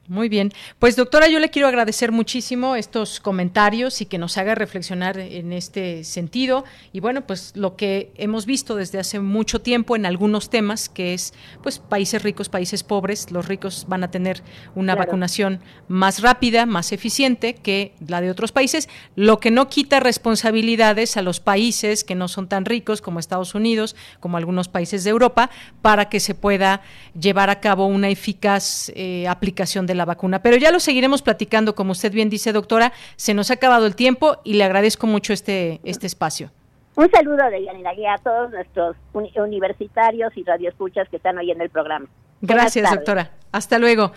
Muy 0.07 0.27
bien. 0.27 0.51
Pues 0.79 0.95
doctora, 0.95 1.27
yo 1.27 1.39
le 1.39 1.49
quiero 1.49 1.67
agradecer 1.67 2.11
muchísimo 2.11 2.75
estos 2.75 3.19
comentarios 3.19 4.01
y 4.01 4.05
que 4.05 4.17
nos 4.17 4.37
haga 4.37 4.53
reflexionar 4.53 5.17
en 5.17 5.53
este 5.53 6.03
sentido. 6.03 6.65
Y 6.91 6.99
bueno, 6.99 7.21
pues 7.21 7.55
lo 7.55 7.75
que 7.75 8.11
hemos 8.15 8.45
visto 8.45 8.75
desde 8.75 8.99
hace 8.99 9.19
mucho 9.19 9.61
tiempo 9.61 9.95
en 9.95 10.05
algunos 10.05 10.49
temas, 10.49 10.89
que 10.89 11.13
es 11.13 11.33
pues 11.63 11.79
países 11.79 12.21
ricos, 12.21 12.49
países 12.49 12.83
pobres, 12.83 13.31
los 13.31 13.47
ricos 13.47 13.85
van 13.87 14.03
a 14.03 14.11
tener 14.11 14.41
una 14.75 14.95
vacunación 14.95 15.61
más 15.87 16.21
rápida, 16.21 16.65
más 16.65 16.91
eficiente 16.91 17.55
que 17.55 17.93
la 18.05 18.19
de 18.19 18.29
otros 18.29 18.51
países, 18.51 18.89
lo 19.15 19.39
que 19.39 19.51
no 19.51 19.69
quita 19.69 20.01
responsabilidades 20.01 21.15
a 21.15 21.21
los 21.21 21.39
países 21.39 22.03
que 22.03 22.15
no 22.15 22.27
son 22.27 22.49
tan 22.49 22.65
ricos 22.65 23.01
como 23.01 23.19
Estados 23.19 23.55
Unidos, 23.55 23.95
como 24.19 24.37
algunos 24.37 24.67
países 24.67 25.03
de 25.03 25.11
Europa, 25.11 25.49
para 25.81 26.09
que 26.09 26.19
se 26.19 26.35
pueda 26.35 26.81
llevar 27.19 27.49
a 27.49 27.59
cabo 27.59 27.87
una 27.87 28.09
eficaz 28.09 28.91
eh, 28.95 29.27
aplicación 29.27 29.85
de 29.85 29.95
la 29.95 30.05
vacuna. 30.05 30.41
Pero 30.41 30.57
ya 30.57 30.71
lo 30.71 30.79
seguiremos 30.79 31.21
platicando, 31.21 31.75
como 31.75 31.91
usted 31.91 32.11
bien 32.11 32.29
dice, 32.29 32.51
doctora. 32.51 32.93
Se 33.15 33.33
nos 33.33 33.51
ha 33.51 33.55
acabado 33.55 33.85
el 33.85 33.95
tiempo 33.95 34.37
y 34.43 34.53
le 34.53 34.63
agradezco 34.63 35.07
mucho 35.07 35.33
este, 35.33 35.79
este 35.83 36.07
espacio. 36.07 36.51
Un 36.95 37.09
saludo 37.11 37.49
de 37.49 37.63
Yanira 37.63 38.13
a 38.13 38.17
todos 38.17 38.51
nuestros 38.51 38.95
universitarios 39.13 40.35
y 40.35 40.43
radioescuchas 40.43 41.07
que 41.09 41.17
están 41.17 41.37
hoy 41.37 41.51
en 41.51 41.61
el 41.61 41.69
programa. 41.69 42.07
Gracias, 42.41 42.89
doctora. 42.89 43.31
Hasta 43.51 43.79
luego. 43.79 44.11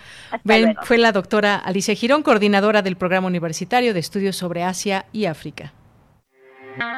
Fue 0.83 0.99
la 0.99 1.13
doctora 1.13 1.57
Alicia 1.57 1.95
Girón, 1.95 2.23
coordinadora 2.23 2.83
del 2.83 2.97
Programa 2.97 3.27
Universitario 3.27 3.95
de 3.95 4.01
Estudios 4.01 4.37
sobre 4.37 4.63
Asia 4.63 5.07
y 5.13 5.27
África. 5.27 5.73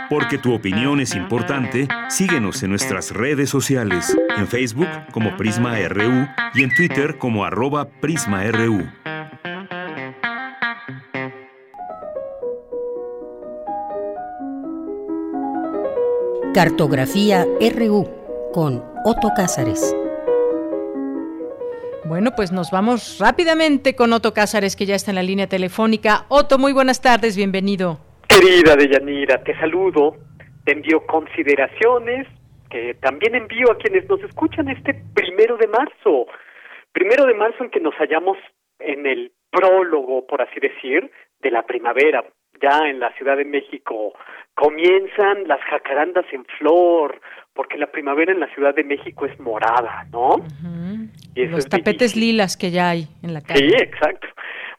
Porque 0.09 0.39
tu 0.39 0.55
opinión 0.55 1.01
es 1.01 1.15
importante, 1.15 1.89
síguenos 2.09 2.63
en 2.63 2.71
nuestras 2.71 3.11
redes 3.11 3.51
sociales, 3.51 4.17
en 4.37 4.47
Facebook 4.47 4.89
como 5.13 5.37
Prisma 5.37 5.77
RU 5.89 6.27
y 6.55 6.63
en 6.63 6.75
Twitter 6.75 7.19
como 7.19 7.45
arroba 7.45 7.89
PrismaRU. 7.89 8.87
Cartografía 16.55 17.47
RU 17.77 18.09
con 18.53 18.85
Otto 19.05 19.31
Cázares. 19.35 19.95
Bueno, 22.05 22.33
pues 22.37 22.53
nos 22.53 22.71
vamos 22.71 23.19
rápidamente 23.19 23.97
con 23.97 24.13
Otto 24.13 24.35
Cázares, 24.35 24.77
que 24.77 24.87
ya 24.87 24.95
está 24.95 25.11
en 25.11 25.17
la 25.17 25.23
línea 25.23 25.49
telefónica. 25.49 26.27
Otto, 26.29 26.59
muy 26.59 26.73
buenas 26.73 27.01
tardes, 27.01 27.35
bienvenido. 27.35 27.99
Querida 28.45 28.77
Deyanira, 28.77 29.43
te 29.43 29.59
saludo, 29.59 30.16
te 30.65 30.73
envío 30.73 31.07
consideraciones 31.07 32.27
que 32.69 32.93
también 33.01 33.35
envío 33.35 33.73
a 33.73 33.79
quienes 33.79 34.07
nos 34.07 34.21
escuchan 34.23 34.69
este 34.69 35.01
primero 35.15 35.57
de 35.57 35.66
marzo. 35.66 36.27
Primero 36.93 37.25
de 37.25 37.33
marzo 37.33 37.65
en 37.65 37.71
que 37.71 37.81
nos 37.81 37.95
hallamos 37.95 38.37
en 38.81 39.07
el 39.07 39.33
prólogo, 39.51 40.27
por 40.27 40.43
así 40.43 40.61
decir, 40.61 41.11
de 41.41 41.51
la 41.51 41.62
primavera. 41.62 42.23
Ya 42.61 42.87
en 42.87 43.01
la 43.01 43.15
Ciudad 43.15 43.39
de 43.39 43.47
México 43.47 44.12
comienzan 44.55 45.49
las 45.49 45.61
jacarandas 45.62 46.27
en 46.31 46.45
flor, 46.59 47.23
porque 47.55 47.79
la 47.79 47.87
primavera 47.87 48.31
en 48.31 48.41
la 48.41 48.53
Ciudad 48.55 48.75
de 48.75 48.85
México 48.85 49.25
es 49.25 49.41
morada, 49.41 50.07
¿no? 50.12 50.45
y 51.35 51.47
Los 51.47 51.66
tapetes 51.66 52.15
lilas 52.15 52.59
que 52.59 52.71
ya 52.71 52.91
hay 52.91 53.09
en 53.23 53.33
la 53.33 53.41
calle. 53.41 53.71
Sí, 53.71 53.75
exacto. 53.79 54.29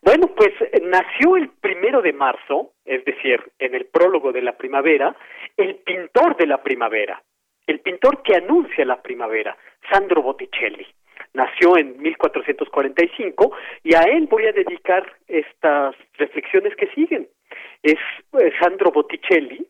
Bueno, 0.05 0.27
pues 0.35 0.53
eh, 0.61 0.81
nació 0.83 1.35
el 1.35 1.49
primero 1.49 1.99
de 2.03 2.13
marzo, 2.13 2.73
es 2.85 3.03
decir, 3.05 3.41
en 3.57 3.73
el 3.73 3.87
prólogo 3.87 4.31
de 4.31 4.43
la 4.43 4.55
primavera, 4.55 5.15
el 5.57 5.77
pintor 5.77 6.37
de 6.37 6.45
la 6.45 6.61
primavera, 6.61 7.23
el 7.65 7.79
pintor 7.79 8.21
que 8.21 8.35
anuncia 8.35 8.85
la 8.85 9.01
primavera, 9.01 9.57
Sandro 9.91 10.21
Botticelli. 10.21 10.85
Nació 11.33 11.75
en 11.77 11.97
1445 11.97 13.51
y 13.83 13.95
a 13.95 14.01
él 14.01 14.27
voy 14.27 14.45
a 14.45 14.51
dedicar 14.51 15.11
estas 15.27 15.95
reflexiones 16.19 16.75
que 16.75 16.85
siguen. 16.93 17.27
Es 17.81 17.97
eh, 18.39 18.51
Sandro 18.61 18.91
Botticelli, 18.91 19.67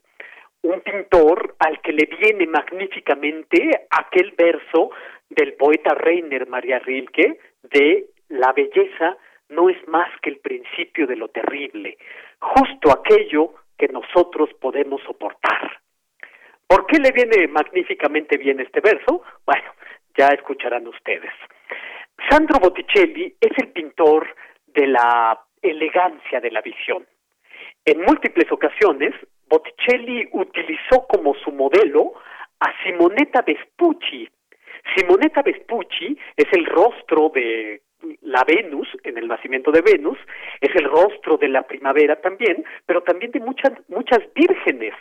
un 0.64 0.82
pintor 0.82 1.56
al 1.60 1.80
que 1.80 1.94
le 1.94 2.10
viene 2.20 2.46
magníficamente 2.46 3.88
aquel 3.90 4.34
verso 4.38 4.92
del 5.30 5.54
poeta 5.54 5.94
Reiner 5.94 6.46
María 6.50 6.80
Rilke 6.80 7.40
de 7.72 8.08
La 8.28 8.52
belleza 8.52 9.16
no 9.50 9.70
es 9.70 9.78
más 9.88 10.10
que 10.22 10.30
el 10.32 10.38
principio 10.40 11.08
de 11.08 11.16
lo 11.16 11.28
terrible, 11.30 11.98
justo 12.40 12.92
aquello 12.92 13.54
que 13.78 13.88
nosotros 13.88 14.50
podemos 14.60 15.02
soportar. 15.04 15.80
¿Por 16.68 16.88
qué 16.88 16.98
le 16.98 17.12
viene 17.12 17.48
magníficamente 17.48 18.38
bien 18.38 18.60
este 18.60 18.82
verso? 18.82 19.22
Bueno, 19.46 19.72
ya 20.18 20.28
escucharán 20.30 20.88
ustedes. 20.88 21.32
Sandro 22.30 22.60
Botticelli 22.60 23.36
es 23.40 23.52
el 23.58 23.70
pintor 23.70 24.28
de 24.68 24.88
la 24.88 25.40
elegancia 25.62 26.40
de 26.40 26.52
la 26.52 26.62
visión. 26.62 27.06
En 27.86 28.02
múltiples 28.02 28.52
ocasiones, 28.52 29.14
Botticelli 29.48 30.28
utilizó 30.32 31.06
como 31.08 31.36
su 31.36 31.52
modelo 31.52 32.14
a 32.60 32.84
Simonetta 32.84 33.42
Vespucci. 33.42 34.28
Simonetta 34.96 35.42
Vespucci 35.44 36.18
es 36.36 36.48
el 36.52 36.66
rostro 36.66 37.30
de 37.34 37.82
la 38.22 38.44
Venus, 38.44 38.88
en 39.04 39.18
el 39.18 39.28
nacimiento 39.28 39.72
de 39.72 39.82
Venus, 39.82 40.18
es 40.62 40.76
el 40.76 40.86
rostro 40.86 41.38
de 41.38 41.50
la 41.50 41.64
primavera 41.64 42.20
también, 42.22 42.64
pero 42.86 43.04
también 43.04 43.32
de 43.32 43.40
muchas, 43.40 43.74
muchas 43.88 44.20
vírgenes. 44.34 44.94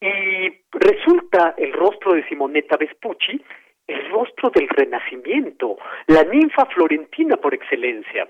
Y 0.00 0.60
resulta 0.72 1.54
el 1.56 1.72
rostro 1.72 2.12
de 2.12 2.26
Simonetta 2.28 2.76
Vespucci 2.76 3.40
el 3.86 4.10
rostro 4.10 4.50
del 4.50 4.68
renacimiento, 4.68 5.76
la 6.06 6.24
ninfa 6.24 6.66
florentina 6.66 7.36
por 7.36 7.54
excelencia. 7.54 8.28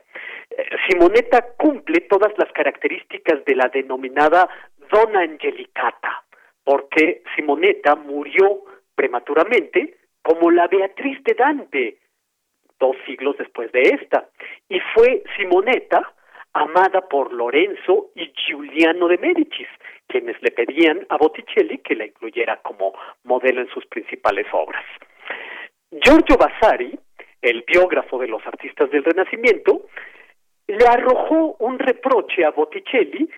Eh, 0.50 0.64
Simonetta 0.88 1.54
cumple 1.56 2.00
todas 2.02 2.32
las 2.38 2.50
características 2.52 3.44
de 3.44 3.54
la 3.54 3.68
denominada 3.68 4.48
Donna 4.90 5.20
Angelicata, 5.20 6.24
porque 6.64 7.22
Simonetta 7.36 7.94
murió 7.94 8.64
prematuramente 8.94 9.96
como 10.22 10.50
la 10.50 10.66
Beatriz 10.66 11.22
de 11.22 11.34
Dante, 11.34 11.98
dos 12.84 12.96
siglos 13.06 13.36
después 13.38 13.72
de 13.72 13.80
esta, 13.80 14.28
y 14.68 14.78
fue 14.94 15.22
Simonetta 15.36 16.02
amada 16.52 17.00
por 17.08 17.32
Lorenzo 17.32 18.10
y 18.14 18.30
Giuliano 18.36 19.08
de 19.08 19.16
Medicis, 19.16 19.68
quienes 20.06 20.36
le 20.42 20.50
pedían 20.50 21.06
a 21.08 21.16
Botticelli 21.16 21.78
que 21.78 21.96
la 21.96 22.04
incluyera 22.04 22.58
como 22.58 22.92
modelo 23.24 23.62
en 23.62 23.68
sus 23.68 23.86
principales 23.86 24.46
obras. 24.52 24.84
Giorgio 25.90 26.36
Vasari, 26.36 26.98
el 27.40 27.64
biógrafo 27.66 28.18
de 28.18 28.28
los 28.28 28.46
artistas 28.46 28.90
del 28.90 29.02
Renacimiento, 29.02 29.86
le 30.66 30.86
arrojó 30.86 31.56
un 31.60 31.78
reproche 31.78 32.44
a 32.44 32.50
Botticelli 32.50 33.28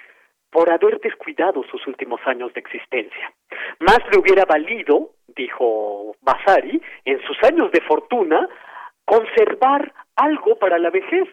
por 0.51 0.71
haber 0.71 0.99
descuidado 1.01 1.63
sus 1.71 1.87
últimos 1.87 2.21
años 2.27 2.53
de 2.55 2.61
existencia. 2.61 3.33
Más 3.79 4.01
le 4.11 4.19
hubiera 4.19 4.45
valido, 4.45 5.13
dijo 5.29 6.17
Vasari, 6.21 6.81
en 7.05 7.21
sus 7.23 7.37
años 7.45 7.71
de 7.71 7.81
fortuna, 7.83 8.49
conservar 9.07 9.95
algo 10.17 10.59
para 10.59 10.79
la 10.79 10.91
vejez. 10.91 11.29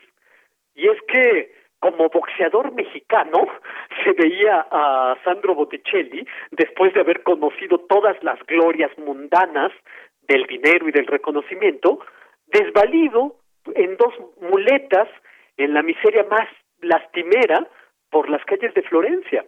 Y 0.75 0.87
es 0.87 1.01
que 1.07 1.51
como 1.79 2.07
boxeador 2.07 2.71
mexicano 2.71 3.45
se 4.03 4.13
veía 4.13 4.65
a 4.71 5.17
Sandro 5.25 5.53
Botticelli 5.55 6.25
después 6.51 6.93
de 6.93 7.01
haber 7.01 7.23
conocido 7.23 7.79
todas 7.79 8.15
las 8.23 8.39
glorias 8.45 8.97
mundanas 8.97 9.73
del 10.21 10.45
dinero 10.45 10.87
y 10.87 10.91
del 10.93 11.07
reconocimiento, 11.07 11.99
desvalido 12.47 13.35
en 13.75 13.97
dos 13.97 14.13
muletas 14.39 15.09
en 15.57 15.73
la 15.73 15.83
miseria 15.83 16.23
más 16.23 16.47
lastimera 16.79 17.67
por 18.09 18.29
las 18.29 18.43
calles 18.45 18.73
de 18.73 18.83
Florencia. 18.83 19.45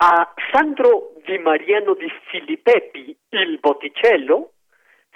A 0.00 0.32
Sandro 0.52 1.14
Di 1.26 1.38
Mariano 1.38 1.94
di 1.94 2.08
Filippetti, 2.30 3.16
il 3.30 3.58
Botticello, 3.58 4.52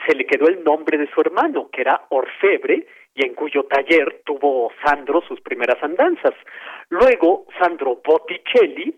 se 0.07 0.15
le 0.15 0.27
quedó 0.27 0.49
el 0.49 0.65
nombre 0.65 0.99
de 0.99 1.09
su 1.13 1.21
hermano, 1.21 1.69
que 1.73 1.83
era 1.83 2.07
orfebre, 2.11 2.87
y 3.15 3.27
en 3.27 3.35
cuyo 3.35 3.65
taller 3.65 4.23
tuvo 4.25 4.73
Sandro 4.85 5.23
sus 5.23 5.41
primeras 5.41 5.83
andanzas. 5.83 6.35
Luego, 6.89 7.47
Sandro 7.61 8.01
Botticelli 8.05 8.95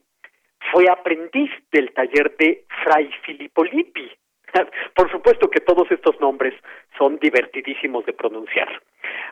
fue 0.73 0.89
aprendiz 0.89 1.51
del 1.73 1.93
taller 1.93 2.37
de 2.37 2.65
Fray 2.83 3.11
Filippo 3.25 3.65
Lippi. 3.65 4.11
Por 4.95 5.11
supuesto 5.11 5.51
que 5.51 5.61
todos 5.61 5.91
estos 5.91 6.19
nombres 6.21 6.55
son 6.97 7.19
divertidísimos 7.19 8.07
de 8.07 8.13
pronunciar. 8.13 8.69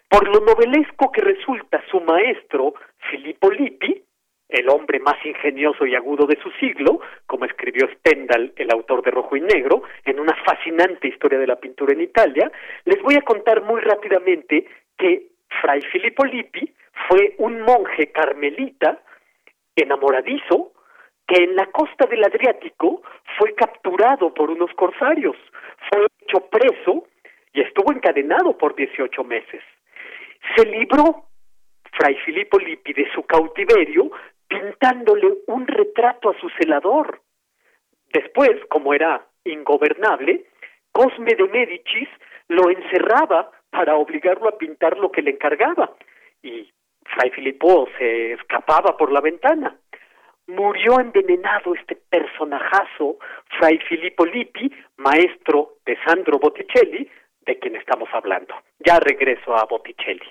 Por 0.09 0.29
lo 0.29 0.45
novelesco 0.45 1.11
que 1.13 1.23
resulta 1.23 1.83
su 1.91 2.01
maestro, 2.01 2.75
Filippo 3.11 3.51
Lippi, 3.51 4.03
el 4.53 4.69
hombre 4.69 5.01
más 5.01 5.17
ingenioso 5.25 5.87
y 5.87 5.95
agudo 5.95 6.27
de 6.27 6.39
su 6.43 6.51
siglo, 6.53 7.01
como 7.27 7.45
escribió 7.47 7.89
Stendhal, 7.99 8.53
el 8.57 8.71
autor 8.71 9.03
de 9.03 9.11
Rojo 9.11 9.37
y 9.37 9.41
Negro, 9.41 9.83
en 10.05 10.21
una 10.21 10.35
fascinante 10.45 11.09
historia 11.09 11.39
de 11.39 11.47
la 11.47 11.57
pintura 11.57 11.93
en 11.93 12.03
Italia, 12.03 12.51
les 12.85 13.01
voy 13.03 13.17
a 13.17 13.23
contar 13.23 13.63
muy 13.63 13.81
rápidamente 13.81 14.67
que 14.97 15.29
Fray 15.61 15.81
Filippo 15.83 16.25
Lippi 16.25 16.73
fue 17.09 17.35
un 17.39 17.63
monje 17.63 18.13
carmelita 18.13 19.01
enamoradizo 19.75 20.73
que 21.27 21.45
en 21.45 21.57
la 21.57 21.67
costa 21.67 22.07
del 22.07 22.25
Adriático 22.25 23.03
fue 23.39 23.55
capturado 23.55 24.35
por 24.35 24.51
unos 24.51 24.71
corsarios, 24.75 25.37
fue 25.91 26.07
hecho 26.21 26.47
preso 26.49 27.07
y 27.55 27.61
estuvo 27.61 27.93
encadenado 27.93 28.57
por 28.57 28.75
18 28.75 29.25
meses. 29.25 29.63
Se 30.57 30.67
libró 30.67 31.27
Fray 31.93 32.17
Filippo 32.25 32.59
Lippi 32.59 32.93
de 32.93 33.11
su 33.13 33.23
cautiverio 33.23 34.11
pintándole 34.53 35.39
un 35.47 35.67
retrato 35.67 36.31
a 36.31 36.39
su 36.41 36.49
celador. 36.51 37.21
Después, 38.13 38.51
como 38.69 38.93
era 38.93 39.27
ingobernable, 39.45 40.45
Cosme 40.93 41.35
de 41.35 41.49
Médicis 41.49 42.09
lo 42.49 42.69
encerraba 42.69 43.51
para 43.71 43.97
obligarlo 43.97 44.49
a 44.49 44.59
pintar 44.59 44.99
lo 44.99 45.11
que 45.11 45.23
le 45.23 45.31
encargaba 45.31 45.95
y 46.43 46.71
Fray 47.05 47.31
Filippo 47.31 47.89
se 47.97 48.33
escapaba 48.35 48.97
por 48.97 49.11
la 49.11 49.21
ventana. 49.21 49.77
Murió 50.49 51.01
envenenado 51.01 51.75
este 51.75 51.97
personajazo, 51.97 53.19
Fray 53.59 53.79
Filippo 53.89 54.27
Lippi, 54.27 54.71
maestro 54.97 55.77
de 55.87 55.97
Sandro 56.05 56.39
Botticelli, 56.39 57.09
de 57.47 57.59
quien 57.59 57.77
estamos 57.77 58.09
hablando. 58.13 58.55
Ya 58.81 58.99
regreso 59.01 59.57
a 59.57 59.65
Botticelli. 59.65 60.29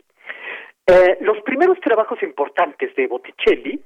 Eh, 0.85 1.17
los 1.21 1.41
primeros 1.41 1.79
trabajos 1.79 2.21
importantes 2.21 2.93
de 2.95 3.07
Botticelli 3.07 3.81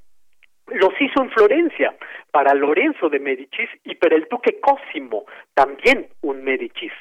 los 0.67 0.91
hizo 0.99 1.21
en 1.21 1.31
Florencia 1.31 1.95
para 2.31 2.53
Lorenzo 2.53 3.09
de 3.09 3.19
Medicis 3.19 3.69
y 3.83 3.95
para 3.95 4.15
el 4.15 4.27
duque 4.29 4.59
Cosimo, 4.59 5.25
también 5.53 6.07
un 6.21 6.43
Medicis. 6.43 6.91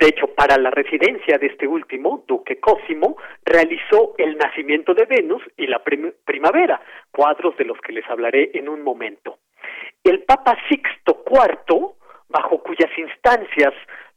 De 0.00 0.06
hecho, 0.06 0.28
para 0.28 0.56
la 0.56 0.70
residencia 0.70 1.36
de 1.36 1.48
este 1.48 1.66
último, 1.66 2.24
Duque 2.26 2.58
Cosimo, 2.58 3.18
realizó 3.44 4.14
El 4.16 4.38
nacimiento 4.38 4.94
de 4.94 5.04
Venus 5.04 5.42
y 5.58 5.66
la 5.66 5.82
primavera, 6.24 6.80
cuadros 7.10 7.54
de 7.58 7.66
los 7.66 7.78
que 7.82 7.92
les 7.92 8.08
hablaré 8.08 8.50
en 8.54 8.70
un 8.70 8.82
momento. 8.82 9.40
El 10.02 10.22
Papa 10.22 10.56
Sixto 10.70 11.22
IV, 11.26 11.96
bajo 12.30 12.62
cuyas 12.62 12.90
instancias 12.96 13.74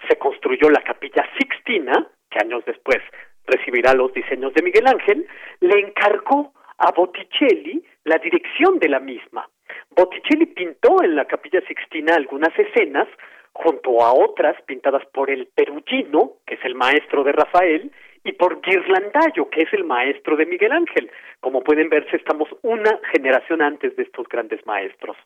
se 0.07 0.15
construyó 0.18 0.69
la 0.69 0.81
capilla 0.84 1.27
Sixtina, 1.38 2.07
que 2.30 2.40
años 2.40 2.64
después 2.65 2.99
recibirá 3.45 3.94
los 3.94 4.14
diseños 4.14 4.53
de 4.53 4.64
Miguel 4.64 4.88
Ángel, 4.88 5.27
le 5.60 5.80
encargó 5.81 6.53
a 6.77 6.91
Botticelli 6.91 7.83
la 8.05 8.17
dirección 8.17 8.79
de 8.79 8.89
la 8.89 8.99
misma. 8.99 9.47
Botticelli 9.95 10.47
pintó 10.47 11.03
en 11.03 11.15
la 11.15 11.25
capilla 11.25 11.61
Sixtina 11.67 12.15
algunas 12.15 12.57
escenas 12.57 13.07
junto 13.53 14.01
a 14.03 14.13
otras 14.13 14.59
pintadas 14.63 15.05
por 15.13 15.29
el 15.29 15.47
Perugino, 15.47 16.33
que 16.45 16.55
es 16.55 16.65
el 16.65 16.75
maestro 16.75 17.23
de 17.23 17.31
Rafael, 17.31 17.91
y 18.23 18.31
por 18.33 18.61
Ghirlandaio, 18.61 19.49
que 19.49 19.63
es 19.63 19.73
el 19.73 19.83
maestro 19.83 20.35
de 20.35 20.45
Miguel 20.45 20.71
Ángel. 20.71 21.11
Como 21.39 21.61
pueden 21.61 21.89
verse, 21.89 22.15
estamos 22.15 22.49
una 22.61 22.99
generación 23.11 23.61
antes 23.61 23.95
de 23.95 24.03
estos 24.03 24.27
grandes 24.27 24.65
maestros. 24.65 25.17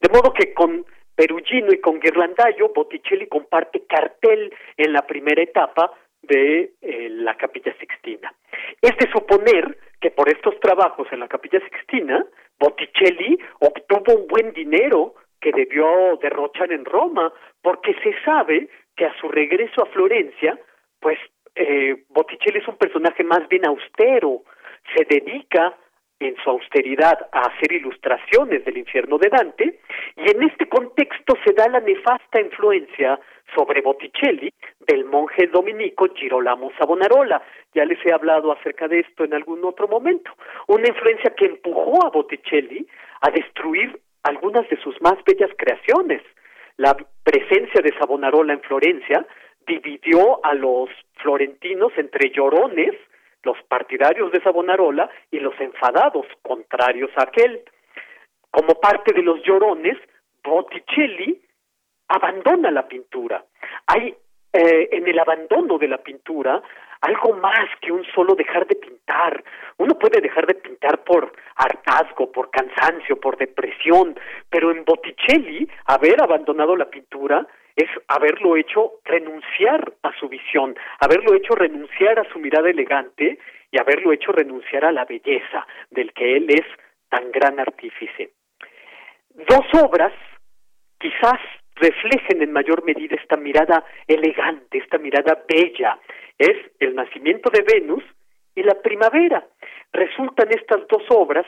De 0.00 0.08
modo 0.12 0.32
que 0.34 0.52
con 0.52 0.84
Perugino 1.14 1.72
y 1.72 1.80
con 1.80 2.00
Ghirlandaio, 2.00 2.72
Botticelli 2.74 3.28
comparte 3.28 3.84
cartel 3.86 4.52
en 4.76 4.92
la 4.92 5.06
primera 5.06 5.42
etapa 5.42 5.92
de 6.22 6.72
eh, 6.80 7.08
la 7.10 7.36
Capilla 7.36 7.74
Sixtina. 7.78 8.32
Es 8.80 8.96
de 8.96 9.10
suponer 9.10 9.78
que 10.00 10.10
por 10.10 10.28
estos 10.28 10.58
trabajos 10.60 11.08
en 11.12 11.20
la 11.20 11.28
Capilla 11.28 11.60
Sixtina, 11.60 12.24
Botticelli 12.58 13.38
obtuvo 13.60 14.20
un 14.20 14.26
buen 14.28 14.52
dinero 14.52 15.14
que 15.40 15.52
debió 15.52 16.18
derrochar 16.20 16.72
en 16.72 16.84
Roma, 16.84 17.32
porque 17.62 17.94
se 18.02 18.14
sabe 18.24 18.68
que 18.96 19.06
a 19.06 19.14
su 19.18 19.28
regreso 19.28 19.82
a 19.82 19.86
Florencia, 19.86 20.58
pues 21.00 21.18
eh, 21.54 22.04
Botticelli 22.08 22.58
es 22.58 22.68
un 22.68 22.76
personaje 22.76 23.24
más 23.24 23.48
bien 23.48 23.66
austero, 23.66 24.42
se 24.94 25.04
dedica 25.04 25.76
en 26.20 26.36
su 26.44 26.50
austeridad 26.50 27.18
a 27.32 27.40
hacer 27.40 27.72
ilustraciones 27.72 28.64
del 28.64 28.76
infierno 28.76 29.18
de 29.18 29.30
Dante, 29.30 29.80
y 30.16 30.30
en 30.30 30.42
este 30.42 30.68
contexto 30.68 31.34
se 31.44 31.54
da 31.54 31.66
la 31.68 31.80
nefasta 31.80 32.40
influencia 32.40 33.18
sobre 33.54 33.80
Botticelli 33.80 34.52
del 34.86 35.06
monje 35.06 35.46
dominico 35.46 36.06
Girolamo 36.14 36.70
Savonarola. 36.78 37.42
Ya 37.74 37.84
les 37.84 37.98
he 38.04 38.12
hablado 38.12 38.52
acerca 38.52 38.86
de 38.86 39.00
esto 39.00 39.24
en 39.24 39.34
algún 39.34 39.64
otro 39.64 39.88
momento. 39.88 40.30
Una 40.68 40.88
influencia 40.88 41.34
que 41.34 41.46
empujó 41.46 42.06
a 42.06 42.10
Botticelli 42.10 42.86
a 43.22 43.30
destruir 43.30 43.98
algunas 44.22 44.68
de 44.68 44.76
sus 44.82 45.00
más 45.00 45.16
bellas 45.24 45.50
creaciones. 45.56 46.22
La 46.76 46.96
presencia 47.24 47.80
de 47.82 47.96
Savonarola 47.98 48.52
en 48.52 48.60
Florencia 48.60 49.26
dividió 49.66 50.44
a 50.44 50.54
los 50.54 50.90
florentinos 51.16 51.92
entre 51.96 52.30
llorones, 52.30 52.94
los 53.42 53.56
partidarios 53.68 54.30
de 54.32 54.42
Savonarola, 54.42 55.10
y 55.30 55.40
los 55.40 55.58
enfadados, 55.60 56.26
contrarios 56.42 57.10
a 57.16 57.22
aquel. 57.22 57.62
Como 58.50 58.74
parte 58.80 59.12
de 59.12 59.22
los 59.22 59.42
llorones, 59.42 59.96
Botticelli 60.42 61.40
abandona 62.08 62.70
la 62.70 62.88
pintura. 62.88 63.44
Hay 63.86 64.14
eh, 64.52 64.88
en 64.92 65.06
el 65.06 65.18
abandono 65.18 65.78
de 65.78 65.88
la 65.88 65.98
pintura 65.98 66.60
algo 67.02 67.34
más 67.34 67.68
que 67.80 67.92
un 67.92 68.04
solo 68.14 68.34
dejar 68.34 68.66
de 68.66 68.74
pintar. 68.74 69.42
Uno 69.78 69.94
puede 69.98 70.20
dejar 70.20 70.46
de 70.46 70.54
pintar 70.54 71.02
por 71.04 71.32
hartazgo, 71.56 72.30
por 72.30 72.50
cansancio, 72.50 73.18
por 73.18 73.38
depresión, 73.38 74.18
pero 74.50 74.70
en 74.70 74.84
Botticelli 74.84 75.68
haber 75.86 76.22
abandonado 76.22 76.76
la 76.76 76.90
pintura 76.90 77.46
es 77.76 77.88
haberlo 78.08 78.56
hecho 78.56 78.92
renunciar 79.04 79.92
a 80.02 80.12
su 80.18 80.28
visión, 80.28 80.76
haberlo 80.98 81.34
hecho 81.34 81.54
renunciar 81.54 82.18
a 82.18 82.24
su 82.32 82.38
mirada 82.38 82.70
elegante 82.70 83.38
y 83.70 83.78
haberlo 83.78 84.12
hecho 84.12 84.32
renunciar 84.32 84.84
a 84.84 84.92
la 84.92 85.04
belleza 85.04 85.66
del 85.90 86.12
que 86.12 86.36
él 86.36 86.46
es 86.48 86.66
tan 87.08 87.30
gran 87.30 87.58
artífice. 87.60 88.30
Dos 89.34 89.82
obras, 89.82 90.12
quizás 90.98 91.38
reflejen 91.76 92.42
en 92.42 92.52
mayor 92.52 92.84
medida 92.84 93.16
esta 93.16 93.36
mirada 93.36 93.84
elegante, 94.06 94.78
esta 94.78 94.98
mirada 94.98 95.42
bella. 95.48 95.98
Es 96.38 96.56
el 96.78 96.94
nacimiento 96.94 97.50
de 97.50 97.62
Venus 97.62 98.04
y 98.54 98.62
la 98.62 98.74
primavera. 98.74 99.46
Resultan 99.92 100.48
estas 100.50 100.86
dos 100.88 101.02
obras 101.10 101.46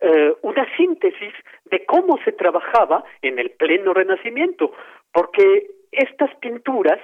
eh, 0.00 0.34
una 0.42 0.66
síntesis 0.76 1.32
de 1.64 1.84
cómo 1.86 2.18
se 2.24 2.32
trabajaba 2.32 3.04
en 3.22 3.38
el 3.38 3.50
pleno 3.50 3.94
renacimiento, 3.94 4.72
porque 5.12 5.70
estas 5.90 6.34
pinturas 6.36 7.00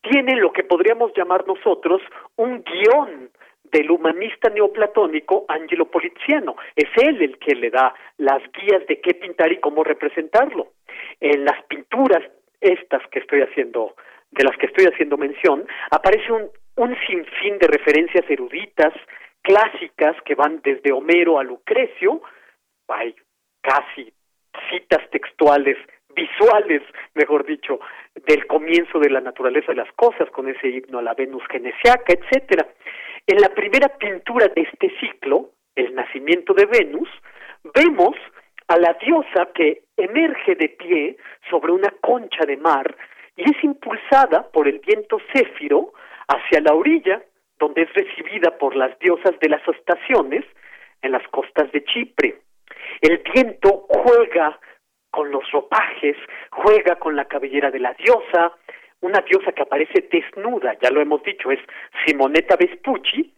tienen 0.00 0.40
lo 0.40 0.52
que 0.52 0.62
podríamos 0.62 1.12
llamar 1.16 1.46
nosotros 1.46 2.00
un 2.36 2.62
guion 2.62 3.30
del 3.64 3.90
humanista 3.90 4.48
neoplatónico 4.48 5.44
Angelo 5.48 5.86
Poliziano. 5.86 6.56
Es 6.76 6.88
él 6.96 7.20
el 7.20 7.38
que 7.38 7.54
le 7.54 7.70
da 7.70 7.94
las 8.18 8.42
guías 8.52 8.86
de 8.86 9.00
qué 9.00 9.14
pintar 9.14 9.50
y 9.52 9.58
cómo 9.58 9.82
representarlo. 9.82 10.68
En 11.20 11.44
las 11.44 11.64
pinturas 11.64 12.22
estas 12.60 13.02
que 13.08 13.18
estoy 13.18 13.40
haciendo, 13.42 13.96
de 14.30 14.44
las 14.44 14.56
que 14.56 14.66
estoy 14.66 14.86
haciendo 14.86 15.16
mención, 15.16 15.66
aparece 15.90 16.30
un, 16.30 16.48
un 16.76 16.96
sinfín 17.06 17.58
de 17.58 17.66
referencias 17.66 18.24
eruditas, 18.28 18.92
clásicas, 19.42 20.16
que 20.24 20.34
van 20.34 20.60
desde 20.62 20.92
Homero 20.92 21.38
a 21.38 21.44
Lucrecio, 21.44 22.22
hay 22.88 23.14
casi 23.60 24.12
citas 24.70 25.02
textuales 25.10 25.76
visuales, 26.14 26.82
mejor 27.14 27.44
dicho, 27.44 27.78
del 28.26 28.46
comienzo 28.46 28.98
de 28.98 29.10
la 29.10 29.20
naturaleza 29.20 29.72
de 29.72 29.76
las 29.76 29.92
cosas, 29.92 30.30
con 30.30 30.48
ese 30.48 30.68
himno 30.68 30.98
a 30.98 31.02
la 31.02 31.14
Venus 31.14 31.42
genesiaca, 31.50 32.14
etcétera. 32.14 32.66
En 33.26 33.38
la 33.38 33.50
primera 33.50 33.88
pintura 33.98 34.48
de 34.48 34.62
este 34.62 34.90
ciclo, 34.98 35.50
el 35.74 35.94
nacimiento 35.94 36.54
de 36.54 36.66
Venus, 36.66 37.08
vemos 37.74 38.16
a 38.68 38.78
la 38.78 38.94
diosa 38.94 39.50
que 39.54 39.82
emerge 39.96 40.54
de 40.54 40.70
pie 40.70 41.16
sobre 41.50 41.72
una 41.72 41.90
concha 42.00 42.44
de 42.46 42.56
mar 42.56 42.96
y 43.36 43.42
es 43.42 43.62
impulsada 43.62 44.50
por 44.50 44.66
el 44.66 44.78
viento 44.78 45.18
céfiro 45.32 45.92
hacia 46.28 46.60
la 46.60 46.72
orilla, 46.72 47.22
donde 47.58 47.82
es 47.82 47.92
recibida 47.92 48.56
por 48.58 48.74
las 48.74 48.98
diosas 48.98 49.38
de 49.40 49.48
las 49.48 49.66
estaciones, 49.68 50.44
en 51.02 51.12
las 51.12 51.22
Chipre. 51.92 52.40
El 53.00 53.22
viento 53.32 53.86
juega 53.88 54.58
con 55.10 55.30
los 55.30 55.50
ropajes, 55.50 56.16
juega 56.50 56.96
con 56.96 57.16
la 57.16 57.26
cabellera 57.26 57.70
de 57.70 57.80
la 57.80 57.94
diosa, 57.94 58.52
una 59.00 59.20
diosa 59.20 59.52
que 59.52 59.62
aparece 59.62 60.08
desnuda, 60.10 60.76
ya 60.80 60.90
lo 60.90 61.00
hemos 61.00 61.22
dicho, 61.22 61.50
es 61.50 61.60
Simonetta 62.04 62.56
Vespucci, 62.56 63.34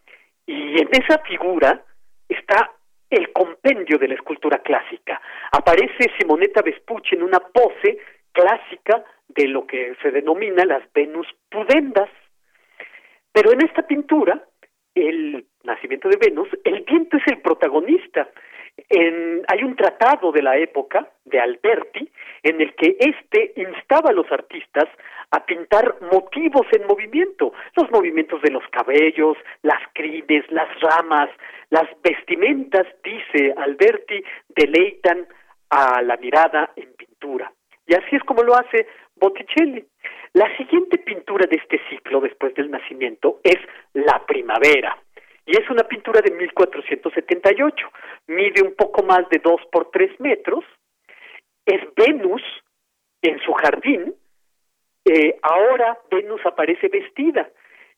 y 0.47 0.81
en 0.81 0.89
esa 0.93 1.19
figura 1.19 1.85
está 2.29 2.71
el 3.11 3.33
compendio 3.33 3.99
de 3.99 4.09
la 4.09 4.15
escultura 4.15 4.59
clásica. 4.59 5.21
Aparece 5.53 6.11
Simonetta 6.19 6.63
Vespucci 6.63 7.17
en 7.17 7.23
una 7.23 7.39
pose 7.41 7.99
clásica 8.33 9.05
de 9.29 9.47
lo 9.47 9.67
que 9.67 9.95
se 10.03 10.11
denomina 10.11 10.65
las 10.65 10.83
Venus 10.93 11.27
pudendas. 11.51 12.11
Pero 13.33 13.53
en 13.53 13.63
esta 13.63 13.83
pintura, 13.87 14.43
el 14.95 15.47
nacimiento 15.65 16.09
de 16.09 16.17
Venus, 16.17 16.49
el 16.65 16.81
viento 16.83 17.17
es 17.17 17.27
el 17.27 17.41
protagonista. 17.41 18.29
En, 18.89 19.43
hay 19.49 19.65
un 19.65 19.77
tratado 19.77 20.33
de 20.33 20.43
la 20.43 20.57
época 20.57 21.09
de 21.25 21.41
Alberti 21.41 22.11
en 22.43 22.61
el 22.61 22.75
que 22.75 22.97
éste 22.99 23.53
instaba 23.57 24.11
a 24.11 24.13
los 24.13 24.31
artistas 24.31 24.89
a 25.31 25.45
pintar 25.45 25.97
motivos 26.13 26.67
en 26.73 26.87
movimiento, 26.87 27.53
los 27.77 27.91
movimientos 27.91 28.41
de 28.43 28.51
los 28.51 28.63
cabellos, 28.71 29.37
las 29.63 29.81
crines, 29.95 30.45
las 30.51 30.69
ramas, 30.81 31.29
las 31.71 31.87
vestimentas, 32.03 32.87
dice 33.05 33.53
Alberti, 33.57 34.23
deleitan 34.49 35.27
a 35.71 36.01
la 36.03 36.17
mirada 36.17 36.71
en 36.77 36.93
pintura. 36.95 37.53
Y 37.87 37.95
así 37.95 38.17
es 38.17 38.23
como 38.23 38.43
lo 38.43 38.55
hace 38.55 38.87
Botticelli. 39.17 39.85
La 40.35 40.55
siguiente 40.57 40.99
pintura 40.99 41.47
de 41.51 41.57
este 41.57 41.81
ciclo, 41.89 42.21
después 42.21 42.55
del 42.55 42.71
nacimiento, 42.71 43.41
es 43.43 43.57
La 43.95 44.25
Primavera. 44.27 44.97
Y 45.49 45.57
es 45.57 45.71
una 45.71 45.85
pintura 45.85 46.21
de 46.21 46.31
1478. 46.31 47.91
Mide 48.27 48.61
un 48.61 48.75
poco 48.75 49.03
más 49.03 49.27
de 49.31 49.39
dos 49.39 49.63
por 49.73 49.91
tres 49.91 50.11
metros. 50.21 50.63
Es 51.65 51.81
Venus 51.97 52.43
en 53.23 53.41
su 53.41 53.55
jardín. 53.55 54.15
Eh, 55.07 55.39
ahora 55.41 55.99
Venus 56.11 56.43
aparece 56.45 56.89
vestida. 56.89 57.49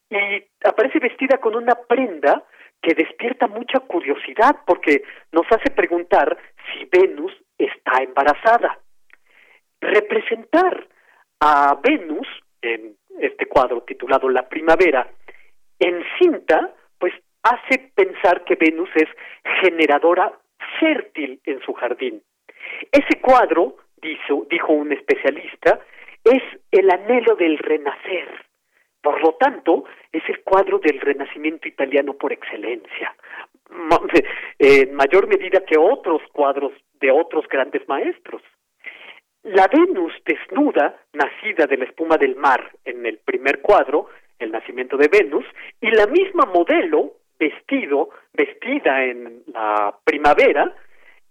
Y 0.09 0.45
aparece 0.63 1.01
vestida 1.01 1.39
con 1.39 1.57
una 1.57 1.75
prenda 1.75 2.45
que 2.81 2.95
despierta 2.95 3.49
mucha 3.49 3.81
curiosidad 3.81 4.59
porque 4.65 5.03
nos 5.33 5.45
hace 5.51 5.73
preguntar 5.73 6.39
si 6.73 6.85
Venus 6.85 7.33
está 7.59 8.01
embarazada. 8.01 8.79
Representar 9.81 10.87
a 11.41 11.77
Venus 11.83 12.29
en 12.63 12.95
este 13.19 13.47
cuadro 13.47 13.83
titulado 13.83 14.29
La 14.29 14.49
Primavera 14.49 15.11
en 15.81 16.05
cinta, 16.17 16.75
hace 17.43 17.91
pensar 17.95 18.45
que 18.45 18.57
Venus 18.57 18.91
es 18.95 19.09
generadora 19.63 20.33
fértil 20.79 21.41
en 21.45 21.61
su 21.63 21.73
jardín. 21.73 22.23
Ese 22.93 23.21
cuadro, 23.21 23.77
dijo, 24.03 24.73
un 24.73 24.93
especialista, 24.93 25.81
es 26.25 26.43
el 26.71 26.91
anhelo 26.91 27.35
del 27.37 27.59
renacer. 27.59 28.29
Por 29.03 29.23
lo 29.23 29.35
tanto, 29.35 29.85
es 30.13 30.23
el 30.29 30.43
cuadro 30.43 30.79
del 30.79 31.01
renacimiento 31.01 31.67
italiano 31.67 32.15
por 32.15 32.33
excelencia, 32.33 33.15
en 34.59 34.95
mayor 34.95 35.27
medida 35.27 35.65
que 35.65 35.79
otros 35.79 36.21
cuadros 36.33 36.73
de 37.01 37.11
otros 37.11 37.47
grandes 37.49 37.89
maestros. 37.89 38.43
La 39.43 39.69
Venus 39.69 40.13
desnuda, 40.27 41.01
nacida 41.15 41.67
de 41.67 41.79
la 41.79 41.87
espuma 41.87 42.19
del 42.19 42.37
mar 42.37 42.71
en 42.85 43.07
el 43.07 43.19
primer 43.19 43.63
cuadro, 43.63 44.09
el 44.39 44.53
nacimiento 44.53 44.99
de 44.99 45.09
Venus, 45.09 45.47
y 45.81 45.91
la 45.91 46.07
misma 46.07 46.45
modelo, 46.45 47.15
vestido, 47.41 48.11
vestida 48.35 49.03
en 49.05 49.43
la 49.47 49.97
primavera, 50.05 50.73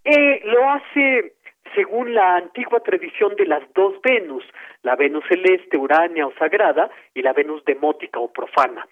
eh, 0.04 0.42
lo 0.44 0.70
hace 0.70 1.36
según 1.76 2.14
la 2.14 2.36
antigua 2.36 2.80
tradición 2.80 3.36
de 3.36 3.46
las 3.46 3.62
dos 3.74 4.02
Venus, 4.02 4.44
la 4.82 4.96
Venus 4.96 5.24
celeste, 5.30 5.78
uránea 5.78 6.26
o 6.26 6.34
sagrada, 6.34 6.90
y 7.14 7.22
la 7.22 7.32
Venus 7.34 7.64
demótica 7.64 8.20
o 8.20 8.34
profana. 8.34 8.88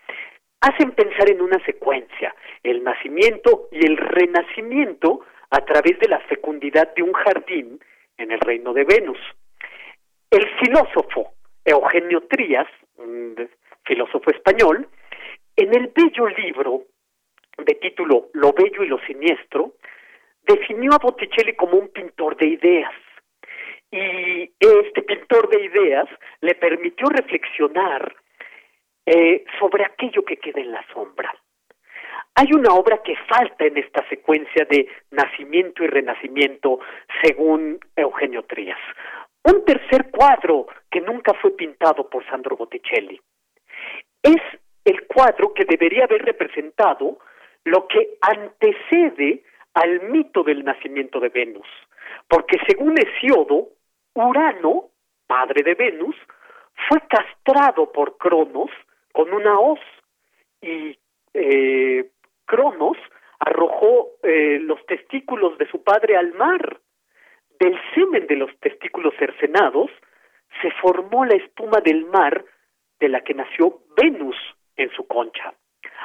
Hacen 0.62 0.92
pensar 0.92 1.30
en 1.30 1.42
una 1.42 1.64
secuencia, 1.66 2.36
el 2.64 2.84
nacimiento 2.84 3.68
y 3.72 3.86
el 3.86 3.98
renacimiento 3.98 5.22
a 5.50 5.62
través 5.62 6.00
de 6.00 6.08
la 6.08 6.20
fecundidad 6.20 6.94
de 6.96 7.04
un 7.04 7.14
jardín 7.14 7.80
en 8.18 8.32
el 8.32 8.40
reino 8.40 8.74
de 8.74 8.84
Venus. 8.84 9.20
El 10.30 10.48
filósofo 10.60 11.34
Eugenio 11.64 12.22
Trías, 12.28 12.68
un 12.98 13.50
filósofo 13.86 14.30
español, 14.32 14.88
en 15.56 15.74
el 15.74 15.92
bello 15.96 16.28
libro 16.28 16.84
de 17.58 17.76
título 17.76 18.30
Lo 18.34 18.54
bello 18.54 18.84
y 18.84 18.88
lo 18.88 19.00
siniestro, 19.00 19.74
definió 20.44 20.92
a 20.94 21.00
Botticelli 21.00 21.56
como 21.56 21.78
un 21.78 21.90
pintor 21.90 22.38
de 22.38 22.48
ideas. 22.48 22.94
Y 23.90 24.52
este 24.60 25.02
pintor 25.04 25.50
de 25.50 25.64
ideas 25.64 26.08
le 26.42 26.56
permitió 26.56 27.08
reflexionar 27.08 28.16
eh, 29.06 29.46
sobre 29.60 29.86
aquello 29.86 30.24
que 30.24 30.38
queda 30.38 30.62
en 30.62 30.72
la 30.72 30.86
sombra. 30.94 31.34
Hay 32.36 32.48
una 32.54 32.74
obra 32.74 33.02
que 33.02 33.16
falta 33.28 33.66
en 33.66 33.78
esta 33.78 34.08
secuencia 34.10 34.66
de 34.70 34.88
nacimiento 35.12 35.84
y 35.84 35.88
renacimiento, 35.88 36.80
según 37.24 37.80
Eugenio 37.96 38.44
Trías. 38.44 38.78
Un 39.44 39.64
tercer 39.66 40.12
cuadro 40.12 40.68
que 40.92 41.02
nunca 41.02 41.34
fue 41.36 41.56
pintado 41.56 42.10
por 42.10 42.26
Sandro 42.28 42.58
Botticelli. 42.58 43.20
Es 44.22 44.42
el 44.84 45.08
cuadro 45.08 45.54
que 45.54 45.66
debería 45.66 46.04
haber 46.04 46.24
representado 46.24 47.18
lo 47.68 47.86
que 47.88 48.18
antecede 48.22 49.44
al 49.74 50.10
mito 50.10 50.44
del 50.44 50.64
nacimiento 50.64 51.20
de 51.20 51.30
Venus, 51.30 51.68
porque 52.28 52.58
según 52.66 52.96
Hesiodo, 52.98 53.70
Urano, 54.14 54.90
padre 55.28 55.64
de 55.64 55.76
Venus, 55.76 56.16
fue 56.88 57.02
castrado 57.10 57.92
por 57.92 58.18
Cronos 58.18 58.72
con 59.12 59.34
una 59.34 59.60
hoz 59.60 59.80
y 60.62 60.98
eh, 61.34 62.10
Cronos 62.46 62.98
arrojó 63.40 64.12
eh, 64.24 64.60
los 64.62 64.84
testículos 64.86 65.58
de 65.58 65.68
su 65.70 65.84
padre 65.84 66.16
al 66.16 66.34
mar. 66.34 66.80
Del 67.60 67.78
semen 67.94 68.28
de 68.28 68.36
los 68.38 68.56
testículos 68.60 69.14
cercenados 69.20 69.90
se 70.62 70.72
formó 70.82 71.26
la 71.26 71.36
espuma 71.36 71.82
del 71.82 72.06
mar 72.06 72.46
de 73.00 73.10
la 73.10 73.22
que 73.22 73.34
nació 73.34 73.82
Venus 73.98 74.38
en 74.78 74.90
su 74.92 75.06
concha. 75.06 75.54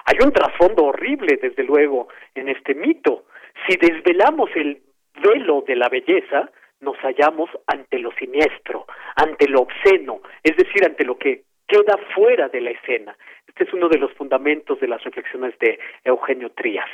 Hay 0.04 0.16
un 0.24 0.32
trasfondo 0.32 0.84
horrible, 0.84 1.38
desde 1.40 1.64
luego, 1.64 2.08
en 2.34 2.48
este 2.48 2.74
mito. 2.74 3.24
Si 3.66 3.76
desvelamos 3.76 4.50
el 4.54 4.82
velo 5.22 5.62
de 5.66 5.76
la 5.76 5.88
belleza, 5.88 6.50
nos 6.80 6.96
hallamos 6.98 7.48
ante 7.66 7.98
lo 7.98 8.10
siniestro, 8.12 8.86
ante 9.16 9.48
lo 9.48 9.60
obsceno, 9.60 10.20
es 10.42 10.56
decir, 10.56 10.84
ante 10.84 11.04
lo 11.04 11.16
que 11.16 11.44
queda 11.66 11.96
fuera 12.14 12.48
de 12.48 12.60
la 12.60 12.70
escena. 12.70 13.16
Este 13.46 13.64
es 13.64 13.72
uno 13.72 13.88
de 13.88 13.98
los 13.98 14.12
fundamentos 14.14 14.80
de 14.80 14.88
las 14.88 15.02
reflexiones 15.04 15.58
de 15.58 15.78
Eugenio 16.04 16.50
Trías. 16.50 16.90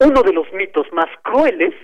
Uno 0.00 0.22
de 0.22 0.32
los 0.32 0.50
mitos 0.52 0.90
más 0.92 1.08
crueles 1.22 1.74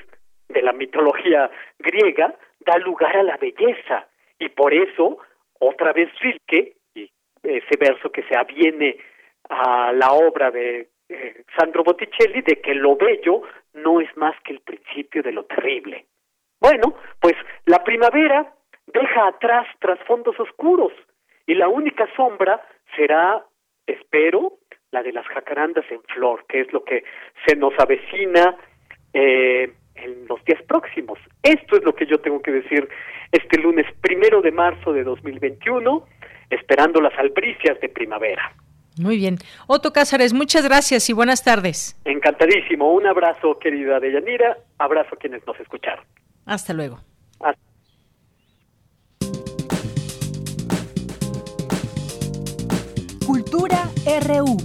de 0.49 0.63
la 0.63 0.73
mitología 0.73 1.51
griega 1.79 2.35
da 2.61 2.79
lugar 2.79 3.17
a 3.17 3.23
la 3.23 3.37
belleza 3.37 4.07
y 4.39 4.49
por 4.51 4.73
eso 4.73 5.19
otra 5.59 5.93
vez 5.93 6.09
Rilke 6.21 6.77
y 6.95 7.11
ese 7.43 7.77
verso 7.79 8.11
que 8.11 8.23
se 8.23 8.37
aviene 8.37 8.97
a 9.49 9.93
la 9.93 10.13
obra 10.13 10.51
de 10.51 10.89
eh, 11.09 11.45
Sandro 11.59 11.85
Botticelli 11.85 12.43
de 12.43 12.61
que 12.61 12.75
lo 12.75 12.97
bello 12.97 13.43
no 13.75 14.01
es 14.01 14.17
más 14.17 14.35
que 14.43 14.53
el 14.53 14.61
principio 14.61 15.23
de 15.23 15.33
lo 15.33 15.45
terrible. 15.45 16.07
Bueno, 16.61 16.95
pues 17.21 17.35
la 17.67 17.83
primavera 17.85 18.55
deja 18.87 19.29
atrás 19.29 19.67
trasfondos 19.81 20.39
oscuros 20.41 20.93
y 21.47 21.55
la 21.55 21.69
única 21.69 22.09
sombra 22.17 22.63
será, 22.97 23.45
espero, 23.87 24.59
la 24.91 25.03
de 25.03 25.13
las 25.13 25.27
jacarandas 25.27 25.85
en 25.91 26.03
flor, 26.05 26.47
que 26.49 26.61
es 26.61 26.73
lo 26.73 26.85
que 26.85 27.05
se 27.47 27.57
nos 27.57 27.75
avecina 27.79 28.57
eh, 29.13 29.73
en 29.97 30.27
los 30.27 30.43
días 30.45 30.63
próximos. 30.63 31.19
Esto 31.43 31.77
es 31.77 31.85
lo 31.85 31.95
que 31.95 32.07
yo 32.07 32.21
tengo 32.21 32.41
que 32.41 32.53
decir 32.53 32.89
este 33.31 33.59
lunes 33.59 33.87
primero 34.01 34.41
de 34.41 34.53
marzo 34.53 34.93
de 34.93 35.05
2021, 35.05 36.07
esperando 36.51 37.01
las 37.01 37.19
albricias 37.19 37.79
de 37.81 37.89
primavera. 37.89 38.53
Muy 38.99 39.17
bien. 39.17 39.39
Otto 39.67 39.93
Cázares, 39.93 40.33
muchas 40.33 40.65
gracias 40.65 41.11
y 41.11 41.13
buenas 41.13 41.43
tardes. 41.43 41.97
Encantadísimo. 42.05 42.93
Un 42.93 43.07
abrazo, 43.07 43.59
querida 43.59 43.99
Deyanira. 43.99 44.57
Abrazo 44.79 45.17
a 45.17 45.19
quienes 45.19 45.45
nos 45.47 45.59
escucharon. 45.59 46.05
Hasta 46.47 46.73
luego. 46.73 47.01
Cultura 53.27 53.89
RU. 54.29 54.57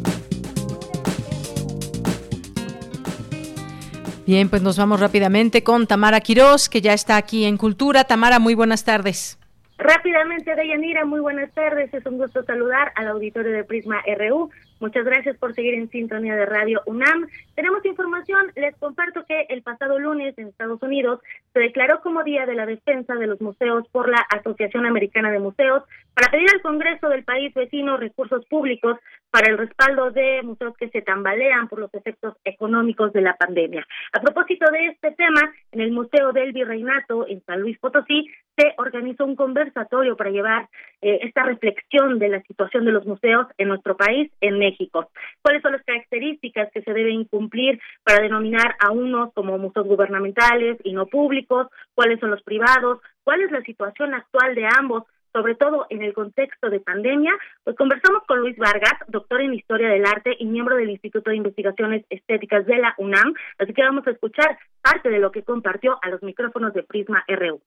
Bien, 4.28 4.48
pues 4.48 4.62
nos 4.62 4.78
vamos 4.78 5.00
rápidamente 5.00 5.64
con 5.64 5.88
Tamara 5.88 6.20
Quirós, 6.22 6.70
que 6.70 6.82
ya 6.82 6.94
está 6.94 7.18
aquí 7.18 7.46
en 7.46 7.58
Cultura. 7.58 8.04
Tamara, 8.04 8.38
muy 8.38 8.54
buenas 8.54 8.84
tardes. 8.86 9.39
Rápidamente, 9.80 10.56
Deyanira, 10.56 11.06
muy 11.06 11.22
buenas 11.22 11.54
tardes. 11.54 11.94
Es 11.94 12.06
un 12.06 12.18
gusto 12.18 12.44
saludar 12.44 12.92
al 12.96 13.08
auditorio 13.08 13.54
de 13.54 13.64
Prisma 13.64 14.04
RU. 14.18 14.50
Muchas 14.82 15.06
gracias 15.06 15.38
por 15.38 15.56
seguir 15.56 15.74
en 15.74 15.90
sintonía 15.90 16.36
de 16.36 16.46
Radio 16.46 16.82
UNAM. 16.86 17.28
Tenemos 17.56 17.86
información, 17.86 18.52
les 18.58 18.76
comparto 18.76 19.24
que 19.26 19.46
el 19.48 19.62
pasado 19.62 19.98
lunes 19.98 20.38
en 20.38 20.48
Estados 20.48 20.84
Unidos 20.84 21.22
se 21.54 21.62
declaró 21.62 22.02
como 22.02 22.26
Día 22.26 22.46
de 22.46 22.56
la 22.56 22.66
Defensa 22.66 23.16
de 23.16 23.28
los 23.28 23.40
Museos 23.40 23.88
por 23.94 24.10
la 24.10 24.20
Asociación 24.30 24.86
Americana 24.86 25.32
de 25.32 25.40
Museos 25.40 25.84
para 26.14 26.30
pedir 26.30 26.48
al 26.54 26.62
Congreso 26.62 27.08
del 27.08 27.24
país 27.24 27.54
vecino 27.54 27.96
recursos 27.96 28.46
públicos 28.48 28.98
para 29.32 29.52
el 29.52 29.58
respaldo 29.58 30.12
de 30.12 30.42
museos 30.44 30.76
que 30.78 30.90
se 30.90 31.02
tambalean 31.02 31.68
por 31.68 31.80
los 31.80 31.94
efectos 31.94 32.36
económicos 32.44 33.14
de 33.14 33.22
la 33.22 33.36
pandemia. 33.36 33.86
A 34.14 34.22
propósito 34.22 34.66
de 34.72 34.88
este 34.88 35.12
tema, 35.12 35.42
en 35.72 35.82
el 35.82 35.92
Museo 35.92 36.32
del 36.32 36.52
Virreinato 36.52 37.28
en 37.28 37.44
San 37.46 37.62
Luis 37.62 37.78
Potosí 37.80 38.28
se 38.58 38.74
organizó 38.78 39.26
un 39.26 39.36
conversatorio 39.36 40.18
para 40.18 40.32
llevar 40.32 40.70
eh, 41.02 41.20
esta 41.24 41.44
reflexión 41.44 42.20
de 42.20 42.30
la 42.30 42.42
situación 42.42 42.86
de 42.86 42.92
los 42.92 43.06
museos 43.06 43.48
en 43.58 43.70
nuestro 43.70 43.96
país, 43.96 44.32
en 44.42 44.60
México. 44.60 45.10
¿Cuáles 45.42 45.62
son 45.62 45.74
las 45.74 45.84
características 45.84 46.70
que 46.74 46.82
se 46.82 46.94
deben 46.94 47.26
cumplir 47.26 47.80
para 48.04 48.22
denominar 48.22 48.76
a 48.80 48.92
unos 48.92 49.34
como 49.34 49.58
museos 49.58 49.88
gubernamentales 49.88 50.78
y 50.84 50.94
no 50.94 51.06
públicos? 51.06 51.68
¿Cuáles 51.94 52.20
son 52.20 52.32
los 52.32 52.44
privados? 52.44 53.00
¿Cuál 53.24 53.42
es 53.42 53.52
la 53.52 53.62
situación 53.62 54.14
actual 54.14 54.56
de 54.56 54.68
ambos? 54.78 55.04
Sobre 55.34 55.56
todo 55.56 55.86
en 55.90 56.04
el 56.04 56.14
contexto 56.14 56.70
de 56.70 56.80
pandemia, 56.80 57.34
pues 57.64 57.76
conversamos 57.76 58.24
con 58.28 58.40
Luis 58.40 58.58
Vargas, 58.58 58.96
doctor 59.08 59.42
en 59.42 59.54
Historia 59.54 59.90
del 59.90 60.06
Arte 60.06 60.36
y 60.38 60.46
miembro 60.46 60.76
del 60.76 60.90
Instituto 60.90 61.30
de 61.30 61.38
Investigaciones 61.38 62.06
Estéticas 62.10 62.66
de 62.66 62.78
la 62.78 62.94
UNAM, 62.98 63.34
así 63.58 63.74
que 63.74 63.84
vamos 63.84 64.06
a 64.08 64.12
escuchar 64.12 64.58
parte 64.82 65.10
de 65.10 65.20
lo 65.20 65.32
que 65.32 65.44
compartió 65.44 65.98
a 66.02 66.10
los 66.10 66.22
micrófonos 66.24 66.74
de 66.74 66.84
Prisma 66.84 67.24
RU. 67.28 67.62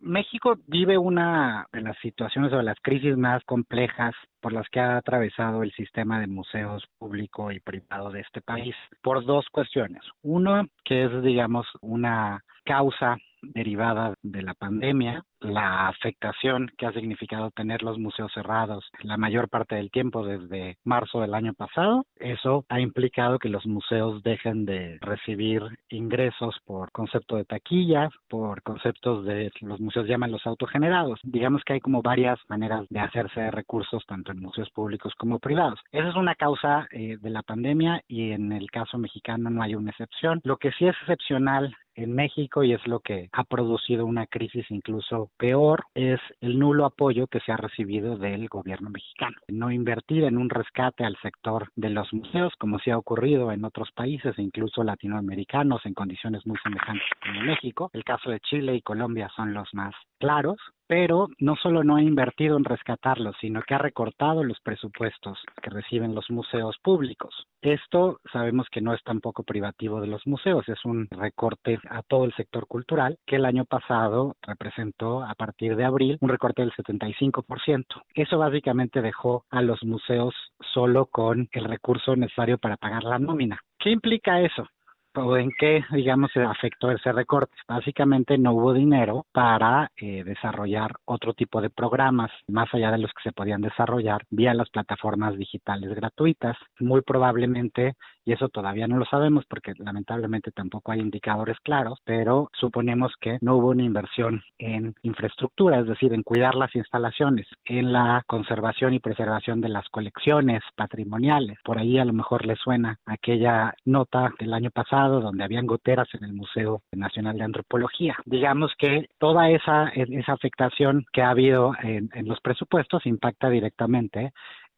México 0.00 0.56
vive 0.66 0.96
una 0.96 1.66
de 1.72 1.82
las 1.82 1.96
situaciones 1.98 2.52
o 2.52 2.56
de 2.56 2.62
las 2.62 2.78
crisis 2.80 3.16
más 3.18 3.44
complejas 3.44 4.14
por 4.40 4.52
las 4.52 4.66
que 4.70 4.80
ha 4.80 4.96
atravesado 4.96 5.62
el 5.62 5.72
sistema 5.72 6.18
de 6.20 6.26
museos 6.26 6.82
público 6.98 7.52
y 7.52 7.60
privado 7.60 8.10
de 8.10 8.20
este 8.20 8.40
país 8.40 8.74
por 9.02 9.24
dos 9.26 9.46
cuestiones. 9.52 10.02
Uno, 10.22 10.66
que 10.84 11.04
es, 11.04 11.22
digamos, 11.22 11.66
una 11.82 12.42
causa 12.64 13.18
derivada 13.42 14.14
de 14.22 14.42
la 14.42 14.54
pandemia, 14.54 15.22
la 15.40 15.88
afectación 15.88 16.70
que 16.76 16.86
ha 16.86 16.92
significado 16.92 17.50
tener 17.50 17.82
los 17.82 17.98
museos 17.98 18.32
cerrados 18.32 18.90
la 19.02 19.16
mayor 19.16 19.48
parte 19.48 19.74
del 19.74 19.90
tiempo 19.90 20.24
desde 20.24 20.76
marzo 20.84 21.20
del 21.20 21.34
año 21.34 21.54
pasado. 21.54 22.04
Eso 22.16 22.64
ha 22.68 22.80
implicado 22.80 23.38
que 23.38 23.48
los 23.48 23.66
museos 23.66 24.22
dejen 24.22 24.64
de 24.64 24.98
recibir 25.00 25.62
ingresos 25.88 26.56
por 26.64 26.90
concepto 26.92 27.36
de 27.36 27.44
taquilla, 27.44 28.10
por 28.28 28.62
conceptos 28.62 29.24
de 29.24 29.50
los 29.60 29.80
museos 29.80 30.06
llaman 30.06 30.32
los 30.32 30.46
autogenerados. 30.46 31.20
Digamos 31.22 31.62
que 31.64 31.74
hay 31.74 31.80
como 31.80 32.02
varias 32.02 32.38
maneras 32.48 32.86
de 32.90 33.00
hacerse 33.00 33.40
de 33.40 33.50
recursos 33.50 34.04
tanto 34.06 34.32
en 34.32 34.40
museos 34.40 34.70
públicos 34.70 35.14
como 35.16 35.38
privados. 35.38 35.80
Esa 35.92 36.08
es 36.08 36.16
una 36.16 36.34
causa 36.34 36.86
eh, 36.90 37.16
de 37.20 37.30
la 37.30 37.42
pandemia 37.42 38.02
y 38.08 38.32
en 38.32 38.52
el 38.52 38.70
caso 38.70 38.98
mexicano 38.98 39.50
no 39.50 39.62
hay 39.62 39.74
una 39.74 39.90
excepción. 39.90 40.40
Lo 40.44 40.56
que 40.56 40.72
sí 40.72 40.86
es 40.86 40.96
excepcional 41.02 41.74
en 41.94 42.14
México 42.14 42.62
y 42.62 42.72
es 42.72 42.86
lo 42.86 43.00
que 43.00 43.28
ha 43.32 43.44
producido 43.44 44.06
una 44.06 44.26
crisis 44.26 44.64
incluso 44.70 45.29
peor 45.36 45.84
es 45.94 46.20
el 46.40 46.58
nulo 46.58 46.84
apoyo 46.84 47.26
que 47.26 47.40
se 47.40 47.52
ha 47.52 47.56
recibido 47.56 48.16
del 48.16 48.48
gobierno 48.48 48.90
mexicano. 48.90 49.36
No 49.48 49.70
invertir 49.70 50.24
en 50.24 50.36
un 50.36 50.50
rescate 50.50 51.04
al 51.04 51.16
sector 51.22 51.68
de 51.76 51.90
los 51.90 52.12
museos 52.12 52.52
como 52.58 52.78
se 52.78 52.92
ha 52.92 52.98
ocurrido 52.98 53.52
en 53.52 53.64
otros 53.64 53.90
países, 53.92 54.38
incluso 54.38 54.84
latinoamericanos, 54.84 55.84
en 55.86 55.94
condiciones 55.94 56.46
muy 56.46 56.58
semejantes 56.62 57.08
como 57.22 57.40
México. 57.42 57.90
El 57.92 58.04
caso 58.04 58.30
de 58.30 58.40
Chile 58.40 58.74
y 58.74 58.82
Colombia 58.82 59.30
son 59.34 59.54
los 59.54 59.72
más 59.74 59.94
claros 60.18 60.58
pero 60.90 61.28
no 61.38 61.54
solo 61.54 61.84
no 61.84 61.94
ha 61.94 62.02
invertido 62.02 62.56
en 62.56 62.64
rescatarlos, 62.64 63.36
sino 63.40 63.62
que 63.62 63.74
ha 63.74 63.78
recortado 63.78 64.42
los 64.42 64.58
presupuestos 64.58 65.38
que 65.62 65.70
reciben 65.70 66.16
los 66.16 66.28
museos 66.30 66.76
públicos. 66.82 67.46
Esto 67.62 68.18
sabemos 68.32 68.66
que 68.72 68.80
no 68.80 68.92
es 68.92 69.00
tampoco 69.04 69.44
privativo 69.44 70.00
de 70.00 70.08
los 70.08 70.26
museos, 70.26 70.68
es 70.68 70.84
un 70.84 71.06
recorte 71.12 71.78
a 71.88 72.02
todo 72.02 72.24
el 72.24 72.34
sector 72.34 72.66
cultural 72.66 73.18
que 73.24 73.36
el 73.36 73.44
año 73.44 73.66
pasado 73.66 74.34
representó 74.42 75.22
a 75.22 75.36
partir 75.36 75.76
de 75.76 75.84
abril 75.84 76.18
un 76.20 76.28
recorte 76.28 76.62
del 76.62 76.72
75%. 76.72 77.84
Eso 78.12 78.38
básicamente 78.38 79.00
dejó 79.00 79.44
a 79.48 79.62
los 79.62 79.84
museos 79.84 80.34
solo 80.74 81.06
con 81.06 81.48
el 81.52 81.66
recurso 81.66 82.16
necesario 82.16 82.58
para 82.58 82.76
pagar 82.76 83.04
la 83.04 83.20
nómina. 83.20 83.60
¿Qué 83.78 83.90
implica 83.90 84.40
eso? 84.40 84.66
O 85.14 85.36
en 85.36 85.50
qué, 85.58 85.84
digamos, 85.92 86.30
se 86.32 86.42
afectó 86.42 86.90
ese 86.90 87.12
recorte. 87.12 87.54
Básicamente 87.66 88.38
no 88.38 88.52
hubo 88.52 88.72
dinero 88.72 89.26
para 89.32 89.90
eh, 89.96 90.22
desarrollar 90.24 90.92
otro 91.04 91.34
tipo 91.34 91.60
de 91.60 91.70
programas 91.70 92.30
más 92.48 92.72
allá 92.72 92.90
de 92.90 92.98
los 92.98 93.10
que 93.12 93.22
se 93.24 93.32
podían 93.32 93.60
desarrollar 93.60 94.24
vía 94.30 94.54
las 94.54 94.70
plataformas 94.70 95.36
digitales 95.36 95.94
gratuitas. 95.94 96.56
Muy 96.78 97.02
probablemente, 97.02 97.94
y 98.24 98.32
eso 98.32 98.48
todavía 98.48 98.86
no 98.86 98.98
lo 98.98 99.04
sabemos 99.06 99.44
porque 99.48 99.72
lamentablemente 99.78 100.52
tampoco 100.52 100.92
hay 100.92 101.00
indicadores 101.00 101.58
claros, 101.60 101.98
pero 102.04 102.48
suponemos 102.52 103.12
que 103.20 103.38
no 103.40 103.56
hubo 103.56 103.70
una 103.70 103.82
inversión 103.82 104.42
en 104.58 104.94
infraestructura, 105.02 105.80
es 105.80 105.86
decir, 105.86 106.12
en 106.12 106.22
cuidar 106.22 106.54
las 106.54 106.74
instalaciones, 106.74 107.46
en 107.64 107.92
la 107.92 108.22
conservación 108.26 108.94
y 108.94 109.00
preservación 109.00 109.60
de 109.60 109.68
las 109.68 109.88
colecciones 109.88 110.62
patrimoniales. 110.76 111.58
Por 111.64 111.78
ahí 111.78 111.98
a 111.98 112.04
lo 112.04 112.12
mejor 112.12 112.46
le 112.46 112.56
suena 112.56 112.98
aquella 113.06 113.74
nota 113.84 114.32
del 114.38 114.52
año 114.52 114.70
pasado 114.70 114.99
donde 115.08 115.44
habían 115.44 115.66
goteras 115.66 116.08
en 116.14 116.24
el 116.24 116.32
Museo 116.32 116.82
Nacional 116.92 117.38
de 117.38 117.44
Antropología. 117.44 118.16
Digamos 118.26 118.72
que 118.78 119.08
toda 119.18 119.50
esa, 119.50 119.92
afectación 120.26 121.06
que 121.12 121.22
ha 121.22 121.30
habido 121.30 121.72
en 121.82 122.26
los 122.26 122.40
presupuestos 122.40 123.06
impacta 123.06 123.48
directamente 123.48 124.32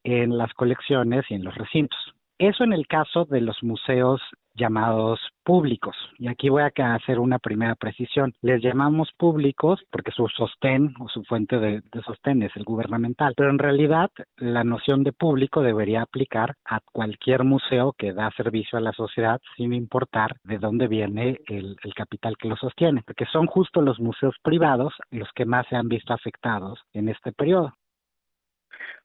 en 0.04 0.36
las 0.36 0.52
colecciones 0.54 1.24
y 1.28 1.34
en 1.34 1.44
los 1.44 1.54
recintos. 1.54 1.98
Eso 2.38 2.64
en 2.64 2.72
el 2.72 2.86
caso 2.86 3.24
de 3.24 3.40
los 3.40 3.62
museos 3.62 4.20
llamados 4.54 5.20
públicos. 5.44 5.96
Y 6.18 6.28
aquí 6.28 6.48
voy 6.48 6.62
a 6.62 6.94
hacer 6.94 7.18
una 7.18 7.38
primera 7.38 7.74
precisión. 7.74 8.34
Les 8.42 8.62
llamamos 8.62 9.10
públicos 9.16 9.80
porque 9.90 10.12
su 10.12 10.28
sostén 10.28 10.94
o 11.00 11.08
su 11.08 11.24
fuente 11.24 11.58
de, 11.58 11.82
sostén 12.04 12.42
es 12.42 12.54
el 12.56 12.64
gubernamental, 12.64 13.34
pero 13.36 13.50
en 13.50 13.58
realidad 13.58 14.10
la 14.36 14.64
noción 14.64 15.04
de 15.04 15.12
público 15.12 15.62
debería 15.62 16.02
aplicar 16.02 16.56
a 16.64 16.80
cualquier 16.92 17.44
museo 17.44 17.94
que 17.96 18.12
da 18.12 18.30
servicio 18.36 18.78
a 18.78 18.82
la 18.82 18.92
sociedad 18.92 19.40
sin 19.56 19.72
importar 19.72 20.36
de 20.44 20.58
dónde 20.58 20.88
viene 20.88 21.38
el, 21.46 21.76
el 21.82 21.94
capital 21.94 22.36
que 22.36 22.48
lo 22.48 22.56
sostiene, 22.56 23.02
porque 23.06 23.26
son 23.26 23.46
justo 23.46 23.82
los 23.82 24.00
museos 24.00 24.34
privados 24.42 24.94
los 25.10 25.28
que 25.34 25.44
más 25.44 25.66
se 25.68 25.76
han 25.76 25.88
visto 25.88 26.12
afectados 26.12 26.80
en 26.92 27.08
este 27.08 27.32
periodo. 27.32 27.74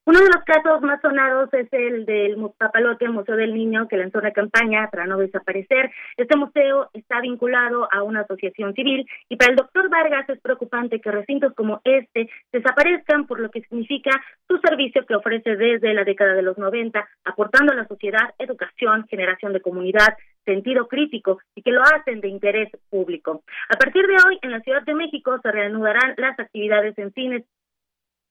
Uno 0.08 0.20
de 0.20 0.30
los 0.34 0.44
casos 0.46 0.82
más 0.84 1.02
sonados 1.02 1.54
es 1.54 1.68
el 1.74 2.06
del 2.06 2.38
Papalote, 2.58 3.04
el 3.04 3.12
Museo 3.12 3.36
del 3.36 3.54
Niño, 3.54 3.90
que 3.90 3.98
lanzó 3.98 4.20
una 4.20 4.32
campaña 4.32 4.88
para 4.90 5.06
no 5.06 5.18
desaparecer. 5.18 5.92
Este 6.16 6.38
museo 6.38 6.90
está 6.94 7.20
vinculado 7.20 7.90
a 7.92 8.04
una 8.04 8.22
asociación 8.22 8.74
civil 8.74 9.06
y 9.28 9.36
para 9.36 9.52
el 9.52 9.58
doctor 9.58 9.90
Vargas 9.90 10.30
es 10.30 10.40
preocupante 10.40 11.02
que 11.02 11.12
recintos 11.12 11.54
como 11.56 11.82
este 11.84 12.30
desaparezcan 12.54 13.28
por 13.28 13.42
lo 13.42 13.52
que 13.52 13.62
significa 13.64 14.12
su 14.48 14.58
servicio 14.60 15.06
que 15.06 15.16
ofrece 15.16 15.58
desde 15.58 15.94
la 15.94 16.06
década 16.06 16.36
de 16.36 16.42
los 16.42 16.58
90, 16.58 17.06
aportando 17.26 17.74
a 17.74 17.76
la 17.76 17.88
sociedad 17.88 18.34
educación, 18.40 19.06
generación 19.10 19.52
de 19.52 19.62
comunidad, 19.62 20.16
sentido 20.46 20.88
crítico 20.88 21.40
y 21.54 21.62
que 21.62 21.72
lo 21.72 21.82
hacen 21.82 22.22
de 22.22 22.30
interés 22.30 22.70
público. 22.90 23.44
A 23.70 23.78
partir 23.78 24.08
de 24.08 24.16
hoy, 24.26 24.40
en 24.42 24.52
la 24.52 24.62
Ciudad 24.62 24.84
de 24.84 24.96
México 24.96 25.38
se 25.44 25.52
reanudarán 25.52 26.14
las 26.16 26.40
actividades 26.40 26.98
en 26.98 27.12
cines, 27.12 27.44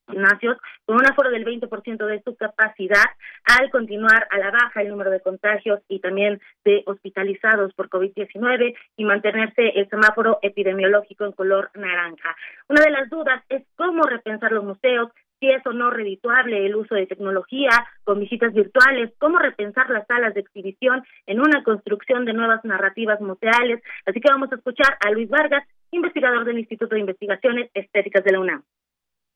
gimnasios 0.06 0.56
con 0.84 0.96
un 0.96 1.06
aforo 1.06 1.30
del 1.30 1.44
20% 1.44 2.06
de 2.06 2.22
su 2.22 2.36
capacidad 2.36 3.04
al 3.44 3.70
continuar 3.70 4.26
a 4.30 4.38
la 4.38 4.50
baja 4.50 4.82
el 4.82 4.88
número 4.88 5.10
de 5.10 5.20
contagios 5.20 5.80
y 5.88 6.00
también 6.00 6.40
de 6.64 6.82
hospitalizados 6.86 7.72
por 7.74 7.88
COVID-19 7.88 8.74
y 8.96 9.04
mantenerse 9.04 9.68
el 9.76 9.88
semáforo 9.88 10.38
epidemiológico 10.42 11.24
en 11.24 11.32
color 11.32 11.70
naranja. 11.74 12.36
Una 12.68 12.82
de 12.82 12.90
las 12.90 13.10
dudas 13.10 13.42
es 13.48 13.62
cómo 13.76 14.02
repensar 14.04 14.52
los 14.52 14.64
museos, 14.64 15.10
si 15.38 15.50
es 15.50 15.64
o 15.66 15.72
no 15.72 15.90
redituable 15.90 16.64
el 16.64 16.76
uso 16.76 16.94
de 16.94 17.06
tecnología 17.06 17.70
con 18.04 18.20
visitas 18.20 18.54
virtuales, 18.54 19.12
cómo 19.18 19.38
repensar 19.38 19.90
las 19.90 20.06
salas 20.06 20.34
de 20.34 20.40
exhibición 20.40 21.04
en 21.26 21.40
una 21.40 21.62
construcción 21.62 22.24
de 22.24 22.32
nuevas 22.32 22.64
narrativas 22.64 23.20
museales. 23.20 23.82
Así 24.06 24.20
que 24.20 24.30
vamos 24.30 24.50
a 24.52 24.56
escuchar 24.56 24.96
a 25.04 25.10
Luis 25.10 25.28
Vargas, 25.28 25.66
investigador 25.90 26.44
del 26.44 26.58
Instituto 26.58 26.94
de 26.94 27.00
Investigaciones 27.00 27.70
Estéticas 27.74 28.24
de 28.24 28.32
la 28.32 28.40
UNAM. 28.40 28.62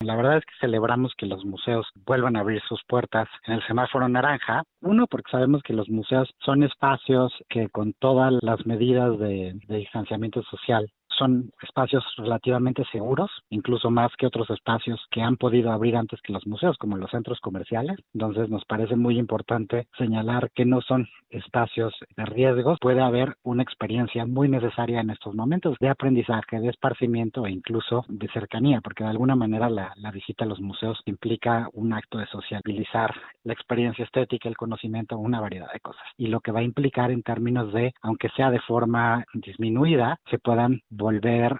La 0.03 0.15
verdad 0.15 0.37
es 0.37 0.45
que 0.45 0.53
celebramos 0.59 1.13
que 1.15 1.25
los 1.25 1.45
museos 1.45 1.87
vuelvan 2.05 2.35
a 2.35 2.39
abrir 2.39 2.61
sus 2.67 2.81
puertas 2.87 3.27
en 3.45 3.53
el 3.53 3.67
semáforo 3.67 4.07
naranja. 4.09 4.63
Uno, 4.81 5.05
porque 5.07 5.31
sabemos 5.31 5.61
que 5.63 5.73
los 5.73 5.89
museos 5.89 6.29
son 6.39 6.63
espacios 6.63 7.33
que 7.49 7.69
con 7.69 7.93
todas 7.93 8.33
las 8.41 8.65
medidas 8.65 9.19
de, 9.19 9.53
distanciamiento 9.67 10.41
social 10.43 10.91
son 11.21 11.51
espacios 11.61 12.03
relativamente 12.17 12.83
seguros, 12.91 13.29
incluso 13.51 13.91
más 13.91 14.11
que 14.17 14.25
otros 14.25 14.49
espacios 14.49 14.99
que 15.11 15.21
han 15.21 15.37
podido 15.37 15.71
abrir 15.71 15.95
antes 15.95 16.19
que 16.21 16.33
los 16.33 16.47
museos, 16.47 16.77
como 16.79 16.97
los 16.97 17.11
centros 17.11 17.39
comerciales. 17.39 17.99
Entonces 18.15 18.49
nos 18.49 18.65
parece 18.65 18.95
muy 18.95 19.19
importante 19.19 19.87
señalar 19.99 20.49
que 20.55 20.65
no 20.65 20.81
son 20.81 21.07
espacios 21.29 21.93
de 22.17 22.25
riesgos. 22.25 22.79
Puede 22.81 23.01
haber 23.01 23.35
una 23.43 23.61
experiencia 23.61 24.25
muy 24.25 24.49
necesaria 24.49 24.99
en 24.99 25.11
estos 25.11 25.35
momentos 25.35 25.77
de 25.79 25.89
aprendizaje, 25.89 26.59
de 26.59 26.69
esparcimiento 26.69 27.45
e 27.45 27.51
incluso 27.51 28.03
de 28.07 28.27
cercanía, 28.29 28.81
porque 28.81 29.03
de 29.03 29.11
alguna 29.11 29.35
manera 29.35 29.69
la, 29.69 29.93
la 29.97 30.09
visita 30.09 30.45
a 30.45 30.47
los 30.47 30.59
museos 30.59 30.99
implica 31.05 31.69
un 31.73 31.93
acto 31.93 32.17
de 32.17 32.25
sociabilizar 32.27 33.13
la 33.43 33.53
experiencia 33.53 34.05
estética, 34.05 34.49
el 34.49 34.57
conocimiento, 34.57 35.19
una 35.19 35.39
variedad 35.39 35.71
de 35.71 35.81
cosas. 35.81 36.03
Y 36.17 36.27
lo 36.27 36.39
que 36.39 36.51
va 36.51 36.61
a 36.61 36.63
implicar 36.63 37.11
en 37.11 37.21
términos 37.21 37.71
de, 37.73 37.93
aunque 38.01 38.29
sea 38.29 38.49
de 38.49 38.59
forma 38.61 39.23
disminuida, 39.35 40.17
se 40.31 40.39
puedan 40.39 40.81
volver 40.89 41.10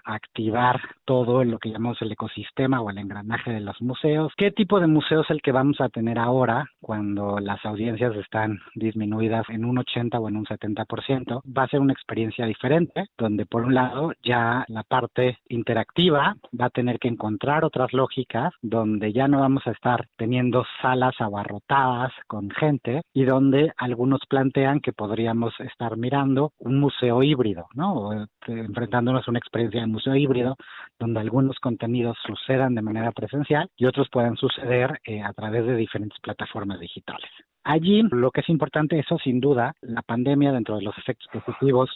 a 0.04 0.14
activar 0.14 0.80
todo 1.04 1.44
lo 1.44 1.58
que 1.58 1.70
llamamos 1.70 2.00
el 2.00 2.12
ecosistema 2.12 2.80
o 2.80 2.90
el 2.90 2.98
engranaje 2.98 3.52
de 3.52 3.60
los 3.60 3.80
museos. 3.82 4.32
¿Qué 4.36 4.50
tipo 4.50 4.80
de 4.80 4.86
museo 4.86 5.20
es 5.20 5.30
el 5.30 5.42
que 5.42 5.52
vamos 5.52 5.80
a 5.80 5.88
tener 5.88 6.18
ahora 6.18 6.66
cuando 6.80 7.38
las 7.38 7.64
audiencias 7.64 8.16
están 8.16 8.58
disminuidas 8.74 9.48
en 9.50 9.64
un 9.64 9.78
80 9.78 10.18
o 10.18 10.28
en 10.28 10.36
un 10.36 10.46
70%? 10.46 11.42
Va 11.46 11.64
a 11.64 11.68
ser 11.68 11.80
una 11.80 11.92
experiencia 11.92 12.46
diferente, 12.46 13.06
donde 13.18 13.44
por 13.44 13.64
un 13.64 13.74
lado 13.74 14.12
ya 14.22 14.64
la 14.68 14.84
parte 14.84 15.38
interactiva 15.48 16.36
va 16.58 16.66
a 16.66 16.70
tener 16.70 16.98
que 16.98 17.08
encontrar 17.08 17.64
otras 17.64 17.92
lógicas, 17.92 18.54
donde 18.62 19.12
ya 19.12 19.28
no 19.28 19.40
vamos 19.40 19.66
a 19.66 19.72
estar 19.72 20.06
teniendo 20.16 20.64
salas 20.80 21.14
abarrotadas 21.18 22.12
con 22.26 22.50
gente 22.50 23.02
y 23.12 23.24
donde 23.24 23.72
algunos 23.76 24.20
plantean 24.28 24.80
que 24.80 24.92
podríamos 24.92 25.52
estar 25.60 25.96
mirando 25.96 26.52
un 26.58 26.80
museo 26.80 27.22
híbrido, 27.22 27.66
¿no? 27.74 28.12
Eh, 28.14 28.26
enfrentándonos 28.46 29.26
a 29.26 29.31
una 29.32 29.38
experiencia 29.38 29.80
de 29.80 29.86
museo 29.86 30.14
híbrido 30.14 30.56
donde 30.98 31.20
algunos 31.20 31.58
contenidos 31.58 32.16
sucedan 32.24 32.74
de 32.74 32.82
manera 32.82 33.12
presencial 33.12 33.68
y 33.76 33.86
otros 33.86 34.08
puedan 34.10 34.36
suceder 34.36 35.00
eh, 35.04 35.22
a 35.22 35.32
través 35.32 35.66
de 35.66 35.74
diferentes 35.74 36.18
plataformas 36.20 36.78
digitales. 36.78 37.28
Allí 37.64 38.02
lo 38.10 38.30
que 38.30 38.40
es 38.40 38.48
importante, 38.48 38.98
eso 38.98 39.18
sin 39.18 39.40
duda, 39.40 39.74
la 39.80 40.02
pandemia 40.02 40.52
dentro 40.52 40.76
de 40.76 40.82
los 40.82 40.96
efectos 40.98 41.28
positivos 41.44 41.90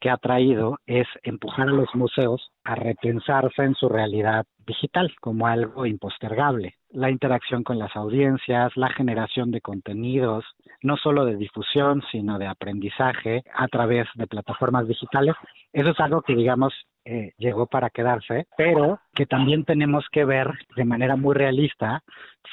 que 0.00 0.10
ha 0.10 0.16
traído 0.16 0.78
es 0.86 1.06
empujar 1.22 1.68
a 1.68 1.72
los 1.72 1.94
museos 1.94 2.50
a 2.64 2.74
repensarse 2.74 3.62
en 3.62 3.74
su 3.74 3.88
realidad 3.88 4.46
digital 4.66 5.12
como 5.20 5.46
algo 5.46 5.86
impostergable. 5.86 6.74
La 6.90 7.10
interacción 7.10 7.64
con 7.64 7.78
las 7.78 7.94
audiencias, 7.96 8.76
la 8.76 8.90
generación 8.90 9.50
de 9.50 9.60
contenidos, 9.60 10.44
no 10.82 10.96
solo 10.96 11.24
de 11.24 11.36
difusión, 11.36 12.02
sino 12.10 12.38
de 12.38 12.46
aprendizaje 12.46 13.42
a 13.54 13.66
través 13.68 14.06
de 14.14 14.26
plataformas 14.26 14.86
digitales, 14.86 15.34
eso 15.72 15.90
es 15.90 16.00
algo 16.00 16.22
que, 16.22 16.34
digamos, 16.34 16.72
eh, 17.10 17.32
llegó 17.38 17.66
para 17.66 17.88
quedarse, 17.88 18.46
pero 18.58 19.00
que 19.14 19.24
también 19.24 19.64
tenemos 19.64 20.04
que 20.12 20.26
ver 20.26 20.46
de 20.76 20.84
manera 20.84 21.16
muy 21.16 21.34
realista 21.34 22.02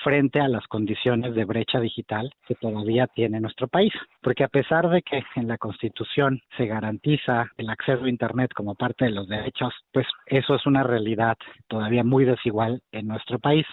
frente 0.02 0.40
a 0.40 0.48
las 0.48 0.65
condiciones 0.68 1.36
de 1.36 1.44
brecha 1.44 1.82
digital 1.82 2.32
que 2.48 2.56
todavía 2.56 3.06
tiene 3.07 3.41
nuestro 3.41 3.68
país. 3.68 3.91
Porque 4.22 4.45
a 4.45 4.48
pesar 4.48 4.90
de 4.90 5.02
que 5.02 5.23
en 5.36 5.49
la 5.49 5.57
Constitución 5.57 6.40
se 6.56 6.68
garantiza 6.68 7.52
el 7.57 7.69
acceso 7.69 8.06
a 8.06 8.10
Internet 8.10 8.53
como 8.56 8.76
parte 8.76 9.03
de 9.03 9.11
los 9.11 9.27
derechos, 9.27 9.73
pues 9.91 10.07
eso 10.26 10.56
es 10.56 10.65
una 10.65 10.84
realidad 10.84 11.36
todavía 11.68 12.06
muy 12.06 12.23
desigual 12.23 12.82
en 12.94 13.07
nuestro 13.07 13.40
país. 13.40 13.65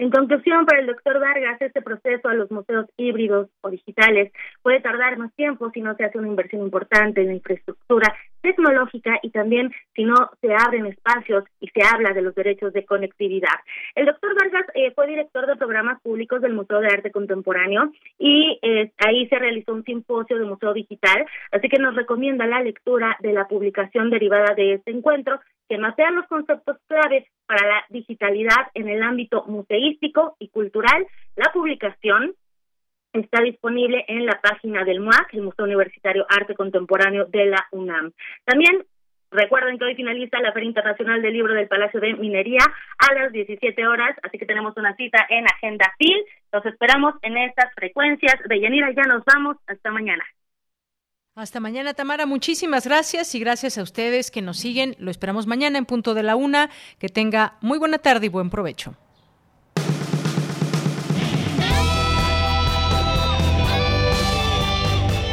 En 0.00 0.10
conclusión, 0.10 0.64
para 0.64 0.78
el 0.78 0.86
doctor 0.86 1.18
Vargas, 1.18 1.60
este 1.60 1.82
proceso 1.82 2.28
a 2.28 2.34
los 2.34 2.48
museos 2.52 2.86
híbridos 2.96 3.48
o 3.62 3.70
digitales 3.70 4.32
puede 4.62 4.80
tardar 4.80 5.18
más 5.18 5.34
tiempo 5.34 5.70
si 5.72 5.80
no 5.80 5.96
se 5.96 6.04
hace 6.04 6.18
una 6.18 6.28
inversión 6.28 6.62
importante 6.62 7.20
en 7.20 7.26
la 7.26 7.34
infraestructura 7.34 8.14
tecnológica 8.40 9.18
y 9.22 9.30
también 9.30 9.72
si 9.96 10.04
no 10.04 10.14
se 10.40 10.54
abren 10.54 10.86
espacios 10.86 11.42
y 11.58 11.66
se 11.68 11.82
habla 11.82 12.12
de 12.12 12.22
los 12.22 12.32
derechos 12.36 12.72
de 12.72 12.84
conectividad. 12.84 13.58
El 13.96 14.06
doctor 14.06 14.36
Vargas 14.36 14.66
eh, 14.74 14.92
fue 14.94 15.08
director 15.08 15.46
de 15.48 15.56
programas 15.56 16.00
públicos 16.00 16.40
del 16.40 16.54
Museo 16.54 16.78
de 16.78 16.86
Arte 16.86 17.10
Contemporáneo 17.10 17.90
y 18.20 18.60
eh, 18.62 18.92
ahí 18.98 19.26
se 19.28 19.38
realizó 19.40 19.74
un 19.74 19.82
simposio 19.82 20.38
de 20.38 20.44
museo 20.44 20.74
digital, 20.74 21.26
así 21.50 21.68
que 21.68 21.78
nos 21.80 21.96
recomienda 21.96 22.46
la 22.46 22.62
lectura 22.62 23.16
de 23.18 23.32
la 23.32 23.48
publicación 23.48 24.10
derivada 24.10 24.54
de 24.54 24.74
este 24.74 24.92
encuentro 24.92 25.40
que 25.68 25.76
mapean 25.76 26.14
los 26.14 26.26
conceptos 26.26 26.76
clave 26.86 27.26
para 27.48 27.66
la 27.66 27.84
digitalidad 27.88 28.68
en 28.74 28.88
el 28.88 29.02
ámbito 29.02 29.44
museístico 29.46 30.36
y 30.38 30.48
cultural. 30.48 31.06
La 31.34 31.50
publicación 31.52 32.34
está 33.14 33.40
disponible 33.42 34.04
en 34.06 34.26
la 34.26 34.38
página 34.40 34.84
del 34.84 35.00
MUAC, 35.00 35.32
el 35.32 35.42
Museo 35.42 35.64
Universitario 35.64 36.26
Arte 36.28 36.54
Contemporáneo 36.54 37.24
de 37.24 37.46
la 37.46 37.66
UNAM. 37.72 38.12
También 38.44 38.84
recuerden 39.30 39.78
que 39.78 39.86
hoy 39.86 39.94
finaliza 39.94 40.40
la 40.40 40.52
Feria 40.52 40.68
Internacional 40.68 41.22
del 41.22 41.32
Libro 41.32 41.54
del 41.54 41.68
Palacio 41.68 42.00
de 42.00 42.14
Minería 42.14 42.60
a 42.98 43.14
las 43.14 43.32
17 43.32 43.86
horas, 43.86 44.14
así 44.22 44.38
que 44.38 44.46
tenemos 44.46 44.76
una 44.76 44.94
cita 44.96 45.26
en 45.30 45.46
Agenda 45.46 45.90
FIL. 45.98 46.22
Los 46.52 46.66
esperamos 46.66 47.14
en 47.22 47.38
estas 47.38 47.72
frecuencias. 47.74 48.36
De 48.46 48.60
Yanira, 48.60 48.90
ya 48.92 49.02
nos 49.02 49.24
vamos. 49.24 49.56
Hasta 49.66 49.90
mañana. 49.90 50.24
Hasta 51.38 51.60
mañana, 51.60 51.94
Tamara. 51.94 52.26
Muchísimas 52.26 52.84
gracias 52.84 53.32
y 53.36 53.38
gracias 53.38 53.78
a 53.78 53.84
ustedes 53.84 54.32
que 54.32 54.42
nos 54.42 54.58
siguen. 54.58 54.96
Lo 54.98 55.08
esperamos 55.08 55.46
mañana 55.46 55.78
en 55.78 55.86
punto 55.86 56.14
de 56.14 56.24
la 56.24 56.34
una. 56.34 56.68
Que 56.98 57.08
tenga 57.08 57.58
muy 57.60 57.78
buena 57.78 57.98
tarde 57.98 58.26
y 58.26 58.28
buen 58.28 58.50
provecho. 58.50 58.96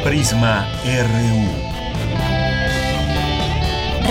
Prisma 0.04 0.68
RU. 0.84 1.66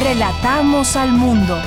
Relatamos 0.04 0.98
al 0.98 1.14
mundo. 1.14 1.58